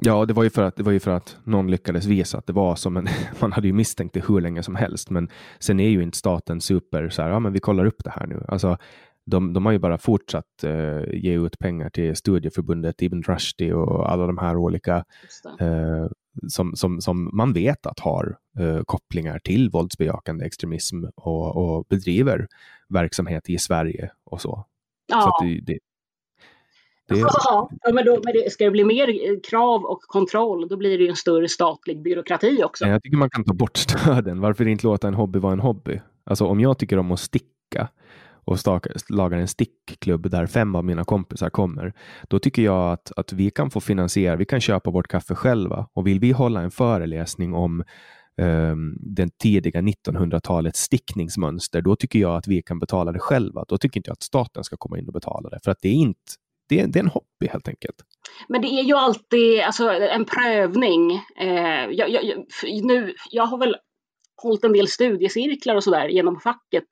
Ja, 0.00 0.24
det 0.26 0.34
var, 0.34 0.42
ju 0.42 0.50
för 0.50 0.62
att, 0.62 0.76
det 0.76 0.82
var 0.82 0.92
ju 0.92 1.00
för 1.00 1.10
att 1.10 1.36
någon 1.44 1.70
lyckades 1.70 2.06
visa 2.06 2.38
att 2.38 2.46
det 2.46 2.52
var 2.52 2.76
som 2.76 2.96
en... 2.96 3.08
Man 3.40 3.52
hade 3.52 3.66
ju 3.66 3.72
misstänkt 3.72 4.14
det 4.14 4.28
hur 4.28 4.40
länge 4.40 4.62
som 4.62 4.74
helst, 4.74 5.10
men 5.10 5.28
sen 5.58 5.80
är 5.80 5.88
ju 5.88 6.02
inte 6.02 6.18
staten 6.18 6.60
super 6.60 7.08
så 7.08 7.22
här, 7.22 7.30
ja 7.30 7.38
men 7.38 7.52
vi 7.52 7.60
kollar 7.60 7.84
upp 7.84 8.04
det 8.04 8.10
här 8.10 8.26
nu. 8.26 8.44
Alltså, 8.48 8.78
de, 9.26 9.52
de 9.52 9.66
har 9.66 9.72
ju 9.72 9.78
bara 9.78 9.98
fortsatt 9.98 10.64
eh, 10.64 11.02
ge 11.12 11.38
ut 11.38 11.58
pengar 11.58 11.90
till 11.90 12.16
studieförbundet 12.16 13.02
Ibn 13.02 13.22
Rushdi 13.22 13.72
och 13.72 14.12
alla 14.12 14.26
de 14.26 14.38
här 14.38 14.56
olika 14.56 15.04
eh, 15.60 16.06
som, 16.48 16.76
som, 16.76 17.00
som 17.00 17.30
man 17.36 17.52
vet 17.52 17.86
att 17.86 18.00
har 18.00 18.36
eh, 18.58 18.82
kopplingar 18.84 19.38
till 19.38 19.70
våldsbejakande 19.70 20.44
extremism 20.44 21.04
och, 21.16 21.56
och 21.56 21.86
bedriver 21.88 22.46
verksamhet 22.88 23.50
i 23.50 23.58
Sverige 23.58 24.10
och 24.24 24.40
så. 24.40 24.66
Ja. 25.06 25.20
så 25.22 25.44
det, 25.44 25.60
det, 25.60 25.78
Det... 27.10 27.18
Ja, 27.18 27.70
men, 27.92 28.04
då, 28.04 28.20
men 28.24 28.32
det, 28.32 28.52
ska 28.52 28.64
det 28.64 28.70
bli 28.70 28.84
mer 28.84 29.40
krav 29.50 29.84
och 29.84 30.00
kontroll, 30.00 30.68
då 30.68 30.76
blir 30.76 30.98
det 30.98 31.04
ju 31.04 31.10
en 31.10 31.16
större 31.16 31.48
statlig 31.48 32.02
byråkrati 32.02 32.62
också. 32.64 32.86
Jag 32.86 33.02
tycker 33.02 33.16
man 33.16 33.30
kan 33.30 33.44
ta 33.44 33.54
bort 33.54 33.76
stöden. 33.76 34.40
Varför 34.40 34.68
inte 34.68 34.86
låta 34.86 35.08
en 35.08 35.14
hobby 35.14 35.38
vara 35.38 35.52
en 35.52 35.60
hobby? 35.60 36.00
Alltså 36.24 36.46
om 36.46 36.60
jag 36.60 36.78
tycker 36.78 36.98
om 36.98 37.12
att 37.12 37.20
sticka 37.20 37.88
och 38.44 38.56
lagar 39.08 39.38
en 39.38 39.48
stickklubb 39.48 40.30
där 40.30 40.46
fem 40.46 40.74
av 40.74 40.84
mina 40.84 41.04
kompisar 41.04 41.50
kommer, 41.50 41.92
då 42.28 42.38
tycker 42.38 42.62
jag 42.62 42.92
att, 42.92 43.12
att 43.16 43.32
vi 43.32 43.50
kan 43.50 43.70
få 43.70 43.80
finansiera, 43.80 44.36
vi 44.36 44.44
kan 44.44 44.60
köpa 44.60 44.90
vårt 44.90 45.08
kaffe 45.08 45.34
själva. 45.34 45.86
Och 45.92 46.06
vill 46.06 46.20
vi 46.20 46.30
hålla 46.30 46.62
en 46.62 46.70
föreläsning 46.70 47.54
om 47.54 47.84
um, 48.40 48.96
den 49.00 49.30
tidiga 49.42 49.80
1900-talets 49.80 50.80
stickningsmönster, 50.80 51.82
då 51.82 51.96
tycker 51.96 52.18
jag 52.18 52.36
att 52.36 52.48
vi 52.48 52.62
kan 52.62 52.78
betala 52.78 53.12
det 53.12 53.18
själva. 53.18 53.64
Då 53.68 53.78
tycker 53.78 53.98
inte 53.98 54.08
jag 54.08 54.12
att 54.12 54.22
staten 54.22 54.64
ska 54.64 54.76
komma 54.76 54.98
in 54.98 55.06
och 55.06 55.12
betala 55.12 55.48
det, 55.48 55.58
för 55.64 55.70
att 55.70 55.78
det 55.82 55.88
är 55.88 55.92
inte 55.92 56.32
det 56.70 56.80
är, 56.80 56.86
det 56.86 56.98
är 56.98 57.02
en 57.02 57.08
hobby 57.08 57.46
helt 57.50 57.68
enkelt. 57.68 57.96
Men 58.48 58.62
det 58.62 58.68
är 58.68 58.82
ju 58.82 58.94
alltid 58.94 59.60
alltså, 59.60 59.90
en 59.90 60.24
prövning. 60.24 61.12
Eh, 61.36 61.86
jag, 61.90 62.10
jag, 62.10 62.44
nu, 62.82 63.14
jag 63.30 63.46
har 63.46 63.58
väl 63.58 63.76
hållit 64.42 64.64
en 64.64 64.72
del 64.72 64.88
studiecirklar 64.88 65.74
och 65.74 65.84
sådär 65.84 66.08
genom 66.08 66.40
facket 66.40 66.88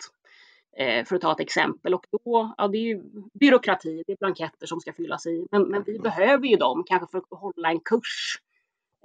eh, 0.78 1.04
för 1.04 1.16
att 1.16 1.22
ta 1.22 1.32
ett 1.32 1.40
exempel. 1.40 1.94
Och 1.94 2.04
då, 2.10 2.54
ja, 2.58 2.68
det 2.68 2.78
är 2.78 2.82
ju 2.82 3.02
byråkrati, 3.40 4.02
det 4.06 4.12
är 4.12 4.16
blanketter 4.16 4.66
som 4.66 4.80
ska 4.80 4.92
fyllas 4.92 5.26
i. 5.26 5.46
Men, 5.50 5.62
men 5.62 5.82
vi 5.86 5.98
behöver 5.98 6.46
ju 6.46 6.56
dem 6.56 6.84
kanske 6.86 7.06
för 7.10 7.18
att 7.18 7.40
hålla 7.40 7.68
en 7.70 7.80
kurs. 7.80 8.38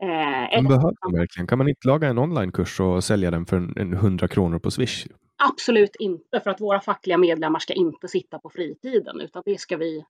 Eh, 0.02 0.08
men 0.08 0.68
behöver 0.68 0.96
man 1.04 1.20
verkligen? 1.20 1.48
Kan 1.48 1.58
man 1.58 1.70
inte 1.70 1.88
laga 1.88 2.08
en 2.08 2.18
onlinekurs 2.18 2.80
och 2.80 3.04
sälja 3.04 3.32
den 3.32 3.46
för 3.46 3.58
en, 3.58 3.74
en 3.78 3.94
100 3.94 4.28
kronor 4.28 4.60
på 4.60 4.72
Swish? 4.72 5.08
Absolut 5.38 5.96
inte, 6.00 6.40
för 6.40 6.50
att 6.50 6.62
våra 6.62 6.80
fackliga 6.80 7.18
medlemmar 7.18 7.60
ska 7.60 7.74
inte 7.74 8.08
sitta 8.08 8.40
på 8.40 8.50
fritiden, 8.50 9.22
utan 9.22 9.44
det 9.46 9.60
ska 9.60 9.78
vi 9.78 10.06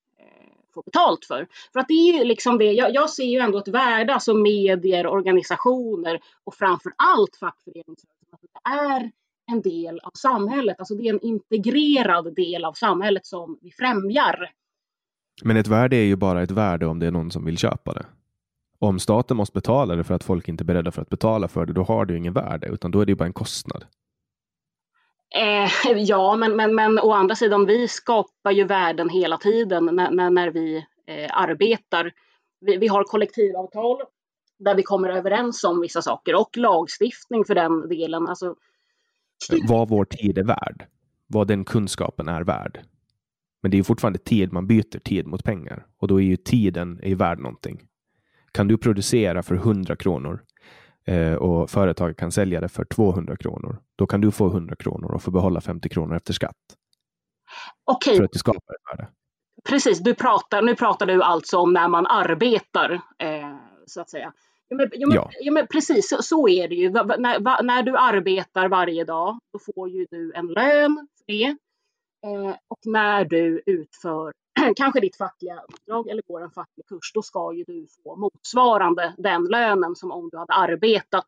få 0.73 0.81
betalt 0.81 1.25
för. 1.25 1.47
För 1.73 1.79
att 1.79 1.87
det 1.87 1.93
är 1.93 2.19
ju 2.19 2.23
liksom 2.23 2.57
det, 2.57 2.71
jag, 2.71 2.93
jag 2.93 3.09
ser 3.09 3.23
ju 3.23 3.39
ändå 3.39 3.57
ett 3.57 3.67
värde, 3.67 4.13
alltså 4.13 4.33
medier, 4.33 5.07
organisationer 5.07 6.19
och 6.43 6.55
framför 6.55 6.91
allt 6.97 7.35
fackföreningsrörelsen, 7.35 8.27
att 8.31 8.41
det 8.41 8.69
är 8.69 9.11
en 9.51 9.61
del 9.61 9.99
av 9.99 10.11
samhället, 10.13 10.79
alltså 10.79 10.95
det 10.95 11.07
är 11.07 11.13
en 11.13 11.21
integrerad 11.21 12.35
del 12.35 12.65
av 12.65 12.73
samhället 12.73 13.25
som 13.25 13.57
vi 13.61 13.71
främjar. 13.71 14.51
Men 15.43 15.57
ett 15.57 15.67
värde 15.67 15.95
är 15.95 16.03
ju 16.03 16.15
bara 16.15 16.43
ett 16.43 16.51
värde 16.51 16.85
om 16.85 16.99
det 16.99 17.07
är 17.07 17.11
någon 17.11 17.31
som 17.31 17.45
vill 17.45 17.57
köpa 17.57 17.93
det. 17.93 18.05
Om 18.79 18.99
staten 18.99 19.37
måste 19.37 19.53
betala 19.53 19.95
det 19.95 20.03
för 20.03 20.13
att 20.13 20.23
folk 20.23 20.47
inte 20.47 20.63
är 20.63 20.65
beredda 20.65 20.91
för 20.91 21.01
att 21.01 21.09
betala 21.09 21.47
för 21.47 21.65
det, 21.65 21.73
då 21.73 21.83
har 21.83 22.05
det 22.05 22.13
ju 22.13 22.19
ingen 22.19 22.33
värde, 22.33 22.67
utan 22.67 22.91
då 22.91 23.01
är 23.01 23.05
det 23.05 23.11
ju 23.11 23.15
bara 23.15 23.25
en 23.25 23.33
kostnad. 23.33 23.85
Eh, 25.35 25.97
ja, 25.97 26.35
men, 26.35 26.55
men, 26.55 26.75
men 26.75 26.99
å 26.99 27.11
andra 27.11 27.35
sidan, 27.35 27.65
vi 27.65 27.87
skapar 27.87 28.51
ju 28.51 28.63
värden 28.63 29.09
hela 29.09 29.37
tiden 29.37 29.85
när, 29.85 30.11
när, 30.11 30.29
när 30.29 30.51
vi 30.51 30.77
eh, 31.07 31.29
arbetar. 31.31 32.11
Vi, 32.61 32.77
vi, 32.77 32.87
har 32.87 33.03
kollektivavtal 33.03 33.97
där 34.59 34.75
vi 34.75 34.83
kommer 34.83 35.09
överens 35.09 35.63
om 35.63 35.81
vissa 35.81 36.01
saker 36.01 36.35
och 36.35 36.57
lagstiftning 36.57 37.45
för 37.45 37.55
den 37.55 37.89
delen. 37.89 38.27
Alltså, 38.27 38.55
vad 39.67 39.89
vår 39.89 40.05
tid 40.05 40.37
är 40.37 40.43
värd, 40.43 40.85
vad 41.27 41.47
den 41.47 41.65
kunskapen 41.65 42.27
är 42.27 42.41
värd. 42.41 42.81
Men 43.61 43.71
det 43.71 43.77
är 43.79 43.83
fortfarande 43.83 44.19
tid, 44.19 44.53
man 44.53 44.67
byter 44.67 44.99
tid 44.99 45.27
mot 45.27 45.43
pengar 45.43 45.85
och 45.97 46.07
då 46.07 46.21
är 46.21 46.25
ju 46.25 46.37
tiden 46.37 46.99
är 47.03 47.15
värd 47.15 47.39
någonting. 47.39 47.81
Kan 48.51 48.67
du 48.67 48.77
producera 48.77 49.43
för 49.43 49.55
100 49.55 49.95
kronor 49.95 50.43
eh, 51.05 51.33
och 51.33 51.69
företaget 51.69 52.17
kan 52.17 52.31
sälja 52.31 52.61
det 52.61 52.69
för 52.69 52.85
200 52.85 53.37
kronor, 53.37 53.77
då 53.95 54.07
kan 54.07 54.21
du 54.21 54.31
få 54.31 54.47
100 54.47 54.75
kronor 54.75 55.11
och 55.11 55.23
få 55.23 55.31
behålla 55.31 55.61
50 55.61 55.89
kronor 55.89 56.15
efter 56.15 56.33
skatt. 56.33 56.55
Okej. 57.85 58.17
För 58.17 58.23
att 58.23 58.31
du 58.31 58.39
skapar 58.39 58.73
ett 58.73 58.99
värde. 58.99 59.09
Precis, 59.69 59.99
du 59.99 60.15
pratar, 60.15 60.61
nu 60.61 60.75
pratar 60.75 61.05
du 61.05 61.23
alltså 61.23 61.57
om 61.57 61.73
när 61.73 61.87
man 61.87 62.07
arbetar, 62.07 63.01
eh, 63.19 63.55
så 63.85 64.01
att 64.01 64.09
säga. 64.09 64.33
Ja, 64.67 64.77
men, 64.77 64.89
men, 65.07 65.11
ja. 65.39 65.51
men 65.51 65.67
precis, 65.67 66.09
så, 66.09 66.23
så, 66.23 66.47
är 66.47 66.67
det 66.67 66.75
ju. 66.75 66.89
När, 66.89 67.39
va, 67.39 67.59
när, 67.63 67.83
du 67.83 67.97
arbetar 67.97 68.67
varje 68.67 69.03
dag, 69.03 69.39
då 69.53 69.59
får 69.59 69.89
ju 69.89 70.05
du 70.09 70.33
en 70.35 70.47
lön 70.47 71.07
för 71.17 71.25
det. 71.27 71.57
Eh, 72.23 72.55
och 72.67 72.79
när 72.85 73.25
du 73.25 73.63
utför 73.65 74.33
kanske 74.75 74.99
ditt 74.99 75.17
fackliga 75.17 75.61
uppdrag 75.61 76.07
eller 76.07 76.21
går 76.27 76.41
en 76.41 76.51
facklig 76.51 76.85
kurs, 76.85 77.11
då 77.13 77.21
ska 77.21 77.53
ju 77.53 77.63
du 77.63 77.87
få 78.03 78.15
motsvarande 78.15 79.15
den 79.17 79.43
lönen 79.43 79.95
som 79.95 80.11
om 80.11 80.29
du 80.29 80.37
hade 80.37 80.53
arbetat 80.53 81.27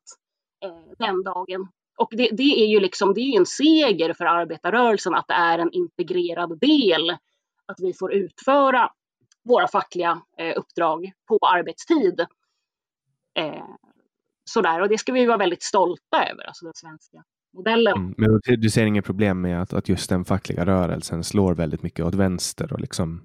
eh, 0.63 0.93
den 0.97 1.23
dagen. 1.23 1.67
Och 1.97 2.09
det, 2.11 2.29
det, 2.31 2.63
är 2.63 2.65
ju 2.65 2.79
liksom, 2.79 3.13
det 3.13 3.21
är 3.21 3.37
en 3.37 3.45
seger 3.45 4.13
för 4.13 4.25
arbetarrörelsen 4.25 5.15
att 5.15 5.27
det 5.27 5.33
är 5.33 5.59
en 5.59 5.71
integrerad 5.71 6.59
del 6.59 7.09
att 7.65 7.79
vi 7.79 7.93
får 7.93 8.13
utföra 8.13 8.91
våra 9.43 9.67
fackliga 9.67 10.21
eh, 10.37 10.53
uppdrag 10.57 11.11
på 11.27 11.39
arbetstid. 11.41 12.25
Eh, 13.33 13.65
sådär, 14.45 14.81
och 14.81 14.89
det 14.89 14.97
ska 14.97 15.11
vi 15.11 15.25
vara 15.25 15.37
väldigt 15.37 15.63
stolta 15.63 16.29
över, 16.31 16.43
alltså 16.43 16.65
den 16.65 16.73
svenska 16.73 17.23
modellen. 17.55 17.97
Mm, 17.97 18.13
men 18.17 18.39
du, 18.43 18.55
du 18.55 18.69
ser 18.69 18.85
inget 18.85 19.05
problem 19.05 19.41
med 19.41 19.61
att, 19.61 19.73
att 19.73 19.89
just 19.89 20.09
den 20.09 20.25
fackliga 20.25 20.65
rörelsen 20.65 21.23
slår 21.23 21.55
väldigt 21.55 21.83
mycket 21.83 22.05
åt 22.05 22.15
vänster 22.15 22.73
och 22.73 22.79
liksom 22.79 23.23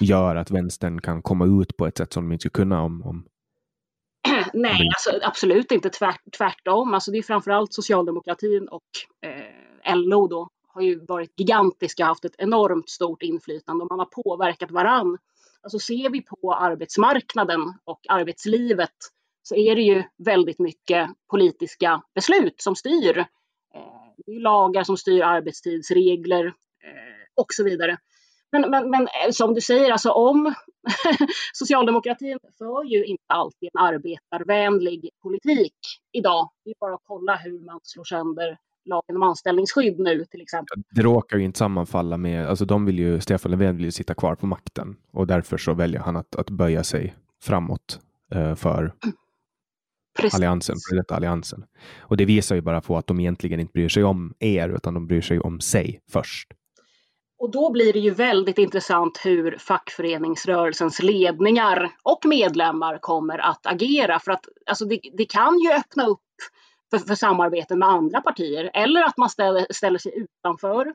gör 0.00 0.36
att 0.36 0.50
vänstern 0.50 1.00
kan 1.00 1.22
komma 1.22 1.62
ut 1.62 1.76
på 1.76 1.86
ett 1.86 1.98
sätt 1.98 2.12
som 2.12 2.24
de 2.24 2.32
inte 2.32 2.40
skulle 2.40 2.64
kunna 2.64 2.82
om, 2.82 3.02
om 3.02 3.24
Nej, 4.54 4.88
alltså, 4.94 5.26
absolut 5.26 5.72
inte 5.72 5.90
tvärt, 5.90 6.20
tvärtom. 6.38 6.94
Alltså, 6.94 7.10
det 7.10 7.18
är 7.18 7.22
framförallt 7.22 7.74
socialdemokratin 7.74 8.68
och 8.68 8.82
eh, 9.26 9.96
LO 9.96 10.28
då 10.28 10.48
har 10.68 10.82
ju 10.82 11.04
varit 11.04 11.32
gigantiska, 11.36 12.04
haft 12.04 12.24
ett 12.24 12.34
enormt 12.38 12.88
stort 12.88 13.22
inflytande 13.22 13.84
och 13.84 13.90
man 13.90 13.98
har 13.98 14.22
påverkat 14.22 14.70
varann. 14.70 15.18
Alltså 15.62 15.78
ser 15.78 16.10
vi 16.10 16.22
på 16.22 16.54
arbetsmarknaden 16.54 17.60
och 17.84 18.00
arbetslivet 18.08 18.94
så 19.42 19.54
är 19.54 19.76
det 19.76 19.82
ju 19.82 20.02
väldigt 20.24 20.58
mycket 20.58 21.10
politiska 21.30 22.02
beslut 22.14 22.54
som 22.60 22.76
styr. 22.76 23.18
Eh, 23.18 23.24
det 24.26 24.32
är 24.32 24.40
lagar 24.40 24.84
som 24.84 24.96
styr 24.96 25.22
arbetstidsregler 25.22 26.46
eh, 26.46 26.52
och 27.34 27.46
så 27.48 27.64
vidare. 27.64 27.98
Men, 28.52 28.70
men, 28.70 28.90
men 28.90 29.02
eh, 29.02 29.30
som 29.30 29.54
du 29.54 29.60
säger, 29.60 29.90
alltså 29.90 30.10
om 30.10 30.54
socialdemokratin 31.52 32.38
för 32.58 32.84
ju 32.84 33.04
inte 33.04 33.24
alltid 33.26 33.68
en 33.72 33.80
arbetarvänlig 33.80 35.10
politik 35.22 35.74
idag. 36.12 36.50
Det 36.64 36.70
är 36.70 36.74
bara 36.80 36.94
att 36.94 37.02
kolla 37.04 37.36
hur 37.36 37.60
man 37.60 37.80
slår 37.82 38.04
sönder 38.04 38.58
lagen 38.84 39.16
om 39.16 39.22
anställningsskydd 39.22 39.98
nu 39.98 40.24
till 40.24 40.40
exempel. 40.40 40.82
Det 40.90 41.02
råkar 41.02 41.36
ju 41.36 41.44
inte 41.44 41.58
sammanfalla 41.58 42.16
med, 42.16 42.46
alltså 42.46 42.64
de 42.64 42.86
vill 42.86 42.98
ju, 42.98 43.20
Stefan 43.20 43.50
Löfven 43.50 43.76
vill 43.76 43.84
ju 43.84 43.90
sitta 43.90 44.14
kvar 44.14 44.34
på 44.34 44.46
makten 44.46 44.96
och 45.12 45.26
därför 45.26 45.56
så 45.58 45.74
väljer 45.74 46.00
han 46.00 46.16
att, 46.16 46.36
att 46.36 46.50
böja 46.50 46.84
sig 46.84 47.14
framåt 47.42 48.00
eh, 48.34 48.54
för 48.54 48.94
Precis. 50.20 50.34
alliansen, 50.34 50.76
för 50.90 50.96
detta 50.96 51.16
alliansen. 51.16 51.64
Och 51.98 52.16
det 52.16 52.24
visar 52.24 52.54
ju 52.54 52.60
bara 52.60 52.80
på 52.80 52.96
att 52.96 53.06
de 53.06 53.20
egentligen 53.20 53.60
inte 53.60 53.72
bryr 53.72 53.88
sig 53.88 54.04
om 54.04 54.34
er, 54.38 54.68
utan 54.68 54.94
de 54.94 55.06
bryr 55.06 55.20
sig 55.20 55.40
om 55.40 55.60
sig 55.60 56.00
först. 56.12 56.52
Och 57.38 57.50
då 57.50 57.72
blir 57.72 57.92
det 57.92 57.98
ju 57.98 58.10
väldigt 58.10 58.58
intressant 58.58 59.20
hur 59.24 59.56
fackföreningsrörelsens 59.58 61.02
ledningar 61.02 61.90
och 62.02 62.20
medlemmar 62.24 62.98
kommer 62.98 63.38
att 63.38 63.66
agera. 63.66 64.18
För 64.18 64.32
att 64.32 64.44
alltså 64.66 64.84
det, 64.84 65.00
det 65.16 65.24
kan 65.24 65.58
ju 65.58 65.72
öppna 65.72 66.06
upp 66.06 66.20
för, 66.90 66.98
för 66.98 67.14
samarbete 67.14 67.76
med 67.76 67.88
andra 67.88 68.20
partier 68.20 68.70
eller 68.74 69.04
att 69.04 69.16
man 69.16 69.30
ställer, 69.30 69.66
ställer 69.70 69.98
sig 69.98 70.12
utanför. 70.16 70.86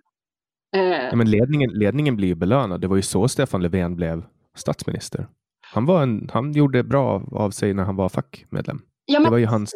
Eh. 0.76 0.82
Ja, 0.82 1.16
men 1.16 1.30
ledningen, 1.30 1.72
ledningen 1.72 2.16
blir 2.16 2.28
ju 2.28 2.36
belönad. 2.36 2.82
Det 2.82 2.88
var 2.88 2.96
ju 2.96 3.02
så 3.02 3.28
Stefan 3.28 3.62
Löfven 3.62 3.96
blev 3.96 4.24
statsminister. 4.56 5.28
Han, 5.74 5.86
var 5.86 6.04
en, 6.04 6.30
han 6.34 6.52
gjorde 6.52 6.84
bra 6.84 7.24
av 7.32 7.52
sig 7.52 7.74
när 7.74 7.84
han 7.84 7.96
var 7.96 8.10
fackmedlem. 8.10 8.82
Ja, 9.06 9.20
det 9.20 9.30
var 9.30 9.38
ju 9.38 9.46
hans 9.46 9.74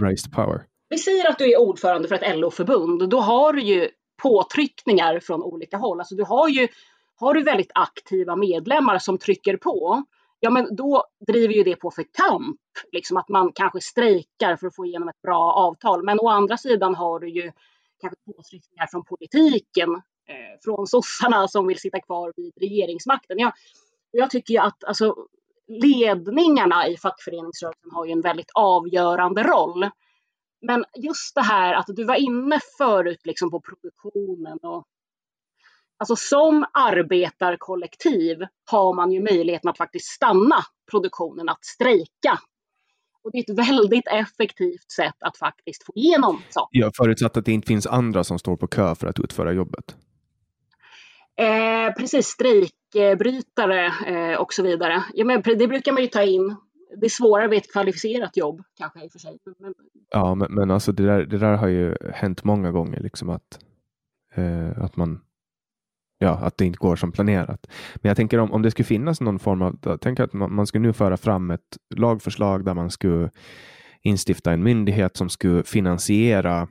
rise 0.00 0.28
to 0.28 0.34
power. 0.34 0.62
Vi 0.88 0.98
säger 0.98 1.30
att 1.30 1.38
du 1.38 1.52
är 1.52 1.60
ordförande 1.60 2.08
för 2.08 2.14
ett 2.14 2.38
LO-förbund. 2.38 3.10
Då 3.10 3.20
har 3.20 3.52
du 3.52 3.62
ju 3.62 3.88
påtryckningar 4.22 5.20
från 5.20 5.42
olika 5.42 5.76
håll. 5.76 6.00
Alltså 6.00 6.14
du 6.14 6.24
har 6.24 6.48
ju 6.48 6.68
har 7.20 7.34
du 7.34 7.42
väldigt 7.42 7.70
aktiva 7.74 8.36
medlemmar 8.36 8.98
som 8.98 9.18
trycker 9.18 9.56
på, 9.56 10.02
ja 10.40 10.50
men 10.50 10.76
då 10.76 11.04
driver 11.26 11.54
ju 11.54 11.62
det 11.62 11.76
på 11.76 11.90
för 11.90 12.02
kamp. 12.02 12.60
Liksom 12.92 13.16
att 13.16 13.28
man 13.28 13.52
kanske 13.52 13.80
strejkar 13.80 14.56
för 14.56 14.66
att 14.66 14.74
få 14.74 14.86
igenom 14.86 15.08
ett 15.08 15.22
bra 15.22 15.52
avtal. 15.52 16.04
Men 16.04 16.20
å 16.20 16.28
andra 16.28 16.56
sidan 16.56 16.94
har 16.94 17.20
du 17.20 17.28
ju 17.28 17.52
kanske 18.00 18.16
påtryckningar 18.26 18.86
från 18.86 19.04
politiken, 19.04 19.94
eh, 20.28 20.60
från 20.64 20.86
sossarna 20.86 21.48
som 21.48 21.66
vill 21.66 21.78
sitta 21.78 22.00
kvar 22.00 22.32
vid 22.36 22.52
regeringsmakten. 22.60 23.38
Jag, 23.38 23.52
jag 24.10 24.30
tycker 24.30 24.54
ju 24.54 24.60
att 24.60 24.84
alltså, 24.84 25.16
ledningarna 25.68 26.88
i 26.88 26.96
fackföreningsrörelsen 26.96 27.90
har 27.92 28.06
ju 28.06 28.12
en 28.12 28.20
väldigt 28.20 28.50
avgörande 28.54 29.42
roll. 29.42 29.90
Men 30.66 30.84
just 30.96 31.34
det 31.34 31.42
här 31.42 31.74
att 31.74 31.86
du 31.86 32.04
var 32.04 32.14
inne 32.14 32.60
förut 32.78 33.20
liksom 33.24 33.50
på 33.50 33.60
produktionen 33.60 34.58
och 34.62 34.86
Alltså 36.00 36.16
som 36.16 36.64
arbetarkollektiv 36.72 38.38
har 38.70 38.94
man 38.94 39.12
ju 39.12 39.20
möjligheten 39.20 39.70
att 39.70 39.78
faktiskt 39.78 40.06
stanna 40.06 40.56
produktionen, 40.90 41.48
att 41.48 41.64
strejka. 41.64 42.38
Och 43.24 43.30
det 43.32 43.38
är 43.38 43.52
ett 43.52 43.68
väldigt 43.68 44.08
effektivt 44.08 44.90
sätt 44.96 45.16
att 45.20 45.36
faktiskt 45.36 45.84
få 45.84 45.92
igenom 45.96 46.42
saker. 46.48 46.78
Ja, 46.78 46.90
förutsatt 46.96 47.36
att 47.36 47.44
det 47.44 47.52
inte 47.52 47.66
finns 47.66 47.86
andra 47.86 48.24
som 48.24 48.38
står 48.38 48.56
på 48.56 48.66
kö 48.66 48.94
för 48.94 49.06
att 49.06 49.18
utföra 49.18 49.52
jobbet. 49.52 49.96
Eh, 51.38 51.94
precis, 51.94 52.26
strejkbrytare 52.26 53.86
eh, 54.06 54.40
och 54.40 54.52
så 54.52 54.62
vidare. 54.62 55.04
Ja, 55.14 55.24
men 55.24 55.42
det 55.42 55.68
brukar 55.68 55.92
man 55.92 56.02
ju 56.02 56.08
ta 56.08 56.22
in. 56.22 56.56
Det 57.00 57.06
är 57.06 57.10
svårare 57.10 57.48
vid 57.48 57.58
ett 57.58 57.72
kvalificerat 57.72 58.36
jobb 58.36 58.62
kanske 58.78 59.04
i 59.04 59.08
och 59.08 59.12
för 59.12 59.18
sig. 59.18 59.38
Men... 59.58 59.74
Ja, 60.10 60.34
men, 60.34 60.54
men 60.54 60.70
alltså 60.70 60.92
det 60.92 61.02
där, 61.02 61.26
det 61.26 61.38
där 61.38 61.56
har 61.56 61.68
ju 61.68 61.96
hänt 62.14 62.44
många 62.44 62.70
gånger, 62.70 63.00
liksom 63.00 63.30
att, 63.30 63.58
eh, 64.34 64.82
att 64.84 64.96
man 64.96 65.20
ja, 66.18 66.30
att 66.30 66.58
det 66.58 66.64
inte 66.64 66.78
går 66.78 66.96
som 66.96 67.12
planerat. 67.12 67.66
Men 67.94 68.08
jag 68.08 68.16
tänker 68.16 68.38
om, 68.38 68.52
om 68.52 68.62
det 68.62 68.70
skulle 68.70 68.86
finnas 68.86 69.20
någon 69.20 69.38
form 69.38 69.62
av, 69.62 69.98
Tänk 70.00 70.20
att 70.20 70.32
man, 70.32 70.54
man 70.54 70.66
skulle 70.66 70.86
nu 70.86 70.92
föra 70.92 71.16
fram 71.16 71.50
ett 71.50 71.76
lagförslag 71.96 72.64
där 72.64 72.74
man 72.74 72.90
skulle 72.90 73.30
instifta 74.02 74.52
en 74.52 74.62
myndighet 74.62 75.16
som 75.16 75.28
skulle 75.28 75.62
finansiera 75.62 76.68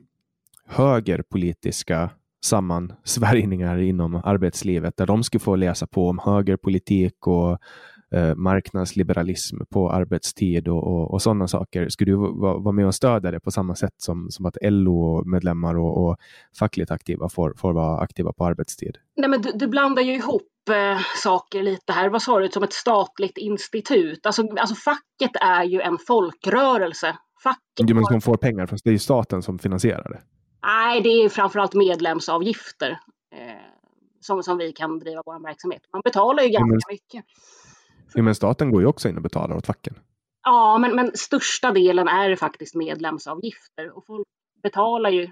högerpolitiska 0.65 2.09
sammansvärjningar 2.45 3.77
inom 3.77 4.15
arbetslivet 4.15 4.97
där 4.97 5.05
de 5.05 5.23
skulle 5.23 5.39
få 5.39 5.55
läsa 5.55 5.87
på 5.87 6.09
om 6.09 6.19
högerpolitik 6.19 7.27
och 7.27 7.57
eh, 8.11 8.35
marknadsliberalism 8.35 9.57
på 9.69 9.91
arbetstid 9.91 10.67
och, 10.67 10.87
och, 10.87 11.13
och 11.13 11.21
sådana 11.21 11.47
saker. 11.47 11.89
Skulle 11.89 12.11
du 12.11 12.15
vara, 12.15 12.57
vara 12.57 12.71
med 12.71 12.87
och 12.87 12.95
stödja 12.95 13.31
det 13.31 13.39
på 13.39 13.51
samma 13.51 13.75
sätt 13.75 13.93
som, 13.97 14.27
som 14.31 14.45
att 14.45 14.57
LO-medlemmar 14.61 15.77
och, 15.77 16.07
och 16.07 16.17
fackligt 16.59 16.91
aktiva 16.91 17.29
får, 17.29 17.53
får 17.57 17.73
vara 17.73 17.99
aktiva 17.99 18.33
på 18.33 18.45
arbetstid? 18.45 18.97
Nej, 19.17 19.29
men 19.29 19.41
du, 19.41 19.51
du 19.51 19.67
blandar 19.67 20.01
ju 20.01 20.13
ihop 20.15 20.69
eh, 20.69 20.99
saker 21.23 21.63
lite 21.63 21.93
här. 21.93 22.09
Vad 22.09 22.21
sa 22.21 22.39
du, 22.39 22.49
som 22.49 22.63
ett 22.63 22.73
statligt 22.73 23.37
institut? 23.37 24.25
Alltså, 24.25 24.47
alltså 24.57 24.75
facket 24.75 25.41
är 25.41 25.63
ju 25.63 25.81
en 25.81 25.97
folkrörelse. 26.07 27.15
Facket 27.43 27.87
du 27.87 27.93
menar 27.93 28.11
som 28.11 28.21
får 28.21 28.37
pengar, 28.37 28.65
fast 28.65 28.83
det 28.83 28.89
är 28.89 28.91
ju 28.91 28.99
staten 28.99 29.41
som 29.41 29.59
finansierar 29.59 30.09
det. 30.09 30.21
Nej, 30.67 31.01
det 31.01 31.09
är 31.09 31.29
framförallt 31.29 31.73
medlemsavgifter 31.73 32.89
eh, 33.35 33.39
som, 34.21 34.43
som 34.43 34.57
vi 34.57 34.71
kan 34.71 34.99
driva 34.99 35.21
vår 35.25 35.43
verksamhet. 35.43 35.81
Man 35.93 36.01
betalar 36.05 36.43
ju 36.43 36.49
ganska 36.49 36.65
men, 36.65 36.79
mycket. 36.89 37.25
Ja, 38.13 38.23
men 38.23 38.35
staten 38.35 38.71
går 38.71 38.81
ju 38.81 38.87
också 38.87 39.09
in 39.09 39.15
och 39.15 39.21
betalar 39.21 39.55
åt 39.55 39.65
facken. 39.65 39.99
Ja, 40.43 40.77
men, 40.77 40.95
men 40.95 41.11
största 41.13 41.71
delen 41.71 42.07
är 42.07 42.35
faktiskt 42.35 42.75
medlemsavgifter 42.75 43.97
och 43.97 44.05
folk 44.05 44.27
betalar 44.63 45.09
ju, 45.09 45.29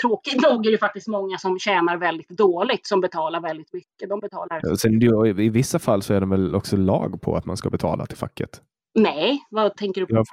tråkigt 0.00 0.42
nog 0.42 0.66
är 0.66 0.70
det 0.70 0.78
faktiskt 0.78 1.08
många 1.08 1.38
som 1.38 1.58
tjänar 1.58 1.96
väldigt 1.96 2.28
dåligt 2.28 2.86
som 2.86 3.00
betalar 3.00 3.40
väldigt 3.40 3.72
mycket. 3.72 4.08
De 4.08 4.20
betalar... 4.20 4.76
Sen, 4.76 5.02
I 5.40 5.48
vissa 5.48 5.78
fall 5.78 6.02
så 6.02 6.14
är 6.14 6.20
det 6.20 6.26
väl 6.26 6.54
också 6.54 6.76
lag 6.76 7.22
på 7.22 7.36
att 7.36 7.44
man 7.44 7.56
ska 7.56 7.70
betala 7.70 8.06
till 8.06 8.16
facket? 8.16 8.62
Nej, 8.94 9.44
vad 9.50 9.76
tänker 9.76 10.00
du 10.00 10.06
på? 10.06 10.24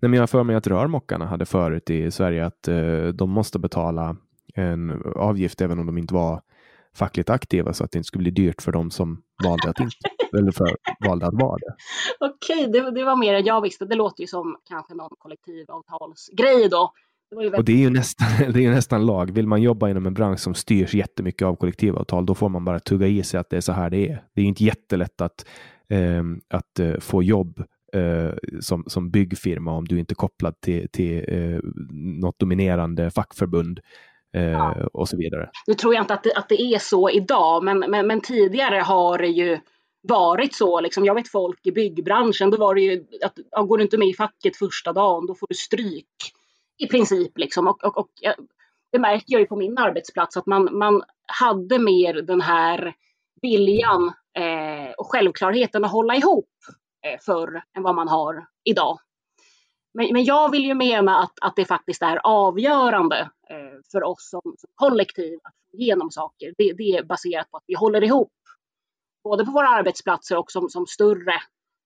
Nej, 0.00 0.08
men 0.08 0.12
jag 0.12 0.22
har 0.22 0.26
för 0.26 0.44
mig 0.44 0.56
att 0.56 0.66
rörmokarna 0.66 1.26
hade 1.26 1.46
förut 1.46 1.90
i 1.90 2.10
Sverige 2.10 2.46
att 2.46 2.68
uh, 2.68 3.08
de 3.08 3.30
måste 3.30 3.58
betala 3.58 4.16
en 4.54 5.02
avgift 5.16 5.60
även 5.60 5.78
om 5.78 5.86
de 5.86 5.98
inte 5.98 6.14
var 6.14 6.42
fackligt 6.94 7.30
aktiva 7.30 7.72
så 7.72 7.84
att 7.84 7.90
det 7.90 7.98
inte 7.98 8.06
skulle 8.06 8.22
bli 8.22 8.30
dyrt 8.30 8.62
för 8.62 8.72
dem 8.72 8.90
som 8.90 9.22
valde 9.44 9.70
att 9.70 9.80
inte 9.80 9.96
eller 10.38 10.52
för, 10.52 10.76
valde 11.08 11.26
att 11.26 11.34
vara 11.34 11.58
det. 11.58 11.74
Okej, 12.20 12.68
det, 12.72 12.90
det 12.90 13.04
var 13.04 13.16
mer 13.16 13.34
än 13.34 13.44
jag 13.44 13.60
visste. 13.60 13.84
Det 13.84 13.94
låter 13.94 14.20
ju 14.20 14.26
som 14.26 14.56
kanske 14.68 14.94
någon 14.94 15.10
kollektivavtalsgrej 15.18 16.68
då. 16.68 16.92
Det. 17.30 17.56
Och 17.56 17.64
det 17.64 17.72
är, 17.72 17.76
ju 17.76 17.90
nästan, 17.90 18.28
det 18.52 18.64
är 18.64 18.70
nästan 18.70 19.06
lag. 19.06 19.30
Vill 19.30 19.46
man 19.46 19.62
jobba 19.62 19.88
inom 19.88 20.06
en 20.06 20.14
bransch 20.14 20.40
som 20.40 20.54
styrs 20.54 20.94
jättemycket 20.94 21.46
av 21.46 21.56
kollektivavtal, 21.56 22.26
då 22.26 22.34
får 22.34 22.48
man 22.48 22.64
bara 22.64 22.80
tugga 22.80 23.06
i 23.06 23.22
sig 23.22 23.40
att 23.40 23.50
det 23.50 23.56
är 23.56 23.60
så 23.60 23.72
här 23.72 23.90
det 23.90 24.08
är. 24.08 24.24
Det 24.34 24.42
är 24.42 24.44
inte 24.44 24.64
jättelätt 24.64 25.20
att, 25.20 25.46
eh, 25.88 26.22
att 26.50 26.78
eh, 26.78 26.98
få 27.00 27.22
jobb 27.22 27.58
eh, 27.58 27.64
som, 28.60 28.84
som 28.86 29.10
byggfirma 29.10 29.72
om 29.72 29.84
du 29.84 29.98
inte 29.98 30.12
är 30.12 30.16
kopplad 30.16 30.60
till, 30.60 30.88
till 30.92 31.24
eh, 31.28 31.58
något 32.20 32.38
dominerande 32.38 33.10
fackförbund. 33.10 33.80
Eh, 34.34 34.42
ja. 34.42 34.88
och 34.92 35.08
så 35.08 35.16
vidare. 35.16 35.50
Nu 35.66 35.74
tror 35.74 35.94
jag 35.94 36.02
inte 36.02 36.14
att 36.14 36.22
det, 36.22 36.34
att 36.34 36.48
det 36.48 36.62
är 36.62 36.78
så 36.78 37.10
idag, 37.10 37.64
men, 37.64 37.78
men, 37.78 38.06
men 38.06 38.20
tidigare 38.20 38.76
har 38.76 39.18
det 39.18 39.26
ju 39.28 39.58
varit 40.08 40.54
så. 40.54 40.80
Liksom. 40.80 41.04
Jag 41.04 41.14
vet 41.14 41.28
folk 41.28 41.66
i 41.66 41.72
byggbranschen, 41.72 42.50
då 42.50 42.56
var 42.56 42.74
det 42.74 42.80
ju 42.80 43.04
att 43.24 43.38
ja, 43.50 43.62
går 43.62 43.78
du 43.78 43.84
inte 43.84 43.98
med 43.98 44.08
i 44.08 44.14
facket 44.14 44.56
första 44.56 44.92
dagen, 44.92 45.26
då 45.26 45.34
får 45.34 45.46
du 45.46 45.54
stryk. 45.54 46.06
I 46.78 46.86
princip 46.86 47.38
liksom. 47.38 47.66
Och, 47.66 47.84
och, 47.84 47.98
och 47.98 48.08
det 48.92 48.98
märker 48.98 49.32
jag 49.32 49.40
ju 49.40 49.46
på 49.46 49.56
min 49.56 49.78
arbetsplats 49.78 50.36
att 50.36 50.46
man, 50.46 50.78
man 50.78 51.02
hade 51.26 51.78
mer 51.78 52.14
den 52.14 52.40
här 52.40 52.94
viljan 53.42 54.12
eh, 54.38 54.92
och 54.98 55.10
självklarheten 55.10 55.84
att 55.84 55.92
hålla 55.92 56.16
ihop 56.16 56.48
eh, 56.68 56.74
förr 57.20 57.62
än 57.76 57.82
vad 57.82 57.94
man 57.94 58.08
har 58.08 58.46
idag. 58.64 58.98
Men, 59.94 60.12
men 60.12 60.24
jag 60.24 60.50
vill 60.50 60.64
ju 60.64 60.74
mena 60.74 61.18
att, 61.18 61.32
att 61.40 61.56
det 61.56 61.64
faktiskt 61.64 62.02
är 62.02 62.20
avgörande 62.24 63.30
eh, 63.50 63.80
för 63.92 64.04
oss 64.04 64.30
som, 64.30 64.40
som 64.42 64.70
kollektiv 64.74 65.38
att 65.42 65.54
få 65.70 65.76
igenom 65.76 66.10
saker. 66.10 66.54
Det, 66.58 66.72
det 66.72 66.96
är 66.96 67.04
baserat 67.04 67.50
på 67.50 67.56
att 67.56 67.64
vi 67.66 67.74
håller 67.74 68.04
ihop 68.04 68.32
både 69.24 69.44
på 69.44 69.50
våra 69.50 69.68
arbetsplatser 69.68 70.38
och 70.38 70.50
som, 70.50 70.68
som 70.68 70.86
större 70.86 71.34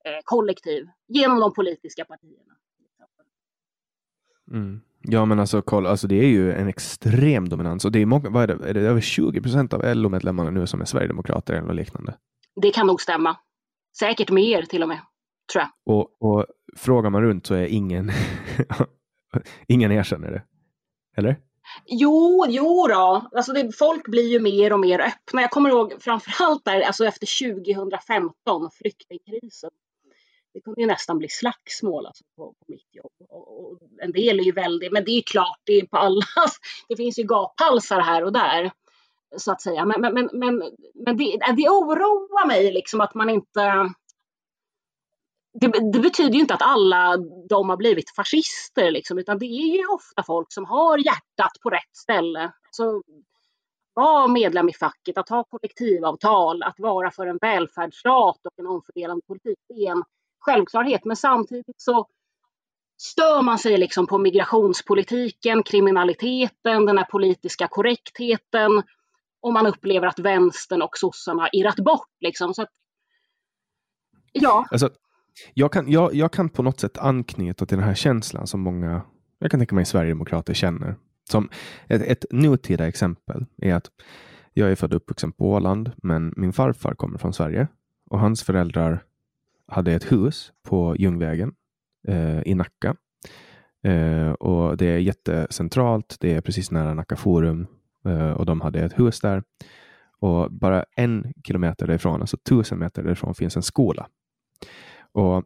eh, 0.05 0.21
kollektiv 0.25 0.87
genom 1.09 1.41
de 1.41 1.55
politiska 1.55 2.05
partierna. 2.05 2.55
Mm. 4.51 4.81
Ja, 5.03 5.25
men 5.25 5.41
alltså, 5.41 5.63
kolla, 5.63 5.91
alltså 5.91 6.07
det 6.07 6.17
är 6.17 6.29
ju 6.29 6.53
en 6.53 6.69
extrem 6.69 7.49
dominans 7.49 7.85
och 7.85 7.93
det 7.93 7.99
är, 7.99 8.07
många, 8.07 8.31
vad 8.31 8.43
är, 8.43 8.47
det, 8.47 8.69
är 8.69 8.75
det 8.75 8.81
över 8.81 9.01
20 9.01 9.41
procent 9.41 9.73
av 9.73 9.97
LO-medlemmarna 9.97 10.51
nu 10.51 10.67
som 10.67 10.81
är 10.81 10.85
sverigedemokrater 10.85 11.55
eller 11.55 11.75
liknande? 11.75 12.15
Det 12.63 12.71
kan 12.71 12.87
nog 12.87 13.01
stämma. 13.01 13.37
Säkert 13.99 14.31
mer 14.31 14.63
till 14.63 14.83
och 14.83 14.89
med, 14.89 15.01
tror 15.53 15.63
jag. 15.63 15.97
Och, 15.97 16.23
och 16.23 16.47
frågar 16.77 17.11
man 17.11 17.23
runt 17.23 17.47
så 17.47 17.55
är 17.55 17.67
ingen, 17.67 18.11
ingen 19.69 19.93
erkänner 19.93 20.31
det. 20.31 20.43
Eller? 21.17 21.37
Jo, 21.87 22.47
jo 22.49 22.87
då. 22.87 23.29
Alltså 23.33 23.53
det, 23.53 23.73
folk 23.79 24.07
blir 24.07 24.33
ju 24.33 24.41
mer 24.41 24.73
och 24.73 24.81
mer 24.81 25.01
öppna. 25.01 25.41
Jag 25.41 25.51
kommer 25.51 25.71
ihåg 25.71 26.03
framförallt 26.03 26.65
där, 26.65 26.81
alltså 26.81 27.07
efter 27.07 27.55
2015, 27.55 28.71
flyktingkrisen. 28.71 29.71
Det 30.55 30.61
kunde 30.61 30.81
ju 30.81 30.87
nästan 30.87 31.19
bli 31.19 31.29
slagsmål 31.29 32.07
alltså, 32.07 32.25
på, 32.37 32.47
på 32.47 32.65
mitt 32.69 32.95
jobb. 32.95 33.13
Och, 33.29 33.73
och, 33.73 33.79
en 34.03 34.13
del 34.13 34.41
är 34.41 34.45
ju 34.45 34.53
väldigt, 34.53 34.93
men 34.93 35.05
det 35.05 35.11
är 35.11 35.17
ju 35.17 35.23
klart, 35.23 35.61
det 35.65 35.73
är 35.73 35.87
på 35.87 35.97
alla. 35.97 36.27
Det 36.89 36.97
finns 36.97 37.19
ju 37.19 37.23
gaphalsar 37.23 38.01
här 38.01 38.25
och 38.25 38.33
där. 38.33 38.71
Så 39.37 39.53
att 39.53 39.63
säga. 39.63 39.85
Men, 39.85 40.01
men, 40.01 40.31
men, 40.33 40.63
men, 40.95 41.17
det, 41.17 41.33
äh, 41.35 41.55
det 41.57 41.69
oroar 41.69 42.47
mig 42.47 42.73
liksom 42.73 43.01
att 43.01 43.15
man 43.15 43.31
inte 43.31 43.91
det, 45.61 45.93
det, 45.93 46.01
betyder 46.01 46.33
ju 46.33 46.41
inte 46.41 46.55
att 46.55 46.63
alla 46.63 47.17
de 47.49 47.69
har 47.69 47.77
blivit 47.77 48.15
fascister, 48.17 48.91
liksom, 48.91 49.19
utan 49.19 49.39
det 49.39 49.47
är 49.47 49.77
ju 49.77 49.87
ofta 49.87 50.23
folk 50.23 50.53
som 50.53 50.65
har 50.65 50.99
hjärtat 50.99 51.53
på 51.63 51.71
rätt 51.71 51.97
ställe. 51.97 52.53
Så 52.71 53.03
vara 53.95 54.27
medlem 54.29 54.69
i 54.69 54.73
facket, 54.73 55.19
att 55.19 55.29
ha 55.29 55.45
kollektivavtal, 55.45 56.63
att 56.63 56.79
vara 56.79 57.11
för 57.11 57.27
en 57.27 57.39
välfärdsstat 57.41 58.47
och 58.47 58.53
en 58.57 58.67
omfördelande 58.67 59.23
politik, 59.27 59.59
det 59.69 59.87
är 59.87 59.91
en 59.91 60.03
självklarhet. 60.41 61.05
Men 61.05 61.17
samtidigt 61.17 61.81
så 61.81 62.07
stör 63.03 63.43
man 63.43 63.59
sig 63.59 63.79
liksom 63.79 64.07
på 64.07 64.19
migrationspolitiken, 64.19 65.63
kriminaliteten, 65.63 66.87
den 66.87 66.99
här 66.99 67.05
politiska 67.05 67.69
korrektheten 67.69 68.83
och 69.41 69.53
man 69.53 69.67
upplever 69.67 70.07
att 70.07 70.19
vänstern 70.19 70.83
och 70.83 70.99
sossarna 70.99 71.49
irrat 71.53 71.77
bort. 71.77 72.09
Liksom. 72.21 72.55
Så 72.55 72.63
att, 72.63 72.69
ja. 74.33 74.67
Alltså, 74.71 74.91
jag 75.55 75.73
kan, 75.73 75.91
jag, 75.91 76.15
jag 76.15 76.33
kan 76.33 76.49
på 76.49 76.63
något 76.63 76.81
sätt 76.81 76.99
anknyta 76.99 77.67
till 77.67 77.79
den 77.79 77.87
här 77.87 77.95
känslan 77.95 78.47
som 78.47 78.61
många, 78.61 79.03
jag 79.39 79.51
kan 79.51 79.61
tänka 79.61 79.75
mig 79.75 79.85
Sverigedemokrater 79.85 80.55
känner. 80.55 80.97
Som 81.31 81.49
ett, 81.87 82.03
ett 82.03 82.25
nutida 82.31 82.89
exempel 82.89 83.47
är 83.63 83.75
att 83.75 83.91
jag 84.53 84.71
är 84.71 84.75
född 84.75 84.93
och 84.93 84.97
uppvuxen 84.97 85.33
på 85.33 85.53
Åland, 85.53 85.93
men 85.97 86.35
min 86.37 86.53
farfar 86.53 86.95
kommer 86.95 87.19
från 87.19 87.33
Sverige 87.33 87.69
och 88.11 88.21
hans 88.21 88.43
föräldrar 88.43 89.05
hade 89.67 89.93
ett 89.93 90.13
hus 90.13 90.53
på 90.63 90.97
Ljungvägen 90.99 91.53
eh, 92.09 92.43
i 92.43 92.55
Nacka. 92.55 92.97
Eh, 93.85 94.31
och 94.31 94.77
det 94.77 94.87
är 94.87 94.99
jättecentralt. 94.99 96.17
Det 96.21 96.35
är 96.35 96.41
precis 96.41 96.71
nära 96.71 96.95
Nacka 96.95 97.17
Forum 97.17 97.67
Eh, 98.05 98.31
och 98.31 98.47
de 98.47 98.61
hade 98.61 98.81
ett 98.81 98.99
hus 98.99 99.21
där. 99.21 99.43
Och 100.21 100.53
bara 100.53 100.85
en 100.97 101.33
kilometer 101.45 101.87
därifrån, 101.87 102.21
alltså 102.21 102.37
tusen 102.37 102.79
meter 102.79 103.03
därifrån, 103.03 103.35
finns 103.35 103.57
en 103.57 103.63
skola 103.63 104.09
och 105.13 105.45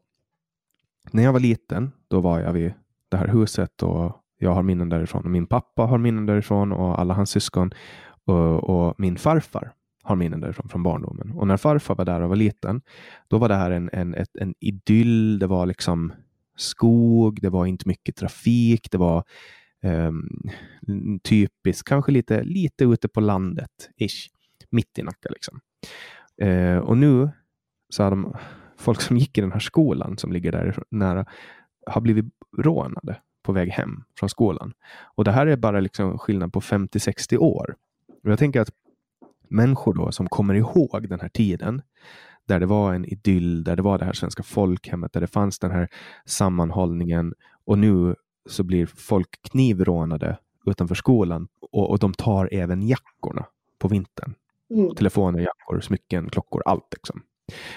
när 1.10 1.22
jag 1.22 1.32
var 1.32 1.40
liten, 1.40 1.92
då 2.08 2.20
var 2.20 2.40
jag 2.40 2.52
vid 2.52 2.74
det 3.08 3.16
här 3.16 3.28
huset 3.28 3.82
och 3.82 4.12
jag 4.38 4.54
har 4.54 4.62
minnen 4.62 4.88
därifrån. 4.88 5.24
Och 5.24 5.30
min 5.30 5.46
pappa 5.46 5.82
har 5.82 5.98
minnen 5.98 6.26
därifrån 6.26 6.72
och 6.72 7.00
alla 7.00 7.14
hans 7.14 7.30
syskon. 7.30 7.70
Och, 8.24 8.70
och, 8.70 8.94
min 8.98 9.16
farfar 9.16 9.72
har 10.02 10.16
minnen 10.16 10.40
därifrån 10.40 10.68
från 10.68 10.82
barndomen. 10.82 11.32
Och 11.32 11.46
när 11.46 11.56
farfar 11.56 11.94
var 11.94 12.04
där 12.04 12.20
och 12.20 12.28
var 12.28 12.36
liten, 12.36 12.80
då 13.28 13.38
var 13.38 13.48
det 13.48 13.54
här 13.54 13.70
en, 13.70 13.90
en, 13.92 14.14
ett, 14.14 14.36
en 14.40 14.54
idyll. 14.60 15.38
Det 15.38 15.46
var 15.46 15.66
liksom 15.66 16.12
skog, 16.56 17.38
det 17.42 17.50
var 17.50 17.66
inte 17.66 17.88
mycket 17.88 18.16
trafik, 18.16 18.90
det 18.90 18.98
var 18.98 19.24
um, 19.82 20.28
typiskt, 21.22 21.88
kanske 21.88 22.12
lite, 22.12 22.44
lite 22.44 22.84
ute 22.84 23.08
på 23.08 23.20
landet, 23.20 23.90
ish, 23.96 24.28
mitt 24.70 24.98
i 24.98 25.02
Nacka. 25.02 25.28
Liksom. 25.30 25.60
Uh, 26.42 26.78
och 26.78 26.98
nu 26.98 27.30
så 27.88 28.02
har 28.02 28.10
de 28.10 28.36
folk 28.78 29.00
som 29.00 29.16
gick 29.16 29.38
i 29.38 29.40
den 29.40 29.52
här 29.52 29.60
skolan 29.60 30.18
som 30.18 30.32
ligger 30.32 30.52
där 30.52 30.82
nära 30.90 31.26
har 31.86 32.00
blivit 32.00 32.24
rånade 32.58 33.16
på 33.42 33.52
väg 33.52 33.68
hem 33.68 34.04
från 34.18 34.28
skolan. 34.28 34.72
Och 35.14 35.24
det 35.24 35.32
här 35.32 35.46
är 35.46 35.56
bara 35.56 35.80
liksom 35.80 36.18
skillnad 36.18 36.52
på 36.52 36.60
50-60 36.60 37.36
år. 37.36 37.76
Och 38.24 38.30
jag 38.30 38.38
tänker 38.38 38.60
att 38.60 38.70
människor 39.48 39.94
då 39.94 40.12
som 40.12 40.28
kommer 40.28 40.54
ihåg 40.54 41.08
den 41.08 41.20
här 41.20 41.28
tiden 41.28 41.82
där 42.44 42.60
det 42.60 42.66
var 42.66 42.94
en 42.94 43.04
idyll, 43.04 43.64
där 43.64 43.76
det 43.76 43.82
var 43.82 43.98
det 43.98 44.04
här 44.04 44.12
svenska 44.12 44.42
folkhemmet, 44.42 45.12
där 45.12 45.20
det 45.20 45.26
fanns 45.26 45.58
den 45.58 45.70
här 45.70 45.88
sammanhållningen 46.26 47.34
och 47.64 47.78
nu 47.78 48.14
så 48.48 48.62
blir 48.62 48.86
folk 48.86 49.42
knivrånade 49.50 50.38
utanför 50.66 50.94
skolan 50.94 51.48
och, 51.72 51.90
och 51.90 51.98
de 51.98 52.14
tar 52.14 52.48
även 52.52 52.82
jackorna 52.82 53.46
på 53.78 53.88
vintern. 53.88 54.34
Mm. 54.70 54.94
Telefoner, 54.94 55.40
jackor, 55.40 55.80
smycken, 55.80 56.30
klockor, 56.30 56.62
allt. 56.64 56.88
Liksom. 56.92 57.22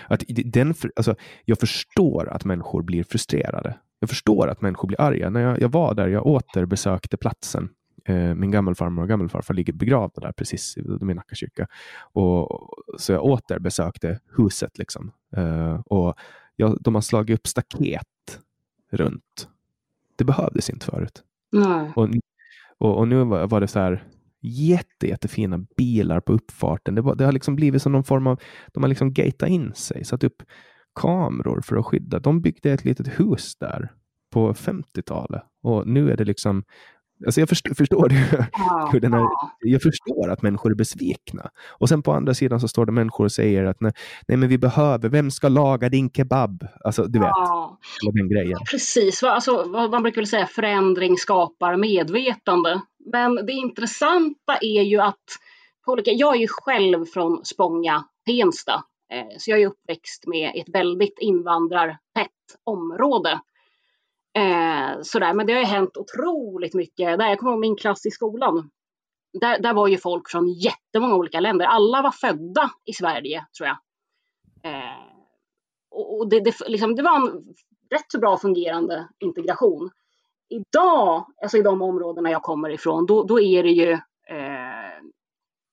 Att 0.08 0.24
den, 0.28 0.74
alltså, 0.96 1.16
jag 1.46 1.60
förstår 1.60 2.30
att 2.30 2.46
människor 2.46 2.82
blir 2.82 3.04
frustrerade. 3.04 3.78
Jag 4.00 4.10
förstår 4.10 4.48
att 4.48 4.62
människor 4.62 4.88
blir 4.88 5.02
arga. 5.02 5.30
När 5.30 5.42
jag, 5.42 5.62
jag 5.62 5.70
var 5.70 5.94
där, 5.94 6.08
jag 6.08 6.26
återbesökte 6.26 7.18
platsen. 7.18 7.70
Eh, 8.06 8.34
min 8.34 8.52
gammelfarmor 8.52 9.04
och 9.04 9.10
gammelfarfar 9.10 9.54
ligger 9.54 9.74
begravda 9.74 10.22
där 10.22 10.32
precis 10.32 10.78
i 10.78 10.82
Nacka 11.14 11.36
kyrka. 11.36 11.68
Och, 12.14 12.70
så 12.98 13.12
jag 13.12 13.26
återbesökte 13.26 14.20
huset. 14.38 14.78
Liksom. 14.78 15.12
Eh, 15.38 15.80
och 15.86 16.16
jag, 16.56 16.78
de 16.82 16.96
har 16.96 17.02
slagit 17.02 17.40
upp 17.40 17.48
staket 17.48 18.40
runt. 18.92 19.50
Det 20.16 20.24
behövdes 20.24 20.70
inte 20.70 20.86
förut. 20.86 21.24
Nej. 21.52 21.92
Och, 21.96 22.10
och, 22.78 22.98
och, 22.98 23.08
nu 23.08 23.24
var, 23.24 23.48
var 23.48 23.62
det 23.62 23.68
så 23.68 23.80
här 23.80 24.04
jätte, 24.42 25.08
jättefina 25.08 25.66
bilar 25.78 26.20
på 26.20 26.34
uppfarten. 26.34 26.96
Det, 26.96 27.02
var, 27.02 27.16
det 27.16 27.26
har 27.26 27.32
liksom 27.32 27.56
blivit 27.56 27.82
som 27.82 27.92
någon 27.92 28.04
form 28.04 28.28
av, 28.28 28.40
de 28.74 28.84
har 28.84 28.88
liksom 28.88 29.14
gatat 29.14 29.50
in 29.50 29.74
sig, 29.74 30.06
satt 30.06 30.24
upp 30.24 30.44
kameror 30.96 31.62
för 31.62 31.76
att 31.76 31.86
skydda. 31.86 32.20
De 32.20 32.42
byggde 32.42 32.72
ett 32.72 32.86
litet 32.86 33.20
hus 33.20 33.56
där 33.56 33.92
på 34.32 34.54
50-talet 34.54 35.44
och 35.64 35.88
nu 35.88 36.12
är 36.12 36.18
det 36.18 36.26
liksom 36.26 36.64
Alltså 37.26 37.40
jag 37.40 37.50
förstår, 37.50 37.74
förstår 37.74 38.14
ja, 38.52 38.90
hur 38.94 39.00
den 39.00 39.14
här, 39.14 39.28
jag 39.60 39.82
förstår 39.82 40.30
att 40.30 40.42
människor 40.42 40.72
är 40.72 40.76
besvikna. 40.76 41.50
Och 41.70 41.90
sen 41.90 42.04
på 42.04 42.14
andra 42.14 42.34
sidan 42.34 42.60
så 42.60 42.68
står 42.68 42.86
det 42.86 42.92
människor 42.92 43.26
och 43.26 43.32
säger 43.32 43.64
att 43.64 43.82
nej, 43.82 43.92
nej 44.28 44.38
men 44.38 44.50
vi 44.50 44.58
behöver, 44.58 45.10
vem 45.10 45.32
ska 45.32 45.50
laga 45.50 45.90
din 45.90 46.10
kebab? 46.10 46.68
Alltså 46.84 47.04
du 47.04 47.20
vet, 47.20 47.28
ja, 47.28 47.80
den 48.14 48.30
grejen. 48.30 48.60
Precis, 48.72 49.24
alltså, 49.24 49.66
man 49.92 50.04
brukar 50.04 50.22
väl 50.22 50.28
säga 50.28 50.48
förändring 50.48 51.18
skapar 51.18 51.78
medvetande. 51.78 52.82
Men 53.12 53.36
det 53.36 53.54
intressanta 53.54 54.58
är 54.62 54.82
ju 54.82 55.00
att 55.00 55.24
olika, 55.86 56.12
jag 56.12 56.36
är 56.36 56.40
ju 56.40 56.48
själv 56.50 57.06
från 57.06 57.46
Spånga, 57.46 58.04
Tensta. 58.26 58.84
Eh, 59.12 59.38
så 59.38 59.52
jag 59.52 59.62
är 59.62 59.68
uppväxt 59.68 60.28
med 60.28 60.52
ett 60.56 60.70
väldigt 60.76 61.20
invandrartätt 61.20 62.30
område. 62.64 63.40
Eh, 64.38 65.02
sådär. 65.02 65.34
Men 65.34 65.48
det 65.48 65.54
har 65.54 65.60
ju 65.60 65.66
hänt 65.66 65.98
otroligt 65.98 66.74
mycket. 66.74 67.20
Där 67.20 67.28
jag 67.28 67.40
kommer 67.40 67.52
ihåg 67.52 67.60
min 67.60 67.76
klass 67.76 68.06
i 68.06 68.12
skolan. 68.12 68.70
Där, 69.42 69.60
där 69.60 69.74
var 69.74 69.88
ju 69.88 69.98
folk 69.98 70.30
från 70.30 70.50
jättemånga 70.50 71.16
olika 71.16 71.40
länder. 71.40 71.66
Alla 71.66 72.02
var 72.02 72.12
födda 72.12 72.72
i 72.86 72.94
Sverige, 72.94 73.46
tror 73.58 73.68
jag. 73.68 73.78
Eh, 74.74 75.06
och 75.92 76.30
det, 76.30 76.40
det, 76.40 76.54
liksom, 76.68 76.96
det 76.96 77.04
var 77.04 77.16
en 77.16 77.56
rätt 77.92 78.12
så 78.12 78.20
bra 78.20 78.38
fungerande 78.38 79.08
integration. 79.20 79.90
Idag, 80.50 81.26
alltså 81.42 81.58
i 81.58 81.62
de 81.62 81.82
områdena 81.82 82.32
jag 82.32 82.42
kommer 82.42 82.70
ifrån, 82.70 83.06
då, 83.06 83.24
då 83.24 83.40
är 83.40 83.64
det 83.64 83.72
ju 83.72 83.92
eh, 84.30 85.00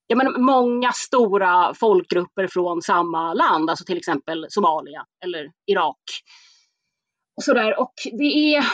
ja, 0.07 0.17
men 0.17 0.45
många 0.45 0.93
stora 0.93 1.75
folkgrupper 1.75 2.47
från 2.47 2.83
samma 2.83 3.35
land, 3.35 3.71
alltså 3.71 3.85
till 3.85 3.97
exempel 3.97 4.47
Somalia 4.49 5.07
eller 5.25 5.53
Irak. 5.67 6.03
Och, 7.43 7.45
sådär. 7.45 7.81
och, 7.81 7.93
det 8.05 8.55
är, 8.55 8.65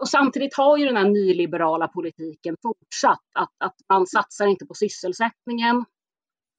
och 0.00 0.08
samtidigt 0.08 0.54
har 0.54 0.78
ju 0.78 0.86
den 0.86 0.96
här 0.96 1.08
nyliberala 1.08 1.88
politiken 1.88 2.56
fortsatt 2.62 3.24
att, 3.34 3.52
att 3.58 3.74
man 3.88 4.06
satsar 4.06 4.46
inte 4.46 4.66
på 4.66 4.74
sysselsättningen. 4.74 5.84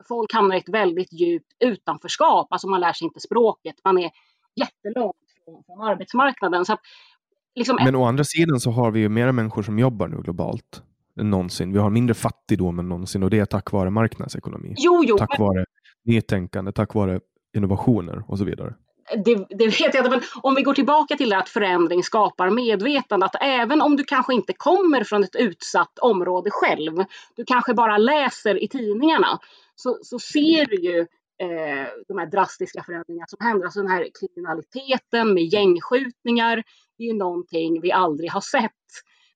Folk 0.08 0.34
hamnar 0.34 0.56
i 0.56 0.60
ett 0.60 0.70
väldigt 0.70 1.14
djupt 1.14 1.54
utanförskap, 1.60 2.48
alltså 2.50 2.68
man 2.68 2.80
lär 2.80 2.94
sig 2.94 3.06
inte 3.06 3.20
språket, 3.20 3.76
man 3.84 3.98
är 3.98 4.12
jättelångt 4.56 5.16
från, 5.46 5.64
från 5.64 5.82
arbetsmarknaden. 5.82 6.66
Så 6.66 6.74
att, 6.74 6.80
liksom... 7.56 7.78
Men 7.84 7.96
å 7.96 8.06
andra 8.06 8.24
sidan 8.24 8.60
så 8.60 8.72
har 8.72 8.92
vi 8.92 9.00
ju 9.00 9.10
mera 9.10 9.32
människor 9.32 9.64
som 9.64 9.80
jobbar 9.80 10.08
nu 10.08 10.22
globalt 10.22 10.84
än 11.20 11.30
någonsin. 11.30 11.74
Vi 11.74 11.80
har 11.80 11.90
mindre 11.90 12.14
fattigdom 12.14 12.80
än 12.80 12.90
någonsin 12.90 13.24
och 13.24 13.30
det 13.30 13.40
är 13.40 13.46
tack 13.46 13.72
vare 13.72 13.90
marknadsekonomi. 13.90 14.74
Jo, 14.78 15.04
jo, 15.08 15.18
tack 15.18 15.40
men... 15.40 15.48
vare 15.48 15.66
nytänkande, 16.06 16.72
tack 16.72 16.94
vare 16.94 17.20
innovationer 17.56 18.24
och 18.28 18.38
så 18.38 18.46
vidare 18.46 18.76
det, 19.26 19.46
det, 19.50 19.66
vet 19.66 19.94
jag 19.94 19.96
inte, 19.96 20.10
men 20.10 20.22
om 20.42 20.56
vi 20.56 20.62
går 20.62 20.74
tillbaka 20.74 21.18
till 21.18 21.30
det 21.30 21.38
att 21.38 21.50
förändring 21.50 22.04
skapar 22.04 22.50
medvetande, 22.50 23.26
att 23.26 23.36
även 23.42 23.82
om 23.82 23.96
du 23.96 24.04
kanske 24.04 24.34
inte 24.34 24.54
kommer 24.54 25.04
från 25.04 25.24
ett 25.24 25.36
utsatt 25.36 26.00
område 26.00 26.50
själv, 26.52 27.06
du 27.36 27.46
kanske 27.46 27.74
bara 27.74 27.98
läser 27.98 28.64
i 28.64 28.68
tidningarna, 28.68 29.40
så, 29.76 29.98
så 30.02 30.20
ser 30.20 30.66
du 30.66 30.76
ju 30.76 31.00
eh, 31.42 31.88
de 32.08 32.18
här 32.18 32.26
drastiska 32.26 32.84
förändringarna 32.84 33.28
som 33.28 33.46
händer. 33.46 33.66
Alltså 33.66 33.82
den 33.82 33.92
här 33.92 34.08
kriminaliteten 34.20 35.34
med 35.34 35.44
gängskjutningar, 35.44 36.64
det 36.98 37.04
är 37.04 37.08
ju 37.08 37.18
någonting 37.18 37.82
vi 37.82 37.92
aldrig 37.92 38.32
har 38.32 38.42
sett 38.42 38.72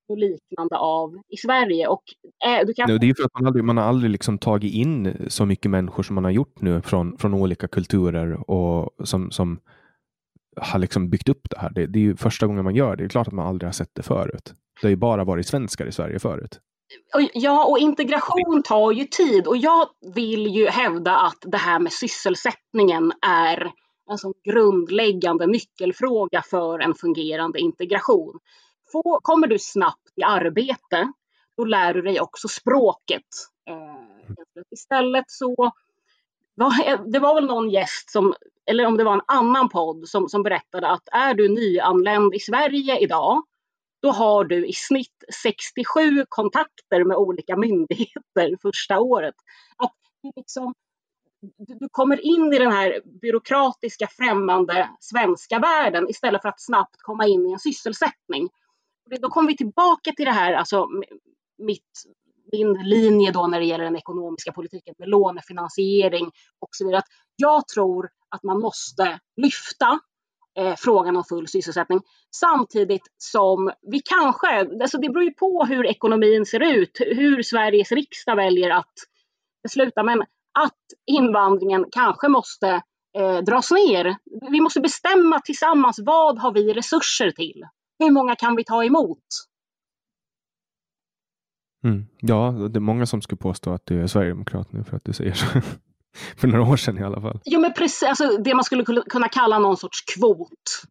och 0.07 0.17
liknande 0.17 0.77
av 0.77 1.21
i 1.29 1.37
Sverige. 1.37 1.87
Och, 1.87 2.03
eh, 2.45 2.65
du 2.67 2.73
kan... 2.73 2.99
Det 2.99 3.09
är 3.09 3.13
för 3.13 3.23
att 3.23 3.33
man, 3.33 3.47
aldrig, 3.47 3.63
man 3.63 3.77
har 3.77 3.83
aldrig 3.83 4.11
liksom 4.11 4.37
tagit 4.37 4.73
in 4.73 5.25
så 5.27 5.45
mycket 5.45 5.71
människor 5.71 6.03
som 6.03 6.15
man 6.15 6.23
har 6.23 6.31
gjort 6.31 6.61
nu 6.61 6.81
från, 6.81 7.17
från 7.17 7.33
olika 7.33 7.67
kulturer 7.67 8.49
och 8.51 9.07
som, 9.07 9.31
som 9.31 9.59
har 10.55 10.79
liksom 10.79 11.09
byggt 11.09 11.29
upp 11.29 11.47
det 11.49 11.59
här. 11.59 11.69
Det, 11.69 11.87
det 11.87 11.99
är 11.99 12.03
ju 12.03 12.15
första 12.15 12.47
gången 12.47 12.63
man 12.63 12.75
gör 12.75 12.95
det. 12.95 13.03
Det 13.03 13.07
är 13.07 13.09
klart 13.09 13.27
att 13.27 13.33
man 13.33 13.47
aldrig 13.47 13.67
har 13.67 13.73
sett 13.73 13.95
det 13.95 14.03
förut. 14.03 14.53
Det 14.81 14.87
har 14.87 14.89
ju 14.89 14.95
bara 14.95 15.23
varit 15.23 15.47
svenskar 15.47 15.85
i 15.85 15.91
Sverige 15.91 16.19
förut. 16.19 16.59
Ja, 17.33 17.65
och 17.65 17.77
integration 17.77 18.63
tar 18.63 18.91
ju 18.91 19.05
tid 19.05 19.47
och 19.47 19.57
jag 19.57 19.87
vill 20.15 20.47
ju 20.47 20.67
hävda 20.67 21.17
att 21.17 21.37
det 21.41 21.57
här 21.57 21.79
med 21.79 21.91
sysselsättningen 21.91 23.11
är 23.21 23.71
en 24.11 24.17
sån 24.17 24.33
grundläggande 24.43 25.47
nyckelfråga 25.47 26.41
för 26.41 26.79
en 26.79 26.93
fungerande 26.93 27.59
integration 27.59 28.39
få, 28.93 29.19
kommer 29.23 29.47
du 29.47 29.59
snabbt 29.59 30.13
i 30.15 30.23
arbete, 30.23 31.11
då 31.57 31.65
lär 31.65 31.93
du 31.93 32.01
dig 32.01 32.21
också 32.21 32.47
språket. 32.47 33.27
Eh, 33.69 34.35
istället 34.71 35.25
så 35.27 35.71
var, 36.55 37.11
det 37.11 37.19
var 37.19 37.35
väl 37.35 37.45
någon 37.45 37.69
gäst 37.69 38.11
som, 38.11 38.33
eller 38.65 38.85
om 38.85 38.97
det 38.97 39.03
var 39.03 39.13
en 39.13 39.21
annan 39.27 39.69
podd 39.69 40.07
som, 40.07 40.29
som 40.29 40.43
berättade 40.43 40.87
att 40.87 41.09
är 41.11 41.33
du 41.33 41.49
nyanländ 41.49 42.35
i 42.35 42.39
Sverige 42.39 42.99
idag, 42.99 43.43
då 44.01 44.11
har 44.11 44.43
du 44.43 44.67
i 44.67 44.73
snitt 44.73 45.23
67 45.43 46.25
kontakter 46.29 47.03
med 47.03 47.17
olika 47.17 47.57
myndigheter 47.57 48.57
första 48.61 48.99
året. 48.99 49.35
Att 49.77 49.95
liksom, 50.35 50.73
du 51.57 51.87
kommer 51.91 52.25
in 52.25 52.53
i 52.53 52.59
den 52.59 52.71
här 52.71 53.01
byråkratiska 53.21 54.07
främmande 54.07 54.89
svenska 54.99 55.59
världen 55.59 56.09
istället 56.09 56.41
för 56.41 56.49
att 56.49 56.61
snabbt 56.61 56.95
komma 56.97 57.27
in 57.27 57.49
i 57.49 57.51
en 57.53 57.59
sysselsättning 57.59 58.49
då 59.21 59.29
kommer 59.29 59.47
vi 59.47 59.57
tillbaka 59.57 60.11
till 60.11 60.25
det 60.25 60.31
här, 60.31 60.53
alltså 60.53 60.87
mitt, 61.57 62.03
min 62.51 62.73
linje 62.73 63.31
då 63.31 63.47
när 63.47 63.59
det 63.59 63.65
gäller 63.65 63.83
den 63.83 63.95
ekonomiska 63.95 64.51
politiken 64.51 64.95
med 64.97 65.09
lånefinansiering 65.09 66.25
och 66.59 66.69
så 66.71 66.85
vidare. 66.85 66.99
Att 66.99 67.09
jag 67.35 67.67
tror 67.67 68.09
att 68.29 68.43
man 68.43 68.59
måste 68.59 69.19
lyfta 69.41 69.99
eh, 70.57 70.75
frågan 70.77 71.17
om 71.17 71.23
full 71.23 71.47
sysselsättning 71.47 72.01
samtidigt 72.35 73.07
som 73.17 73.71
vi 73.91 73.99
kanske, 73.99 74.69
alltså 74.81 74.97
det 74.97 75.09
beror 75.09 75.23
ju 75.23 75.33
på 75.33 75.65
hur 75.65 75.85
ekonomin 75.85 76.45
ser 76.45 76.59
ut, 76.59 76.97
hur 76.99 77.43
Sveriges 77.43 77.91
riksdag 77.91 78.35
väljer 78.35 78.69
att 78.69 78.93
besluta, 79.63 80.03
men 80.03 80.21
att 80.59 80.79
invandringen 81.05 81.85
kanske 81.91 82.27
måste 82.27 82.81
eh, 83.17 83.37
dras 83.37 83.71
ner. 83.71 84.15
Vi 84.51 84.61
måste 84.61 84.81
bestämma 84.81 85.39
tillsammans 85.39 85.99
vad 86.05 86.39
har 86.39 86.53
vi 86.53 86.73
resurser 86.73 87.31
till? 87.31 87.63
Hur 88.03 88.11
många 88.11 88.35
kan 88.35 88.55
vi 88.55 88.63
ta 88.63 88.83
emot? 88.83 89.19
Mm. 91.83 92.05
Ja, 92.19 92.51
det 92.51 92.77
är 92.77 92.81
många 92.81 93.05
som 93.05 93.21
skulle 93.21 93.37
påstå 93.37 93.73
att 93.73 93.85
du 93.85 94.01
är 94.01 94.07
sverigedemokrat 94.07 94.73
nu 94.73 94.83
för 94.83 94.97
att 94.97 95.05
du 95.05 95.13
säger 95.13 95.33
så. 95.33 95.45
för 96.37 96.47
några 96.47 96.71
år 96.71 96.77
sedan 96.77 96.97
i 96.97 97.03
alla 97.03 97.21
fall. 97.21 97.39
Jo, 97.45 97.59
men 97.59 97.73
precis, 97.73 98.03
alltså, 98.03 98.37
det 98.37 98.55
man 98.55 98.63
skulle 98.63 98.83
kunna 99.09 99.27
kalla 99.27 99.59
någon 99.59 99.77
sorts 99.77 100.01
kvot. 100.15 100.83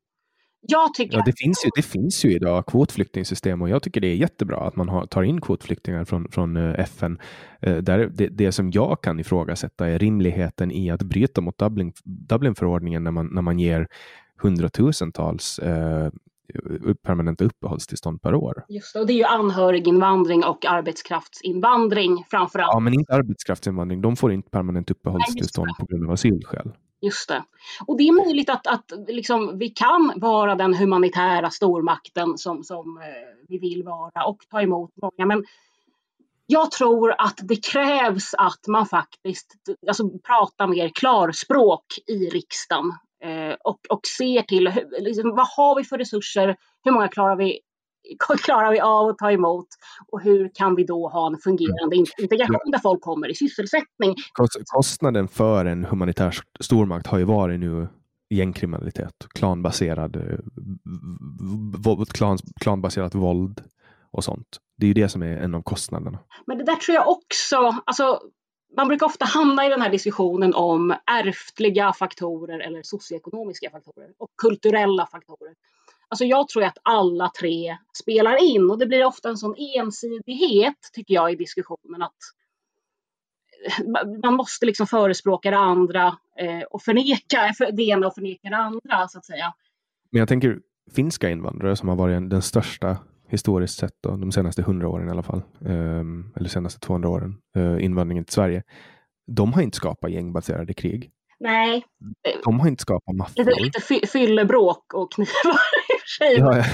Jag 0.68 0.94
tycker 0.94 1.16
ja, 1.16 1.22
det, 1.26 1.38
finns 1.38 1.64
ju, 1.64 1.70
det 1.76 1.82
finns 1.82 2.24
ju 2.24 2.32
idag 2.32 2.66
kvotflyktingsystem 2.66 3.62
och 3.62 3.68
jag 3.68 3.82
tycker 3.82 4.00
det 4.00 4.06
är 4.06 4.14
jättebra 4.14 4.56
att 4.56 4.76
man 4.76 4.88
har, 4.88 5.06
tar 5.06 5.22
in 5.22 5.40
kvotflyktingar 5.40 6.04
från, 6.04 6.28
från 6.30 6.56
eh, 6.56 6.80
FN. 6.80 7.18
Uh, 7.66 7.76
där 7.76 7.98
det, 7.98 8.28
det, 8.28 8.52
som 8.52 8.70
jag 8.70 9.02
kan 9.02 9.20
ifrågasätta 9.20 9.88
är 9.88 9.98
rimligheten 9.98 10.72
i 10.72 10.90
att 10.90 11.02
bryta 11.02 11.40
mot 11.40 11.58
Dublin, 11.58 11.92
Dublinförordningen 12.04 13.04
när 13.04 13.10
man, 13.10 13.26
när 13.26 13.42
man 13.42 13.58
ger 13.58 13.88
hundratusentals 14.36 15.60
uh, 15.62 16.08
permanenta 17.02 17.44
uppehållstillstånd 17.44 18.22
per 18.22 18.34
år. 18.34 18.64
Just 18.68 18.94
det, 18.94 19.00
och 19.00 19.06
det 19.06 19.12
är 19.12 19.16
ju 19.16 19.24
anhöriginvandring 19.24 20.44
och 20.44 20.64
arbetskraftsinvandring 20.64 22.24
framför 22.30 22.58
allt. 22.58 22.70
Ja, 22.72 22.80
men 22.80 22.94
inte 22.94 23.12
arbetskraftsinvandring. 23.14 24.00
De 24.00 24.16
får 24.16 24.32
inte 24.32 24.50
permanent 24.50 24.90
uppehållstillstånd 24.90 25.66
Nej, 25.66 25.74
på 25.78 25.86
grund 25.86 26.06
av 26.06 26.12
asylskäl. 26.12 26.72
Just 27.00 27.28
det. 27.28 27.44
Och 27.86 27.98
det 27.98 28.08
är 28.08 28.26
möjligt 28.26 28.50
att, 28.50 28.66
att 28.66 28.92
liksom, 29.08 29.58
vi 29.58 29.68
kan 29.68 30.12
vara 30.16 30.54
den 30.54 30.74
humanitära 30.74 31.50
stormakten 31.50 32.38
som, 32.38 32.64
som 32.64 32.96
eh, 32.96 33.02
vi 33.48 33.58
vill 33.58 33.82
vara 33.82 34.24
och 34.26 34.38
ta 34.50 34.62
emot 34.62 34.90
många. 35.02 35.26
Men 35.26 35.44
jag 36.46 36.70
tror 36.70 37.14
att 37.18 37.38
det 37.42 37.66
krävs 37.66 38.34
att 38.34 38.66
man 38.68 38.86
faktiskt 38.86 39.54
alltså, 39.88 40.10
pratar 40.18 40.66
mer 40.66 40.88
klarspråk 40.88 41.84
i 42.06 42.28
riksdagen 42.28 42.86
eh, 42.86 42.94
och, 43.64 43.78
och 43.88 44.00
ser 44.18 44.42
till 44.42 44.70
liksom, 44.98 45.30
vad 45.30 45.46
har 45.56 45.76
vi 45.76 45.84
för 45.84 45.98
resurser, 45.98 46.56
hur 46.84 46.92
många 46.92 47.08
klarar 47.08 47.36
vi, 47.36 47.60
klarar 48.44 48.72
vi 48.72 48.80
av 48.80 49.08
att 49.08 49.18
ta 49.18 49.32
emot 49.32 49.66
och 50.12 50.20
hur 50.20 50.50
kan 50.54 50.74
vi 50.74 50.84
då 50.84 51.08
ha 51.08 51.26
en 51.26 51.38
fungerande 51.38 51.96
integration 51.96 52.70
där 52.70 52.78
folk 52.78 53.00
kommer 53.00 53.30
i 53.30 53.34
sysselsättning. 53.34 54.14
Kostnaden 54.64 55.28
för 55.28 55.64
en 55.64 55.84
humanitär 55.84 56.36
stormakt 56.60 57.06
har 57.06 57.18
ju 57.18 57.24
varit 57.24 57.60
nu 57.60 57.88
gängkriminalitet, 58.30 59.26
klanbaserad, 59.34 60.16
eh, 60.16 62.04
klan, 62.12 62.38
klanbaserat 62.60 63.14
våld 63.14 63.62
och 64.10 64.24
sånt. 64.24 64.58
Det 64.76 64.86
är 64.86 64.88
ju 64.88 64.94
det 64.94 65.08
som 65.08 65.22
är 65.22 65.36
en 65.36 65.54
av 65.54 65.62
kostnaderna. 65.62 66.18
Men 66.46 66.58
det 66.58 66.64
där 66.64 66.76
tror 66.76 66.94
jag 66.94 67.08
också, 67.08 67.56
alltså 67.86 68.20
man 68.76 68.88
brukar 68.88 69.06
ofta 69.06 69.24
hamna 69.24 69.66
i 69.66 69.68
den 69.68 69.82
här 69.82 69.90
diskussionen 69.90 70.54
om 70.54 70.94
ärftliga 71.06 71.92
faktorer 71.92 72.58
eller 72.58 72.82
socioekonomiska 72.82 73.70
faktorer 73.70 74.10
och 74.18 74.30
kulturella 74.42 75.06
faktorer. 75.06 75.54
Alltså 76.08 76.24
jag 76.24 76.48
tror 76.48 76.64
att 76.64 76.78
alla 76.82 77.30
tre 77.40 77.76
spelar 78.02 78.42
in 78.42 78.70
och 78.70 78.78
det 78.78 78.86
blir 78.86 79.04
ofta 79.04 79.28
en 79.28 79.36
sån 79.36 79.54
ensidighet 79.76 80.76
tycker 80.92 81.14
jag 81.14 81.32
i 81.32 81.36
diskussionen 81.36 82.02
att 82.02 82.16
eh, 83.66 83.84
man 84.24 84.34
måste 84.34 84.66
liksom 84.66 84.86
förespråka 84.86 85.50
det 85.50 85.58
andra 85.58 86.06
eh, 86.38 86.62
och 86.70 86.82
förneka 86.82 87.52
det 87.72 87.82
ena 87.82 88.06
och 88.06 88.14
förneka 88.14 88.48
det 88.48 88.56
andra 88.56 89.08
så 89.08 89.18
att 89.18 89.24
säga. 89.24 89.54
Men 90.10 90.18
jag 90.18 90.28
tänker 90.28 90.60
finska 90.94 91.30
invandrare 91.30 91.76
som 91.76 91.88
har 91.88 91.96
varit 91.96 92.30
den 92.30 92.42
största 92.42 92.96
historiskt 93.32 93.78
sett 93.78 93.96
då, 94.02 94.16
de 94.16 94.32
senaste 94.32 94.62
hundra 94.62 94.88
åren 94.88 95.08
i 95.08 95.10
alla 95.10 95.22
fall, 95.22 95.42
eh, 95.64 96.02
eller 96.36 96.48
senaste 96.48 96.80
200 96.80 97.08
åren, 97.08 97.36
eh, 97.56 97.84
invandringen 97.84 98.24
till 98.24 98.34
Sverige. 98.34 98.62
De 99.26 99.52
har 99.52 99.62
inte 99.62 99.76
skapat 99.76 100.10
gängbaserade 100.10 100.74
krig. 100.74 101.10
Nej. 101.40 101.84
De 102.44 102.60
har 102.60 102.68
inte 102.68 102.82
skapat 102.82 103.16
maffior. 103.16 103.44
Lite, 103.44 103.60
lite 103.60 104.06
fyllebråk 104.06 104.94
och 104.94 105.12
knivar 105.12 105.28
i 105.88 105.96
och 105.96 106.00
för 106.00 106.24
sig. 106.24 106.38
Ja, 106.38 106.56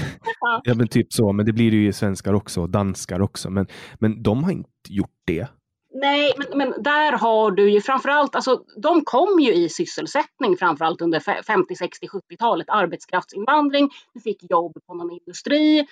ja. 0.41 0.61
ja, 0.63 0.73
men 0.75 0.87
typ 0.87 1.13
så. 1.13 1.31
Men 1.31 1.45
det 1.45 1.53
blir 1.53 1.71
det 1.71 1.77
ju 1.77 1.93
svenskar 1.93 2.33
också 2.33 2.61
och 2.61 2.69
danskar 2.69 3.21
också. 3.21 3.49
Men, 3.49 3.67
men 3.99 4.23
de 4.23 4.43
har 4.43 4.51
inte 4.51 4.69
gjort 4.89 5.15
det. 5.27 5.47
Nej, 5.93 6.33
men, 6.37 6.57
men 6.57 6.83
där 6.83 7.11
har 7.11 7.51
du 7.51 7.71
ju 7.71 7.81
framförallt, 7.81 8.35
alltså 8.35 8.63
de 8.81 9.01
kom 9.05 9.39
ju 9.39 9.53
i 9.53 9.69
sysselsättning 9.69 10.57
framförallt 10.57 11.01
under 11.01 11.19
50, 11.19 11.75
60, 11.75 12.07
70-talet, 12.07 12.69
arbetskraftsinvandring, 12.69 13.89
du 14.13 14.19
fick 14.19 14.51
jobb 14.51 14.73
på 14.87 14.93
någon 14.93 15.11
industri. 15.11 15.87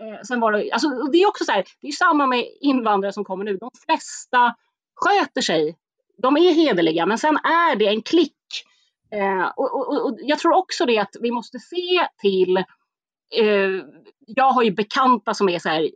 Eh, 0.00 0.22
sen 0.22 0.40
var 0.40 0.52
det, 0.52 0.72
alltså, 0.72 0.88
det 0.88 1.18
är 1.18 1.28
också 1.28 1.44
så 1.44 1.52
här, 1.52 1.64
det 1.80 1.88
är 1.88 1.92
samma 1.92 2.26
med 2.26 2.46
invandrare 2.60 3.12
som 3.12 3.24
kommer 3.24 3.44
nu, 3.44 3.56
de 3.56 3.70
flesta 3.84 4.54
sköter 4.94 5.40
sig, 5.40 5.76
de 6.22 6.36
är 6.36 6.54
hederliga, 6.54 7.06
men 7.06 7.18
sen 7.18 7.36
är 7.36 7.76
det 7.76 7.86
en 7.86 8.02
klick. 8.02 8.34
Eh, 9.12 9.52
och, 9.56 9.74
och, 9.74 10.04
och, 10.04 10.18
jag 10.20 10.38
tror 10.38 10.56
också 10.56 10.86
det 10.86 10.98
att 10.98 11.16
vi 11.20 11.30
måste 11.30 11.58
se 11.58 12.08
till 12.20 12.56
eh, 13.36 13.84
jag 14.26 14.50
har 14.52 14.62
ju 14.62 14.70
bekanta 14.70 15.34
som 15.34 15.48
är 15.48 15.58
så 15.58 15.68
här, 15.68 15.90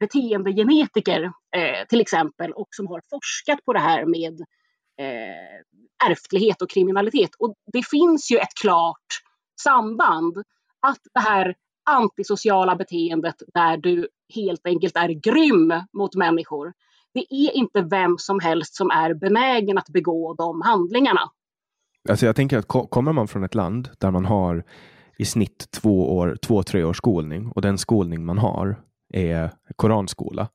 beteendegenetiker 0.00 1.32
eh, 1.56 1.86
till 1.88 2.00
exempel 2.00 2.52
och 2.52 2.68
som 2.70 2.86
har 2.86 3.02
forskat 3.10 3.64
på 3.64 3.72
det 3.72 3.78
här 3.78 4.04
med 4.04 4.40
eh, 5.00 6.10
ärftlighet 6.10 6.62
och 6.62 6.70
kriminalitet. 6.70 7.30
Och 7.38 7.54
det 7.72 7.86
finns 7.86 8.30
ju 8.30 8.36
ett 8.38 8.54
klart 8.62 9.22
samband 9.62 10.36
att 10.80 11.00
det 11.14 11.20
här 11.20 11.54
antisociala 11.88 12.76
beteendet 12.76 13.34
där 13.54 13.76
du 13.76 14.08
helt 14.34 14.66
enkelt 14.66 14.96
är 14.96 15.08
grym 15.08 15.72
mot 15.92 16.14
människor. 16.14 16.72
Det 17.14 17.34
är 17.34 17.56
inte 17.56 17.82
vem 17.82 18.18
som 18.18 18.40
helst 18.40 18.74
som 18.74 18.90
är 18.90 19.14
benägen 19.14 19.78
att 19.78 19.88
begå 19.88 20.34
de 20.34 20.62
handlingarna. 20.62 21.20
Alltså 22.08 22.26
jag 22.26 22.36
tänker 22.36 22.58
att 22.58 22.90
kommer 22.90 23.12
man 23.12 23.28
från 23.28 23.44
ett 23.44 23.54
land 23.54 23.88
där 23.98 24.10
man 24.10 24.24
har 24.24 24.64
i 25.18 25.24
snitt 25.24 25.70
två, 25.70 26.16
år, 26.16 26.36
två 26.42 26.62
tre 26.62 26.84
års 26.84 26.96
skolning 26.96 27.52
och 27.54 27.62
den 27.62 27.78
skolning 27.78 28.24
man 28.24 28.38
har 28.38 28.82
är 29.14 29.50
koranskola. 29.76 30.48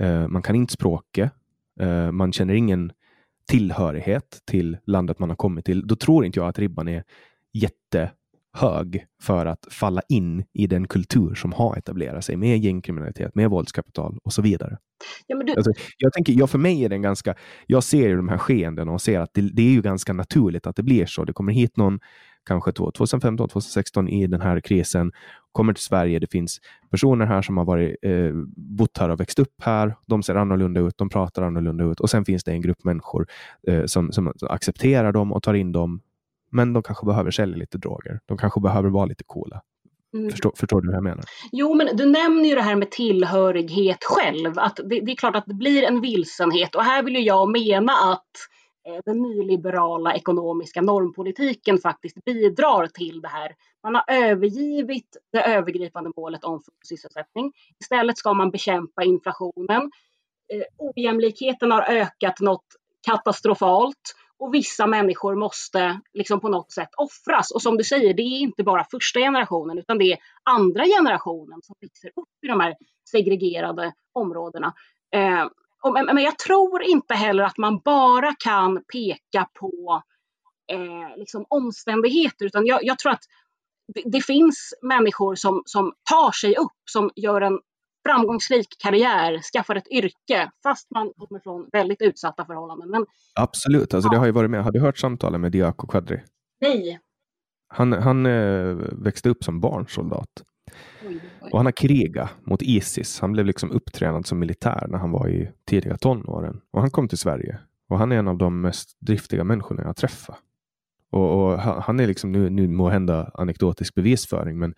Eh, 0.00 0.28
man 0.28 0.42
kan 0.42 0.56
inte 0.56 0.72
språket. 0.72 1.32
Eh, 1.80 2.10
man 2.10 2.32
känner 2.32 2.54
ingen 2.54 2.92
tillhörighet 3.48 4.42
till 4.44 4.78
landet 4.86 5.18
man 5.18 5.28
har 5.28 5.36
kommit 5.36 5.64
till. 5.64 5.86
Då 5.86 5.96
tror 5.96 6.24
inte 6.24 6.38
jag 6.38 6.48
att 6.48 6.58
ribban 6.58 6.88
är 6.88 7.04
jätte 7.52 8.10
jättehög 8.54 9.06
för 9.22 9.46
att 9.46 9.66
falla 9.70 10.02
in 10.08 10.44
i 10.52 10.66
den 10.66 10.88
kultur 10.88 11.34
som 11.34 11.52
har 11.52 11.76
etablerat 11.76 12.24
sig 12.24 12.36
med 12.36 12.58
gängkriminalitet, 12.58 13.34
med 13.34 13.50
våldskapital 13.50 14.18
och 14.24 14.32
så 14.32 14.42
vidare. 14.42 14.78
Ja, 15.26 15.36
du... 15.36 15.54
alltså, 15.56 15.72
jag 15.98 16.12
tänker, 16.12 16.32
ja, 16.32 16.46
för 16.46 16.58
mig 16.58 16.84
är 16.84 16.88
den 16.88 17.02
ganska, 17.02 17.34
jag 17.66 17.82
ser 17.82 18.08
ju 18.08 18.16
de 18.16 18.28
här 18.28 18.38
skeendena 18.38 18.92
och 18.92 19.00
ser 19.00 19.20
att 19.20 19.30
det, 19.34 19.40
det, 19.40 19.62
är 19.62 19.70
ju 19.70 19.82
ganska 19.82 20.12
naturligt 20.12 20.66
att 20.66 20.76
det 20.76 20.82
blir 20.82 21.06
så. 21.06 21.24
Det 21.24 21.32
kommer 21.32 21.52
hit 21.52 21.76
någon 21.76 21.98
kanske 22.46 22.72
2015, 22.72 23.48
2016 23.48 24.08
i 24.08 24.26
den 24.26 24.40
här 24.40 24.60
krisen, 24.60 25.12
kommer 25.52 25.72
till 25.72 25.82
Sverige. 25.84 26.18
Det 26.18 26.30
finns 26.30 26.60
personer 26.90 27.26
här 27.26 27.42
som 27.42 27.56
har 27.56 27.64
varit, 27.64 27.96
eh, 28.02 28.32
bott 28.56 28.98
här 28.98 29.08
och 29.08 29.20
växt 29.20 29.38
upp 29.38 29.54
här. 29.62 29.96
De 30.06 30.22
ser 30.22 30.34
annorlunda 30.34 30.80
ut, 30.80 30.98
de 30.98 31.08
pratar 31.08 31.42
annorlunda 31.42 31.84
ut 31.84 32.00
och 32.00 32.10
sen 32.10 32.24
finns 32.24 32.44
det 32.44 32.52
en 32.52 32.60
grupp 32.60 32.84
människor 32.84 33.26
eh, 33.68 33.84
som, 33.84 34.12
som 34.12 34.32
accepterar 34.42 35.12
dem 35.12 35.32
och 35.32 35.42
tar 35.42 35.54
in 35.54 35.72
dem. 35.72 36.00
Men 36.50 36.72
de 36.72 36.82
kanske 36.82 37.06
behöver 37.06 37.30
sälja 37.30 37.56
lite 37.56 37.78
droger. 37.78 38.20
De 38.26 38.38
kanske 38.38 38.60
behöver 38.60 38.88
vara 38.88 39.06
lite 39.06 39.24
coola. 39.26 39.62
Mm. 40.14 40.30
Förstår, 40.30 40.52
förstår, 40.56 40.80
du 40.80 40.88
vad 40.88 40.96
jag 40.96 41.02
menar? 41.02 41.24
Jo, 41.52 41.74
men 41.74 41.96
du 41.96 42.06
nämner 42.06 42.48
ju 42.48 42.54
det 42.54 42.62
här 42.62 42.76
med 42.76 42.90
tillhörighet 42.90 44.04
själv. 44.04 44.58
Att 44.58 44.76
det, 44.76 45.00
det 45.00 45.12
är 45.12 45.16
klart 45.16 45.36
att 45.36 45.46
det 45.46 45.54
blir 45.54 45.82
en 45.82 46.00
vilsenhet 46.00 46.74
och 46.74 46.82
här 46.82 47.02
vill 47.02 47.26
jag 47.26 47.50
mena 47.50 47.92
att 47.92 48.30
Eh, 48.86 49.00
den 49.04 49.22
nyliberala 49.22 50.14
ekonomiska 50.14 50.82
normpolitiken 50.82 51.78
faktiskt 51.78 52.24
bidrar 52.24 52.86
till 52.86 53.20
det 53.20 53.28
här. 53.28 53.54
Man 53.82 53.94
har 53.94 54.04
övergivit 54.08 55.16
det 55.32 55.42
övergripande 55.42 56.10
målet 56.16 56.44
om 56.44 56.62
sysselsättning. 56.88 57.52
Istället 57.80 58.18
ska 58.18 58.34
man 58.34 58.50
bekämpa 58.50 59.04
inflationen. 59.04 59.90
Eh, 60.52 60.62
ojämlikheten 60.78 61.70
har 61.70 61.82
ökat 61.82 62.40
något 62.40 62.66
katastrofalt 63.06 64.14
och 64.40 64.54
vissa 64.54 64.86
människor 64.86 65.34
måste 65.34 66.00
liksom 66.12 66.40
på 66.40 66.48
något 66.48 66.72
sätt 66.72 66.88
offras. 66.96 67.50
Och 67.50 67.62
som 67.62 67.76
du 67.76 67.84
säger, 67.84 68.14
det 68.14 68.22
är 68.22 68.38
inte 68.38 68.64
bara 68.64 68.86
första 68.90 69.20
generationen 69.20 69.78
utan 69.78 69.98
det 69.98 70.12
är 70.12 70.18
andra 70.42 70.84
generationen 70.84 71.62
som 71.62 71.76
växer 71.80 72.08
upp 72.08 72.28
i 72.42 72.46
de 72.46 72.60
här 72.60 72.76
segregerade 73.10 73.92
områdena. 74.12 74.74
Eh, 75.14 75.48
men 76.14 76.18
jag 76.18 76.38
tror 76.38 76.82
inte 76.82 77.14
heller 77.14 77.44
att 77.44 77.58
man 77.58 77.80
bara 77.84 78.34
kan 78.38 78.84
peka 78.92 79.48
på 79.60 80.02
eh, 80.72 81.16
liksom 81.16 81.44
omständigheter, 81.48 82.46
utan 82.46 82.66
jag, 82.66 82.84
jag 82.84 82.98
tror 82.98 83.12
att 83.12 83.24
det, 83.94 84.02
det, 84.06 84.20
finns 84.20 84.74
människor 84.82 85.34
som, 85.34 85.62
som 85.66 85.92
tar 86.10 86.32
sig 86.32 86.56
upp, 86.56 86.82
som 86.90 87.10
gör 87.16 87.40
en 87.40 87.58
framgångsrik 88.08 88.66
karriär, 88.78 89.40
skaffar 89.52 89.74
ett 89.76 89.88
yrke, 89.90 90.50
fast 90.62 90.90
man 90.90 91.12
kommer 91.16 91.40
från 91.40 91.68
väldigt 91.72 92.02
utsatta 92.02 92.44
förhållanden. 92.44 92.90
Men, 92.90 93.06
Absolut, 93.34 93.94
alltså, 93.94 94.08
ja. 94.08 94.10
det 94.12 94.18
har 94.18 94.26
ju 94.26 94.32
varit 94.32 94.50
med. 94.50 94.64
Har 94.64 94.72
du 94.72 94.80
hört 94.80 94.98
samtalen 94.98 95.40
med 95.40 95.52
Diako 95.52 95.86
Quadri? 95.86 96.20
Nej. 96.60 97.00
Han, 97.68 97.92
han 97.92 98.26
eh, 98.26 98.76
växte 98.92 99.28
upp 99.28 99.44
som 99.44 99.60
barnsoldat. 99.60 100.42
Och 101.40 101.58
han 101.58 101.66
har 101.66 101.72
krigat 101.72 102.30
mot 102.46 102.62
Isis. 102.62 103.20
Han 103.20 103.32
blev 103.32 103.46
liksom 103.46 103.70
upptränad 103.70 104.26
som 104.26 104.38
militär 104.38 104.86
när 104.88 104.98
han 104.98 105.10
var 105.10 105.28
i 105.28 105.50
tidiga 105.66 105.96
tonåren. 105.96 106.60
Och 106.70 106.80
han 106.80 106.90
kom 106.90 107.08
till 107.08 107.18
Sverige. 107.18 107.58
Och 107.88 107.98
han 107.98 108.12
är 108.12 108.16
en 108.16 108.28
av 108.28 108.38
de 108.38 108.60
mest 108.60 108.96
driftiga 109.00 109.44
människorna 109.44 109.82
jag 109.82 109.96
träffat. 109.96 110.38
Och, 111.10 111.52
och 111.52 111.58
han 111.58 112.00
är 112.00 112.06
liksom 112.06 112.32
nu, 112.32 112.50
nu 112.50 112.68
må 112.68 112.88
hända 112.88 113.30
anekdotisk 113.34 113.94
bevisföring, 113.94 114.58
men 114.58 114.74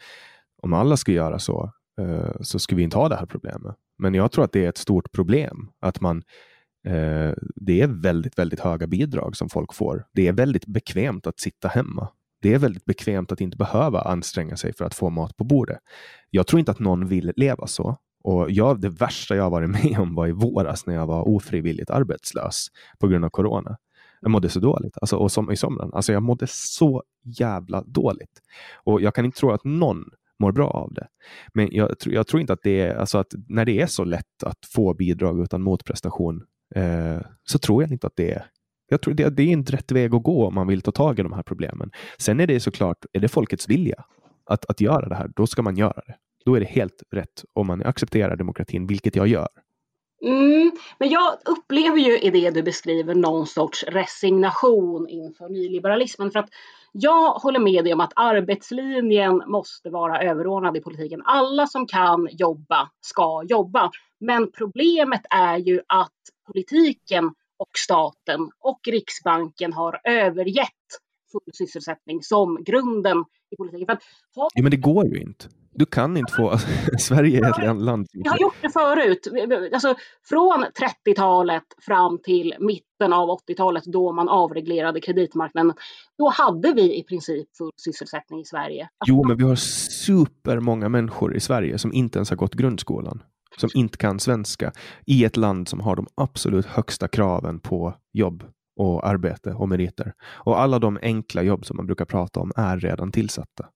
om 0.63 0.73
alla 0.73 0.97
skulle 0.97 1.17
göra 1.17 1.39
så, 1.39 1.73
Eh, 2.01 2.37
så 2.41 2.59
skulle 2.59 2.77
vi 2.77 2.83
inte 2.83 2.97
ha 2.97 3.09
det 3.09 3.17
här 3.17 3.27
problemet. 3.27 3.77
Men 3.99 4.15
jag 4.15 4.33
tror 4.33 4.45
att 4.45 4.53
det 4.53 4.65
är 4.65 4.69
ett 4.69 4.79
stort 4.79 5.13
problem 5.13 5.71
att 5.81 6.01
man 6.01 6.23
eh, 6.87 7.33
det 7.57 7.81
är 7.81 8.03
väldigt, 8.03 8.39
väldigt 8.39 8.61
höga 8.61 8.87
bidrag 8.87 9.37
som 9.37 9.49
folk 9.49 9.75
får. 9.75 10.07
Det 10.13 10.29
är 10.29 10.33
väldigt 10.33 10.67
bekvämt 10.67 11.27
att 11.27 11.41
sitta 11.41 11.69
hemma 11.69 12.09
det 12.43 12.55
är 12.55 12.59
väldigt 12.59 12.85
bekvämt 12.85 13.33
att 13.33 13.41
inte 13.41 13.57
behöva 13.57 14.01
anstränga 14.01 14.57
sig 14.57 14.73
för 14.73 14.85
att 14.85 14.95
få 14.95 15.11
mat 15.11 15.37
på 15.37 15.45
bordet. 15.45 15.79
Jag 16.31 16.47
tror 16.47 16.61
inte 16.61 16.73
att 16.73 16.79
någon 16.79 17.09
vill 17.09 17.33
leva 17.37 17.67
så. 17.67 17.97
Och 18.25 18.51
jag, 18.51 18.81
det 18.81 18.89
värsta 18.89 19.37
jag 19.37 19.51
varit 19.51 19.71
med 19.85 19.99
om 19.99 20.15
var 20.15 20.27
i 20.27 20.33
våras 20.33 20.87
när 20.87 20.95
jag 20.95 21.07
var 21.07 21.29
ofrivilligt 21.29 21.91
arbetslös 21.91 22.67
på 22.99 23.09
grund 23.09 23.25
av 23.25 23.31
corona. 23.31 23.77
Jag 24.21 24.31
mådde 24.31 24.49
så 24.49 24.61
dåligt. 24.61 24.99
Alltså, 25.01 25.17
och 25.17 25.33
som 25.33 25.53
i 25.53 25.57
somras. 25.57 25.93
Alltså, 25.93 26.13
jag 26.13 26.23
mådde 26.23 26.47
så 26.49 27.03
jävla 27.25 27.83
dåligt. 27.83 28.41
Och 28.85 29.03
jag 29.03 29.15
kan 29.15 29.25
inte 29.25 29.39
tro 29.39 29.51
att 29.51 29.65
någon 29.65 30.05
mår 30.43 30.53
bra 30.53 30.71
av 30.71 30.93
det. 30.93 31.07
Men 31.55 31.69
jag, 31.73 31.95
jag 32.07 32.27
tror 32.27 32.41
inte 32.41 32.53
att 32.53 32.63
det 32.63 32.81
är, 32.81 32.95
alltså 32.95 33.19
att 33.19 33.35
när 33.49 33.65
det 33.65 33.81
är 33.81 33.87
så 33.87 34.05
lätt 34.05 34.43
att 34.45 34.59
få 34.75 34.95
bidrag 34.95 35.43
utan 35.43 35.63
motprestation 35.63 36.43
eh, 36.75 37.21
så 37.45 37.59
tror 37.59 37.83
jag 37.83 37.93
inte 37.93 38.07
att 38.07 38.17
det 38.17 38.33
är 38.33 38.45
jag 38.89 39.01
tror 39.03 39.15
det, 39.15 39.31
det 39.31 39.43
är 39.43 39.47
inte 39.47 39.73
rätt 39.73 39.93
väg 39.93 40.15
att 40.15 40.23
gå 40.23 40.47
om 40.47 40.55
man 40.55 40.67
vill 40.67 40.83
ta 40.83 40.93
tag 40.93 41.19
i 41.19 41.23
de 41.23 41.33
här 41.33 41.43
problemen. 41.43 41.91
Sen 42.19 42.41
är 42.41 42.47
det 42.47 42.61
såklart, 42.61 43.05
är 43.13 43.21
det 43.21 43.29
folkets 43.29 43.69
vilja 43.69 44.05
att, 44.47 44.65
att 44.71 44.81
göra 44.81 45.09
det 45.09 45.15
här, 45.15 45.31
då 45.37 45.47
ska 45.47 45.63
man 45.63 45.77
göra 45.77 46.03
det. 46.07 46.15
Då 46.45 46.55
är 46.55 46.61
det 46.61 46.67
helt 46.67 47.03
rätt 47.11 47.45
om 47.53 47.67
man 47.67 47.83
accepterar 47.83 48.37
demokratin, 48.37 48.87
vilket 48.87 49.17
jag 49.17 49.27
gör. 49.27 49.49
Mm, 50.23 50.73
men 50.99 51.11
jag 51.11 51.39
upplever 51.45 51.99
ju 51.99 52.19
i 52.19 52.31
det 52.31 52.51
du 52.51 52.63
beskriver 52.63 53.15
någon 53.15 53.47
sorts 53.47 53.85
resignation 53.85 55.09
inför 55.09 55.49
nyliberalismen. 55.49 56.31
För 56.31 56.39
att 56.39 56.49
jag 56.93 57.33
håller 57.33 57.61
med 57.61 57.85
dig 57.85 57.93
om 57.93 58.01
att 58.01 58.13
arbetslinjen 58.17 59.43
måste 59.47 59.91
vara 59.91 60.23
överordnad 60.23 60.77
i 60.77 60.81
politiken. 60.81 61.23
Alla 61.25 61.67
som 61.67 61.87
kan 61.87 62.29
jobba 62.33 62.91
ska 63.01 63.43
jobba. 63.49 63.91
Men 64.21 64.51
problemet 64.53 65.23
är 65.31 65.57
ju 65.57 65.81
att 65.87 66.13
politiken 66.47 67.25
och 67.57 67.71
staten 67.77 68.51
och 68.61 68.81
Riksbanken 68.87 69.73
har 69.73 70.01
övergett 70.05 70.69
full 71.33 71.53
sysselsättning 71.53 72.23
som 72.23 72.65
grunden 72.65 73.25
i 73.51 73.57
politiken. 73.57 73.87
För 73.87 73.93
att, 73.93 74.03
ja, 74.35 74.63
men 74.63 74.71
det 74.71 74.77
går 74.77 75.07
ju 75.07 75.21
inte. 75.21 75.49
Du 75.75 75.87
kan 75.87 76.17
inte 76.17 76.33
få... 76.33 76.51
Alltså, 76.51 76.69
Sverige 76.99 77.47
är 77.47 77.71
ett 77.71 77.81
land... 77.83 78.07
Vi 78.13 78.29
har 78.29 78.39
gjort 78.39 78.57
det 78.61 78.71
förut. 78.71 79.29
Alltså, 79.73 79.95
från 80.29 80.65
30-talet 80.81 81.63
fram 81.87 82.19
till 82.19 82.55
mitten 82.59 83.13
av 83.13 83.29
80-talet 83.29 83.85
då 83.85 84.13
man 84.13 84.29
avreglerade 84.29 85.01
kreditmarknaden. 85.01 85.73
Då 86.19 86.29
hade 86.29 86.73
vi 86.73 86.99
i 86.99 87.03
princip 87.03 87.57
full 87.57 87.71
sysselsättning 87.77 88.41
i 88.41 88.45
Sverige. 88.45 88.89
Jo, 89.07 89.25
men 89.29 89.37
vi 89.37 89.45
har 89.45 89.57
supermånga 90.07 90.89
människor 90.89 91.37
i 91.37 91.41
Sverige 91.41 91.79
som 91.79 91.93
inte 91.93 92.19
ens 92.19 92.31
har 92.31 92.37
gått 92.37 92.55
grundskolan. 92.55 93.23
Som 93.57 93.71
inte 93.75 93.99
kan 93.99 94.21
svenska. 94.21 94.73
I 95.07 95.25
ett 95.25 95.37
land 95.37 95.69
som 95.69 95.81
har 95.81 95.97
de 95.97 96.07
absolut 96.15 96.67
högsta 96.67 97.09
kraven 97.09 97.61
på 97.61 97.95
jobb 98.13 98.45
och 98.77 99.07
arbete 99.07 99.53
och 99.53 99.69
meriter. 99.69 100.13
Och 100.23 100.61
alla 100.61 100.79
de 100.79 100.99
enkla 101.03 101.43
jobb 101.43 101.67
som 101.67 101.77
man 101.77 101.87
brukar 101.87 102.05
prata 102.05 102.41
om 102.41 102.53
är 102.57 102.79
redan 102.79 103.13
tillsatta. 103.13 103.67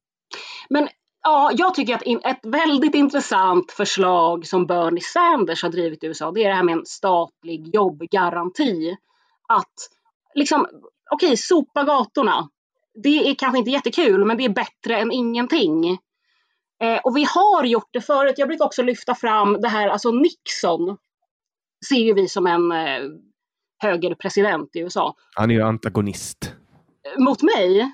Men 0.71 0.89
Ja, 1.29 1.51
jag 1.55 1.75
tycker 1.75 1.95
att 1.95 2.03
ett 2.25 2.41
väldigt 2.47 2.95
intressant 2.95 3.73
förslag 3.73 4.47
som 4.47 4.67
Bernie 4.67 5.01
Sanders 5.01 5.63
har 5.63 5.71
drivit 5.71 6.05
i 6.05 6.07
USA, 6.07 6.33
det 6.33 6.45
är 6.45 6.49
det 6.49 6.55
här 6.55 6.63
med 6.63 6.73
en 6.73 6.87
statlig 6.87 7.75
jobbgaranti. 7.75 8.97
Att 9.49 9.75
liksom, 10.35 10.67
okej, 11.11 11.27
okay, 11.27 11.37
sopa 11.37 11.85
gatorna. 11.85 12.49
Det 13.03 13.31
är 13.31 13.35
kanske 13.35 13.59
inte 13.59 13.71
jättekul, 13.71 14.25
men 14.25 14.37
det 14.37 14.45
är 14.45 14.49
bättre 14.49 14.99
än 14.99 15.13
ingenting. 15.13 15.89
Eh, 16.83 16.99
och 17.05 17.17
vi 17.17 17.27
har 17.35 17.65
gjort 17.65 17.89
det 17.93 18.01
förut. 18.01 18.35
Jag 18.37 18.49
brukar 18.49 18.65
också 18.65 18.83
lyfta 18.83 19.15
fram 19.15 19.61
det 19.61 19.69
här, 19.69 19.89
alltså 19.89 20.11
Nixon 20.11 20.97
ser 21.89 22.01
ju 22.01 22.15
vi 22.15 22.29
som 22.29 22.47
en 22.47 22.73
eh, 22.73 23.03
högerpresident 23.79 24.77
i 24.77 24.79
USA. 24.79 25.15
Han 25.35 25.51
är 25.51 25.55
ju 25.55 25.63
antagonist. 25.63 26.55
Mot 27.19 27.43
mig? 27.43 27.93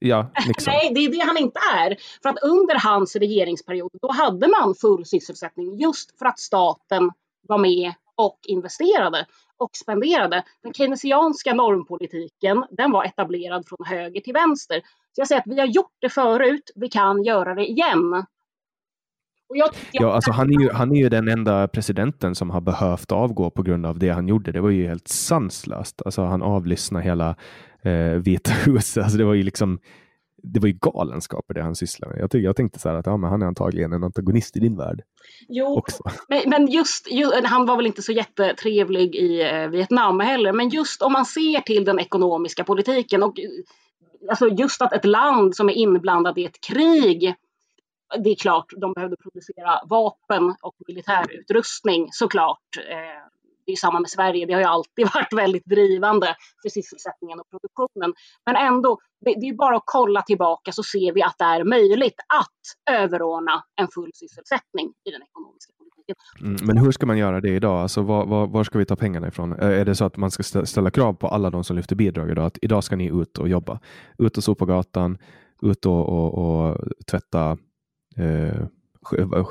Ja, 0.00 0.30
liksom. 0.46 0.72
Nej, 0.72 0.92
det 0.94 1.00
är 1.00 1.10
det 1.10 1.26
han 1.26 1.38
inte 1.38 1.60
är. 1.74 1.96
För 2.22 2.28
att 2.28 2.42
under 2.42 2.78
hans 2.78 3.16
regeringsperiod, 3.16 3.90
då 4.02 4.12
hade 4.12 4.48
man 4.48 4.74
full 4.74 5.06
sysselsättning 5.06 5.76
just 5.78 6.18
för 6.18 6.26
att 6.26 6.38
staten 6.38 7.10
var 7.48 7.58
med 7.58 7.92
och 8.14 8.38
investerade 8.46 9.26
och 9.56 9.70
spenderade. 9.76 10.44
Den 10.62 10.72
keynesianska 10.72 11.54
normpolitiken, 11.54 12.64
den 12.70 12.90
var 12.90 13.04
etablerad 13.04 13.68
från 13.68 13.86
höger 13.86 14.20
till 14.20 14.32
vänster. 14.32 14.80
Så 15.12 15.20
jag 15.20 15.28
säger 15.28 15.40
att 15.40 15.46
vi 15.46 15.60
har 15.60 15.66
gjort 15.66 15.96
det 15.98 16.08
förut, 16.08 16.70
vi 16.74 16.88
kan 16.88 17.24
göra 17.24 17.54
det 17.54 17.70
igen. 17.70 18.24
Jag, 19.54 19.70
ja, 19.92 20.12
alltså 20.12 20.32
han, 20.32 20.50
är 20.50 20.60
ju, 20.60 20.70
han 20.72 20.92
är 20.92 20.96
ju 20.96 21.08
den 21.08 21.28
enda 21.28 21.68
presidenten 21.68 22.34
som 22.34 22.50
har 22.50 22.60
behövt 22.60 23.12
avgå 23.12 23.50
på 23.50 23.62
grund 23.62 23.86
av 23.86 23.98
det 23.98 24.08
han 24.08 24.28
gjorde. 24.28 24.52
Det 24.52 24.60
var 24.60 24.70
ju 24.70 24.88
helt 24.88 25.08
sanslöst. 25.08 26.02
Alltså 26.04 26.22
han 26.22 26.42
avlyssnade 26.42 27.04
hela 27.04 27.36
eh, 27.82 28.14
Vita 28.14 28.50
huset. 28.50 29.02
Alltså 29.02 29.18
det 29.18 29.24
var 29.24 29.34
ju 29.34 29.42
liksom 29.42 29.80
det 30.42 30.60
var 30.60 30.68
ju 30.68 30.78
galenskaper 30.80 31.54
det 31.54 31.62
han 31.62 31.76
sysslade 31.76 32.12
med. 32.12 32.22
Jag, 32.22 32.30
tyck, 32.30 32.44
jag 32.44 32.56
tänkte 32.56 32.78
så 32.78 32.88
här 32.88 32.96
att 32.96 33.06
ja, 33.06 33.16
men 33.16 33.30
han 33.30 33.42
är 33.42 33.46
antagligen 33.46 33.92
en 33.92 34.04
antagonist 34.04 34.56
i 34.56 34.60
din 34.60 34.76
värld. 34.76 35.02
Jo, 35.48 35.82
men, 36.28 36.42
men 36.46 36.66
just, 36.66 37.12
just, 37.12 37.44
han 37.44 37.66
var 37.66 37.76
väl 37.76 37.86
inte 37.86 38.02
så 38.02 38.12
jättetrevlig 38.12 39.14
i 39.14 39.42
eh, 39.42 39.68
Vietnam 39.68 40.20
heller, 40.20 40.52
men 40.52 40.68
just 40.68 41.02
om 41.02 41.12
man 41.12 41.26
ser 41.26 41.60
till 41.60 41.84
den 41.84 41.98
ekonomiska 41.98 42.64
politiken 42.64 43.22
och 43.22 43.34
alltså 44.30 44.48
just 44.48 44.82
att 44.82 44.92
ett 44.92 45.04
land 45.04 45.56
som 45.56 45.68
är 45.68 45.72
inblandat 45.72 46.38
i 46.38 46.44
ett 46.44 46.60
krig 46.60 47.34
det 48.18 48.30
är 48.30 48.34
klart, 48.34 48.72
de 48.76 48.92
behövde 48.92 49.16
producera 49.16 49.80
vapen 49.84 50.54
och 50.62 50.74
militärutrustning 50.88 52.08
såklart. 52.12 52.76
Eh, 52.88 53.22
det 53.70 53.74
är 53.74 53.76
samma 53.76 54.00
med 54.00 54.10
Sverige, 54.10 54.46
det 54.46 54.52
har 54.52 54.60
ju 54.60 54.66
alltid 54.66 55.04
varit 55.14 55.32
väldigt 55.32 55.64
drivande 55.64 56.36
för 56.62 56.68
sysselsättningen 56.68 57.40
och 57.40 57.48
produktionen. 57.50 58.14
Men 58.46 58.56
ändå, 58.56 58.98
det, 59.24 59.34
det 59.40 59.46
är 59.48 59.54
bara 59.54 59.76
att 59.76 59.82
kolla 59.86 60.22
tillbaka 60.22 60.72
så 60.72 60.82
ser 60.82 61.12
vi 61.12 61.22
att 61.22 61.38
det 61.38 61.44
är 61.44 61.64
möjligt 61.64 62.20
att 62.40 62.96
överordna 63.00 63.64
en 63.80 63.88
full 63.88 64.10
sysselsättning 64.14 64.86
i 65.08 65.10
den 65.10 65.22
ekonomiska 65.22 65.72
politiken. 65.78 66.16
Mm, 66.40 66.66
men 66.66 66.76
hur 66.84 66.92
ska 66.92 67.06
man 67.06 67.18
göra 67.18 67.40
det 67.40 67.48
idag? 67.48 67.82
Alltså, 67.82 68.02
var, 68.02 68.26
var, 68.26 68.46
var, 68.46 68.64
ska 68.64 68.78
vi 68.78 68.84
ta 68.84 68.96
pengarna 68.96 69.28
ifrån? 69.28 69.52
Är 69.52 69.84
det 69.84 69.94
så 69.94 70.04
att 70.04 70.16
man 70.16 70.30
ska 70.30 70.42
ställa 70.66 70.90
krav 70.90 71.12
på 71.12 71.28
alla 71.28 71.50
de 71.50 71.64
som 71.64 71.76
lyfter 71.76 71.96
bidrag 71.96 72.30
idag? 72.30 72.46
Att 72.46 72.58
idag 72.62 72.84
ska 72.84 72.96
ni 72.96 73.06
ut 73.06 73.38
och 73.38 73.48
jobba. 73.48 73.80
Ut 74.18 74.36
och 74.36 74.44
sopa 74.44 74.64
gatan, 74.64 75.18
ut 75.62 75.86
och, 75.86 76.08
och, 76.08 76.30
och 76.38 76.78
tvätta 77.10 77.58
eh, 78.16 78.66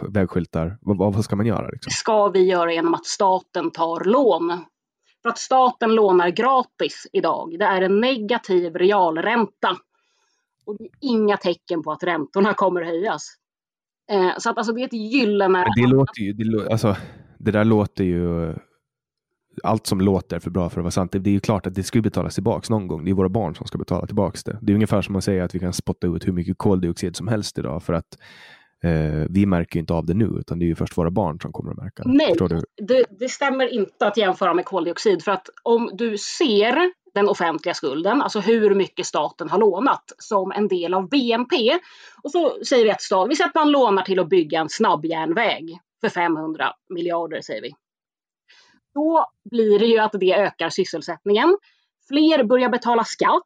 vägskyltar? 0.09 0.77
Vad, 0.81 0.97
vad 0.97 1.23
ska 1.23 1.35
man 1.35 1.45
göra? 1.45 1.69
Liksom? 1.69 1.91
Ska 1.91 2.27
vi 2.27 2.43
göra 2.43 2.73
genom 2.73 2.93
att 2.93 3.05
staten 3.05 3.71
tar 3.71 4.03
lån. 4.03 4.65
För 5.21 5.29
att 5.29 5.37
staten 5.37 5.95
lånar 5.95 6.29
gratis 6.29 7.07
idag. 7.13 7.55
Det 7.59 7.65
är 7.65 7.81
en 7.81 7.99
negativ 7.99 8.75
realränta. 8.75 9.77
Och 10.65 10.77
det 10.77 10.83
är 10.83 10.89
inga 11.01 11.37
tecken 11.37 11.83
på 11.83 11.91
att 11.91 12.03
räntorna 12.03 12.53
kommer 12.53 12.81
att 12.81 12.87
höjas. 12.87 13.35
Eh, 14.11 14.31
så 14.37 14.49
att 14.49 14.57
alltså 14.57 14.73
det 14.73 14.81
är 14.81 14.85
ett 14.85 14.93
gyllene... 14.93 15.65
Det, 15.75 15.87
låter 15.87 16.21
ju, 16.21 16.33
det, 16.33 16.71
alltså, 16.71 16.95
det 17.37 17.51
där 17.51 17.65
låter 17.65 18.03
ju... 18.03 18.55
Allt 19.63 19.87
som 19.87 20.01
låter 20.01 20.39
för 20.39 20.49
bra 20.49 20.69
för 20.69 20.79
att 20.79 20.83
vara 20.83 20.91
sant. 20.91 21.11
Det, 21.11 21.19
det 21.19 21.29
är 21.29 21.31
ju 21.31 21.39
klart 21.39 21.67
att 21.67 21.75
det 21.75 21.83
ska 21.83 22.01
betalas 22.01 22.33
tillbaks 22.33 22.69
någon 22.69 22.87
gång. 22.87 23.05
Det 23.05 23.11
är 23.11 23.15
våra 23.15 23.29
barn 23.29 23.55
som 23.55 23.67
ska 23.67 23.77
betala 23.77 24.05
tillbaks 24.05 24.43
det. 24.43 24.59
Det 24.61 24.71
är 24.71 24.73
ungefär 24.73 25.01
som 25.01 25.15
att 25.15 25.23
säga 25.23 25.43
att 25.43 25.55
vi 25.55 25.59
kan 25.59 25.73
spotta 25.73 26.07
ut 26.07 26.27
hur 26.27 26.33
mycket 26.33 26.57
koldioxid 26.57 27.15
som 27.15 27.27
helst 27.27 27.57
idag 27.57 27.83
för 27.83 27.93
att 27.93 28.17
Eh, 28.83 29.25
vi 29.29 29.45
märker 29.45 29.79
inte 29.79 29.93
av 29.93 30.05
det 30.05 30.13
nu, 30.13 30.25
utan 30.39 30.59
det 30.59 30.65
är 30.65 30.67
ju 30.67 30.75
först 30.75 30.97
våra 30.97 31.11
barn 31.11 31.39
som 31.41 31.51
kommer 31.51 31.71
att 31.71 31.77
märka 31.77 32.03
det. 32.03 32.09
Nej, 32.09 32.35
det, 32.81 33.05
det, 33.19 33.29
stämmer 33.29 33.73
inte 33.73 34.07
att 34.07 34.17
jämföra 34.17 34.53
med 34.53 34.65
koldioxid. 34.65 35.23
För 35.23 35.31
att 35.31 35.49
om 35.63 35.89
du 35.93 36.17
ser 36.17 36.91
den 37.13 37.29
offentliga 37.29 37.73
skulden, 37.73 38.21
alltså 38.21 38.39
hur 38.39 38.75
mycket 38.75 39.05
staten 39.05 39.49
har 39.49 39.59
lånat 39.59 40.03
som 40.17 40.51
en 40.51 40.67
del 40.67 40.93
av 40.93 41.09
BNP. 41.09 41.79
Och 42.23 42.31
så 42.31 42.63
säger 42.65 42.83
vi 42.83 42.91
att 42.91 43.01
staten, 43.01 43.29
vi 43.29 43.35
säger 43.35 43.47
att 43.47 43.55
man 43.55 43.71
lånar 43.71 44.03
till 44.03 44.19
att 44.19 44.29
bygga 44.29 44.59
en 44.59 44.69
snabbjärnväg 44.69 45.79
för 46.01 46.09
500 46.09 46.73
miljarder 46.89 47.41
säger 47.41 47.61
vi. 47.61 47.71
Då 48.93 49.25
blir 49.51 49.79
det 49.79 49.85
ju 49.85 49.99
att 49.99 50.11
det 50.19 50.33
ökar 50.33 50.69
sysselsättningen. 50.69 51.57
Fler 52.07 52.43
börjar 52.43 52.69
betala 52.69 53.03
skatt 53.03 53.43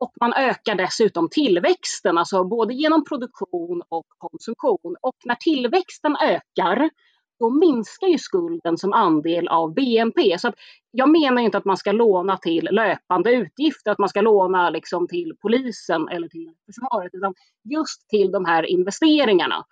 och 0.00 0.12
man 0.20 0.32
ökar 0.32 0.74
dessutom 0.74 1.28
tillväxten, 1.30 2.18
alltså 2.18 2.44
både 2.44 2.74
genom 2.74 3.04
produktion 3.04 3.82
och 3.88 4.06
konsumtion. 4.18 4.96
Och 5.00 5.16
när 5.24 5.34
tillväxten 5.34 6.16
ökar, 6.16 6.90
då 7.38 7.50
minskar 7.50 8.06
ju 8.06 8.18
skulden 8.18 8.78
som 8.78 8.92
andel 8.92 9.48
av 9.48 9.74
BNP. 9.74 10.38
Så 10.38 10.52
jag 10.90 11.10
menar 11.10 11.42
inte 11.42 11.58
att 11.58 11.64
man 11.64 11.76
ska 11.76 11.92
låna 11.92 12.36
till 12.36 12.68
löpande 12.70 13.32
utgifter, 13.32 13.90
att 13.90 13.98
man 13.98 14.08
ska 14.08 14.20
låna 14.20 14.70
liksom 14.70 15.08
till 15.08 15.32
polisen 15.42 16.08
eller 16.08 16.28
till 16.28 16.52
försvaret, 16.66 17.14
utan 17.14 17.34
just 17.64 18.08
till 18.08 18.30
de 18.30 18.44
här 18.44 18.62
investeringarna. 18.62 19.64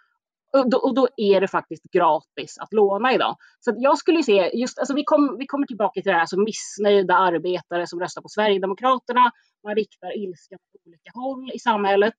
Och 0.58 0.70
då, 0.70 0.78
och 0.78 0.94
då, 0.94 1.08
är 1.16 1.40
det 1.40 1.48
faktiskt 1.48 1.82
gratis 1.92 2.58
att 2.58 2.72
låna 2.72 3.14
idag. 3.14 3.36
Så 3.60 3.74
jag 3.76 3.98
skulle 3.98 4.22
se, 4.22 4.50
just, 4.54 4.78
alltså 4.78 4.94
vi, 4.94 5.04
kom, 5.04 5.36
vi 5.38 5.46
kommer 5.46 5.66
tillbaka 5.66 6.02
till 6.02 6.12
det 6.12 6.18
här, 6.18 6.26
som 6.26 6.44
missnöjda 6.44 7.14
arbetare 7.14 7.86
som 7.86 8.00
röstar 8.00 8.22
på 8.22 8.28
Sverigedemokraterna, 8.28 9.30
man 9.64 9.74
riktar 9.74 10.18
ilska 10.18 10.56
på 10.56 10.78
olika 10.88 11.10
håll 11.14 11.50
i 11.54 11.58
samhället. 11.58 12.14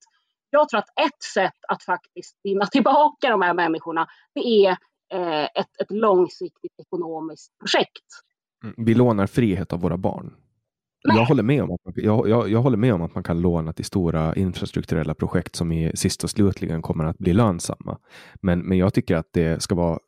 Jag 0.50 0.68
tror 0.68 0.78
att 0.78 0.88
ett 0.88 1.22
sätt 1.34 1.58
att 1.68 1.82
faktiskt 1.82 2.40
vinna 2.42 2.66
tillbaka 2.66 3.30
de 3.30 3.42
här 3.42 3.54
människorna, 3.54 4.06
det 4.34 4.40
är 4.40 4.70
eh, 5.12 5.44
ett, 5.44 5.80
ett 5.80 5.90
långsiktigt 5.90 6.72
ekonomiskt 6.78 7.58
projekt. 7.58 8.06
Mm, 8.64 8.74
vi 8.86 8.94
lånar 8.94 9.26
frihet 9.26 9.72
av 9.72 9.80
våra 9.80 9.96
barn. 9.96 10.34
Jag 11.02 11.24
håller, 11.24 11.42
med 11.42 11.62
om 11.62 11.70
att 11.70 11.84
man, 11.84 11.94
jag, 11.96 12.28
jag, 12.28 12.50
jag, 12.50 12.62
håller 12.62 12.76
med 12.76 12.94
om 12.94 13.02
att 13.02 13.14
man 13.14 13.24
kan 13.24 13.40
låna 13.40 13.72
till 13.72 13.84
stora 13.84 14.34
infrastrukturella 14.34 15.14
projekt 15.14 15.56
som 15.56 15.72
i 15.72 15.92
sist 15.94 16.24
och 16.24 16.30
slutligen 16.30 16.82
kommer 16.82 17.04
att 17.04 17.18
bli 17.18 17.32
lönsamma. 17.32 17.98
Men, 18.42 18.58
men 18.58 18.78
jag 18.78 18.94
tycker 18.94 19.16
att 19.16 19.32
det 19.32 19.62
ska 19.62 19.74
vara 19.74 19.98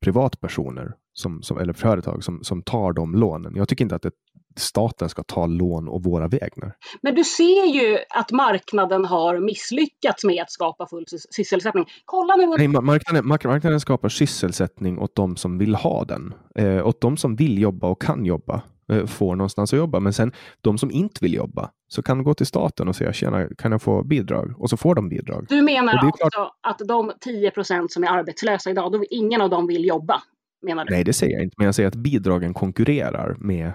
privatpersoner 0.00 0.94
som, 1.12 1.42
som, 1.42 1.58
eller 1.58 1.72
företag 1.72 2.24
som, 2.24 2.44
som 2.44 2.62
tar 2.62 2.92
de 2.92 3.14
lånen. 3.14 3.56
Jag 3.56 3.68
tycker 3.68 3.84
inte 3.84 3.94
att 3.94 4.04
ett, 4.04 4.14
staten 4.56 5.08
ska 5.08 5.22
ta 5.22 5.46
lån 5.46 5.88
och 5.88 6.04
våra 6.04 6.28
vägnar. 6.28 6.76
Men 7.02 7.14
du 7.14 7.24
ser 7.24 7.66
ju 7.74 7.98
att 8.10 8.30
marknaden 8.30 9.04
har 9.04 9.40
misslyckats 9.40 10.24
med 10.24 10.42
att 10.42 10.50
skapa 10.50 10.86
full 10.86 11.06
sysselsättning. 11.30 11.86
Kolla 12.04 12.36
nu. 12.36 12.46
Nej, 12.46 12.68
marknaden, 12.68 13.26
marknaden 13.26 13.80
skapar 13.80 14.08
sysselsättning 14.08 14.98
åt 14.98 15.16
de 15.16 15.36
som 15.36 15.58
vill 15.58 15.74
ha 15.74 16.04
den. 16.04 16.34
Eh, 16.54 16.86
åt 16.86 17.00
de 17.00 17.16
som 17.16 17.36
vill 17.36 17.58
jobba 17.58 17.86
och 17.86 18.02
kan 18.02 18.24
jobba. 18.24 18.62
Eh, 18.92 19.06
får 19.06 19.36
någonstans 19.36 19.72
att 19.72 19.78
jobba. 19.78 20.00
Men 20.00 20.12
sen 20.12 20.32
de 20.60 20.78
som 20.78 20.90
inte 20.90 21.18
vill 21.22 21.34
jobba 21.34 21.70
så 21.88 22.02
kan 22.02 22.22
gå 22.22 22.34
till 22.34 22.46
staten 22.46 22.88
och 22.88 22.96
säga 22.96 23.12
tjena, 23.12 23.48
kan 23.58 23.72
jag 23.72 23.82
få 23.82 24.02
bidrag? 24.02 24.54
Och 24.58 24.70
så 24.70 24.76
får 24.76 24.94
de 24.94 25.08
bidrag. 25.08 25.46
Du 25.48 25.62
menar 25.62 25.94
alltså 25.94 26.28
klart... 26.28 26.52
att 26.60 26.78
de 26.88 27.12
10 27.20 27.50
procent 27.50 27.92
som 27.92 28.04
är 28.04 28.08
arbetslösa 28.08 28.70
idag, 28.70 28.92
då 28.92 29.04
ingen 29.10 29.40
av 29.40 29.50
dem 29.50 29.66
vill 29.66 29.84
jobba? 29.84 30.22
menar 30.62 30.84
du? 30.84 30.94
Nej, 30.94 31.04
det 31.04 31.12
säger 31.12 31.34
jag 31.34 31.42
inte, 31.42 31.54
men 31.58 31.64
jag 31.64 31.74
säger 31.74 31.88
att 31.88 31.94
bidragen 31.94 32.54
konkurrerar 32.54 33.36
med 33.38 33.72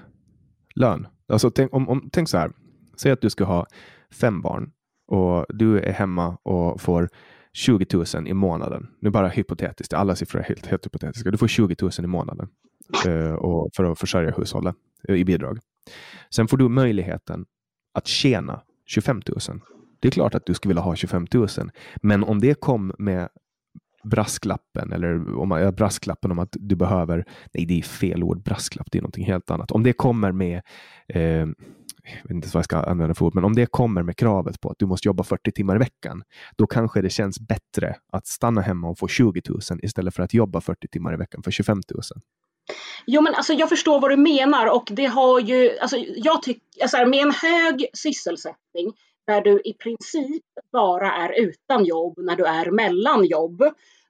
lön. 0.75 1.07
Alltså, 1.27 1.51
tänk, 1.51 1.73
om, 1.73 1.89
om, 1.89 2.09
tänk 2.11 2.29
så 2.29 2.37
här, 2.37 2.51
säg 2.97 3.11
att 3.11 3.21
du 3.21 3.29
ska 3.29 3.43
ha 3.43 3.65
fem 4.11 4.41
barn 4.41 4.71
och 5.07 5.45
du 5.49 5.79
är 5.79 5.93
hemma 5.93 6.37
och 6.43 6.81
får 6.81 7.09
20 7.53 7.85
000 8.15 8.27
i 8.27 8.33
månaden. 8.33 8.87
Nu 8.99 9.09
bara 9.09 9.27
hypotetiskt, 9.27 9.93
alla 9.93 10.15
siffror 10.15 10.39
är 10.39 10.43
helt, 10.43 10.65
helt 10.65 10.85
hypotetiska. 10.85 11.31
Du 11.31 11.37
får 11.37 11.47
20 11.47 11.75
000 11.81 11.91
i 12.03 12.07
månaden 12.07 12.47
eh, 13.07 13.33
och 13.33 13.69
för 13.75 13.83
att 13.83 13.99
försörja 13.99 14.31
hushållet 14.31 14.75
i 15.07 15.25
bidrag. 15.25 15.59
Sen 16.29 16.47
får 16.47 16.57
du 16.57 16.69
möjligheten 16.69 17.45
att 17.93 18.07
tjäna 18.07 18.61
25 18.85 19.21
000. 19.49 19.61
Det 19.99 20.07
är 20.07 20.11
klart 20.11 20.35
att 20.35 20.45
du 20.45 20.53
skulle 20.53 20.69
vilja 20.69 20.81
ha 20.81 20.95
25 20.95 21.27
000, 21.33 21.47
men 22.01 22.23
om 22.23 22.39
det 22.39 22.59
kom 22.59 22.93
med 22.97 23.29
brasklappen 24.03 24.93
eller 24.93 25.37
om 25.37 25.49
man, 25.49 25.75
brasklappen 25.75 26.31
om 26.31 26.39
att 26.39 26.55
du 26.59 26.75
behöver, 26.75 27.25
nej 27.53 27.65
det 27.65 27.79
är 27.79 27.81
fel 27.81 28.23
ord, 28.23 28.43
brasklapp, 28.43 28.87
det 28.91 28.97
är 28.97 29.01
någonting 29.01 29.25
helt 29.25 29.51
annat. 29.51 29.71
Om 29.71 29.83
det 29.83 29.93
kommer 29.93 30.31
med 30.31 30.61
eh, 31.07 31.47
jag 32.13 32.23
vet 32.23 32.31
inte 32.31 32.47
vad 32.53 32.59
jag 32.59 32.65
ska 32.65 32.77
använda 32.77 33.15
för 33.15 33.25
ord, 33.25 33.35
men 33.35 33.43
om 33.43 33.55
det 33.55 33.65
kommer 33.65 34.03
med 34.03 34.17
kravet 34.17 34.61
på 34.61 34.69
att 34.69 34.79
du 34.79 34.85
måste 34.85 35.07
jobba 35.07 35.23
40 35.23 35.51
timmar 35.51 35.75
i 35.75 35.79
veckan, 35.79 36.23
då 36.57 36.67
kanske 36.67 37.01
det 37.01 37.09
känns 37.09 37.39
bättre 37.39 37.95
att 38.11 38.27
stanna 38.27 38.61
hemma 38.61 38.89
och 38.89 38.99
få 38.99 39.07
20 39.07 39.41
000 39.49 39.59
istället 39.81 40.15
för 40.15 40.23
att 40.23 40.33
jobba 40.33 40.61
40 40.61 40.87
timmar 40.87 41.13
i 41.13 41.17
veckan 41.17 41.43
för 41.43 41.51
25 41.51 41.81
000. 41.93 42.03
Jo, 43.05 43.21
men 43.21 43.35
alltså, 43.35 43.53
jag 43.53 43.69
förstår 43.69 43.99
vad 43.99 44.11
du 44.11 44.17
menar 44.17 44.67
och 44.67 44.87
det 44.91 45.05
har 45.05 45.39
ju, 45.39 45.79
alltså, 45.79 45.97
jag 46.15 46.43
tycker, 46.43 46.81
alltså, 46.81 47.05
med 47.05 47.19
en 47.19 47.31
hög 47.31 47.85
sysselsättning 47.93 48.93
där 49.27 49.41
du 49.41 49.61
i 49.65 49.73
princip 49.73 50.45
bara 50.71 51.13
är 51.13 51.39
utan 51.39 51.85
jobb 51.85 52.13
när 52.17 52.35
du 52.35 52.45
är 52.45 52.71
mellan 52.71 53.25
jobb, 53.25 53.63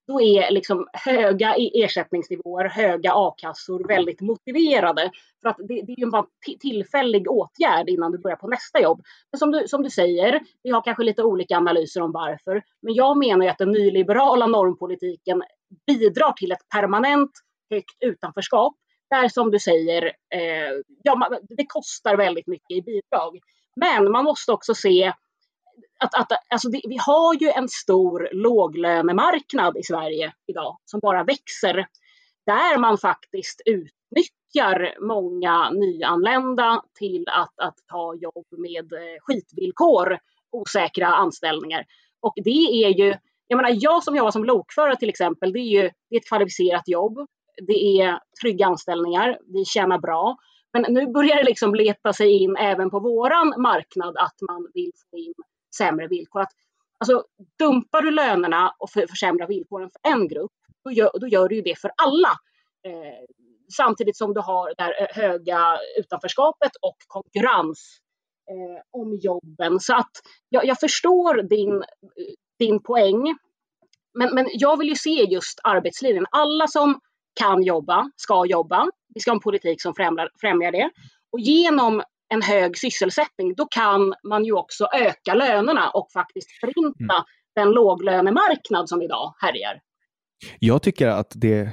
då 0.07 0.21
är 0.21 0.51
liksom 0.51 0.87
höga 0.93 1.55
ersättningsnivåer, 1.57 2.65
höga 2.65 3.11
a-kassor 3.15 3.87
väldigt 3.87 4.21
motiverade. 4.21 5.11
För 5.41 5.49
att 5.49 5.57
det, 5.57 5.81
det 5.81 5.91
är 5.91 5.99
ju 5.99 6.05
bara 6.05 6.25
en 6.47 6.59
tillfällig 6.59 7.31
åtgärd 7.31 7.89
innan 7.89 8.11
du 8.11 8.17
börjar 8.17 8.37
på 8.37 8.47
nästa 8.47 8.81
jobb. 8.81 9.01
Men 9.31 9.39
som 9.39 9.51
du, 9.51 9.67
som 9.67 9.83
du 9.83 9.89
säger, 9.89 10.41
vi 10.63 10.69
har 10.69 10.81
kanske 10.81 11.03
lite 11.03 11.23
olika 11.23 11.57
analyser 11.57 12.01
om 12.01 12.11
varför. 12.11 12.63
Men 12.81 12.93
jag 12.93 13.17
menar 13.17 13.45
ju 13.45 13.51
att 13.51 13.57
den 13.57 13.71
nyliberala 13.71 14.47
normpolitiken 14.47 15.43
bidrar 15.87 16.31
till 16.31 16.51
ett 16.51 16.69
permanent 16.69 17.31
högt 17.69 17.97
utanförskap. 17.99 18.73
Där 19.09 19.29
som 19.29 19.51
du 19.51 19.59
säger, 19.59 20.05
eh, 20.05 20.73
ja, 21.03 21.39
det 21.49 21.65
kostar 21.67 22.17
väldigt 22.17 22.47
mycket 22.47 22.71
i 22.71 22.81
bidrag. 22.81 23.39
Men 23.75 24.11
man 24.11 24.23
måste 24.23 24.51
också 24.51 24.73
se 24.73 25.13
att, 25.99 26.15
att 26.15 26.31
alltså 26.49 26.69
det, 26.69 26.81
vi 26.87 26.97
har 26.99 27.33
ju 27.33 27.49
en 27.49 27.69
stor 27.69 28.29
låglönemarknad 28.31 29.77
i 29.77 29.83
Sverige 29.83 30.33
idag 30.47 30.77
som 30.85 30.99
bara 30.99 31.23
växer. 31.23 31.87
Där 32.45 32.77
man 32.77 32.97
faktiskt 32.97 33.61
utnyttjar 33.65 34.95
många 35.07 35.71
nyanlända 35.71 36.83
till 36.99 37.25
att, 37.27 37.59
att 37.59 37.75
ta 37.91 38.15
jobb 38.15 38.45
med 38.57 38.93
eh, 38.93 39.19
skitvillkor, 39.21 40.19
osäkra 40.51 41.07
anställningar. 41.07 41.85
Och 42.21 42.33
det 42.35 42.85
är 42.85 42.89
ju, 42.89 43.15
jag 43.47 43.57
menar 43.57 43.77
jag 43.79 44.03
som 44.03 44.15
jobbar 44.15 44.31
som 44.31 44.45
lokförare 44.45 44.95
till 44.95 45.09
exempel, 45.09 45.53
det 45.53 45.59
är 45.59 45.81
ju 45.81 45.81
det 45.81 46.15
är 46.15 46.19
ett 46.19 46.27
kvalificerat 46.27 46.87
jobb. 46.87 47.27
Det 47.67 48.01
är 48.01 48.19
trygga 48.41 48.65
anställningar, 48.65 49.39
vi 49.53 49.65
tjänar 49.65 49.99
bra. 49.99 50.37
Men 50.73 50.93
nu 50.93 51.07
börjar 51.07 51.35
det 51.35 51.43
liksom 51.43 51.75
leta 51.75 52.13
sig 52.13 52.43
in 52.43 52.55
även 52.55 52.89
på 52.89 52.99
våran 52.99 53.53
marknad 53.57 54.17
att 54.17 54.35
man 54.47 54.67
vill 54.73 54.91
få 55.11 55.17
in 55.17 55.33
sämre 55.77 56.07
villkor. 56.07 56.41
Att, 56.41 56.51
alltså, 56.97 57.23
dumpar 57.59 58.01
du 58.01 58.11
lönerna 58.11 58.75
och 58.79 58.89
för, 58.89 59.07
försämrar 59.07 59.47
villkoren 59.47 59.89
för 59.89 60.11
en 60.11 60.27
grupp, 60.27 60.51
då 60.83 60.91
gör, 60.91 61.11
då 61.19 61.27
gör 61.27 61.47
du 61.47 61.55
ju 61.55 61.61
det 61.61 61.79
för 61.79 61.91
alla. 61.97 62.31
Eh, 62.87 63.25
samtidigt 63.77 64.17
som 64.17 64.33
du 64.33 64.39
har 64.39 64.73
det 64.77 64.83
här 64.83 65.01
eh, 65.01 65.07
höga 65.21 65.77
utanförskapet 65.99 66.71
och 66.81 66.97
konkurrens 67.07 67.99
eh, 68.51 69.01
om 69.01 69.15
jobben. 69.15 69.79
Så 69.79 69.95
att 69.95 70.11
jag, 70.49 70.65
jag 70.65 70.79
förstår 70.79 71.43
din, 71.43 71.75
eh, 71.75 72.33
din 72.59 72.83
poäng. 72.83 73.37
Men, 74.13 74.35
men 74.35 74.47
jag 74.53 74.77
vill 74.77 74.89
ju 74.89 74.95
se 74.95 75.23
just 75.23 75.59
arbetslinjen. 75.63 76.25
Alla 76.31 76.67
som 76.67 76.99
kan 77.37 77.63
jobba 77.63 78.11
ska 78.15 78.45
jobba. 78.45 78.87
Vi 79.13 79.21
ska 79.21 79.31
ha 79.31 79.35
en 79.35 79.41
politik 79.41 79.81
som 79.81 79.93
främjar, 79.93 80.29
främjar 80.41 80.71
det. 80.71 80.89
Och 81.31 81.39
genom 81.39 82.01
en 82.29 82.41
hög 82.41 82.77
sysselsättning, 82.77 83.55
då 83.55 83.65
kan 83.65 84.13
man 84.23 84.45
ju 84.45 84.53
också 84.53 84.87
öka 84.93 85.33
lönerna 85.33 85.89
och 85.89 86.11
faktiskt 86.13 86.51
förinta 86.59 87.13
mm. 87.13 87.23
den 87.55 87.71
låglönemarknad 87.71 88.89
som 88.89 89.01
idag 89.01 89.33
härjar. 89.37 89.81
Jag 90.59 90.81
tycker 90.81 91.07
att 91.07 91.31
det, 91.35 91.69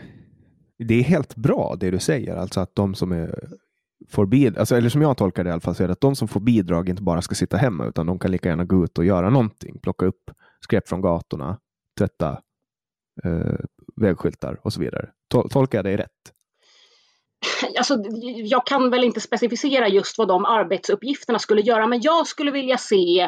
det 0.78 0.94
är 0.94 1.02
helt 1.02 1.36
bra 1.36 1.76
det 1.80 1.90
du 1.90 1.98
säger, 1.98 2.36
alltså 2.36 2.60
att 2.60 2.74
de 2.74 2.94
som 2.94 3.12
är, 3.12 3.48
får 4.08 4.26
bidrag, 4.26 4.58
alltså, 4.58 4.76
eller 4.76 4.88
som 4.88 5.02
jag 5.02 5.16
tolkar 5.16 5.44
det 5.44 5.48
i 5.48 5.52
alla 5.52 5.60
fall, 5.60 5.74
så 5.74 5.82
är 5.82 5.86
det 5.86 5.92
att 5.92 6.00
de 6.00 6.16
som 6.16 6.28
får 6.28 6.40
bidrag 6.40 6.88
inte 6.88 7.02
bara 7.02 7.22
ska 7.22 7.34
sitta 7.34 7.56
hemma, 7.56 7.86
utan 7.86 8.06
de 8.06 8.18
kan 8.18 8.30
lika 8.30 8.48
gärna 8.48 8.64
gå 8.64 8.84
ut 8.84 8.98
och 8.98 9.04
göra 9.04 9.30
någonting, 9.30 9.80
plocka 9.80 10.06
upp 10.06 10.30
skräp 10.60 10.88
från 10.88 11.00
gatorna, 11.00 11.58
tvätta 11.98 12.40
eh, 13.24 13.56
vägskyltar 13.96 14.60
och 14.62 14.72
så 14.72 14.80
vidare. 14.80 15.10
Tol 15.34 15.50
tolkar 15.50 15.78
jag 15.78 15.84
dig 15.84 15.96
rätt? 15.96 16.10
alltså, 17.78 17.98
jag 18.44 18.66
kan 18.66 18.90
väl 18.90 19.04
inte 19.04 19.20
specificera 19.20 19.88
just 19.88 20.18
vad 20.18 20.28
de 20.28 20.44
arbetsuppgifterna 20.44 21.38
skulle 21.38 21.60
göra, 21.60 21.86
men 21.86 22.00
jag 22.00 22.26
skulle 22.26 22.50
vilja 22.50 22.78
se 22.78 23.20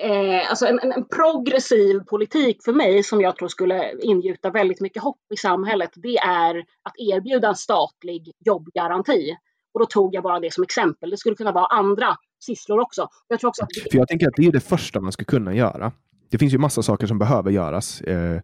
eh, 0.00 0.50
alltså 0.50 0.66
en, 0.66 0.78
en, 0.78 1.08
progressiv 1.08 2.00
politik 2.00 2.64
för 2.64 2.72
mig 2.72 3.02
som 3.02 3.20
jag 3.20 3.36
tror 3.36 3.48
skulle 3.48 3.92
ingjuta 4.02 4.50
väldigt 4.50 4.80
mycket 4.80 5.02
hopp 5.02 5.20
i 5.34 5.36
samhället. 5.36 5.90
Det 5.94 6.16
är 6.16 6.58
att 6.58 6.94
erbjuda 6.96 7.48
en 7.48 7.56
statlig 7.56 8.32
jobbgaranti. 8.44 9.36
Och 9.74 9.80
då 9.80 9.86
tog 9.86 10.14
jag 10.14 10.22
bara 10.22 10.40
det 10.40 10.52
som 10.52 10.64
exempel. 10.64 11.10
Det 11.10 11.16
skulle 11.16 11.36
kunna 11.36 11.52
vara 11.52 11.66
andra 11.66 12.16
sysslor 12.44 12.80
också. 12.80 13.08
Jag, 13.28 13.40
tror 13.40 13.48
också 13.48 13.62
att 13.62 13.90
För 13.90 13.98
jag 13.98 14.08
tänker 14.08 14.28
att 14.28 14.34
det 14.36 14.46
är 14.46 14.52
det 14.52 14.60
första 14.60 15.00
man 15.00 15.12
skulle 15.12 15.26
kunna 15.26 15.54
göra. 15.54 15.92
Det 16.30 16.38
finns 16.38 16.54
ju 16.54 16.58
massa 16.58 16.82
saker 16.82 17.06
som 17.06 17.18
behöver 17.18 17.50
göras 17.50 18.00
eh, 18.00 18.40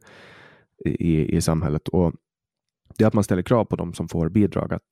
i, 0.84 1.36
i 1.36 1.40
samhället. 1.40 1.88
Och 1.88 2.12
det 2.98 3.04
är 3.04 3.08
att 3.08 3.14
man 3.14 3.24
ställer 3.24 3.42
krav 3.42 3.64
på 3.64 3.76
de 3.76 3.92
som 3.92 4.08
får 4.08 4.28
bidrag 4.28 4.74
att 4.74 4.82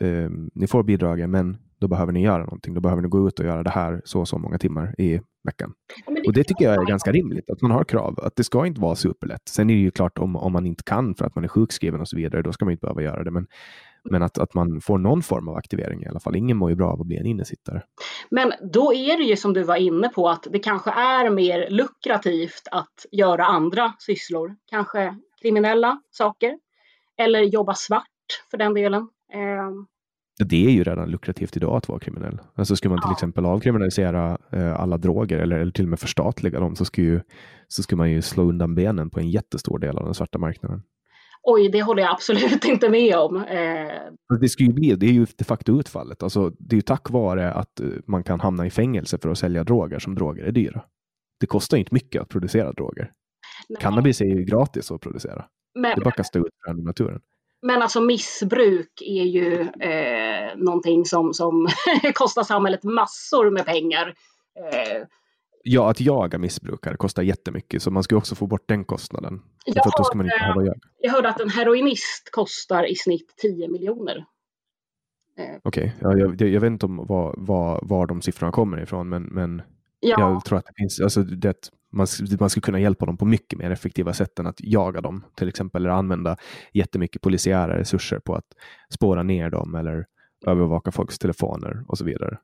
eh, 0.00 0.30
ni 0.54 0.66
får 0.66 0.82
bidragen, 0.82 1.30
men 1.30 1.56
då 1.80 1.88
behöver 1.88 2.12
ni 2.12 2.22
göra 2.22 2.44
någonting. 2.44 2.74
Då 2.74 2.80
behöver 2.80 3.02
ni 3.02 3.08
gå 3.08 3.28
ut 3.28 3.38
och 3.40 3.46
göra 3.46 3.62
det 3.62 3.70
här 3.70 4.02
så 4.04 4.20
och 4.20 4.28
så 4.28 4.38
många 4.38 4.58
timmar 4.58 4.94
i 4.98 5.20
veckan. 5.44 5.72
Ja, 6.06 6.12
det 6.12 6.22
och 6.26 6.32
det 6.32 6.44
tycker 6.44 6.64
jag 6.64 6.74
är 6.74 6.86
ganska 6.86 7.12
rimligt, 7.12 7.50
att 7.50 7.62
man 7.62 7.70
har 7.70 7.84
krav. 7.84 8.20
Att 8.22 8.36
det 8.36 8.44
ska 8.44 8.66
inte 8.66 8.80
vara 8.80 8.94
superlätt. 8.94 9.42
Sen 9.48 9.70
är 9.70 9.74
det 9.74 9.80
ju 9.80 9.90
klart 9.90 10.18
om, 10.18 10.36
om 10.36 10.52
man 10.52 10.66
inte 10.66 10.82
kan 10.82 11.14
för 11.14 11.24
att 11.24 11.34
man 11.34 11.44
är 11.44 11.48
sjukskriven 11.48 12.00
och 12.00 12.08
så 12.08 12.16
vidare, 12.16 12.42
då 12.42 12.52
ska 12.52 12.64
man 12.64 12.72
inte 12.72 12.86
behöva 12.86 13.02
göra 13.02 13.24
det. 13.24 13.30
Men, 13.30 13.46
men 14.10 14.22
att, 14.22 14.38
att 14.38 14.54
man 14.54 14.80
får 14.80 14.98
någon 14.98 15.22
form 15.22 15.48
av 15.48 15.56
aktivering 15.56 16.02
i 16.02 16.06
alla 16.06 16.20
fall. 16.20 16.36
Ingen 16.36 16.56
mår 16.56 16.70
ju 16.70 16.76
bra 16.76 16.92
av 16.92 17.00
att 17.00 17.06
bli 17.06 17.16
en 17.16 17.26
innesittare. 17.26 17.82
Men 18.30 18.52
då 18.72 18.94
är 18.94 19.16
det 19.16 19.24
ju 19.24 19.36
som 19.36 19.52
du 19.52 19.62
var 19.62 19.76
inne 19.76 20.08
på 20.08 20.28
att 20.28 20.46
det 20.50 20.58
kanske 20.58 20.90
är 20.90 21.30
mer 21.30 21.70
lukrativt 21.70 22.68
att 22.70 23.06
göra 23.12 23.44
andra 23.44 23.92
sysslor. 23.98 24.56
Kanske 24.70 25.16
kriminella 25.42 26.00
saker. 26.10 26.58
Eller 27.18 27.40
jobba 27.40 27.74
svart 27.74 28.02
för 28.50 28.58
den 28.58 28.74
delen. 28.74 29.08
Ehm. 29.32 29.86
Det 30.38 30.66
är 30.66 30.70
ju 30.70 30.84
redan 30.84 31.10
lukrativt 31.10 31.56
idag 31.56 31.76
att 31.76 31.88
vara 31.88 31.98
kriminell. 31.98 32.40
Alltså 32.54 32.76
ska 32.76 32.88
man 32.88 32.98
till 32.98 33.08
ja. 33.08 33.12
exempel 33.12 33.46
avkriminalisera 33.46 34.38
eh, 34.52 34.80
alla 34.80 34.98
droger 34.98 35.38
eller, 35.38 35.58
eller 35.58 35.72
till 35.72 35.84
och 35.84 35.88
med 35.88 36.00
förstatliga 36.00 36.60
dem 36.60 36.76
så 36.76 36.84
skulle, 36.84 37.06
ju, 37.06 37.20
så 37.68 37.82
skulle 37.82 37.96
man 37.96 38.10
ju 38.10 38.22
slå 38.22 38.42
undan 38.44 38.74
benen 38.74 39.10
på 39.10 39.20
en 39.20 39.30
jättestor 39.30 39.78
del 39.78 39.98
av 39.98 40.04
den 40.04 40.14
svarta 40.14 40.38
marknaden. 40.38 40.82
Oj, 41.42 41.68
det 41.68 41.82
håller 41.82 42.02
jag 42.02 42.12
absolut 42.12 42.64
inte 42.68 42.88
med 42.88 43.16
om. 43.16 43.36
Eh... 43.36 44.38
Det, 44.40 44.48
skulle 44.48 44.72
bli, 44.72 44.96
det 44.96 45.06
är 45.06 45.12
ju 45.12 45.26
de 45.36 45.44
facto 45.44 45.80
utfallet. 45.80 46.22
Alltså, 46.22 46.50
det 46.58 46.74
är 46.74 46.78
ju 46.78 46.82
tack 46.82 47.10
vare 47.10 47.52
att 47.52 47.80
eh, 47.80 47.88
man 48.06 48.24
kan 48.24 48.40
hamna 48.40 48.66
i 48.66 48.70
fängelse 48.70 49.18
för 49.18 49.28
att 49.28 49.38
sälja 49.38 49.64
droger 49.64 49.98
som 49.98 50.14
droger 50.14 50.44
är 50.44 50.52
dyra. 50.52 50.84
Det 51.40 51.46
kostar 51.46 51.76
inte 51.76 51.94
mycket 51.94 52.22
att 52.22 52.28
producera 52.28 52.72
droger. 52.72 53.12
Nej. 53.68 53.80
Cannabis 53.80 54.20
är 54.20 54.24
ju 54.24 54.44
gratis 54.44 54.90
att 54.90 55.00
producera. 55.00 55.44
Men, 55.76 55.98
det 55.98 56.04
bara 56.04 56.40
ut 56.40 56.54
från 56.64 56.84
naturen. 56.84 57.20
Men 57.62 57.82
alltså 57.82 58.00
missbruk 58.00 59.02
är 59.06 59.24
ju 59.24 59.60
eh, 59.60 60.56
någonting 60.56 61.04
som, 61.04 61.34
som 61.34 61.68
kostar 62.14 62.42
samhället 62.42 62.82
massor 62.84 63.50
med 63.50 63.66
pengar. 63.66 64.14
Eh, 64.72 65.02
ja, 65.62 65.90
att 65.90 66.00
jaga 66.00 66.38
missbrukare 66.38 66.96
kostar 66.96 67.22
jättemycket, 67.22 67.82
så 67.82 67.90
man 67.90 68.02
ska 68.02 68.16
också 68.16 68.34
få 68.34 68.46
bort 68.46 68.68
den 68.68 68.84
kostnaden. 68.84 69.42
Jag, 69.64 69.74
hörde, 69.74 69.90
då 69.98 70.04
ska 70.04 70.16
man 70.16 70.26
inte 70.26 70.38
behöva 70.38 70.64
jaga. 70.64 70.80
jag 71.00 71.12
hörde 71.12 71.28
att 71.28 71.40
en 71.40 71.50
heroinist 71.50 72.30
kostar 72.32 72.84
i 72.84 72.94
snitt 72.94 73.34
10 73.36 73.68
miljoner. 73.68 74.16
Eh. 75.38 75.44
Okej, 75.62 75.94
okay. 75.98 76.10
ja, 76.10 76.18
jag, 76.18 76.50
jag, 76.50 76.60
vet 76.60 76.70
inte 76.70 76.86
om 76.86 76.96
var, 76.96 77.34
var, 77.36 77.80
var 77.82 78.06
de 78.06 78.22
siffrorna 78.22 78.52
kommer 78.52 78.82
ifrån, 78.82 79.08
men, 79.08 79.22
men 79.22 79.62
ja. 80.00 80.20
jag 80.20 80.44
tror 80.44 80.58
att 80.58 80.66
det 80.66 80.74
finns, 80.76 81.00
alltså 81.00 81.22
det, 81.22 81.70
man, 81.92 82.06
man 82.40 82.50
skulle 82.50 82.62
kunna 82.62 82.80
hjälpa 82.80 83.06
dem 83.06 83.16
på 83.16 83.24
mycket 83.24 83.58
mer 83.58 83.70
effektiva 83.70 84.12
sätt 84.12 84.38
än 84.38 84.46
att 84.46 84.56
jaga 84.58 85.00
dem, 85.00 85.24
till 85.36 85.48
exempel, 85.48 85.82
eller 85.82 85.94
använda 85.94 86.36
jättemycket 86.72 87.22
polisiära 87.22 87.78
resurser 87.78 88.18
på 88.18 88.34
att 88.34 88.46
spåra 88.94 89.22
ner 89.22 89.50
dem 89.50 89.74
eller 89.74 90.06
övervaka 90.46 90.92
folks 90.92 91.18
telefoner 91.18 91.84
och 91.88 91.98
så 91.98 92.04
vidare. 92.04 92.38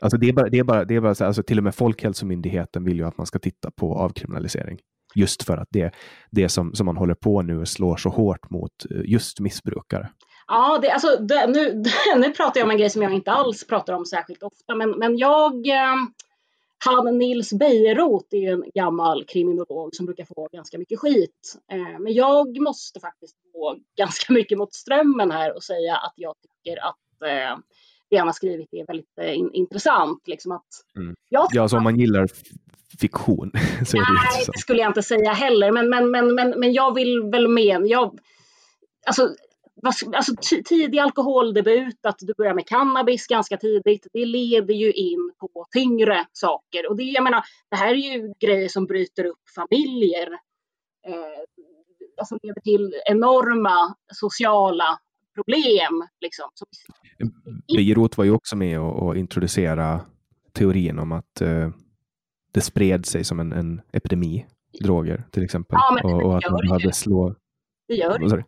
Alltså 0.00 0.18
det 0.18 0.28
är 0.28 0.32
bara, 0.32 0.48
det 0.48 0.58
är 0.58 0.64
bara, 0.64 0.84
det 0.84 0.94
är 0.94 1.00
bara 1.00 1.14
så, 1.14 1.24
alltså 1.24 1.42
till 1.42 1.58
och 1.58 1.64
med 1.64 1.74
Folkhälsomyndigheten 1.74 2.84
vill 2.84 2.96
ju 2.96 3.06
att 3.06 3.18
man 3.18 3.26
ska 3.26 3.38
titta 3.38 3.70
på 3.70 3.94
avkriminalisering. 3.98 4.78
Just 5.14 5.42
för 5.42 5.56
att 5.56 5.68
det, 5.70 5.94
det 6.30 6.48
som, 6.48 6.74
som 6.74 6.86
man 6.86 6.96
håller 6.96 7.14
på 7.14 7.42
nu 7.42 7.66
slår 7.66 7.96
så 7.96 8.08
hårt 8.08 8.50
mot 8.50 8.72
eh, 8.90 9.00
just 9.04 9.40
missbrukare. 9.40 10.08
Ja, 10.46 10.78
det, 10.82 10.90
alltså, 10.90 11.16
det, 11.16 11.46
nu, 11.46 11.82
nu 12.16 12.30
pratar 12.30 12.60
jag 12.60 12.64
om 12.64 12.70
en 12.70 12.78
grej 12.78 12.90
som 12.90 13.02
jag 13.02 13.12
inte 13.12 13.32
alls 13.32 13.66
pratar 13.66 13.92
om 13.92 14.04
särskilt 14.04 14.42
ofta, 14.42 14.74
men, 14.74 14.90
men 14.90 15.18
jag 15.18 15.66
eh, 15.66 15.94
han 16.84 17.18
Nils 17.18 17.52
Bejerot 17.52 18.32
är 18.32 18.52
en 18.52 18.64
gammal 18.74 19.24
kriminolog 19.24 19.94
som 19.94 20.06
brukar 20.06 20.24
få 20.24 20.48
ganska 20.52 20.78
mycket 20.78 20.98
skit. 20.98 21.56
Eh, 21.72 22.00
men 22.00 22.14
jag 22.14 22.60
måste 22.60 23.00
faktiskt 23.00 23.36
gå 23.52 23.76
ganska 23.96 24.32
mycket 24.32 24.58
mot 24.58 24.74
strömmen 24.74 25.30
här 25.30 25.56
och 25.56 25.62
säga 25.62 25.96
att 25.96 26.12
jag 26.16 26.34
tycker 26.42 26.84
att 26.84 27.22
eh, 27.22 27.58
det 28.10 28.16
han 28.16 28.28
har 28.28 28.32
skrivit 28.32 28.68
är 28.72 28.86
väldigt 28.86 29.18
eh, 29.20 29.38
in, 29.38 29.50
intressant. 29.52 30.22
Liksom 30.26 30.52
att 30.52 30.66
mm. 30.96 31.14
jag, 31.28 31.46
ja, 31.52 31.68
så 31.68 31.76
om 31.76 31.84
man 31.84 32.00
gillar 32.00 32.28
fiktion 33.00 33.50
så 33.86 33.96
är 33.96 34.00
det 34.00 34.12
Nej, 34.12 34.44
det 34.52 34.58
skulle 34.58 34.80
jag 34.80 34.90
inte 34.90 35.02
säga 35.02 35.32
heller. 35.32 35.72
Men, 35.72 35.90
men, 35.90 36.10
men, 36.10 36.34
men, 36.34 36.60
men 36.60 36.72
jag 36.72 36.94
vill 36.94 37.22
väl 37.22 37.48
med. 37.48 37.86
Jag, 37.86 38.18
alltså, 39.06 39.34
alltså, 39.82 40.34
tidig 40.64 40.98
alkoholdebut, 40.98 42.06
att 42.06 42.18
du 42.18 42.34
börjar 42.38 42.54
med 42.54 42.66
cannabis 42.66 43.26
ganska 43.26 43.56
tidigt, 43.56 44.06
det 44.12 44.24
leder 44.24 44.74
ju 44.74 44.92
in 44.92 45.32
på 45.40 45.66
tyngre 45.72 46.26
saker. 46.32 46.90
Och 46.90 46.96
det, 46.96 47.02
jag 47.02 47.24
menar, 47.24 47.42
det 47.70 47.76
här 47.76 47.88
är 47.88 48.16
ju 48.16 48.32
grejer 48.40 48.68
som 48.68 48.86
bryter 48.86 49.24
upp 49.24 49.42
familjer. 49.54 50.32
Eh, 51.06 51.42
alltså 52.18 52.38
leder 52.42 52.60
till 52.60 52.94
enorma 53.06 53.94
sociala 54.12 54.98
problem. 55.34 56.06
Liksom. 56.20 56.44
Beirut 57.76 58.18
var 58.18 58.24
ju 58.24 58.30
också 58.30 58.56
med 58.56 58.80
och, 58.80 59.02
och 59.02 59.16
introducera 59.16 60.00
teorin 60.52 60.98
om 60.98 61.12
att 61.12 61.40
eh, 61.40 61.70
det 62.52 62.60
spred 62.60 63.06
sig 63.06 63.24
som 63.24 63.40
en, 63.40 63.52
en 63.52 63.80
epidemi, 63.92 64.46
droger 64.80 65.24
till 65.30 65.44
exempel. 65.44 65.78
Ja, 65.80 66.00
och, 66.04 66.22
och, 66.22 66.36
att 66.36 66.50
man 66.50 66.60
behövde 66.60 66.92
slå... 66.92 67.34
Det 67.88 67.94
gör 67.94 68.18
det. 68.18 68.44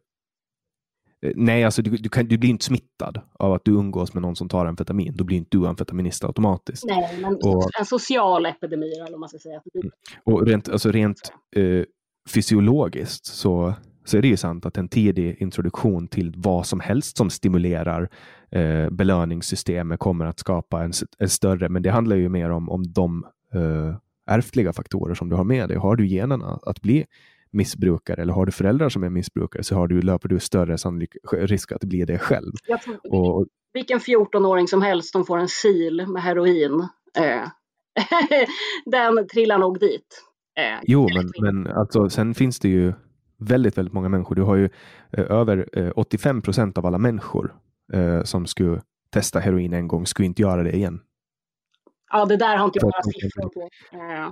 Eh, 1.23 1.33
nej, 1.35 1.65
alltså 1.65 1.83
du, 1.83 1.91
du, 1.91 2.09
kan, 2.09 2.27
du, 2.27 2.39
blir 2.39 2.51
inte 2.51 2.65
smittad 2.65 3.21
av 3.33 3.53
att 3.53 3.65
du 3.65 3.71
umgås 3.71 4.15
med 4.15 4.23
någon 4.23 4.37
som 4.37 4.49
tar 4.49 4.67
amfetamin. 4.67 5.17
Då 5.17 5.25
blir 5.25 5.37
inte 5.37 5.57
du 5.59 5.67
amfetaminist 5.67 6.25
automatiskt. 6.25 6.85
Nej, 6.85 7.19
men 7.21 7.35
och, 7.35 7.71
en 7.79 7.87
social 7.87 8.47
epidemi 8.47 8.93
eller 8.93 9.11
vad 9.11 9.21
man 9.21 9.29
ska 9.29 9.39
säga. 9.39 9.61
Mm. 9.75 9.91
Och 10.25 10.47
rent, 10.47 10.69
alltså 10.69 10.91
rent 10.91 11.33
eh, 11.57 11.85
fysiologiskt 12.29 13.27
så, 13.27 13.75
så 14.05 14.19
är 14.19 14.23
det 14.23 14.29
ju 14.29 14.37
sant 14.37 14.67
att 14.67 14.77
en 14.77 14.89
tidig 14.89 15.37
introduktion 15.43 16.09
till 16.09 16.35
vad 16.37 16.67
som 16.67 16.81
helst 16.81 17.17
som 17.17 17.31
stimulerar 17.31 18.09
eh, 18.51 18.91
belöningssystemet 18.91 20.01
kommer 20.01 20.27
att 20.27 20.39
skapa 20.39 20.83
en, 20.83 20.93
en, 21.19 21.29
större, 21.29 21.69
men 21.69 21.83
det 21.83 21.91
handlar 21.91 22.17
ju 22.17 22.29
mer 22.29 22.51
om, 22.51 22.69
om 22.69 22.93
de 22.93 23.27
eh, 23.55 23.97
ärftliga 24.27 24.73
faktorer 24.73 25.15
som 25.15 25.29
du 25.29 25.37
har 25.37 25.45
med 25.45 25.69
dig. 25.69 25.79
Har 25.79 25.97
du 25.97 26.07
generna 26.07 26.59
att 26.63 26.83
bli 26.83 27.07
missbrukare 27.51 28.23
eller 28.23 28.33
har 28.33 28.47
du 28.47 28.53
föräldrar 28.53 28.89
som 28.89 29.03
är 29.03 29.11
missbrukare 29.11 29.63
så 29.63 29.75
har 29.75 29.89
du, 29.89 30.03
löper 30.03 30.29
du 30.29 30.41
större 30.41 30.79
sannolik 30.79 31.17
risk 31.33 31.73
att 31.73 31.85
bli 31.85 32.05
det 32.05 32.19
själv. 32.19 32.53
Och, 33.11 33.47
vilken 33.73 33.99
14-åring 33.99 34.69
som 34.69 34.83
helst 34.83 35.13
som 35.13 35.25
får 35.25 35.39
en 35.39 35.49
sil 35.61 35.97
med 36.07 36.23
heroin, 36.23 36.81
eh, 37.17 37.49
den 38.87 39.29
trillar 39.29 39.59
nog 39.59 39.81
dit. 39.81 40.25
Eh, 40.59 40.79
jo, 40.83 41.09
men, 41.15 41.31
men 41.41 41.77
alltså, 41.77 42.11
sen 42.11 42.35
finns 42.35 42.59
det 42.59 42.69
ju 42.69 42.93
väldigt, 43.39 43.79
väldigt 43.79 43.95
många 43.95 44.09
människor. 44.09 44.35
Du 44.35 44.43
har 44.43 44.57
ju 44.57 44.69
eh, 45.13 45.25
över 45.31 45.69
85 45.99 46.37
eh, 46.37 46.43
procent 46.43 46.79
av 46.79 46.87
alla 46.87 46.99
människor 46.99 47.55
eh, 47.93 48.23
som 48.23 48.47
skulle 48.47 48.81
testa 49.11 49.39
heroin 49.39 49.73
en 49.73 49.89
gång 49.89 50.07
skulle 50.07 50.27
inte 50.27 50.43
göra 50.43 50.63
det 50.63 50.77
igen. 50.77 51.01
Ja, 52.11 52.25
det 52.25 52.37
där 52.37 52.57
har 52.57 52.65
inte 52.65 52.79
jag 52.79 52.85
några 52.85 53.03
siffror 53.03 53.49
på. 53.49 53.69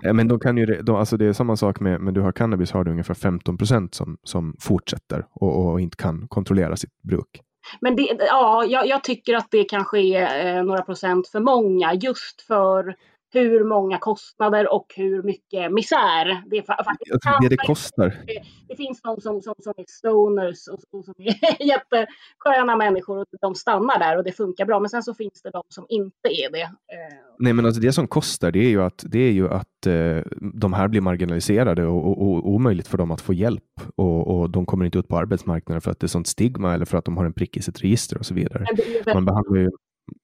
Ja, 0.03 0.13
men 0.13 0.29
de 0.29 0.41
kan 0.41 0.57
ju, 0.57 0.67
de, 0.67 0.97
alltså 0.97 1.17
det 1.17 1.27
är 1.27 1.33
samma 1.33 1.57
sak 1.57 1.81
med, 1.81 2.01
men 2.01 2.15
du 2.15 2.21
har 2.21 2.33
cannabis 2.33 2.73
har 2.73 2.85
du 2.85 2.91
ungefär 2.91 3.15
15 3.15 3.59
procent 3.59 3.95
som, 3.95 4.19
som 4.23 4.57
fortsätter 4.61 5.27
och, 5.31 5.67
och 5.67 5.81
inte 5.81 5.97
kan 5.97 6.29
kontrollera 6.29 6.77
sitt 6.77 7.03
bruk. 7.03 7.41
Men 7.81 7.97
det, 7.97 8.17
ja, 8.19 8.65
jag, 8.65 8.87
jag, 8.87 9.05
tycker 9.05 9.35
att 9.35 9.51
det 9.51 9.65
kanske 9.65 10.01
är 10.01 10.57
eh, 10.57 10.65
några 10.65 10.83
procent 10.83 11.29
för 11.29 11.41
många 11.41 11.95
just 11.95 12.41
för 12.41 12.95
hur 13.41 13.65
många 13.65 13.99
kostnader 13.99 14.73
och 14.75 14.87
hur 14.97 15.23
mycket 15.23 15.73
misär 15.73 16.43
det 16.51 16.63
faktiskt 16.63 17.13
alltså, 17.13 17.29
det, 17.41 17.49
det 17.49 17.57
kostar. 17.57 18.09
Det, 18.27 18.43
det, 18.69 18.77
finns 18.77 19.03
de 19.03 19.21
som, 19.21 19.43
som, 19.43 19.55
som 19.59 19.73
är 19.77 19.85
stoners 19.89 20.69
och, 20.69 20.99
och 20.99 21.05
som 21.05 21.15
är 21.19 21.65
jättesköna 21.67 22.77
människor 22.77 23.19
och 23.19 23.27
de 23.41 23.55
stannar 23.55 23.99
där 23.99 24.19
och 24.19 24.25
det 24.25 24.33
funkar 24.33 24.65
bra. 24.65 24.81
Men 24.81 24.91
sen 24.91 25.03
så 25.03 25.15
finns 25.15 25.43
det 25.43 25.51
de 25.51 25.63
som 25.69 25.87
inte 25.89 26.29
är 26.29 26.53
det. 26.53 26.63
Eh. 26.63 27.17
Nej, 27.39 27.53
men 27.53 27.67
alltså 27.67 27.81
det 27.81 27.93
som 27.93 28.09
kostar 28.09 28.51
det 28.51 28.59
är 28.59 28.69
ju 28.69 28.83
att, 28.83 29.05
det 29.07 29.19
är 29.19 29.33
ju 29.33 29.49
att 29.49 29.87
eh, 29.87 30.23
de 30.53 30.73
här 30.73 30.89
blir 30.89 31.01
marginaliserade 31.01 31.87
och, 31.87 32.07
och, 32.07 32.23
och 32.23 32.49
omöjligt 32.49 32.89
för 32.89 32.99
dem 32.99 33.11
att 33.11 33.21
få 33.21 33.33
hjälp 33.33 33.63
och, 33.97 34.29
och 34.29 34.51
de 34.51 34.67
kommer 34.67 34.85
inte 34.85 34.99
ut 34.99 35.09
på 35.09 35.19
arbetsmarknaden 35.19 35.81
för 35.81 35.91
att 35.91 36.01
det 36.01 36.07
är 36.07 36.09
sånt 36.09 36.27
stigma 36.27 36.75
eller 36.75 36.85
för 36.85 36.99
att 36.99 37.05
de 37.05 37.17
har 37.17 37.25
en 37.25 37.33
prick 37.33 37.57
i 37.57 37.63
sitt 37.63 37.83
register 37.83 38.19
och 38.19 38.27
så 38.27 38.35
vidare. 38.35 38.67
Man 39.15 39.25
behandlar 39.25 39.61
ju 39.61 39.71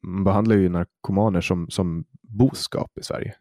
man 0.03 0.25
behandlar 0.25 0.57
ju 0.57 0.69
narkomaner 0.69 1.41
som, 1.41 1.71
som 1.71 2.05
boskap 2.33 2.99
i 3.01 3.03
Sverige. 3.03 3.35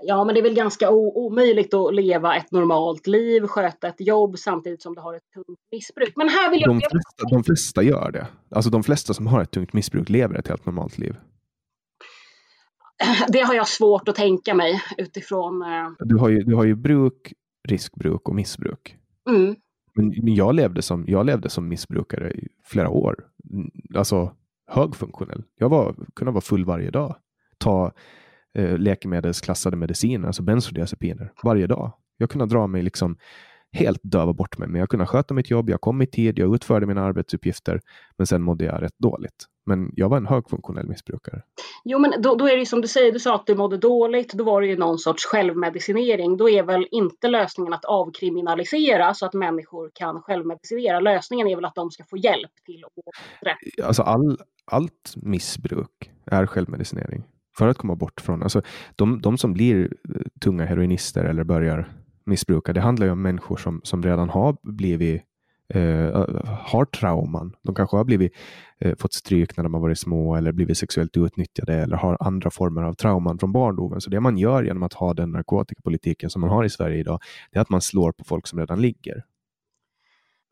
Ja, 0.00 0.24
men 0.24 0.34
det 0.34 0.40
är 0.40 0.42
väl 0.42 0.54
ganska 0.54 0.90
omöjligt 0.90 1.74
att 1.74 1.94
leva 1.94 2.36
ett 2.36 2.52
normalt 2.52 3.06
liv, 3.06 3.46
sköta 3.46 3.88
ett 3.88 4.00
jobb 4.00 4.38
samtidigt 4.38 4.82
som 4.82 4.94
du 4.94 5.00
har 5.00 5.14
ett 5.14 5.30
tungt 5.34 5.58
missbruk. 5.72 6.12
Men 6.16 6.28
här 6.28 6.50
vill 6.50 6.60
jag... 6.60 6.70
De 6.70 6.80
flesta, 6.80 7.28
de 7.30 7.44
flesta 7.44 7.82
gör 7.82 8.10
det. 8.10 8.26
Alltså 8.50 8.70
de 8.70 8.82
flesta 8.82 9.14
som 9.14 9.26
har 9.26 9.42
ett 9.42 9.50
tungt 9.50 9.72
missbruk 9.72 10.08
lever 10.08 10.34
ett 10.34 10.48
helt 10.48 10.66
normalt 10.66 10.98
liv. 10.98 11.16
Det 13.28 13.40
har 13.40 13.54
jag 13.54 13.68
svårt 13.68 14.08
att 14.08 14.14
tänka 14.14 14.54
mig 14.54 14.82
utifrån... 14.98 15.62
Eh, 15.62 15.90
du 15.98 16.16
har 16.16 16.28
ju, 16.28 16.42
du 16.42 16.54
har 16.54 16.64
ju 16.64 16.74
bruk, 16.74 17.32
riskbruk 17.68 18.28
och 18.28 18.34
missbruk. 18.34 18.96
Mm. 19.30 19.56
Men 19.94 20.34
jag 20.34 20.54
levde, 20.54 20.82
som, 20.82 21.04
jag 21.08 21.26
levde 21.26 21.50
som 21.50 21.68
missbrukare 21.68 22.30
i 22.30 22.48
flera 22.64 22.88
år. 22.88 23.16
Alltså 23.94 24.36
högfunktionell. 24.66 25.44
Jag 25.56 25.68
var, 25.68 25.94
kunde 26.16 26.32
vara 26.32 26.40
full 26.40 26.64
varje 26.64 26.90
dag. 26.90 27.16
Ta 27.58 27.92
eh, 28.54 28.78
läkemedelsklassade 28.78 29.76
mediciner, 29.76 30.26
alltså 30.26 30.42
bensodiazepiner, 30.42 31.32
varje 31.42 31.66
dag. 31.66 31.92
Jag 32.16 32.30
kunde 32.30 32.46
dra 32.46 32.66
mig 32.66 32.82
liksom 32.82 33.16
helt 33.72 34.00
döva 34.02 34.32
bort 34.32 34.58
mig, 34.58 34.68
men 34.68 34.80
jag 34.80 34.88
kunde 34.88 35.06
sköta 35.06 35.34
mitt 35.34 35.50
jobb. 35.50 35.70
Jag 35.70 35.80
kom 35.80 36.02
i 36.02 36.06
tid, 36.06 36.38
jag 36.38 36.54
utförde 36.54 36.86
mina 36.86 37.04
arbetsuppgifter, 37.04 37.80
men 38.16 38.26
sen 38.26 38.42
mådde 38.42 38.64
jag 38.64 38.82
rätt 38.82 38.98
dåligt. 38.98 39.46
Men 39.66 39.90
jag 39.96 40.08
var 40.08 40.16
en 40.16 40.26
högfunktionell 40.26 40.88
missbrukare. 40.88 41.42
Jo, 41.84 41.98
men 41.98 42.22
då, 42.22 42.34
då 42.34 42.48
är 42.48 42.52
det 42.52 42.58
ju 42.58 42.66
som 42.66 42.80
du 42.80 42.88
säger, 42.88 43.12
du 43.12 43.18
sa 43.18 43.34
att 43.34 43.46
du 43.46 43.54
mådde 43.54 43.76
dåligt. 43.76 44.32
Då 44.32 44.44
var 44.44 44.60
det 44.60 44.66
ju 44.66 44.76
någon 44.76 44.98
sorts 44.98 45.26
självmedicinering. 45.26 46.36
Då 46.36 46.50
är 46.50 46.62
väl 46.62 46.86
inte 46.90 47.28
lösningen 47.28 47.72
att 47.72 47.84
avkriminalisera 47.84 49.14
så 49.14 49.26
att 49.26 49.34
människor 49.34 49.90
kan 49.94 50.22
självmedicinera. 50.22 51.00
Lösningen 51.00 51.48
är 51.48 51.56
väl 51.56 51.64
att 51.64 51.74
de 51.74 51.90
ska 51.90 52.04
få 52.04 52.16
hjälp 52.16 52.50
till 52.66 52.84
att. 52.84 53.86
Alltså 53.86 54.02
all, 54.02 54.38
allt 54.64 55.14
missbruk 55.16 56.10
är 56.26 56.46
självmedicinering. 56.46 57.24
För 57.58 57.68
att 57.68 57.78
komma 57.78 57.96
bort 57.96 58.20
från, 58.20 58.42
alltså 58.42 58.62
de, 58.96 59.20
de 59.20 59.38
som 59.38 59.52
blir 59.52 59.82
eh, 59.84 60.20
tunga 60.40 60.64
heroinister 60.64 61.24
eller 61.24 61.44
börjar 61.44 61.92
missbruka, 62.24 62.72
det 62.72 62.80
handlar 62.80 63.06
ju 63.06 63.12
om 63.12 63.22
människor 63.22 63.56
som, 63.56 63.80
som 63.84 64.02
redan 64.02 64.28
har 64.28 64.56
blivit 64.62 65.22
eh, 65.74 66.26
har 66.46 66.84
trauman. 66.84 67.56
De 67.62 67.74
kanske 67.74 67.96
har 67.96 68.04
blivit, 68.04 68.32
eh, 68.78 68.96
fått 68.98 69.12
stryk 69.12 69.56
när 69.56 69.64
de 69.64 69.74
har 69.74 69.80
varit 69.80 69.98
små 69.98 70.36
eller 70.36 70.52
blivit 70.52 70.78
sexuellt 70.78 71.16
utnyttjade 71.16 71.74
eller 71.74 71.96
har 71.96 72.16
andra 72.20 72.50
former 72.50 72.82
av 72.82 72.94
trauman 72.94 73.38
från 73.38 73.52
barndomen. 73.52 74.00
Så 74.00 74.10
det 74.10 74.20
man 74.20 74.38
gör 74.38 74.62
genom 74.62 74.82
att 74.82 74.92
ha 74.92 75.14
den 75.14 75.30
narkotikapolitiken 75.30 76.30
som 76.30 76.40
man 76.40 76.50
har 76.50 76.64
i 76.64 76.70
Sverige 76.70 76.98
idag, 76.98 77.20
det 77.52 77.58
är 77.58 77.62
att 77.62 77.70
man 77.70 77.80
slår 77.80 78.12
på 78.12 78.24
folk 78.24 78.46
som 78.46 78.58
redan 78.58 78.80
ligger. 78.80 79.24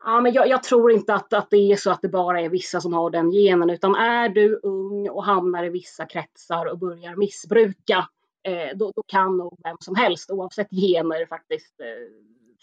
Ja, 0.07 0.21
men 0.21 0.33
jag, 0.33 0.47
jag, 0.47 0.63
tror 0.63 0.91
inte 0.91 1.13
att, 1.13 1.33
att 1.33 1.49
det 1.49 1.71
är 1.71 1.75
så 1.75 1.91
att 1.91 2.01
det 2.01 2.09
bara 2.09 2.41
är 2.41 2.49
vissa 2.49 2.81
som 2.81 2.93
har 2.93 3.09
den 3.09 3.31
genen, 3.31 3.69
utan 3.69 3.95
är 3.95 4.29
du 4.29 4.59
ung 4.63 5.09
och 5.09 5.25
hamnar 5.25 5.63
i 5.63 5.69
vissa 5.69 6.05
kretsar 6.05 6.65
och 6.65 6.79
börjar 6.79 7.15
missbruka, 7.15 8.07
eh, 8.43 8.77
då, 8.77 8.91
då, 8.95 9.03
kan 9.07 9.37
nog 9.37 9.59
vem 9.63 9.77
som 9.79 9.95
helst, 9.95 10.31
oavsett 10.31 10.69
gener, 10.69 11.25
faktiskt 11.25 11.79
eh, 11.79 11.87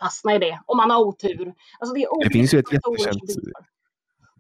fastna 0.01 0.35
i 0.35 0.39
det, 0.39 0.61
om 0.67 0.77
man 0.77 0.91
har 0.91 1.01
otur. 1.01 1.55
Alltså 1.79 1.95
det, 1.95 2.07
det, 2.25 2.31
finns 2.31 2.55
ju 2.55 2.59
ett 2.59 2.73
jättekänt, 2.73 3.23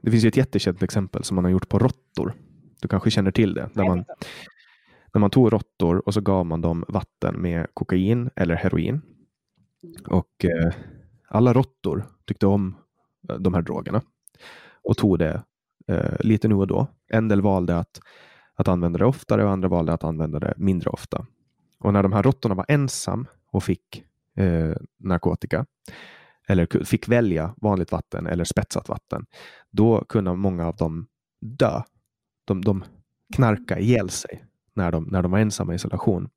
det 0.02 0.10
finns 0.10 0.24
ju 0.24 0.28
ett 0.28 0.36
jättekänt 0.36 0.82
exempel 0.82 1.24
som 1.24 1.34
man 1.34 1.44
har 1.44 1.52
gjort 1.52 1.68
på 1.68 1.78
råttor. 1.78 2.32
Du 2.80 2.88
kanske 2.88 3.10
känner 3.10 3.30
till 3.30 3.54
det? 3.54 3.70
Där 3.74 3.84
man, 3.84 4.04
när 5.14 5.20
man 5.20 5.30
tog 5.30 5.52
råttor 5.52 6.02
och 6.06 6.14
så 6.14 6.20
gav 6.20 6.46
man 6.46 6.60
dem 6.60 6.84
vatten 6.88 7.42
med 7.42 7.66
kokain 7.74 8.30
eller 8.36 8.54
heroin. 8.54 9.02
Mm. 9.82 9.96
Och 10.06 10.44
eh, 10.44 10.74
alla 11.28 11.52
råttor 11.52 12.04
tyckte 12.26 12.46
om 12.46 12.76
de 13.38 13.54
här 13.54 13.62
drogerna 13.62 14.02
och 14.82 14.96
tog 14.96 15.18
det 15.18 15.42
eh, 15.88 16.16
lite 16.20 16.48
nu 16.48 16.54
och 16.54 16.66
då. 16.66 16.86
En 17.08 17.28
del 17.28 17.42
valde 17.42 17.78
att, 17.78 18.00
att 18.54 18.68
använda 18.68 18.98
det 18.98 19.04
oftare 19.04 19.44
och 19.44 19.50
andra 19.50 19.68
valde 19.68 19.92
att 19.92 20.04
använda 20.04 20.38
det 20.38 20.54
mindre 20.56 20.90
ofta. 20.90 21.26
Och 21.78 21.92
när 21.92 22.02
de 22.02 22.12
här 22.12 22.22
råttorna 22.22 22.54
var 22.54 22.66
ensam 22.68 23.26
och 23.46 23.64
fick 23.64 24.04
eh, 24.36 24.76
narkotika 24.98 25.66
eller 26.48 26.84
fick 26.84 27.08
välja 27.08 27.54
vanligt 27.56 27.92
vatten 27.92 28.26
eller 28.26 28.44
spetsat 28.44 28.88
vatten, 28.88 29.26
då 29.70 30.04
kunde 30.08 30.34
många 30.34 30.66
av 30.66 30.76
dem 30.76 31.06
dö. 31.40 31.82
De, 32.44 32.60
de 32.60 32.84
knarkade 33.34 33.80
ihjäl 33.80 34.10
sig 34.10 34.44
när 34.74 34.92
de, 34.92 35.04
när 35.04 35.22
de 35.22 35.30
var 35.30 35.38
ensamma 35.38 35.72
i 35.72 35.76
isolation. 35.76 36.28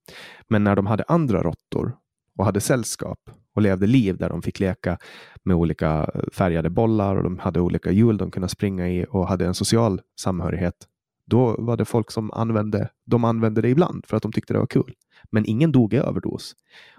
Men 0.48 0.64
när 0.64 0.76
de 0.76 0.86
hade 0.86 1.04
andra 1.08 1.44
råttor 1.44 1.98
och 2.38 2.46
hade 2.46 2.60
sällskap 2.60 3.20
och 3.56 3.62
levde 3.62 3.88
liv 3.88 4.18
där 4.18 4.30
de 4.30 4.42
fick 4.42 4.60
leka 4.60 4.98
med 5.44 5.56
olika 5.56 6.12
eh, 6.14 6.22
färgade 6.34 6.70
bollar 6.70 7.16
och 7.16 7.24
de 7.24 7.40
hade 7.40 7.60
olika 7.60 7.92
hjul 7.92 8.18
de 8.18 8.32
kunde 8.32 8.50
springa 8.50 8.90
i 8.90 9.06
och 9.10 9.28
hade 9.28 9.46
en 9.46 9.54
social 9.54 10.02
samhörighet. 10.20 10.76
Då 11.26 11.56
var 11.60 11.78
det 11.78 11.86
folk 11.86 12.12
som 12.12 12.32
använde, 12.32 12.90
de 13.06 13.24
använde 13.24 13.62
det 13.62 13.70
ibland 13.70 14.06
för 14.06 14.18
att 14.18 14.24
de 14.24 14.32
tyckte 14.32 14.54
det 14.54 14.60
var 14.60 14.68
kul. 14.68 14.94
Men 15.32 15.46
ingen 15.46 15.72
dog 15.72 15.94
i 15.94 15.98
överdos. 15.98 16.56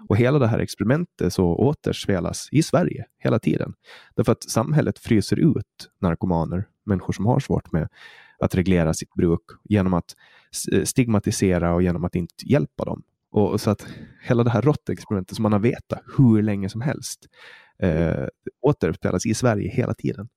Och 0.09 0.17
hela 0.17 0.39
det 0.39 0.47
här 0.47 0.59
experimentet 0.59 1.33
så 1.33 1.45
återspelas 1.45 2.49
i 2.51 2.63
Sverige 2.63 3.05
hela 3.19 3.39
tiden. 3.39 3.73
Därför 4.15 4.31
att 4.31 4.43
samhället 4.43 4.99
fryser 4.99 5.39
ut 5.39 5.89
narkomaner, 6.01 6.67
människor 6.85 7.13
som 7.13 7.25
har 7.25 7.39
svårt 7.39 7.71
med 7.71 7.87
att 8.39 8.55
reglera 8.55 8.93
sitt 8.93 9.13
bruk 9.13 9.41
genom 9.63 9.93
att 9.93 10.15
stigmatisera 10.83 11.73
och 11.73 11.83
genom 11.83 12.05
att 12.05 12.15
inte 12.15 12.33
hjälpa 12.45 12.85
dem. 12.85 13.03
Och 13.31 13.61
så 13.61 13.69
att 13.69 13.87
hela 14.21 14.43
det 14.43 14.49
här 14.49 14.61
råttexperimentet 14.61 15.35
som 15.35 15.43
man 15.43 15.53
har 15.53 15.59
vetat 15.59 15.99
hur 16.17 16.41
länge 16.41 16.69
som 16.69 16.81
helst 16.81 17.19
eh, 17.83 18.27
återspelas 18.61 19.25
i 19.25 19.33
Sverige 19.33 19.69
hela 19.69 19.93
tiden. 19.93 20.29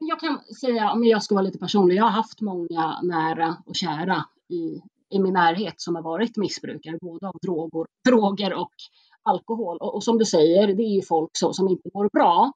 Jag 0.00 0.20
kan 0.20 0.38
säga, 0.60 0.90
om 0.90 1.04
jag 1.04 1.22
ska 1.22 1.34
vara 1.34 1.44
lite 1.44 1.58
personlig, 1.58 1.96
jag 1.96 2.04
har 2.04 2.10
haft 2.10 2.40
många 2.40 3.00
nära 3.02 3.56
och 3.66 3.76
kära 3.76 4.24
i, 4.48 4.80
i 5.16 5.18
min 5.18 5.32
närhet 5.32 5.74
som 5.76 5.94
har 5.94 6.02
varit 6.02 6.36
missbrukare, 6.36 6.98
både 7.00 7.28
av 7.28 7.34
droger, 7.42 7.86
droger 8.08 8.54
och 8.54 8.74
alkohol. 9.22 9.78
Och, 9.80 9.94
och 9.94 10.04
som 10.04 10.18
du 10.18 10.24
säger, 10.24 10.66
det 10.66 10.82
är 10.82 10.94
ju 10.94 11.02
folk 11.02 11.30
så, 11.32 11.52
som 11.52 11.68
inte 11.68 11.90
mår 11.94 12.08
bra. 12.12 12.52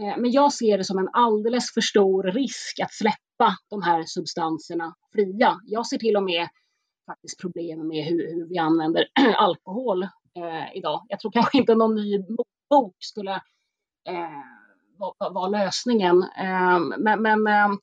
Eh, 0.00 0.20
men 0.20 0.30
jag 0.30 0.52
ser 0.52 0.78
det 0.78 0.84
som 0.84 0.98
en 0.98 1.08
alldeles 1.12 1.74
för 1.74 1.80
stor 1.80 2.22
risk 2.22 2.80
att 2.82 2.92
släppa 2.92 3.56
de 3.70 3.82
här 3.82 4.04
substanserna 4.06 4.94
fria. 5.12 5.60
Jag 5.66 5.86
ser 5.86 5.98
till 5.98 6.16
och 6.16 6.22
med 6.22 6.48
faktiskt 7.08 7.40
problem 7.40 7.88
med 7.88 8.04
hur, 8.04 8.34
hur 8.34 8.48
vi 8.48 8.58
använder 8.58 9.04
alkohol 9.36 10.02
eh, 10.02 10.76
idag. 10.76 11.06
Jag 11.08 11.20
tror 11.20 11.32
kanske 11.32 11.58
inte 11.58 11.74
någon 11.74 11.94
ny 11.94 12.18
bok 12.70 12.96
skulle 12.98 13.34
eh, 14.08 14.42
vara 14.98 15.32
var 15.32 15.48
lösningen. 15.48 16.22
Eh, 16.22 16.78
men, 16.98 17.22
men 17.22 17.46
ehm, 17.46 17.78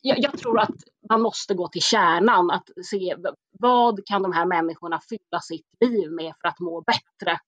jag, 0.00 0.18
jag, 0.18 0.38
tror 0.38 0.60
att 0.60 0.76
man 1.10 1.22
måste 1.22 1.54
gå 1.54 1.68
till 1.68 1.82
kärnan, 1.82 2.50
att 2.50 2.68
se 2.90 3.16
vad 3.58 4.06
kan 4.06 4.22
de 4.22 4.32
här 4.32 4.46
människorna 4.46 5.00
fylla 5.08 5.40
sitt 5.40 5.66
liv 5.80 6.10
med 6.10 6.32
för 6.40 6.48
att 6.48 6.60
må 6.60 6.80
bättre. 6.80 7.38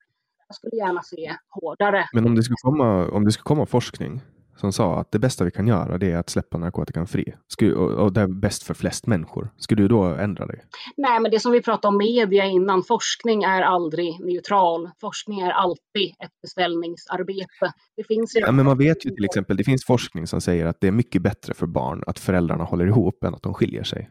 Jag 0.48 0.54
skulle 0.54 0.76
gärna 0.76 1.02
se 1.02 1.36
hårdare. 1.48 2.08
Men 2.12 2.26
om 2.26 2.34
det 2.34 2.42
skulle 2.42 2.56
komma, 2.62 3.10
om 3.10 3.24
det 3.24 3.32
skulle 3.32 3.44
komma 3.44 3.66
forskning 3.66 4.20
som 4.60 4.72
sa 4.72 5.00
att 5.00 5.12
det 5.12 5.18
bästa 5.18 5.44
vi 5.44 5.50
kan 5.50 5.66
göra 5.66 5.98
det 5.98 6.12
är 6.12 6.16
att 6.16 6.30
släppa 6.30 6.58
narkotikan 6.58 7.06
fri. 7.06 7.34
Och, 7.76 8.12
det 8.12 8.20
är 8.20 8.26
bäst 8.26 8.62
för 8.62 8.74
flest 8.74 9.06
människor. 9.06 9.50
Skulle 9.56 9.82
du 9.82 9.88
då 9.88 10.02
ändra 10.02 10.46
dig? 10.46 10.64
Nej, 10.96 11.20
men 11.20 11.30
det 11.30 11.40
som 11.40 11.52
vi 11.52 11.62
pratade 11.62 11.88
om 11.88 11.98
media 11.98 12.44
innan, 12.44 12.82
forskning 12.82 13.42
är 13.42 13.62
aldrig 13.62 14.20
neutral. 14.20 14.90
Forskning 15.00 15.40
är 15.40 15.50
alltid 15.50 16.10
ett 16.24 16.40
beställningsarbete. 16.42 17.72
Det 17.96 18.04
finns 18.04 18.32
ja, 18.34 18.52
men 18.52 18.64
man 18.64 18.78
vet 18.78 19.06
ju 19.06 19.10
till 19.10 19.24
exempel, 19.24 19.56
det 19.56 19.64
finns 19.64 19.84
forskning 19.84 20.26
som 20.26 20.40
säger 20.40 20.66
att 20.66 20.80
det 20.80 20.88
är 20.88 20.92
mycket 20.92 21.22
bättre 21.22 21.54
för 21.54 21.66
barn 21.66 22.02
att 22.06 22.18
föräldrarna 22.18 22.64
håller 22.64 22.86
ihop 22.86 23.24
än 23.24 23.34
att 23.34 23.42
de 23.42 23.54
skiljer 23.54 23.84
sig. 23.84 24.10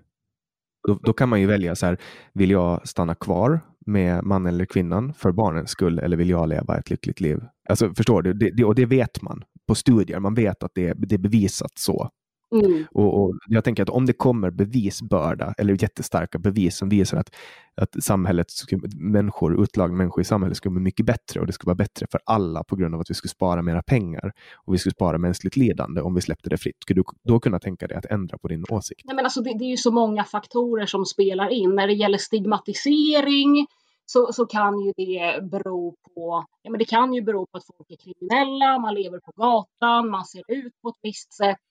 Då, 0.87 0.99
då, 1.03 1.13
kan 1.13 1.29
man 1.29 1.41
ju 1.41 1.47
välja 1.47 1.75
så 1.75 1.85
här, 1.85 1.97
vill 2.33 2.51
jag 2.51 2.87
stanna 2.87 3.15
kvar 3.15 3.59
med 3.85 4.23
mannen 4.23 4.53
eller 4.53 4.65
kvinnan 4.65 5.13
för 5.13 5.31
barnens 5.31 5.69
skull 5.69 5.99
eller 5.99 6.17
vill 6.17 6.29
jag 6.29 6.49
leva 6.49 6.77
ett 6.77 6.89
lyckligt 6.89 7.21
liv? 7.21 7.39
Alltså 7.69 7.93
förstår 7.93 8.21
du? 8.21 8.33
Det, 8.33 8.51
det, 8.51 8.63
och 8.63 8.75
det 8.75 8.85
vet 8.85 9.21
man 9.21 9.43
på 9.67 9.75
studier. 9.75 10.19
Man 10.19 10.33
vet 10.33 10.63
att 10.63 10.71
det, 10.75 10.93
det 10.93 11.15
är 11.15 11.19
bevisat 11.19 11.71
så. 11.75 12.09
Mm. 12.55 12.85
Och, 12.91 13.23
och, 13.23 13.35
Jag 13.47 13.63
tänker 13.63 13.83
att 13.83 13.89
om 13.89 14.05
det 14.05 14.13
kommer 14.13 14.51
bevisbörda 14.51 15.53
eller 15.57 15.81
jättestarka 15.81 16.39
bevis 16.39 16.77
som 16.77 16.89
visar 16.89 17.17
att, 17.17 17.35
att 17.81 18.03
samhället, 18.03 18.47
människor, 18.95 19.63
utlagda 19.63 19.95
människor 19.95 20.21
i 20.21 20.25
samhället 20.25 20.57
skulle 20.57 20.73
bli 20.73 20.81
mycket 20.81 21.05
bättre 21.05 21.39
och 21.39 21.47
det 21.47 21.53
skulle 21.53 21.69
vara 21.69 21.75
bättre 21.75 22.07
för 22.11 22.21
alla 22.25 22.63
på 22.63 22.75
grund 22.75 22.95
av 22.95 23.01
att 23.01 23.09
vi 23.09 23.13
skulle 23.13 23.29
spara 23.29 23.61
mera 23.61 23.81
pengar 23.83 24.31
och 24.65 24.73
vi 24.73 24.77
skulle 24.77 24.93
spara 24.93 25.17
mänskligt 25.17 25.55
lidande 25.55 26.01
om 26.01 26.15
vi 26.15 26.21
släppte 26.21 26.49
det 26.49 26.57
fritt. 26.57 26.75
Skulle 26.81 27.01
du 27.01 27.03
då 27.23 27.39
kunna 27.39 27.59
tänka 27.59 27.87
dig 27.87 27.97
att 27.97 28.05
ändra 28.05 28.37
på 28.37 28.47
din 28.47 28.65
åsikt? 28.69 29.01
Nej, 29.05 29.15
men 29.15 29.25
alltså 29.25 29.41
det, 29.41 29.57
det 29.59 29.65
är 29.65 29.69
ju 29.69 29.77
så 29.77 29.91
många 29.91 30.23
faktorer 30.23 30.85
som 30.85 31.05
spelar 31.05 31.49
in. 31.49 31.75
När 31.75 31.87
det 31.87 31.93
gäller 31.93 32.17
stigmatisering 32.17 33.67
så, 34.09 34.33
så 34.33 34.45
kan 34.45 34.79
ju 34.79 34.93
det 34.97 35.43
bero 35.51 35.95
på, 36.15 36.45
ja 36.61 36.71
men 36.71 36.79
det 36.79 36.85
kan 36.85 37.13
ju 37.13 37.21
bero 37.21 37.45
på 37.45 37.57
att 37.57 37.65
folk 37.65 37.91
är 37.91 37.95
kriminella, 37.95 38.79
man 38.79 38.93
lever 38.93 39.19
på 39.19 39.31
gatan, 39.35 40.09
man 40.09 40.25
ser 40.25 40.43
ut 40.47 40.73
på 40.81 40.89
ett 40.89 40.99
visst 41.01 41.33
sätt. 41.33 41.69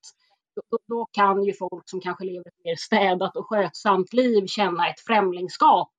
Då, 0.70 0.78
då 0.88 1.06
kan 1.12 1.44
ju 1.44 1.52
folk 1.52 1.90
som 1.90 2.00
kanske 2.00 2.24
lever 2.24 2.48
ett 2.48 2.64
mer 2.64 2.76
städat 2.76 3.36
och 3.36 3.46
skötsamt 3.48 4.12
liv 4.12 4.46
känna 4.46 4.88
ett 4.88 5.00
främlingskap 5.00 5.92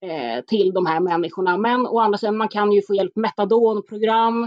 eh, 0.00 0.44
till 0.44 0.72
de 0.74 0.86
här 0.86 1.00
människorna. 1.00 1.56
Men 1.56 1.86
å 1.86 1.98
andra 1.98 2.18
sidan, 2.18 2.36
man 2.36 2.48
kan 2.48 2.72
ju 2.72 2.82
få 2.82 2.94
hjälp 2.94 3.16
metadonprogram. 3.16 4.42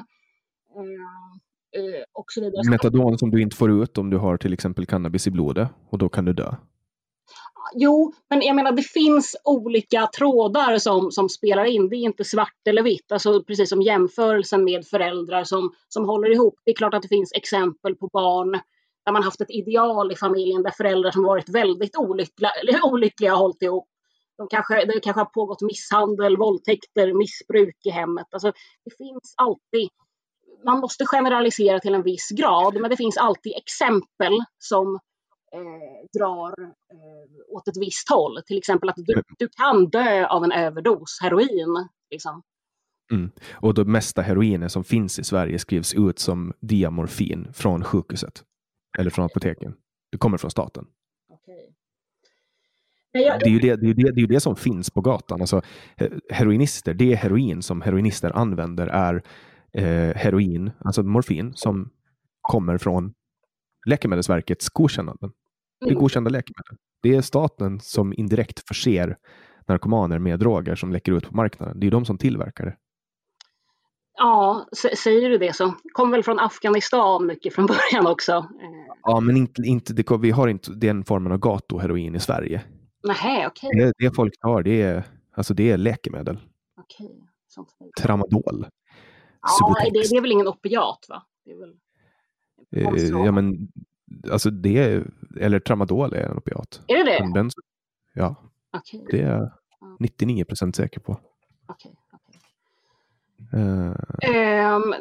Eh, 0.75 1.81
eh, 1.81 2.03
och 2.13 2.25
så 2.27 2.41
vidare. 2.41 2.69
Metadon 2.69 3.17
som 3.17 3.31
du 3.31 3.41
inte 3.41 3.55
får 3.55 3.71
ut 3.83 3.97
om 3.97 4.09
du 4.09 4.17
har 4.17 4.37
till 4.37 4.53
exempel 4.53 4.85
cannabis 4.85 5.27
i 5.27 5.31
blodet 5.31 5.69
och 5.89 5.97
då 5.97 6.09
kan 6.09 6.25
du 6.25 6.33
dö. 6.33 6.55
Jo, 7.73 8.13
men 8.29 8.41
jag 8.41 8.55
menar 8.55 8.71
det 8.71 8.83
finns 8.83 9.35
olika 9.43 10.07
trådar 10.07 10.77
som, 10.77 11.11
som 11.11 11.29
spelar 11.29 11.65
in. 11.65 11.89
Det 11.89 11.95
är 11.95 11.97
inte 11.97 12.23
svart 12.23 12.67
eller 12.69 12.83
vitt. 12.83 13.11
Alltså 13.11 13.43
precis 13.43 13.69
som 13.69 13.81
jämförelsen 13.81 14.63
med 14.63 14.85
föräldrar 14.85 15.43
som, 15.43 15.73
som 15.87 16.05
håller 16.05 16.31
ihop. 16.31 16.59
Det 16.65 16.71
är 16.71 16.75
klart 16.75 16.93
att 16.93 17.01
det 17.01 17.07
finns 17.07 17.31
exempel 17.33 17.95
på 17.95 18.09
barn 18.13 18.51
där 19.05 19.11
man 19.13 19.23
haft 19.23 19.41
ett 19.41 19.51
ideal 19.51 20.11
i 20.11 20.15
familjen 20.15 20.63
där 20.63 20.71
föräldrar 20.71 21.11
som 21.11 21.23
varit 21.23 21.49
väldigt 21.49 21.97
olyckliga, 21.97 22.51
olyckliga 22.83 23.31
har 23.31 23.37
hållit 23.37 23.61
ihop. 23.61 23.87
De 24.37 24.47
kanske, 24.47 24.85
det 24.85 24.99
kanske 24.99 25.19
har 25.19 25.25
pågått 25.25 25.61
misshandel, 25.61 26.37
våldtäkter, 26.37 27.13
missbruk 27.13 27.85
i 27.85 27.89
hemmet. 27.89 28.27
Alltså, 28.31 28.51
det 28.85 28.97
finns 28.97 29.33
alltid 29.37 29.89
man 30.65 30.79
måste 30.79 31.05
generalisera 31.05 31.79
till 31.79 31.93
en 31.93 32.03
viss 32.03 32.29
grad, 32.29 32.81
men 32.81 32.89
det 32.89 32.97
finns 32.97 33.17
alltid 33.17 33.53
exempel 33.55 34.33
som 34.57 34.99
eh, 35.53 36.19
drar 36.19 36.61
eh, 36.63 37.55
åt 37.55 37.67
ett 37.67 37.77
visst 37.77 38.09
håll. 38.09 38.41
Till 38.45 38.57
exempel 38.57 38.89
att 38.89 38.95
du, 38.97 39.23
du 39.37 39.47
kan 39.47 39.89
dö 39.89 40.25
av 40.25 40.43
en 40.43 40.51
överdos 40.51 41.19
heroin. 41.21 41.87
Liksom. 42.11 42.41
Mm. 43.11 43.31
Och 43.53 43.73
det 43.73 43.85
mesta 43.85 44.21
heroinet 44.21 44.71
som 44.71 44.83
finns 44.83 45.19
i 45.19 45.23
Sverige 45.23 45.59
skrivs 45.59 45.93
ut 45.93 46.19
som 46.19 46.53
diamorfin 46.59 47.53
från 47.53 47.83
sjukhuset. 47.83 48.43
Eller 48.97 49.09
från 49.09 49.25
apoteken. 49.25 49.73
Det 50.11 50.17
kommer 50.17 50.37
från 50.37 50.51
staten. 50.51 50.85
Okay. 51.29 51.73
Det, 53.13 53.19
är 53.19 53.49
ju 53.49 53.59
det, 53.59 53.75
det, 53.75 53.89
är 53.89 53.93
det, 53.93 54.11
det 54.11 54.21
är 54.21 54.27
det 54.27 54.39
som 54.39 54.55
finns 54.55 54.89
på 54.89 55.01
gatan. 55.01 55.41
Alltså, 55.41 55.61
heroinister, 56.29 56.93
det 56.93 57.15
heroin 57.15 57.61
som 57.61 57.81
heroinister 57.81 58.31
använder 58.31 58.87
är 58.87 59.23
eh, 59.73 60.15
heroin, 60.15 60.71
alltså 60.79 61.03
morfin, 61.03 61.53
som 61.55 61.89
kommer 62.41 62.77
från 62.77 63.13
Läkemedelsverkets 63.87 64.69
godkännanden. 64.69 65.31
Det 65.79 65.85
är 65.85 65.89
mm. 65.89 66.01
godkända 66.01 66.29
läkemedel. 66.29 66.77
Det 67.01 67.15
är 67.15 67.21
staten 67.21 67.79
som 67.79 68.13
indirekt 68.17 68.67
förser 68.67 69.17
narkomaner 69.67 70.19
med 70.19 70.39
droger 70.39 70.75
som 70.75 70.91
läcker 70.91 71.11
ut 71.11 71.29
på 71.29 71.35
marknaden. 71.35 71.79
Det 71.79 71.87
är 71.87 71.91
de 71.91 72.05
som 72.05 72.17
tillverkar 72.17 72.65
det. 72.65 72.77
Ja, 74.17 74.67
säger 75.03 75.29
du 75.29 75.37
det 75.37 75.55
så. 75.55 75.73
Kom 75.93 76.11
väl 76.11 76.23
från 76.23 76.39
Afghanistan 76.39 77.25
mycket 77.25 77.53
från 77.53 77.65
början 77.91 78.07
också. 78.07 78.49
Ja, 79.03 79.19
men 79.19 79.37
inte, 79.37 79.61
inte, 79.61 79.93
det, 79.93 80.17
vi 80.17 80.31
har 80.31 80.47
inte 80.47 80.71
den 80.71 81.05
formen 81.05 81.31
av 81.31 81.37
gatuheroin 81.37 82.15
i 82.15 82.19
Sverige. 82.19 82.61
Nej, 83.03 83.47
okej. 83.47 83.67
Okay. 83.67 83.85
Det, 83.85 83.93
det 83.97 84.15
folk 84.15 84.39
tar, 84.39 84.63
det 84.63 84.81
är, 84.81 85.03
alltså 85.31 85.53
det 85.53 85.71
är 85.71 85.77
läkemedel. 85.77 86.39
Okay. 86.77 87.07
Tramadol. 88.01 88.67
Ja, 89.41 89.75
det, 89.83 89.89
det, 89.89 90.17
är 90.17 90.21
väl 90.21 90.31
ingen 90.31 90.47
opiat 90.47 91.05
va? 91.09 91.23
Det 91.45 91.51
är 91.51 91.57
väl... 91.59 91.73
Eh, 92.71 93.25
ja, 93.25 93.31
men 93.31 93.67
alltså 94.31 94.49
det, 94.49 95.03
eller 95.39 95.59
tramadol 95.59 96.13
är 96.13 96.23
en 96.23 96.37
opiat. 96.37 96.81
Är 96.87 96.97
det 96.97 97.03
det? 97.03 97.49
Ja, 98.13 98.35
okay. 98.77 99.01
det 99.11 99.21
är 99.21 99.31
jag 99.31 99.51
99 99.99 100.45
procent 100.45 100.75
säker 100.75 100.99
på. 100.99 101.11
Okay, 101.67 101.91
okay. 102.13 102.39
Uh, 103.61 103.95
um, 104.75 104.95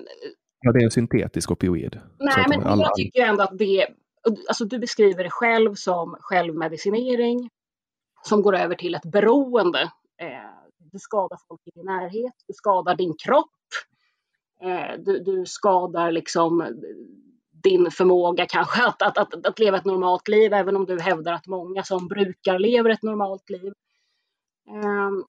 ja, 0.60 0.72
det 0.72 0.78
är 0.78 0.84
en 0.84 0.90
syntetisk 0.90 1.50
opioid. 1.50 2.00
Nej, 2.18 2.44
men 2.48 2.66
alla... 2.66 2.82
jag 2.82 2.94
tycker 2.94 3.26
ändå 3.26 3.42
att 3.42 3.58
det, 3.58 3.86
alltså 4.48 4.64
du 4.64 4.78
beskriver 4.78 5.24
det 5.24 5.30
själv 5.30 5.74
som 5.74 6.16
självmedicinering 6.20 7.50
som 8.22 8.42
går 8.42 8.56
över 8.56 8.74
till 8.74 8.94
ett 8.94 9.04
beroende. 9.04 9.80
Eh, 10.20 10.28
du 10.78 10.98
skadar 10.98 11.38
folk 11.48 11.60
i 11.64 11.70
din 11.74 11.84
närhet, 11.84 12.34
du 12.46 12.54
skadar 12.54 12.96
din 12.96 13.14
kropp, 13.24 13.50
eh, 14.62 14.98
du, 14.98 15.18
du 15.18 15.46
skadar 15.46 16.12
liksom 16.12 16.80
din 17.62 17.90
förmåga 17.90 18.46
kanske 18.46 18.86
att, 18.86 19.02
att, 19.02 19.18
att, 19.18 19.46
att, 19.46 19.58
leva 19.58 19.76
ett 19.76 19.84
normalt 19.84 20.28
liv, 20.28 20.52
även 20.52 20.76
om 20.76 20.84
du 20.84 21.00
hävdar 21.00 21.32
att 21.32 21.46
många 21.46 21.82
som 21.82 22.08
brukar 22.08 22.58
lever 22.58 22.90
ett 22.90 23.02
normalt 23.02 23.50
liv. 23.50 23.72
Um, 24.70 25.24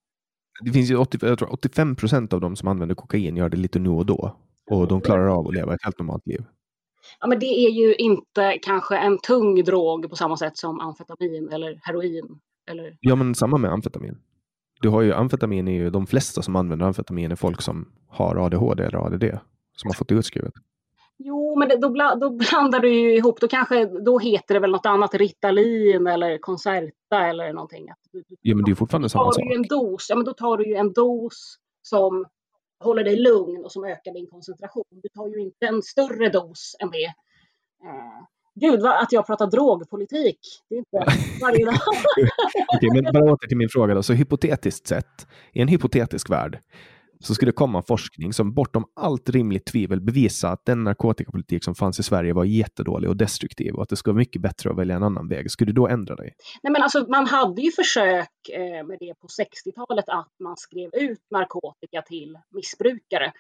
det 0.62 0.72
finns 0.72 0.92
ju 0.92 0.98
80, 0.98 1.18
jag 1.22 1.40
tror 1.40 1.54
85 1.54 1.96
procent 1.96 2.34
av 2.34 2.42
de 2.42 2.56
som 2.56 2.68
använder 2.68 2.96
kokain 2.96 3.38
gör 3.38 3.50
det 3.50 3.58
lite 3.58 3.80
nu 3.80 3.90
och 3.90 4.06
då 4.06 4.36
och 4.72 4.88
de 4.88 5.02
klarar 5.02 5.28
av 5.28 5.48
att 5.48 5.54
leva 5.54 5.74
ett 5.74 5.84
helt 5.84 6.00
normalt 6.00 6.28
liv. 6.28 6.46
Ja, 7.20 7.28
men 7.28 7.40
det 7.40 7.46
är 7.46 7.70
ju 7.70 7.96
inte 7.96 8.60
kanske 8.62 8.98
en 8.98 9.18
tung 9.18 9.64
drog 9.64 10.10
på 10.10 10.16
samma 10.16 10.38
sätt 10.38 10.58
som 10.58 10.80
amfetamin 10.80 11.50
eller 11.52 11.80
heroin. 11.84 12.40
Eller... 12.72 12.98
Ja, 13.00 13.16
men 13.16 13.36
samma 13.36 13.58
med 13.58 13.72
amfetamin. 13.72 14.18
Du 14.82 14.90
har 14.90 15.02
ju 15.02 15.14
amfetamin 15.14 15.68
är 15.68 15.72
ju 15.72 15.90
de 15.90 16.08
flesta 16.08 16.42
som 16.42 16.56
använder 16.56 16.86
amfetamin 16.86 17.32
är 17.32 17.36
folk 17.36 17.62
som 17.62 17.92
har 18.08 18.36
ADHD 18.36 18.84
eller 18.84 18.98
ADD 18.98 19.24
som 19.76 19.88
har 19.88 19.94
fått 19.94 20.08
det 20.08 20.16
utskrivet. 20.16 20.54
Jo, 21.22 21.60
men 21.60 21.70
det, 21.70 21.78
då, 21.78 22.16
då, 22.20 22.30
blandar 22.30 22.80
du 22.80 22.94
ju 22.94 23.16
ihop. 23.16 23.42
Då 23.42 23.48
kanske 23.48 23.86
då 23.86 24.20
heter 24.20 24.54
det 24.54 24.60
väl 24.60 24.72
något 24.72 24.86
annat, 24.86 25.14
Ritalin 25.14 26.08
eller 26.08 26.38
Concerta 26.38 27.28
eller 27.28 27.54
någonting. 27.54 27.88
Ja, 28.42 28.56
men 28.56 28.66
det 28.66 28.72
är 28.72 28.76
fortfarande 28.76 29.10
samma 29.10 29.32
sak. 29.32 29.44
Du 29.50 29.56
en 29.56 29.68
dos, 29.68 30.10
ja, 30.10 30.16
men 30.16 30.26
då 30.26 30.34
tar 30.34 30.58
du 30.58 30.66
ju 30.66 30.76
en 30.76 30.94
dos 30.94 31.56
som 31.82 32.26
håller 32.84 33.04
dig 33.04 33.16
lugn 33.16 33.66
och 33.66 33.72
som 33.72 33.84
ökar 33.84 34.14
din 34.14 34.28
koncentration. 34.28 34.84
Du 34.90 35.10
tar 35.10 35.28
ju 35.28 35.40
inte 35.42 35.66
en 35.66 35.82
större 35.82 36.30
dos 36.30 36.76
än 36.80 36.92
det. 36.92 37.06
Eh, 37.86 38.26
gud, 38.56 38.82
vad, 38.82 39.04
att 39.04 39.12
jag 39.12 39.28
pratar 39.28 39.48
drogpolitik. 39.48 40.40
Det 40.70 40.76
är 40.76 40.80
inte 40.80 40.98
varje 41.42 41.66
dag. 41.66 41.76
Okej, 42.76 42.90
men 42.94 43.14
bara 43.14 43.34
åter 43.34 43.48
till 43.48 43.58
min 43.58 43.70
fråga 43.70 43.94
då. 43.94 44.04
Så 44.04 44.14
hypotetiskt 44.14 44.88
sett, 44.88 45.28
i 45.54 45.62
en 45.62 45.68
hypotetisk 45.68 46.30
värld, 46.30 46.60
så 47.24 47.36
skulle 47.36 47.52
det 47.52 47.56
komma 47.56 47.82
forskning 47.82 48.34
som 48.34 48.54
bortom 48.54 48.86
allt 48.96 49.30
rimligt 49.30 49.66
tvivel 49.66 50.02
bevisar 50.02 50.54
att 50.54 50.66
den 50.66 50.84
narkotikapolitik 50.84 51.64
som 51.64 51.76
fanns 51.76 52.00
i 52.00 52.04
Sverige 52.04 52.34
var 52.34 52.44
jättedålig 52.44 53.10
och 53.10 53.18
destruktiv 53.18 53.74
och 53.74 53.84
att 53.84 53.90
det 53.90 53.96
skulle 53.96 54.14
vara 54.14 54.20
mycket 54.20 54.42
bättre 54.42 54.70
att 54.70 54.78
välja 54.78 54.96
en 54.96 55.04
annan 55.04 55.28
väg. 55.28 55.52
Skulle 55.52 55.72
du 55.72 55.76
då 55.76 55.88
ändra 55.88 56.16
dig? 56.16 56.34
Nej, 56.64 56.74
men 56.74 56.84
alltså, 56.84 57.06
man 57.10 57.28
hade 57.28 57.62
ju 57.62 57.72
försök 57.72 58.50
eh, 58.54 58.86
med 58.86 58.98
det 59.00 59.14
på 59.22 59.28
60-talet 59.28 60.10
att 60.10 60.34
man 60.44 60.58
skrev 60.58 60.90
ut 60.94 61.22
narkotika 61.32 62.02
till 62.02 62.38
missbrukare. 62.56 63.32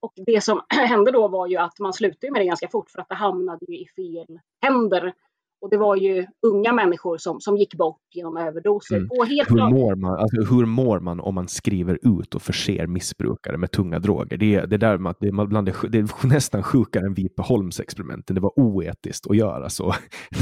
Och 0.00 0.12
det 0.26 0.44
som 0.44 0.60
hände 0.68 1.12
då 1.12 1.28
var 1.28 1.46
ju 1.46 1.56
att 1.56 1.78
man 1.78 1.92
slutade 1.92 2.32
med 2.32 2.40
det 2.40 2.46
ganska 2.46 2.68
fort 2.68 2.90
för 2.90 3.00
att 3.00 3.08
det 3.08 3.14
hamnade 3.14 3.66
i 3.66 3.86
fel 3.96 4.40
händer 4.62 5.12
och 5.60 5.70
det 5.70 5.76
var 5.76 5.96
ju 5.96 6.26
unga 6.42 6.72
människor 6.72 7.18
som, 7.18 7.40
som 7.40 7.56
gick 7.56 7.74
bort 7.74 8.00
genom 8.14 8.36
överdoser. 8.36 8.96
Mm. 8.96 9.28
helt 9.28 9.50
hur, 9.50 9.70
mår 9.70 9.94
man, 9.94 10.18
alltså, 10.18 10.54
hur 10.54 10.66
mår 10.66 11.00
man 11.00 11.20
om 11.20 11.34
man 11.34 11.48
skriver 11.48 11.98
ut 12.20 12.34
och 12.34 12.42
förser 12.42 12.86
missbrukare 12.86 13.56
med 13.56 13.70
tunga 13.70 13.98
droger? 13.98 14.36
Det 14.36 14.54
är, 14.54 14.66
det 14.66 14.76
där 14.76 14.98
med 14.98 15.14
det 15.20 15.32
bland 15.32 15.66
det, 15.66 15.74
det 15.88 15.98
är 15.98 16.26
nästan 16.26 16.62
sjukare 16.62 17.06
än 17.06 17.14
Vipeholmsexperimenten. 17.14 18.34
Det 18.34 18.40
var 18.40 18.52
oetiskt 18.56 19.30
att 19.30 19.36
göra 19.36 19.70
så. 19.70 19.94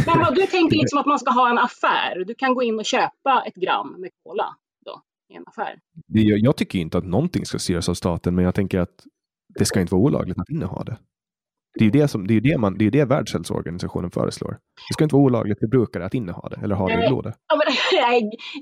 Men 0.07 0.35
du 0.35 0.47
tänker 0.47 0.77
liksom 0.81 0.99
att 0.99 1.07
man 1.07 1.19
ska 1.19 1.31
ha 1.31 1.51
en 1.51 1.59
affär. 1.59 2.25
Du 2.27 2.35
kan 2.35 2.55
gå 2.55 2.63
in 2.63 2.79
och 2.79 2.85
köpa 2.85 3.45
ett 3.47 3.55
gram 3.55 3.95
med 3.99 4.11
cola 4.25 4.57
då, 4.85 5.03
i 5.33 5.37
en 5.37 5.45
affär. 5.47 5.79
Det, 6.07 6.21
jag, 6.21 6.39
jag 6.39 6.57
tycker 6.57 6.79
inte 6.79 6.99
att 6.99 7.07
någonting 7.07 7.47
ska 7.47 7.59
styras 7.59 7.89
av 7.89 7.95
staten, 7.95 8.35
men 8.35 8.45
jag 8.45 8.55
tänker 8.55 8.81
att 8.81 9.05
det 9.59 9.65
ska 9.65 9.81
inte 9.81 9.95
vara 9.95 10.03
olagligt 10.03 10.39
att 10.39 10.51
inneha 10.51 10.85
det. 10.85 10.97
Det 11.79 11.83
är 11.83 11.85
ju 11.85 11.91
det, 11.91 12.09
som, 12.09 12.27
det, 12.27 12.35
är 12.35 12.41
det, 12.41 12.59
man, 12.59 12.79
det, 12.79 12.87
är 12.87 12.91
det 12.91 13.05
Världshälsoorganisationen 13.05 14.11
föreslår. 14.11 14.51
Det 14.89 14.93
ska 14.93 15.05
inte 15.05 15.15
vara 15.15 15.25
olagligt 15.25 15.59
för 15.59 15.67
brukare 15.67 16.07
att 16.07 16.15
inneha 16.15 16.49
det 16.49 16.57
eller 16.63 16.75
ha 16.75 16.87
det 16.87 17.05
i 17.05 17.09
blodet. 17.09 17.35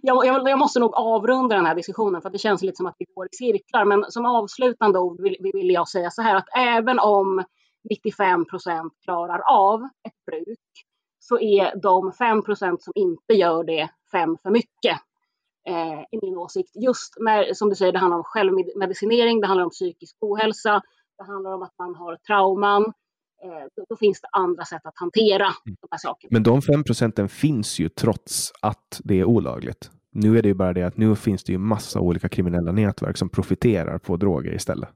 jag, 0.02 0.26
jag, 0.26 0.48
jag, 0.48 0.58
måste 0.58 0.80
nog 0.80 0.94
avrunda 0.94 1.56
den 1.56 1.66
här 1.66 1.74
diskussionen 1.74 2.22
för 2.22 2.30
det 2.30 2.38
känns 2.38 2.62
lite 2.62 2.76
som 2.76 2.86
att 2.86 2.96
vi 2.98 3.06
går 3.14 3.26
i 3.26 3.36
cirklar. 3.36 3.84
Men 3.84 4.04
som 4.08 4.26
avslutande 4.26 4.98
ord 4.98 5.20
vill, 5.22 5.36
vill 5.40 5.70
jag 5.70 5.88
säga 5.88 6.10
så 6.10 6.22
här 6.22 6.36
att 6.36 6.48
även 6.56 6.98
om 6.98 7.44
95 7.90 8.44
procent 8.46 8.92
klarar 9.04 9.40
av 9.46 9.82
ett 9.82 10.24
bruk 10.26 10.58
så 11.18 11.40
är 11.40 11.80
de 11.82 12.12
5 12.12 12.42
procent 12.42 12.82
som 12.82 12.92
inte 12.96 13.34
gör 13.34 13.64
det 13.64 13.88
fem 14.12 14.36
för 14.42 14.50
mycket. 14.50 14.98
Eh, 15.68 16.00
i 16.00 16.18
min 16.22 16.36
åsikt. 16.36 16.70
Just 16.74 17.14
när, 17.20 17.52
som 17.52 17.68
du 17.68 17.74
säger, 17.74 17.92
det 17.92 17.98
handlar 17.98 18.18
om 18.18 18.24
självmedicinering, 18.24 19.40
det 19.40 19.46
handlar 19.46 19.64
om 19.64 19.70
psykisk 19.70 20.16
ohälsa, 20.20 20.82
det 21.18 21.24
handlar 21.24 21.52
om 21.52 21.62
att 21.62 21.74
man 21.78 21.94
har 21.94 22.16
trauman, 22.16 22.92
då, 23.76 23.84
då, 23.88 23.96
finns 23.96 24.20
det 24.20 24.28
andra 24.32 24.64
sätt 24.64 24.86
att 24.86 24.98
hantera 24.98 25.44
mm. 25.44 25.76
de 25.80 25.88
här 25.90 25.98
sakerna. 25.98 26.28
Men 26.32 26.42
de 26.42 26.62
fem 26.62 26.84
procenten 26.84 27.28
finns 27.28 27.78
ju 27.78 27.88
trots 27.88 28.52
att 28.62 29.00
det 29.04 29.20
är 29.20 29.24
olagligt. 29.24 29.90
Nu 30.12 30.38
är 30.38 30.42
det 30.42 30.48
ju 30.48 30.54
bara 30.54 30.72
det 30.72 30.82
att 30.82 30.96
nu 30.96 31.16
finns 31.16 31.44
det 31.44 31.52
ju 31.52 31.58
massa 31.58 32.00
olika 32.00 32.28
kriminella 32.28 32.72
nätverk 32.72 33.16
som 33.16 33.28
profiterar 33.28 33.98
på 33.98 34.16
droger 34.16 34.54
istället. 34.54 34.88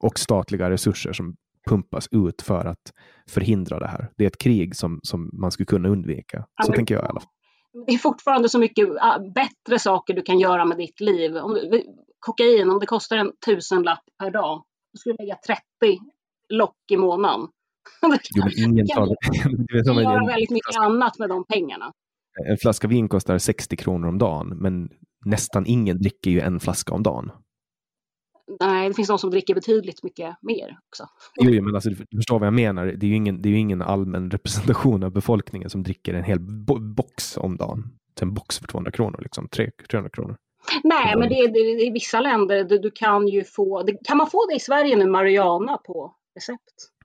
Och 0.00 0.18
statliga 0.18 0.70
resurser 0.70 1.12
som 1.12 1.36
pumpas 1.68 2.08
ut 2.10 2.42
för 2.42 2.64
att 2.64 2.92
förhindra 3.30 3.78
det 3.78 3.86
här. 3.86 4.10
Det 4.16 4.24
är 4.24 4.28
ett 4.28 4.38
krig 4.38 4.76
som, 4.76 5.00
som 5.02 5.30
man 5.32 5.50
skulle 5.50 5.66
kunna 5.66 5.88
undvika. 5.88 6.44
Så 6.66 6.72
tänker 6.72 6.94
jag 6.94 7.04
i 7.04 7.08
alla 7.08 7.20
fall. 7.20 7.30
Det 7.86 7.92
är 7.92 7.98
fortfarande 7.98 8.48
så 8.48 8.58
mycket 8.58 8.88
ah, 9.00 9.18
bättre 9.18 9.78
saker 9.78 10.14
du 10.14 10.22
kan 10.22 10.38
göra 10.38 10.64
med 10.64 10.78
ditt 10.78 11.00
liv. 11.00 11.36
Om 11.36 11.54
du, 11.54 11.84
kokain, 12.18 12.70
om 12.70 12.78
det 12.78 12.86
kostar 12.86 13.16
en 13.16 13.32
tusenlapp 13.46 14.02
per 14.18 14.30
dag, 14.30 14.64
då 14.92 14.98
skulle 14.98 15.16
du 15.16 15.22
lägga 15.22 15.36
30 15.46 15.62
lock 16.48 16.76
i 16.90 16.96
månaden. 16.96 17.48
Jo, 18.34 18.44
men 18.44 18.52
ingen 18.64 18.86
tar 18.86 19.06
det. 19.06 19.84
kan 19.84 20.02
göra 20.02 20.26
väldigt 20.26 20.50
mycket 20.50 20.76
annat 20.76 21.18
med 21.18 21.28
de 21.28 21.44
pengarna. 21.44 21.92
En 22.48 22.56
flaska 22.56 22.88
vin 22.88 23.08
kostar 23.08 23.38
60 23.38 23.76
kronor 23.76 24.08
om 24.08 24.18
dagen, 24.18 24.48
men 24.48 24.88
nästan 25.24 25.66
ingen 25.66 25.98
dricker 25.98 26.30
ju 26.30 26.40
en 26.40 26.60
flaska 26.60 26.94
om 26.94 27.02
dagen. 27.02 27.30
Nej, 28.60 28.88
det 28.88 28.94
finns 28.94 29.08
de 29.08 29.18
som 29.18 29.30
dricker 29.30 29.54
betydligt 29.54 30.02
mycket 30.02 30.36
mer 30.42 30.78
också. 30.88 31.04
Jo, 31.40 31.62
men 31.64 31.74
alltså, 31.74 31.90
du 31.90 32.16
förstår 32.16 32.38
vad 32.38 32.46
jag 32.46 32.54
menar. 32.54 32.86
Det 32.86 33.06
är 33.06 33.08
ju 33.08 33.16
ingen, 33.16 33.42
det 33.42 33.48
är 33.48 33.54
ingen 33.54 33.82
allmän 33.82 34.30
representation 34.30 35.02
av 35.02 35.12
befolkningen 35.12 35.70
som 35.70 35.82
dricker 35.82 36.14
en 36.14 36.24
hel 36.24 36.40
bo 36.40 36.78
box 36.78 37.36
om 37.36 37.56
dagen. 37.56 37.84
En 38.20 38.34
box 38.34 38.58
för 38.58 38.66
200 38.66 38.90
kronor, 38.90 39.20
liksom 39.22 39.48
300 39.48 40.10
kronor. 40.10 40.36
Nej, 40.84 41.16
men 41.16 41.28
det 41.28 41.34
är, 41.34 41.86
i 41.86 41.90
vissa 41.90 42.20
länder, 42.20 42.64
du, 42.64 42.78
du 42.78 42.90
kan 42.90 43.28
ju 43.28 43.44
få, 43.44 43.82
det, 43.82 43.96
kan 44.04 44.16
man 44.16 44.26
få 44.26 44.46
det 44.50 44.56
i 44.56 44.60
Sverige 44.60 44.96
nu, 44.96 45.06
marijuana 45.06 45.76
på 45.76 46.14
recept? 46.34 46.97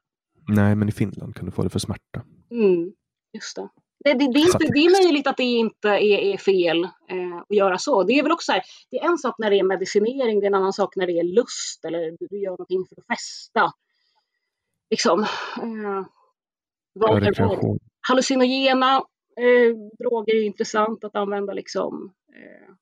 Nej, 0.47 0.75
men 0.75 0.89
i 0.89 0.91
Finland 0.91 1.35
kan 1.35 1.45
du 1.45 1.51
få 1.51 1.63
det 1.63 1.69
för 1.69 1.79
smärta. 1.79 2.21
Mm, 2.51 2.93
just 3.33 3.55
det. 3.55 3.69
Det, 4.03 4.13
det, 4.13 4.33
det, 4.33 4.39
är 4.39 4.45
inte, 4.45 4.57
det 4.73 4.79
är 4.79 5.03
möjligt 5.03 5.27
att 5.27 5.37
det 5.37 5.43
inte 5.43 5.89
är, 5.89 6.33
är 6.33 6.37
fel 6.37 6.83
eh, 6.83 7.37
att 7.37 7.55
göra 7.55 7.77
så. 7.77 8.03
Det 8.03 8.13
är 8.13 8.23
väl 8.23 8.31
också 8.31 8.45
så 8.45 8.51
här, 8.51 8.61
det 8.91 8.97
är 8.97 9.09
en 9.09 9.17
sak 9.17 9.35
när 9.39 9.49
det 9.49 9.59
är 9.59 9.63
medicinering, 9.63 10.39
det 10.39 10.45
är 10.45 10.47
en 10.47 10.55
annan 10.55 10.73
sak 10.73 10.95
när 10.95 11.07
det 11.07 11.19
är 11.19 11.23
lust 11.23 11.85
eller 11.85 12.11
du, 12.19 12.27
du 12.29 12.39
gör 12.39 12.51
någonting 12.51 12.85
för 12.85 12.95
att 13.01 13.07
festa. 13.07 13.73
Liksom. 14.89 15.19
Eh, 15.61 16.05
vad 16.93 17.23
ja, 17.23 17.57
Hallucinogena 18.07 18.95
eh, 19.37 19.75
droger 19.99 20.35
är 20.35 20.43
intressant 20.43 21.03
att 21.03 21.15
använda 21.15 21.53
liksom 21.53 22.13
eh, 22.35 22.73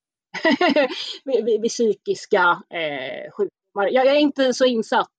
vid, 1.25 1.45
vid, 1.45 1.61
vid, 1.61 1.71
psykiska 1.71 2.63
eh, 2.69 3.31
sjukdomar. 3.31 3.87
Jag, 3.91 4.05
jag 4.05 4.15
är 4.15 4.19
inte 4.19 4.53
så 4.53 4.65
insatt 4.65 5.15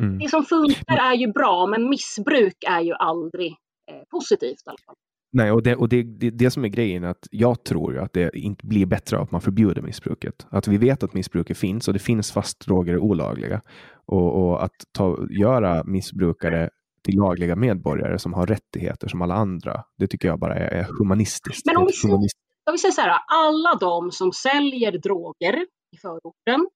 Mm. 0.00 0.18
Det 0.18 0.28
som 0.28 0.44
funkar 0.44 0.96
är 0.96 1.14
ju 1.14 1.32
bra, 1.32 1.66
men 1.66 1.88
missbruk 1.88 2.56
är 2.66 2.80
ju 2.80 2.92
aldrig 2.92 3.56
eh, 3.90 4.02
positivt. 4.10 4.62
I 4.66 4.68
alla 4.68 4.78
fall. 4.86 4.94
Nej, 5.32 5.52
och, 5.52 5.62
det, 5.62 5.76
och 5.76 5.88
det, 5.88 6.02
det, 6.02 6.30
det 6.30 6.50
som 6.50 6.64
är 6.64 6.68
grejen 6.68 7.04
att 7.04 7.28
jag 7.30 7.64
tror 7.64 7.92
ju 7.92 8.00
att 8.00 8.12
det 8.12 8.36
inte 8.36 8.66
blir 8.66 8.86
bättre 8.86 9.18
att 9.18 9.30
man 9.30 9.40
förbjuder 9.40 9.82
missbruket. 9.82 10.46
Att 10.50 10.68
vi 10.68 10.78
vet 10.78 11.02
att 11.02 11.14
missbruket 11.14 11.58
finns 11.58 11.88
och 11.88 11.94
det 11.94 12.00
finns 12.00 12.32
fast 12.32 12.66
droger 12.66 12.92
är 12.92 12.98
olagliga. 12.98 13.60
Och, 14.06 14.42
och 14.42 14.64
att 14.64 14.74
ta, 14.92 15.18
göra 15.30 15.84
missbrukare 15.84 16.70
till 17.04 17.16
lagliga 17.16 17.56
medborgare 17.56 18.18
som 18.18 18.32
har 18.32 18.46
rättigheter 18.46 19.08
som 19.08 19.22
alla 19.22 19.34
andra, 19.34 19.84
det 19.98 20.06
tycker 20.06 20.28
jag 20.28 20.38
bara 20.38 20.54
är, 20.54 20.68
är 20.68 20.86
humanistiskt. 20.98 21.66
Men 21.66 21.76
om 21.76 21.86
vi, 21.86 21.92
säger, 21.92 22.14
om 22.14 22.72
vi 22.72 22.78
säger 22.78 22.92
så 22.92 23.00
här, 23.00 23.18
alla 23.26 23.74
de 23.80 24.10
som 24.10 24.32
säljer 24.32 24.92
droger 24.92 25.66
i 25.96 25.96
förorten, 25.96 26.68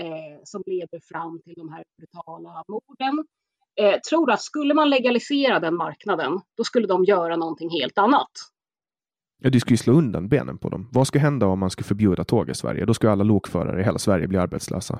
eh, 0.00 0.40
som 0.44 0.62
leder 0.66 1.00
fram 1.08 1.40
till 1.44 1.54
de 1.56 1.68
här 1.72 1.84
brutala 1.98 2.64
morden. 2.68 3.24
Eh, 3.80 4.00
tror 4.00 4.30
att 4.30 4.42
skulle 4.42 4.74
man 4.74 4.90
legalisera 4.90 5.60
den 5.60 5.76
marknaden, 5.76 6.40
då 6.56 6.64
skulle 6.64 6.86
de 6.86 7.04
göra 7.04 7.36
någonting 7.36 7.70
helt 7.70 7.98
annat. 7.98 8.30
Ja, 9.42 9.50
du 9.50 9.60
skulle 9.60 9.76
slå 9.76 9.94
undan 9.94 10.28
benen 10.28 10.58
på 10.58 10.68
dem. 10.68 10.88
Vad 10.92 11.06
skulle 11.06 11.22
hända 11.22 11.46
om 11.46 11.58
man 11.58 11.70
skulle 11.70 11.86
förbjuda 11.86 12.24
tåg 12.24 12.50
i 12.50 12.54
Sverige? 12.54 12.84
Då 12.84 12.94
skulle 12.94 13.12
alla 13.12 13.24
lokförare 13.24 13.80
i 13.80 13.84
hela 13.84 13.98
Sverige 13.98 14.28
bli 14.28 14.38
arbetslösa. 14.38 14.98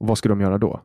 Och 0.00 0.06
vad 0.06 0.18
skulle 0.18 0.32
de 0.32 0.40
göra 0.40 0.58
då? 0.58 0.80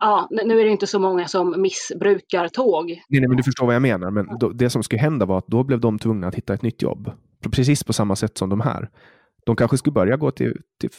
Ja, 0.00 0.28
nu 0.30 0.60
är 0.60 0.64
det 0.64 0.70
inte 0.70 0.86
så 0.86 0.98
många 0.98 1.28
som 1.28 1.62
missbrukar 1.62 2.48
tåg. 2.48 2.86
Nej, 2.86 3.20
nej 3.20 3.28
men 3.28 3.36
du 3.36 3.42
förstår 3.42 3.66
vad 3.66 3.74
jag 3.74 3.82
menar. 3.82 4.10
Men 4.10 4.38
då, 4.40 4.48
det 4.48 4.70
som 4.70 4.82
skulle 4.82 5.00
hända 5.00 5.26
var 5.26 5.38
att 5.38 5.46
då 5.46 5.64
blev 5.64 5.80
de 5.80 5.98
tvungna 5.98 6.28
att 6.28 6.34
hitta 6.34 6.54
ett 6.54 6.62
nytt 6.62 6.82
jobb. 6.82 7.10
Precis 7.52 7.84
på 7.84 7.92
samma 7.92 8.16
sätt 8.16 8.38
som 8.38 8.48
de 8.48 8.60
här. 8.60 8.90
De 9.46 9.56
kanske 9.56 9.78
skulle 9.78 9.94
börja 9.94 10.16
gå 10.16 10.30
till, 10.30 10.62
till 10.80 10.90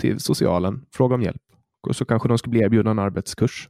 till 0.00 0.20
socialen, 0.20 0.86
fråga 0.92 1.14
om 1.14 1.22
hjälp. 1.22 1.42
Och 1.88 1.96
så 1.96 2.04
kanske 2.04 2.28
de 2.28 2.38
skulle 2.38 2.50
bli 2.50 2.60
erbjudna 2.60 2.90
en 2.90 2.98
arbetskurs, 2.98 3.68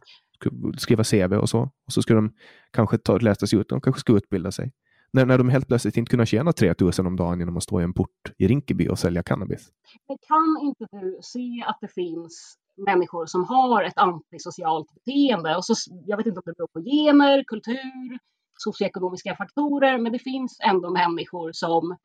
skriva 0.78 1.04
CV 1.04 1.34
och 1.34 1.48
så. 1.48 1.60
Och 1.60 1.92
så 1.92 2.02
skulle 2.02 2.18
de 2.18 2.32
kanske 2.70 2.98
ta, 2.98 3.18
läsa 3.18 3.46
sig 3.46 3.58
ut, 3.58 3.68
de 3.68 3.80
kanske 3.80 4.00
skulle 4.00 4.18
utbilda 4.18 4.52
sig. 4.52 4.72
När, 5.12 5.26
när 5.26 5.38
de 5.38 5.48
helt 5.48 5.68
plötsligt 5.68 5.96
inte 5.96 6.10
kunde 6.10 6.26
tjäna 6.26 6.52
3000 6.52 7.06
om 7.06 7.16
dagen 7.16 7.38
genom 7.38 7.56
att 7.56 7.62
stå 7.62 7.80
i 7.80 7.84
en 7.84 7.94
port 7.94 8.32
i 8.38 8.46
Rinkeby 8.46 8.88
och 8.88 8.98
sälja 8.98 9.22
cannabis. 9.22 9.68
Men 10.08 10.16
kan 10.28 10.66
inte 10.66 10.86
du 10.90 11.18
se 11.22 11.64
att 11.66 11.78
det 11.80 11.88
finns 11.88 12.54
människor 12.76 13.26
som 13.26 13.44
har 13.44 13.82
ett 13.82 13.98
antisocialt 13.98 14.86
beteende? 14.94 15.56
Och 15.56 15.64
så, 15.64 15.74
jag 16.06 16.16
vet 16.16 16.26
inte 16.26 16.38
om 16.38 16.42
det 16.46 16.54
beror 16.56 16.68
på 16.68 16.80
gener, 16.80 17.44
kultur, 17.46 18.18
socioekonomiska 18.58 19.36
faktorer, 19.36 19.98
men 19.98 20.12
det 20.12 20.18
finns 20.18 20.58
ändå 20.64 20.90
människor 20.90 21.50
som 21.52 21.96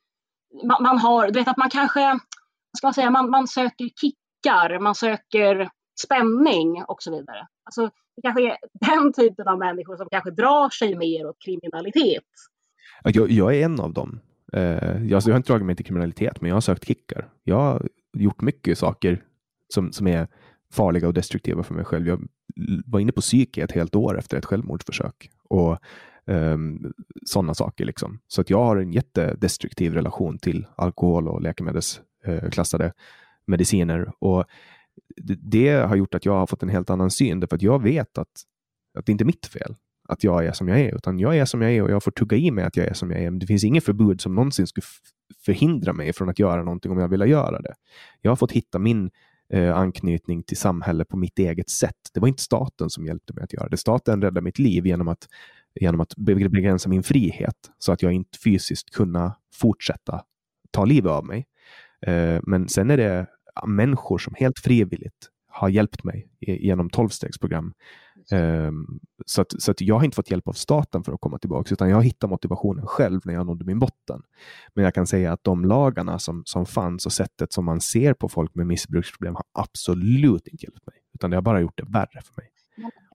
man, 0.63 0.83
man 0.83 0.97
har, 0.97 1.27
du 1.31 1.39
vet 1.39 1.47
att 1.47 1.57
man 1.57 1.69
kanske 1.69 2.19
ska 2.75 2.87
man 2.87 2.93
säga, 2.93 3.09
man, 3.09 3.29
man 3.29 3.47
söker 3.47 3.89
kickar, 4.01 4.79
man 4.79 4.95
söker 4.95 5.69
spänning 6.03 6.83
och 6.87 7.03
så 7.03 7.11
vidare. 7.11 7.47
Alltså, 7.63 7.89
det 8.15 8.21
kanske 8.21 8.51
är 8.51 8.57
den 8.73 9.13
typen 9.13 9.47
av 9.47 9.59
människor 9.59 9.97
som 9.97 10.07
kanske 10.11 10.31
drar 10.31 10.69
sig 10.69 10.95
mer 10.95 11.27
åt 11.27 11.37
kriminalitet. 11.45 12.23
Jag, 13.03 13.31
jag 13.31 13.55
är 13.55 13.65
en 13.65 13.79
av 13.79 13.93
dem. 13.93 14.19
Uh, 14.55 14.61
jag, 15.07 15.21
jag 15.25 15.33
har 15.33 15.37
inte 15.37 15.51
dragit 15.51 15.65
mig 15.65 15.75
till 15.75 15.85
kriminalitet, 15.85 16.41
men 16.41 16.49
jag 16.49 16.55
har 16.55 16.61
sökt 16.61 16.87
kickar. 16.87 17.29
Jag 17.43 17.55
har 17.55 17.87
gjort 18.13 18.41
mycket 18.41 18.77
saker 18.77 19.23
som, 19.73 19.91
som 19.91 20.07
är 20.07 20.27
farliga 20.71 21.07
och 21.07 21.13
destruktiva 21.13 21.63
för 21.63 21.73
mig 21.73 21.85
själv. 21.85 22.07
Jag 22.07 22.27
var 22.85 22.99
inne 22.99 23.11
på 23.11 23.21
psyke 23.21 23.63
ett 23.63 23.71
helt 23.71 23.95
år 23.95 24.19
efter 24.19 24.37
ett 24.37 24.45
självmordsförsök 24.45 25.29
och 25.49 25.77
um, 26.25 26.93
sådana 27.25 27.53
saker. 27.53 27.85
Liksom. 27.85 28.19
Så 28.27 28.41
att 28.41 28.49
jag 28.49 28.63
har 28.63 28.77
en 28.77 28.91
jättedestruktiv 28.91 29.93
relation 29.93 30.37
till 30.37 30.67
alkohol 30.75 31.27
och 31.27 31.41
läkemedels 31.41 32.01
Eh, 32.25 32.49
klassade 32.49 32.93
mediciner. 33.47 34.11
Och 34.19 34.45
det, 35.41 35.69
har 35.69 35.95
gjort 35.95 36.15
att 36.15 36.25
jag 36.25 36.33
har 36.33 36.47
fått 36.47 36.63
en 36.63 36.69
helt 36.69 36.89
annan 36.89 37.11
syn, 37.11 37.39
därför 37.39 37.55
att 37.55 37.61
jag 37.61 37.83
vet 37.83 38.17
att, 38.17 38.27
att 38.97 39.05
det 39.05 39.11
inte 39.11 39.23
är 39.23 39.25
mitt 39.25 39.45
fel 39.45 39.75
att 40.07 40.23
jag 40.23 40.45
är 40.45 40.51
som 40.51 40.67
jag 40.67 40.79
är, 40.79 40.95
utan 40.95 41.19
jag 41.19 41.37
är 41.37 41.45
som 41.45 41.61
jag 41.61 41.71
är 41.71 41.83
och 41.83 41.91
jag 41.91 42.03
får 42.03 42.11
tugga 42.11 42.37
i 42.37 42.51
mig 42.51 42.63
att 42.63 42.77
jag 42.77 42.87
är 42.87 42.93
som 42.93 43.11
jag 43.11 43.21
är. 43.21 43.29
Men 43.31 43.39
det 43.39 43.47
finns 43.47 43.63
inget 43.63 43.83
förbud 43.83 44.21
som 44.21 44.35
någonsin 44.35 44.67
skulle 44.67 44.85
förhindra 45.45 45.93
mig 45.93 46.13
från 46.13 46.29
att 46.29 46.39
göra 46.39 46.63
någonting 46.63 46.91
om 46.91 46.99
jag 46.99 47.07
vill 47.07 47.21
göra 47.21 47.61
det. 47.61 47.73
Jag 48.21 48.31
har 48.31 48.35
fått 48.35 48.51
hitta 48.51 48.79
min 48.79 49.11
eh, 49.53 49.77
anknytning 49.77 50.43
till 50.43 50.57
samhället 50.57 51.07
på 51.07 51.17
mitt 51.17 51.39
eget 51.39 51.69
sätt. 51.69 51.95
Det 52.13 52.19
var 52.19 52.27
inte 52.27 52.43
staten 52.43 52.89
som 52.89 53.05
hjälpte 53.05 53.33
mig 53.33 53.43
att 53.43 53.53
göra 53.53 53.69
det. 53.69 53.77
Staten 53.77 54.21
räddade 54.21 54.41
mitt 54.41 54.59
liv 54.59 54.85
genom 54.87 55.07
att, 55.07 55.27
genom 55.79 56.01
att 56.01 56.15
begränsa 56.15 56.89
min 56.89 57.03
frihet 57.03 57.71
så 57.77 57.91
att 57.91 58.01
jag 58.01 58.11
inte 58.13 58.39
fysiskt 58.43 58.89
kunde 58.89 59.31
fortsätta 59.53 60.23
ta 60.71 60.85
livet 60.85 61.11
av 61.11 61.25
mig. 61.25 61.45
Eh, 62.01 62.39
men 62.43 62.69
sen 62.69 62.91
är 62.91 62.97
det 62.97 63.27
människor 63.67 64.17
som 64.17 64.33
helt 64.37 64.59
frivilligt 64.59 65.29
har 65.47 65.69
hjälpt 65.69 66.03
mig 66.03 66.29
genom 66.39 66.89
tolvstegsprogram 66.89 67.73
Um, 68.31 68.99
så 69.25 69.41
att, 69.41 69.61
så 69.61 69.71
att 69.71 69.81
jag 69.81 69.95
har 69.95 70.03
inte 70.03 70.15
fått 70.15 70.31
hjälp 70.31 70.47
av 70.47 70.53
staten 70.53 71.03
för 71.03 71.13
att 71.13 71.21
komma 71.21 71.37
tillbaka, 71.37 71.73
utan 71.73 71.89
jag 71.89 72.03
hittar 72.03 72.27
motivationen 72.27 72.85
själv 72.87 73.21
när 73.25 73.33
jag 73.33 73.45
nådde 73.45 73.65
min 73.65 73.79
botten. 73.79 74.21
Men 74.73 74.83
jag 74.83 74.93
kan 74.93 75.07
säga 75.07 75.33
att 75.33 75.43
de 75.43 75.65
lagarna 75.65 76.19
som, 76.19 76.43
som 76.45 76.65
fanns 76.65 77.05
och 77.05 77.13
sättet 77.13 77.53
som 77.53 77.65
man 77.65 77.81
ser 77.81 78.13
på 78.13 78.29
folk 78.29 78.55
med 78.55 78.67
missbruksproblem 78.67 79.35
har 79.35 79.45
absolut 79.53 80.47
inte 80.47 80.65
hjälpt 80.65 80.87
mig, 80.87 80.95
utan 81.13 81.29
det 81.29 81.37
har 81.37 81.41
bara 81.41 81.61
gjort 81.61 81.77
det 81.77 81.85
värre 81.87 82.21
för 82.23 82.41
mig. 82.41 82.49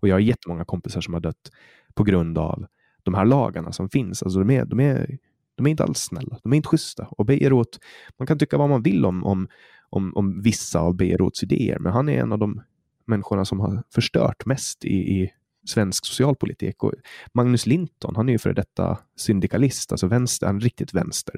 Och 0.01 0.09
jag 0.09 0.15
har 0.15 0.21
jättemånga 0.21 0.65
kompisar 0.65 1.01
som 1.01 1.15
har 1.15 1.21
dött 1.21 1.51
på 1.95 2.05
grund 2.05 2.39
av 2.39 2.67
de 3.03 3.15
här 3.15 3.25
lagarna 3.25 3.73
som 3.73 3.89
finns. 3.89 4.23
Alltså 4.23 4.39
de, 4.39 4.51
är, 4.51 4.65
de, 4.65 4.81
är, 4.81 5.19
de 5.61 5.67
är 5.67 5.71
inte 5.71 5.85
alls 5.85 5.99
snälla, 5.99 6.39
de 6.43 6.53
är 6.53 6.57
inte 6.57 6.69
schyssta. 6.69 7.09
Och 7.11 7.27
Beirut, 7.27 7.79
man 8.19 8.27
kan 8.27 8.39
tycka 8.39 8.59
vad 8.59 8.69
man 8.69 8.83
vill 8.83 9.05
om, 9.05 9.25
om, 9.25 9.49
om, 9.91 10.13
om 10.17 10.43
vissa 10.43 10.81
av 10.81 10.97
Bejerots 10.97 11.43
idéer, 11.43 11.79
men 11.79 11.93
han 11.93 12.09
är 12.09 12.21
en 12.21 12.33
av 12.33 12.39
de 12.39 12.63
människorna 13.07 13.45
som 13.45 13.61
har 13.61 13.83
förstört 13.95 14.47
mest 14.47 14.85
i, 14.85 14.95
i 14.95 15.33
svensk 15.67 16.07
socialpolitik. 16.07 16.83
Och 16.85 16.93
Magnus 17.35 17.67
Linton, 17.67 18.17
han 18.17 18.29
är 18.29 18.33
ju 18.33 18.39
före 18.39 18.53
detta 18.53 18.99
syndikalist, 19.17 19.93
alltså 19.93 20.07
vänster, 20.07 20.47
han 20.47 20.57
är 20.57 20.61
riktigt 20.61 20.95
vänster. 20.95 21.35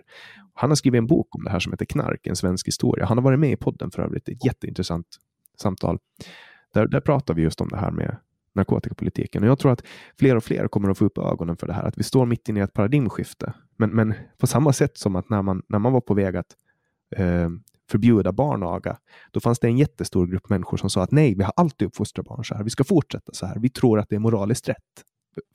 Han 0.54 0.70
har 0.70 0.74
skrivit 0.74 0.98
en 0.98 1.06
bok 1.06 1.34
om 1.34 1.44
det 1.44 1.50
här 1.50 1.60
som 1.60 1.72
heter 1.72 1.84
Knark, 1.84 2.26
en 2.26 2.36
svensk 2.36 2.66
historia. 2.66 3.06
Han 3.06 3.18
har 3.18 3.24
varit 3.24 3.40
med 3.40 3.52
i 3.52 3.56
podden 3.56 3.90
för 3.90 4.02
övrigt, 4.02 4.28
ett 4.28 4.44
jätteintressant 4.44 5.06
samtal. 5.60 5.98
Där, 6.74 6.86
där 6.86 7.00
pratar 7.00 7.34
vi 7.34 7.42
just 7.42 7.60
om 7.60 7.68
det 7.68 7.76
här 7.76 7.90
med 7.90 8.16
narkotikapolitiken. 8.54 9.42
Och 9.42 9.48
jag 9.48 9.58
tror 9.58 9.72
att 9.72 9.82
fler 10.18 10.36
och 10.36 10.44
fler 10.44 10.68
kommer 10.68 10.90
att 10.90 10.98
få 10.98 11.04
upp 11.04 11.18
ögonen 11.18 11.56
för 11.56 11.66
det 11.66 11.72
här, 11.72 11.84
att 11.84 11.98
vi 11.98 12.02
står 12.02 12.26
mitt 12.26 12.48
inne 12.48 12.60
i 12.60 12.62
ett 12.62 12.72
paradigmskifte. 12.72 13.52
Men, 13.76 13.90
men 13.90 14.14
på 14.38 14.46
samma 14.46 14.72
sätt 14.72 14.98
som 14.98 15.16
att 15.16 15.30
när 15.30 15.42
man, 15.42 15.62
när 15.68 15.78
man 15.78 15.92
var 15.92 16.00
på 16.00 16.14
väg 16.14 16.36
att 16.36 16.56
eh, 17.16 17.48
förbjuda 17.90 18.32
barnaga, 18.32 18.96
då 19.30 19.40
fanns 19.40 19.58
det 19.58 19.66
en 19.66 19.78
jättestor 19.78 20.26
grupp 20.26 20.48
människor 20.48 20.76
som 20.76 20.90
sa 20.90 21.02
att 21.02 21.10
nej, 21.10 21.34
vi 21.34 21.42
har 21.42 21.52
alltid 21.56 21.88
uppfostrat 21.88 22.26
barn 22.26 22.44
så 22.44 22.54
här. 22.54 22.64
Vi 22.64 22.70
ska 22.70 22.84
fortsätta 22.84 23.32
så 23.32 23.46
här. 23.46 23.58
Vi 23.58 23.70
tror 23.70 23.98
att 23.98 24.08
det 24.08 24.16
är 24.16 24.20
moraliskt 24.20 24.68
rätt. 24.68 25.04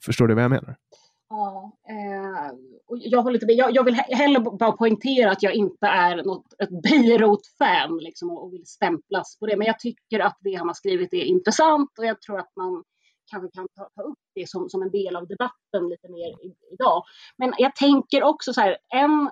Förstår 0.04 0.28
du 0.28 0.34
vad 0.34 0.44
jag 0.44 0.50
menar? 0.50 0.76
Ja, 1.28 1.72
eh, 1.88 2.52
jag, 2.88 3.22
håller 3.22 3.42
inte 3.42 3.52
Jag, 3.52 3.74
jag 3.74 3.84
vill 3.84 3.94
hellre 3.94 4.40
bara 4.40 4.72
poängtera 4.72 5.30
att 5.30 5.42
jag 5.42 5.54
inte 5.54 5.86
är 5.86 6.16
något, 6.24 6.52
ett 6.58 6.82
Beirut-fan 6.82 7.98
liksom, 7.98 8.30
och 8.30 8.52
vill 8.52 8.66
stämplas 8.66 9.38
på 9.38 9.46
det. 9.46 9.56
Men 9.56 9.66
jag 9.66 9.78
tycker 9.78 10.20
att 10.20 10.38
det 10.40 10.54
han 10.54 10.66
har 10.66 10.74
skrivit 10.74 11.14
är 11.14 11.24
intressant 11.24 11.98
och 11.98 12.04
jag 12.04 12.20
tror 12.20 12.38
att 12.38 12.56
man 12.56 12.84
kanske 13.30 13.50
kan 13.50 13.68
ta, 13.68 13.88
ta 13.94 14.02
upp 14.02 14.18
det 14.34 14.48
som, 14.48 14.68
som 14.68 14.82
en 14.82 14.90
del 14.90 15.16
av 15.16 15.26
debatten 15.26 15.88
lite 15.88 16.08
mer 16.08 16.28
i, 16.28 16.54
idag. 16.72 17.02
Men 17.36 17.54
jag 17.58 17.76
tänker 17.76 18.22
också 18.22 18.52
så 18.52 18.60
här, 18.60 18.76
en 18.88 19.30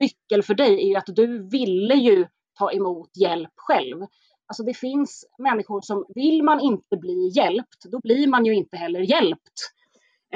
nyckel 0.00 0.42
för 0.42 0.54
dig 0.54 0.82
är 0.82 0.88
ju 0.88 0.96
att 0.96 1.06
du 1.06 1.48
ville 1.48 1.94
ju 1.94 2.26
ta 2.58 2.72
emot 2.72 3.16
hjälp 3.16 3.52
själv. 3.56 4.06
Alltså 4.46 4.62
det 4.62 4.74
finns 4.74 5.24
människor 5.38 5.80
som 5.80 6.04
vill 6.14 6.42
man 6.42 6.60
inte 6.60 6.96
bli 6.96 7.30
hjälpt, 7.36 7.84
då 7.84 8.00
blir 8.00 8.26
man 8.26 8.46
ju 8.46 8.54
inte 8.54 8.76
heller 8.76 9.00
hjälpt. 9.00 9.72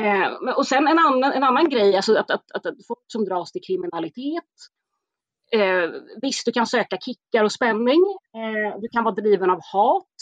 Eh, 0.01 0.53
och 0.57 0.67
sen 0.67 0.89
en 0.89 0.99
annan, 0.99 1.33
en 1.33 1.45
annan 1.45 1.69
grej, 1.69 1.97
alltså 1.97 2.17
att, 2.17 2.31
att, 2.31 2.53
att, 2.55 2.67
att 2.67 2.87
folk 2.89 3.05
som 3.07 3.25
dras 3.25 3.53
till 3.53 3.63
kriminalitet. 3.67 4.55
Eh, 5.53 5.91
visst, 6.23 6.47
du 6.47 6.53
kan 6.53 6.67
söka 6.67 6.97
kickar 6.97 7.45
och 7.45 7.53
spänning. 7.53 8.01
Eh, 8.35 8.81
du 8.81 8.89
kan 8.89 9.05
vara 9.05 9.15
driven 9.15 9.51
av 9.51 9.61
hat. 9.73 10.17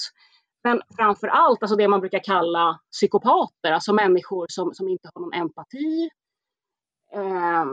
Men 0.64 0.82
framför 0.96 1.26
allt 1.28 1.62
alltså 1.62 1.76
det 1.76 1.88
man 1.88 2.00
brukar 2.00 2.18
kalla 2.18 2.80
psykopater, 2.92 3.72
alltså 3.72 3.92
människor 3.92 4.46
som, 4.48 4.74
som 4.74 4.88
inte 4.88 5.10
har 5.14 5.20
någon 5.20 5.32
empati. 5.32 6.10
Eh, 7.12 7.64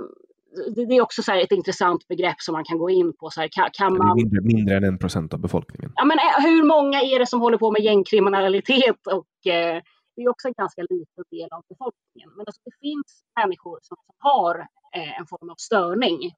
det 0.76 0.96
är 0.96 1.02
också 1.02 1.24
så 1.24 1.32
ett 1.32 1.52
intressant 1.52 2.08
begrepp 2.08 2.42
som 2.42 2.54
man 2.54 2.64
kan 2.64 2.78
gå 2.78 2.90
in 2.90 3.14
på. 3.20 3.30
Så 3.30 3.42
här, 3.42 3.50
kan, 3.52 3.70
kan 3.74 3.98
man... 3.98 4.16
mindre, 4.16 4.42
mindre 4.42 4.78
än 4.78 4.84
en 4.84 4.98
procent 4.98 5.34
av 5.34 5.40
befolkningen. 5.40 5.92
Ja, 5.96 6.06
men 6.06 6.18
eh, 6.18 6.50
hur 6.50 6.64
många 6.64 7.02
är 7.02 7.20
det 7.20 7.26
som 7.26 7.42
håller 7.42 7.58
på 7.58 7.72
med 7.72 7.82
gängkriminalitet? 7.82 9.08
Och, 9.08 9.52
eh, 9.52 9.82
det 10.16 10.22
är 10.22 10.30
också 10.30 10.48
en 10.48 10.54
ganska 10.58 10.82
liten 10.82 11.24
del 11.32 11.50
av 11.52 11.64
befolkningen. 11.70 12.30
Men 12.36 12.46
alltså, 12.48 12.62
det 12.66 12.76
finns 12.82 13.24
människor 13.40 13.80
som 13.82 13.98
har 14.18 14.60
eh, 14.96 15.20
en 15.20 15.28
form 15.28 15.50
av 15.50 15.56
störning. 15.56 16.32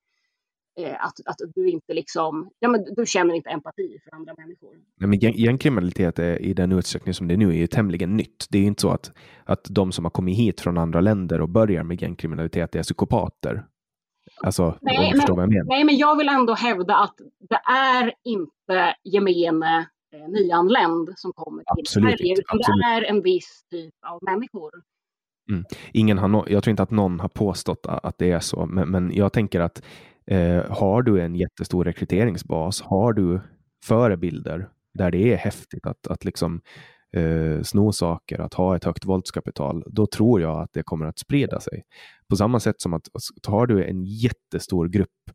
Eh, 0.79 1.05
att, 1.05 1.13
att 1.25 1.37
du 1.55 1.69
inte 1.69 1.93
liksom, 1.93 2.49
ja, 2.59 2.69
men 2.69 2.83
du 2.95 3.05
känner 3.05 3.33
inte 3.35 3.49
empati 3.49 3.99
för 4.03 4.15
andra 4.15 4.33
människor. 4.37 4.75
Nej, 4.99 5.09
men 5.09 5.19
gängkriminalitet 5.19 6.19
är, 6.19 6.41
i 6.41 6.53
den 6.53 6.71
utsträckning 6.71 7.13
som 7.13 7.27
det 7.27 7.33
är 7.33 7.37
nu 7.37 7.59
är 7.59 7.67
tämligen 7.67 8.17
nytt. 8.17 8.45
Det 8.49 8.57
är 8.57 8.63
inte 8.63 8.81
så 8.81 8.89
att, 8.89 9.11
att 9.45 9.67
de 9.69 9.91
som 9.91 10.05
har 10.05 10.09
kommit 10.09 10.37
hit 10.37 10.61
från 10.61 10.77
andra 10.77 11.01
länder 11.01 11.41
och 11.41 11.49
börjar 11.49 11.83
med 11.83 12.01
gängkriminalitet 12.01 12.75
är 12.75 12.83
psykopater. 12.83 13.65
Alltså, 14.43 14.77
nej, 14.81 15.13
men, 15.13 15.21
jag 15.27 15.67
nej, 15.67 15.83
men 15.83 15.97
jag 15.97 16.17
vill 16.17 16.29
ändå 16.29 16.53
hävda 16.53 16.95
att 16.95 17.15
det 17.49 17.61
är 17.71 18.13
inte 18.23 18.95
gemene 19.03 19.87
eh, 20.17 20.27
nyanländ 20.29 21.13
som 21.15 21.33
kommer 21.33 21.63
till 21.63 21.81
Absolut 21.81 22.19
Sverige, 22.19 22.33
utan 22.33 22.59
Absolut. 22.59 22.81
det 22.81 23.07
är 23.07 23.09
en 23.09 23.21
viss 23.21 23.63
typ 23.71 23.93
av 24.07 24.19
människor. 24.21 24.71
Mm. 25.49 25.65
Ingen 25.93 26.17
har 26.17 26.27
no 26.27 26.45
jag 26.47 26.63
tror 26.63 26.71
inte 26.71 26.83
att 26.83 26.91
någon 26.91 27.19
har 27.19 27.29
påstått 27.29 27.85
att 27.85 28.17
det 28.17 28.31
är 28.31 28.39
så, 28.39 28.65
men, 28.65 28.89
men 28.89 29.11
jag 29.13 29.33
tänker 29.33 29.59
att 29.59 29.81
eh, 30.31 30.71
har 30.71 31.01
du 31.01 31.21
en 31.21 31.35
jättestor 31.35 31.85
rekryteringsbas, 31.85 32.81
har 32.81 33.13
du 33.13 33.41
förebilder 33.85 34.69
där 34.93 35.11
det 35.11 35.33
är 35.33 35.37
häftigt 35.37 35.87
att, 35.87 36.07
att 36.07 36.25
liksom 36.25 36.61
eh, 37.15 37.61
sno 37.61 37.91
saker, 37.91 38.39
att 38.39 38.53
ha 38.53 38.75
ett 38.75 38.83
högt 38.83 39.05
våldskapital, 39.05 39.83
då 39.87 40.07
tror 40.07 40.41
jag 40.41 40.61
att 40.61 40.73
det 40.73 40.83
kommer 40.83 41.05
att 41.05 41.19
sprida 41.19 41.59
sig. 41.59 41.83
På 42.29 42.35
samma 42.35 42.59
sätt 42.59 42.81
som 42.81 42.93
att 42.93 43.03
har 43.47 43.67
du 43.67 43.83
en 43.83 44.03
jättestor 44.03 44.87
grupp 44.87 45.31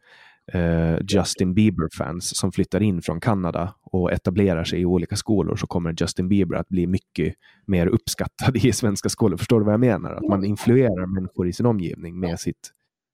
eh, 0.52 0.96
Justin 1.08 1.54
Bieber-fans 1.54 2.36
som 2.36 2.52
flyttar 2.52 2.82
in 2.82 3.02
från 3.02 3.20
Kanada 3.20 3.74
och 3.82 4.12
etablerar 4.12 4.64
sig 4.64 4.80
i 4.80 4.84
olika 4.84 5.16
skolor 5.16 5.56
så 5.56 5.66
kommer 5.66 5.94
Justin 6.00 6.28
Bieber 6.28 6.56
att 6.56 6.68
bli 6.68 6.86
mycket 6.86 7.34
mer 7.66 7.86
uppskattad 7.86 8.56
i 8.56 8.72
svenska 8.72 9.08
skolor. 9.08 9.36
Förstår 9.36 9.60
du 9.60 9.64
vad 9.64 9.74
jag 9.74 9.80
menar? 9.80 10.12
Att 10.12 10.28
man 10.28 10.44
influerar 10.44 11.06
människor 11.06 11.48
i 11.48 11.52
sin 11.52 11.66
omgivning 11.66 12.20
med 12.20 12.40
sitt, 12.40 12.70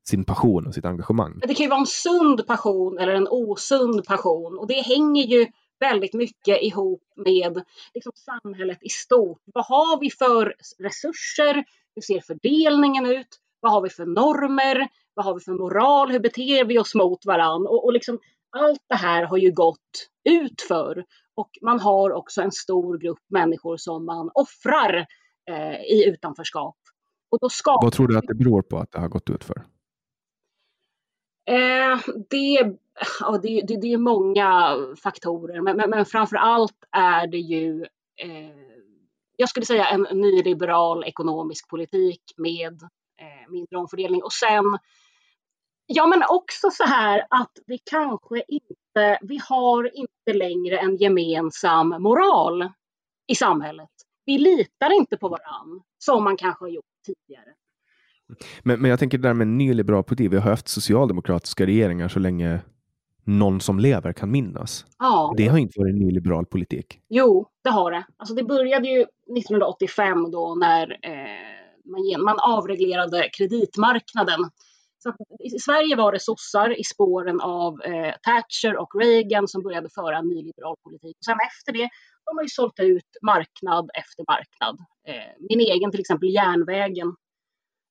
sin 0.08 0.24
passion 0.24 0.66
och 0.66 0.74
sitt 0.74 0.84
engagemang. 0.84 1.40
Det 1.42 1.54
kan 1.54 1.64
ju 1.64 1.70
vara 1.70 1.80
en 1.80 1.86
sund 1.86 2.46
passion 2.46 2.98
eller 2.98 3.12
en 3.12 3.28
osund 3.30 4.04
passion 4.04 4.58
och 4.58 4.66
det 4.66 4.82
hänger 4.82 5.26
ju 5.26 5.46
väldigt 5.80 6.14
mycket 6.14 6.62
ihop 6.62 7.02
med 7.16 7.62
liksom, 7.94 8.12
samhället 8.14 8.78
i 8.80 8.88
stort. 8.88 9.40
Vad 9.54 9.64
har 9.64 10.00
vi 10.00 10.10
för 10.10 10.54
resurser? 10.78 11.64
Hur 11.94 12.02
ser 12.02 12.20
fördelningen 12.20 13.06
ut? 13.06 13.38
Vad 13.60 13.72
har 13.72 13.82
vi 13.82 13.88
för 13.88 14.06
normer? 14.06 14.88
Vad 15.14 15.24
har 15.24 15.34
vi 15.34 15.40
för 15.40 15.52
moral? 15.52 16.10
Hur 16.10 16.20
beter 16.20 16.64
vi 16.64 16.78
oss 16.78 16.94
mot 16.94 17.26
varann? 17.26 17.66
Och, 17.66 17.84
och 17.84 17.92
liksom, 17.92 18.18
allt 18.50 18.84
det 18.88 18.94
här 18.94 19.22
har 19.22 19.36
ju 19.36 19.52
gått 19.52 20.08
ut 20.30 20.60
för 20.68 21.04
och 21.34 21.50
man 21.62 21.80
har 21.80 22.12
också 22.12 22.42
en 22.42 22.52
stor 22.52 22.98
grupp 22.98 23.24
människor 23.28 23.76
som 23.76 24.06
man 24.06 24.30
offrar 24.34 25.06
eh, 25.50 25.80
i 25.80 26.04
utanförskap. 26.08 26.76
Och 27.30 27.38
då 27.40 27.48
skapar... 27.48 27.86
Vad 27.86 27.92
tror 27.92 28.08
du 28.08 28.18
att 28.18 28.26
det 28.26 28.34
beror 28.34 28.62
på 28.62 28.78
att 28.78 28.92
det 28.92 29.00
har 29.00 29.08
gått 29.08 29.30
ut 29.30 29.44
för? 29.44 29.56
Eh, 31.48 31.98
det, 32.30 32.76
ja, 33.20 33.38
det, 33.42 33.62
det, 33.66 33.80
det, 33.80 33.92
är 33.92 33.98
många 33.98 34.76
faktorer, 35.02 35.60
men, 35.60 35.76
men, 35.76 35.90
men 35.90 36.06
framför 36.06 36.36
allt 36.36 36.76
är 36.90 37.26
det 37.26 37.38
ju 37.38 37.82
eh, 38.16 38.68
jag 39.36 39.48
skulle 39.48 39.66
säga 39.66 39.86
en 39.86 40.06
nyliberal 40.12 41.04
ekonomisk 41.04 41.68
politik 41.68 42.22
med 42.36 42.82
eh, 43.18 43.50
mindre 43.50 43.76
omfördelning. 43.76 44.22
Och 44.22 44.32
sen, 44.32 44.64
ja 45.86 46.06
men 46.06 46.22
också 46.28 46.70
så 46.70 46.84
här 46.84 47.26
att 47.30 47.52
vi 47.66 47.78
kanske 47.78 48.42
inte, 48.48 49.18
vi 49.22 49.40
har 49.48 49.96
inte 49.96 50.38
längre 50.38 50.78
en 50.78 50.96
gemensam 50.96 51.88
moral 51.88 52.68
i 53.26 53.34
samhället. 53.34 53.90
Vi 54.24 54.38
litar 54.38 54.92
inte 54.92 55.16
på 55.16 55.28
varann 55.28 55.82
som 55.98 56.24
man 56.24 56.36
kanske 56.36 56.64
har 56.64 56.70
gjort 56.70 56.84
tidigare. 57.06 57.54
Men, 58.62 58.80
men 58.80 58.90
jag 58.90 58.98
tänker 58.98 59.18
det 59.18 59.28
där 59.28 59.34
med 59.34 59.46
nyliberal 59.46 60.04
politik. 60.04 60.32
Vi 60.32 60.36
har 60.36 60.50
haft 60.50 60.68
socialdemokratiska 60.68 61.66
regeringar 61.66 62.08
så 62.08 62.18
länge 62.18 62.60
någon 63.24 63.60
som 63.60 63.78
lever 63.78 64.12
kan 64.12 64.30
minnas. 64.30 64.86
Ja. 64.98 65.34
Det 65.36 65.46
har 65.46 65.58
inte 65.58 65.80
varit 65.80 65.94
nyliberal 65.94 66.46
politik. 66.46 67.00
Jo, 67.08 67.48
det 67.64 67.70
har 67.70 67.90
det. 67.90 68.04
Alltså 68.16 68.34
det 68.34 68.44
började 68.44 68.88
ju 68.88 69.00
1985 69.00 70.30
då 70.30 70.54
när 70.54 70.90
eh, 71.02 71.57
man, 71.88 72.24
man 72.24 72.38
avreglerade 72.40 73.28
kreditmarknaden. 73.32 74.50
Så 75.02 75.12
I 75.40 75.58
Sverige 75.58 75.96
var 75.96 76.12
det 76.12 76.20
sossar 76.20 76.80
i 76.80 76.84
spåren 76.84 77.40
av 77.40 77.82
eh, 77.82 78.14
Thatcher 78.22 78.76
och 78.76 79.00
Reagan 79.00 79.48
som 79.48 79.62
började 79.62 79.88
föra 79.94 80.18
en 80.18 80.28
nyliberal 80.28 80.76
politik. 80.84 81.16
Och 81.18 81.24
sen 81.24 81.38
efter 81.40 81.72
det 81.72 81.88
har 82.24 82.34
man 82.34 82.44
ju 82.44 82.48
sålt 82.48 82.80
ut 82.80 83.16
marknad 83.22 83.90
efter 83.94 84.24
marknad. 84.28 84.78
Eh, 85.08 85.32
min 85.48 85.60
egen 85.60 85.90
till 85.90 86.00
exempel 86.00 86.34
järnvägen 86.34 87.08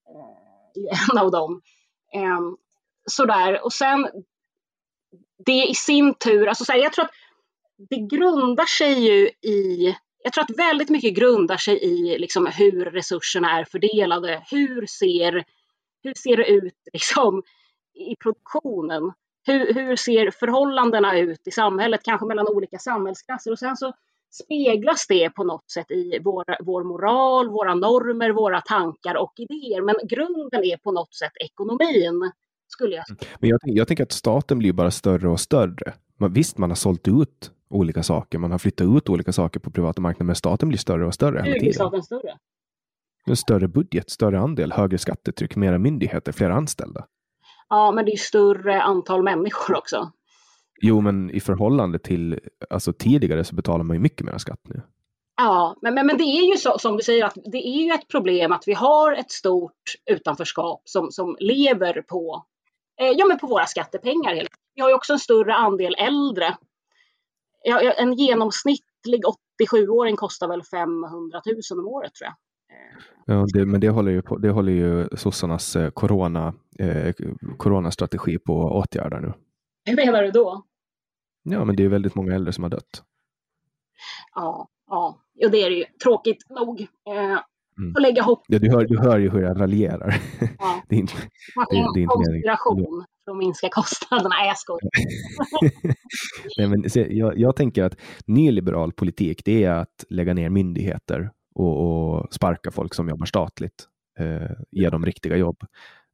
eh, 0.09 0.91
är 0.91 1.11
en 1.11 1.17
av 1.17 1.31
dem. 1.31 1.61
Eh, 2.13 2.39
sådär, 3.09 3.65
och 3.65 3.73
sen 3.73 4.07
det 5.45 5.67
i 5.67 5.75
sin 5.75 6.13
tur, 6.13 6.47
alltså 6.47 6.65
så 6.65 6.71
här, 6.71 6.79
jag 6.79 6.93
tror 6.93 7.05
att 7.05 7.11
det 7.89 8.17
grundar 8.17 8.65
sig 8.65 8.93
ju 8.93 9.27
i 9.51 9.95
jag 10.27 10.33
tror 10.33 10.43
att 10.43 10.57
väldigt 10.57 10.89
mycket 10.89 11.15
grundar 11.15 11.57
sig 11.57 11.83
i 11.83 12.17
liksom 12.19 12.45
hur 12.45 12.85
resurserna 12.85 13.59
är 13.59 13.65
fördelade. 13.65 14.43
Hur 14.51 14.85
ser, 14.85 15.43
hur 16.03 16.13
ser 16.13 16.37
det 16.37 16.47
ut 16.51 16.73
liksom, 16.93 17.43
i 17.93 18.15
produktionen? 18.15 19.11
Hur, 19.45 19.73
hur 19.73 19.95
ser 19.95 20.31
förhållandena 20.31 21.19
ut 21.19 21.47
i 21.47 21.51
samhället, 21.51 22.01
kanske 22.03 22.25
mellan 22.25 22.47
olika 22.47 22.77
samhällsklasser? 22.77 23.51
Och 23.51 23.59
sen 23.59 23.77
så 23.77 23.93
speglas 24.43 25.07
det 25.07 25.29
på 25.29 25.43
något 25.43 25.71
sätt 25.71 25.91
i 25.91 26.19
vår, 26.23 26.63
vår 26.63 26.83
moral, 26.83 27.49
våra 27.49 27.75
normer, 27.75 28.29
våra 28.29 28.61
tankar 28.61 29.15
och 29.15 29.33
idéer. 29.37 29.81
Men 29.81 29.95
grunden 30.03 30.63
är 30.63 30.77
på 30.77 30.91
något 30.91 31.15
sätt 31.15 31.33
ekonomin, 31.45 32.31
skulle 32.67 32.95
jag 32.95 33.07
säga. 33.07 33.17
Mm. 33.21 33.37
Men 33.39 33.49
jag, 33.49 33.59
jag 33.63 33.87
tänker 33.87 34.03
att 34.03 34.11
staten 34.11 34.59
blir 34.59 34.73
bara 34.73 34.91
större 34.91 35.29
och 35.29 35.39
större. 35.39 35.93
Man, 36.17 36.33
visst, 36.33 36.57
man 36.57 36.69
har 36.69 36.75
sålt 36.75 37.07
ut 37.07 37.51
olika 37.69 38.03
saker, 38.03 38.37
man 38.37 38.51
har 38.51 38.57
flyttat 38.57 38.87
ut 38.97 39.09
olika 39.09 39.33
saker 39.33 39.59
på 39.59 39.71
privata 39.71 40.01
marknaden, 40.01 40.25
men 40.25 40.35
staten 40.35 40.69
blir 40.69 40.79
större 40.79 41.05
och 41.05 41.13
större 41.13 41.41
hela 41.41 41.59
tiden. 41.59 41.73
staten 41.73 42.03
större? 42.03 42.37
En 43.25 43.35
större 43.35 43.67
budget, 43.67 44.09
större 44.09 44.39
andel, 44.39 44.71
högre 44.71 44.97
skattetryck, 44.97 45.55
mera 45.55 45.77
myndigheter, 45.77 46.31
fler 46.31 46.49
anställda. 46.49 47.05
Ja, 47.69 47.91
men 47.91 48.05
det 48.05 48.11
är 48.11 48.17
större 48.17 48.81
antal 48.81 49.23
människor 49.23 49.77
också. 49.77 50.11
Jo, 50.81 51.01
men 51.01 51.31
i 51.31 51.39
förhållande 51.39 51.99
till 51.99 52.39
alltså, 52.69 52.93
tidigare 52.93 53.43
så 53.43 53.55
betalar 53.55 53.83
man 53.83 53.95
ju 53.95 53.99
mycket 53.99 54.25
mer 54.25 54.37
skatt 54.37 54.61
nu. 54.63 54.81
Ja, 55.37 55.75
men, 55.81 55.93
men, 55.93 56.07
men 56.07 56.17
det 56.17 56.23
är 56.23 56.51
ju 56.51 56.57
så 56.57 56.79
som 56.79 56.97
du 56.97 57.03
säger 57.03 57.25
att 57.25 57.37
det 57.51 57.67
är 57.67 57.83
ju 57.83 57.91
ett 57.91 58.07
problem 58.07 58.51
att 58.51 58.63
vi 58.67 58.73
har 58.73 59.13
ett 59.13 59.31
stort 59.31 59.95
utanförskap 60.11 60.81
som, 60.85 61.11
som 61.11 61.37
lever 61.39 62.01
på, 62.01 62.45
ja, 62.97 63.25
men 63.25 63.37
på 63.37 63.47
våra 63.47 63.65
skattepengar. 63.65 64.47
Vi 64.75 64.81
har 64.81 64.89
ju 64.89 64.95
också 64.95 65.13
en 65.13 65.19
större 65.19 65.53
andel 65.53 65.95
äldre. 65.97 66.57
Ja, 67.63 67.91
en 67.91 68.13
genomsnittlig 68.13 69.21
87-åring 69.61 70.15
kostar 70.15 70.47
väl 70.47 70.63
500 70.63 71.41
000 71.71 71.79
om 71.79 71.87
året 71.87 72.13
tror 72.15 72.25
jag. 72.25 72.35
Ja, 73.25 73.45
det, 73.53 73.65
men 73.65 73.81
det 73.81 73.89
håller 73.89 74.11
ju, 74.11 74.21
på, 74.21 74.37
det 74.37 74.49
håller 74.49 74.71
ju 74.71 75.07
sossarnas 75.17 75.75
eh, 75.75 75.89
corona, 75.89 76.53
eh, 76.79 77.13
coronastrategi 77.57 78.39
på 78.39 78.67
att 78.67 78.73
åtgärda 78.73 79.19
nu. 79.19 79.33
Hur 79.85 79.95
menar 79.95 80.23
du 80.23 80.31
då? 80.31 80.63
Ja, 81.43 81.65
men 81.65 81.75
det 81.75 81.83
är 81.83 81.87
väldigt 81.87 82.15
många 82.15 82.35
äldre 82.35 82.53
som 82.53 82.63
har 82.63 82.69
dött. 82.69 83.03
Ja, 84.35 84.67
ja, 84.87 85.21
och 85.43 85.51
det 85.51 85.63
är 85.63 85.69
det 85.69 85.75
ju. 85.75 85.85
Tråkigt 86.03 86.49
nog. 86.49 86.81
Eh, 86.81 87.39
Mm. 87.79 87.95
Och 87.95 88.01
lägga 88.01 88.21
hopp. 88.21 88.43
Ja, 88.47 88.59
du, 88.59 88.69
hör, 88.69 88.85
du 88.85 88.99
hör 88.99 89.19
ju 89.19 89.29
hur 89.29 89.41
jag 89.41 89.61
raljerar. 89.61 90.15
Ja. 90.59 90.83
det 90.89 90.95
är 90.95 90.99
inte, 90.99 91.13
det, 91.13 91.65
det 91.69 91.75
är 91.75 92.01
inte 92.01 92.05
konspiration 92.05 93.05
för 93.25 93.31
att 93.31 93.37
minska 93.37 93.69
kostnaderna. 93.71 94.29
Nej, 94.29 94.47
jag 94.47 94.57
skojar. 94.57 94.89
Nej, 96.57 96.67
men, 96.67 96.89
se, 96.89 97.17
jag, 97.17 97.37
jag, 97.37 97.55
tänker 97.55 97.83
att 97.83 97.95
nyliberal 98.25 98.91
politik, 98.93 99.41
det 99.45 99.63
är 99.63 99.71
att 99.71 100.05
lägga 100.09 100.33
ner 100.33 100.49
myndigheter 100.49 101.31
och, 101.55 102.15
och 102.15 102.33
sparka 102.33 102.71
folk 102.71 102.93
som 102.93 103.09
jobbar 103.09 103.25
statligt. 103.25 103.87
Eh, 104.19 104.51
ge 104.71 104.89
dem 104.89 105.05
riktiga 105.05 105.37
jobb. 105.37 105.57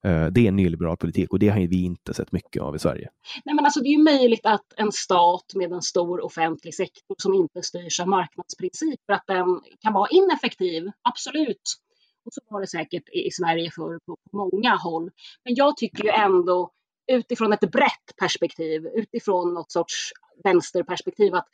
Eh, 0.03 0.25
det 0.25 0.47
är 0.47 0.51
nyliberal 0.51 0.97
politik 0.97 1.33
och 1.33 1.39
det 1.39 1.49
har 1.49 1.67
vi 1.67 1.83
inte 1.83 2.13
sett 2.13 2.31
mycket 2.31 2.61
av 2.61 2.75
i 2.75 2.79
Sverige. 2.79 3.09
Nej, 3.45 3.55
men 3.55 3.65
alltså, 3.65 3.79
det 3.79 3.87
är 3.87 3.97
ju 3.97 4.03
möjligt 4.03 4.45
att 4.45 4.73
en 4.75 4.91
stat 4.91 5.45
med 5.55 5.71
en 5.71 5.81
stor 5.81 6.25
offentlig 6.25 6.75
sektor 6.75 7.15
som 7.17 7.33
inte 7.33 7.61
styrs 7.61 7.99
av 7.99 8.07
marknadsprinciper, 8.07 9.13
att 9.13 9.27
den 9.27 9.61
kan 9.79 9.93
vara 9.93 10.09
ineffektiv, 10.09 10.91
absolut. 11.01 11.79
Och 12.25 12.33
så 12.33 12.41
var 12.49 12.61
det 12.61 12.67
säkert 12.67 13.09
i 13.09 13.31
Sverige 13.31 13.71
för 13.71 13.99
på 14.05 14.17
många 14.31 14.75
håll. 14.75 15.11
Men 15.45 15.55
jag 15.55 15.77
tycker 15.77 16.03
ju 16.03 16.09
ändå 16.09 16.71
utifrån 17.07 17.53
ett 17.53 17.71
brett 17.71 18.17
perspektiv, 18.19 18.87
utifrån 18.95 19.53
något 19.53 19.71
sorts 19.71 20.11
vänsterperspektiv, 20.43 21.35
att 21.35 21.47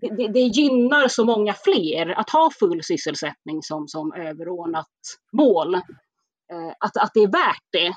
det, 0.00 0.16
det, 0.16 0.28
det, 0.28 0.40
gynnar 0.40 1.08
så 1.08 1.24
många 1.24 1.54
fler 1.54 2.08
att 2.08 2.30
ha 2.30 2.50
full 2.58 2.82
sysselsättning 2.82 3.62
som, 3.62 3.88
som 3.88 4.12
överordnat 4.12 4.88
mål. 5.32 5.80
Eh, 6.52 6.72
att, 6.80 6.96
att 6.96 7.10
det 7.14 7.20
är 7.20 7.32
värt 7.32 7.64
det. 7.70 7.94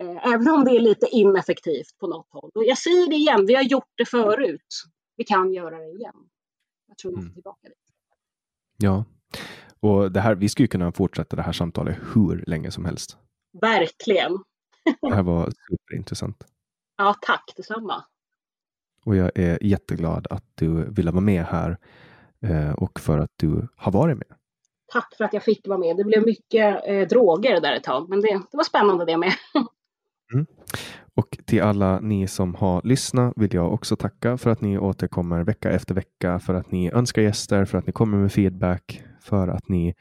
Eh, 0.00 0.26
även 0.26 0.48
om 0.48 0.64
det 0.64 0.70
är 0.70 0.80
lite 0.80 1.06
ineffektivt 1.06 1.98
på 2.00 2.06
något 2.06 2.28
håll. 2.30 2.50
Och 2.54 2.64
jag 2.64 2.78
säger 2.78 3.08
det 3.08 3.16
igen, 3.16 3.46
vi 3.46 3.54
har 3.54 3.62
gjort 3.62 3.92
det 3.94 4.04
förut. 4.04 4.84
Vi 5.16 5.24
kan 5.24 5.52
göra 5.52 5.78
det 5.78 5.90
igen. 5.90 6.14
Jag 6.88 6.98
tror 6.98 7.12
vi 7.12 7.18
mm. 7.18 7.34
tillbaka 7.34 7.68
dit. 7.68 7.78
Ja, 8.76 9.04
och 9.80 10.12
det 10.12 10.20
här, 10.20 10.34
vi 10.34 10.48
skulle 10.48 10.68
kunna 10.68 10.92
fortsätta 10.92 11.36
det 11.36 11.42
här 11.42 11.52
samtalet 11.52 11.98
hur 12.14 12.44
länge 12.46 12.70
som 12.70 12.84
helst. 12.84 13.16
Verkligen. 13.60 14.38
Det 15.00 15.14
här 15.14 15.22
var 15.22 15.52
superintressant. 15.70 16.44
Ja, 16.96 17.14
tack 17.26 17.52
detsamma. 17.56 18.04
Och 19.04 19.16
jag 19.16 19.30
är 19.34 19.64
jätteglad 19.64 20.26
att 20.30 20.44
du 20.54 20.90
ville 20.90 21.10
vara 21.10 21.20
med 21.20 21.44
här 21.44 21.78
eh, 22.40 22.72
och 22.72 23.00
för 23.00 23.18
att 23.18 23.30
du 23.36 23.68
har 23.76 23.92
varit 23.92 24.16
med. 24.16 24.36
Tack 24.92 25.14
för 25.16 25.24
att 25.24 25.32
jag 25.32 25.42
fick 25.42 25.68
vara 25.68 25.78
med. 25.78 25.96
Det 25.96 26.04
blev 26.04 26.26
mycket 26.26 26.88
eh, 26.88 27.08
droger 27.08 27.60
där 27.60 27.72
ett 27.72 27.84
tag, 27.84 28.08
men 28.08 28.20
det, 28.20 28.28
det 28.50 28.56
var 28.56 28.64
spännande 28.64 29.04
det 29.04 29.16
med. 29.16 29.32
Mm. 30.34 30.46
Och 31.14 31.38
till 31.46 31.62
alla 31.62 32.00
ni 32.00 32.28
som 32.28 32.54
har 32.54 32.82
lyssnat 32.84 33.32
vill 33.36 33.54
jag 33.54 33.72
också 33.72 33.96
tacka 33.96 34.38
för 34.38 34.50
att 34.50 34.60
ni 34.60 34.78
återkommer 34.78 35.44
vecka 35.44 35.70
efter 35.70 35.94
vecka, 35.94 36.38
för 36.38 36.54
att 36.54 36.70
ni 36.70 36.90
önskar 36.92 37.22
gäster, 37.22 37.64
för 37.64 37.78
att 37.78 37.86
ni 37.86 37.92
kommer 37.92 38.18
med 38.18 38.32
feedback, 38.32 39.02
för 39.20 39.48
att 39.48 39.68
ni 39.68 39.94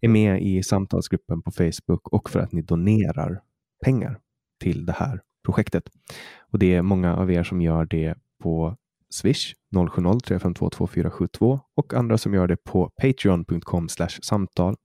är 0.00 0.08
med 0.08 0.42
i 0.42 0.62
samtalsgruppen 0.62 1.42
på 1.42 1.50
Facebook 1.50 2.08
och 2.08 2.30
för 2.30 2.40
att 2.40 2.52
ni 2.52 2.62
donerar 2.62 3.40
pengar 3.84 4.18
till 4.62 4.86
det 4.86 4.92
här 4.92 5.20
projektet. 5.44 5.82
Och 6.52 6.58
det 6.58 6.74
är 6.74 6.82
många 6.82 7.16
av 7.16 7.32
er 7.32 7.42
som 7.42 7.60
gör 7.60 7.84
det 7.84 8.14
på 8.42 8.76
Swish 9.14 9.54
070-352 9.74 11.60
och 11.74 11.94
andra 11.94 12.18
som 12.18 12.34
gör 12.34 12.46
det 12.46 12.56
på 12.56 12.90
patreon.com 13.02 13.88
samtal. 14.22 14.76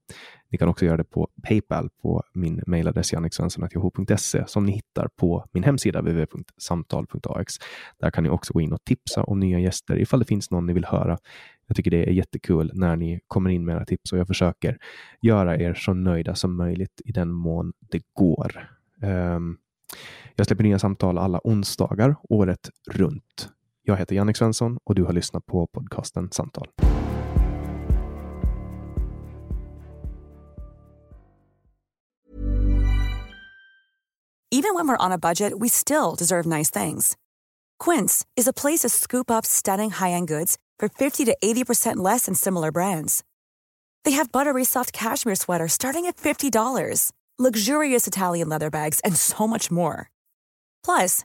Ni 0.50 0.58
kan 0.58 0.68
också 0.68 0.84
göra 0.84 0.96
det 0.96 1.04
på 1.04 1.28
Paypal 1.42 1.90
på 2.02 2.22
min 2.34 2.62
mejladress 2.66 3.12
janniksvensson.yahoo.se 3.12 4.44
som 4.46 4.66
ni 4.66 4.72
hittar 4.72 5.08
på 5.16 5.44
min 5.52 5.62
hemsida 5.62 6.00
www.samtal.ax. 6.00 7.54
Där 8.00 8.10
kan 8.10 8.24
ni 8.24 8.30
också 8.30 8.52
gå 8.52 8.60
in 8.60 8.72
och 8.72 8.84
tipsa 8.84 9.24
om 9.24 9.40
nya 9.40 9.58
gäster 9.58 9.98
ifall 9.98 10.18
det 10.20 10.26
finns 10.26 10.50
någon 10.50 10.66
ni 10.66 10.72
vill 10.72 10.84
höra. 10.84 11.18
Jag 11.66 11.76
tycker 11.76 11.90
det 11.90 12.08
är 12.08 12.12
jättekul 12.12 12.70
när 12.74 12.96
ni 12.96 13.20
kommer 13.26 13.50
in 13.50 13.64
med 13.64 13.76
era 13.76 13.84
tips 13.84 14.12
och 14.12 14.18
jag 14.18 14.26
försöker 14.26 14.78
göra 15.20 15.56
er 15.56 15.74
så 15.74 15.94
nöjda 15.94 16.34
som 16.34 16.56
möjligt 16.56 17.00
i 17.04 17.12
den 17.12 17.32
mån 17.32 17.72
det 17.90 18.02
går. 18.12 18.68
Um, 19.02 19.58
jag 20.36 20.46
släpper 20.46 20.64
nya 20.64 20.78
samtal 20.78 21.18
alla 21.18 21.40
onsdagar 21.44 22.16
året 22.28 22.70
runt. 22.90 23.50
Jag 23.82 23.96
heter 23.96 24.14
Jannik 24.14 24.36
Svensson 24.36 24.78
och 24.84 24.94
du 24.94 25.04
har 25.04 25.12
lyssnat 25.12 25.46
på 25.46 25.66
podcasten 25.66 26.28
Samtal. 26.30 26.68
Even 34.52 34.74
when 34.74 34.88
we're 34.88 35.06
on 35.06 35.12
a 35.12 35.18
budget 35.18 35.52
we 35.60 35.68
still 35.68 36.14
deserve 36.18 36.46
nice 36.46 36.70
things. 36.70 37.16
Quince 37.84 38.26
is 38.36 38.48
a 38.48 38.52
place 38.52 38.80
to 38.80 38.88
scoop 38.88 39.30
up 39.30 39.46
stunning 39.46 39.90
high-end 39.90 40.28
goods 40.28 40.56
for 40.80 40.88
50 40.88 41.24
to 41.24 41.36
80% 41.42 41.96
less 41.96 42.26
than 42.26 42.34
similar 42.34 42.72
brands. 42.72 43.22
They 44.04 44.12
have 44.12 44.32
buttery 44.32 44.64
soft 44.64 44.92
cashmere 44.92 45.36
sweaters 45.36 45.72
starting 45.72 46.06
at 46.06 46.16
$50, 46.16 47.12
luxurious 47.38 48.06
Italian 48.06 48.48
leather 48.48 48.70
bags 48.70 49.00
and 49.04 49.16
so 49.16 49.46
much 49.46 49.70
more. 49.70 50.10
Plus, 50.84 51.24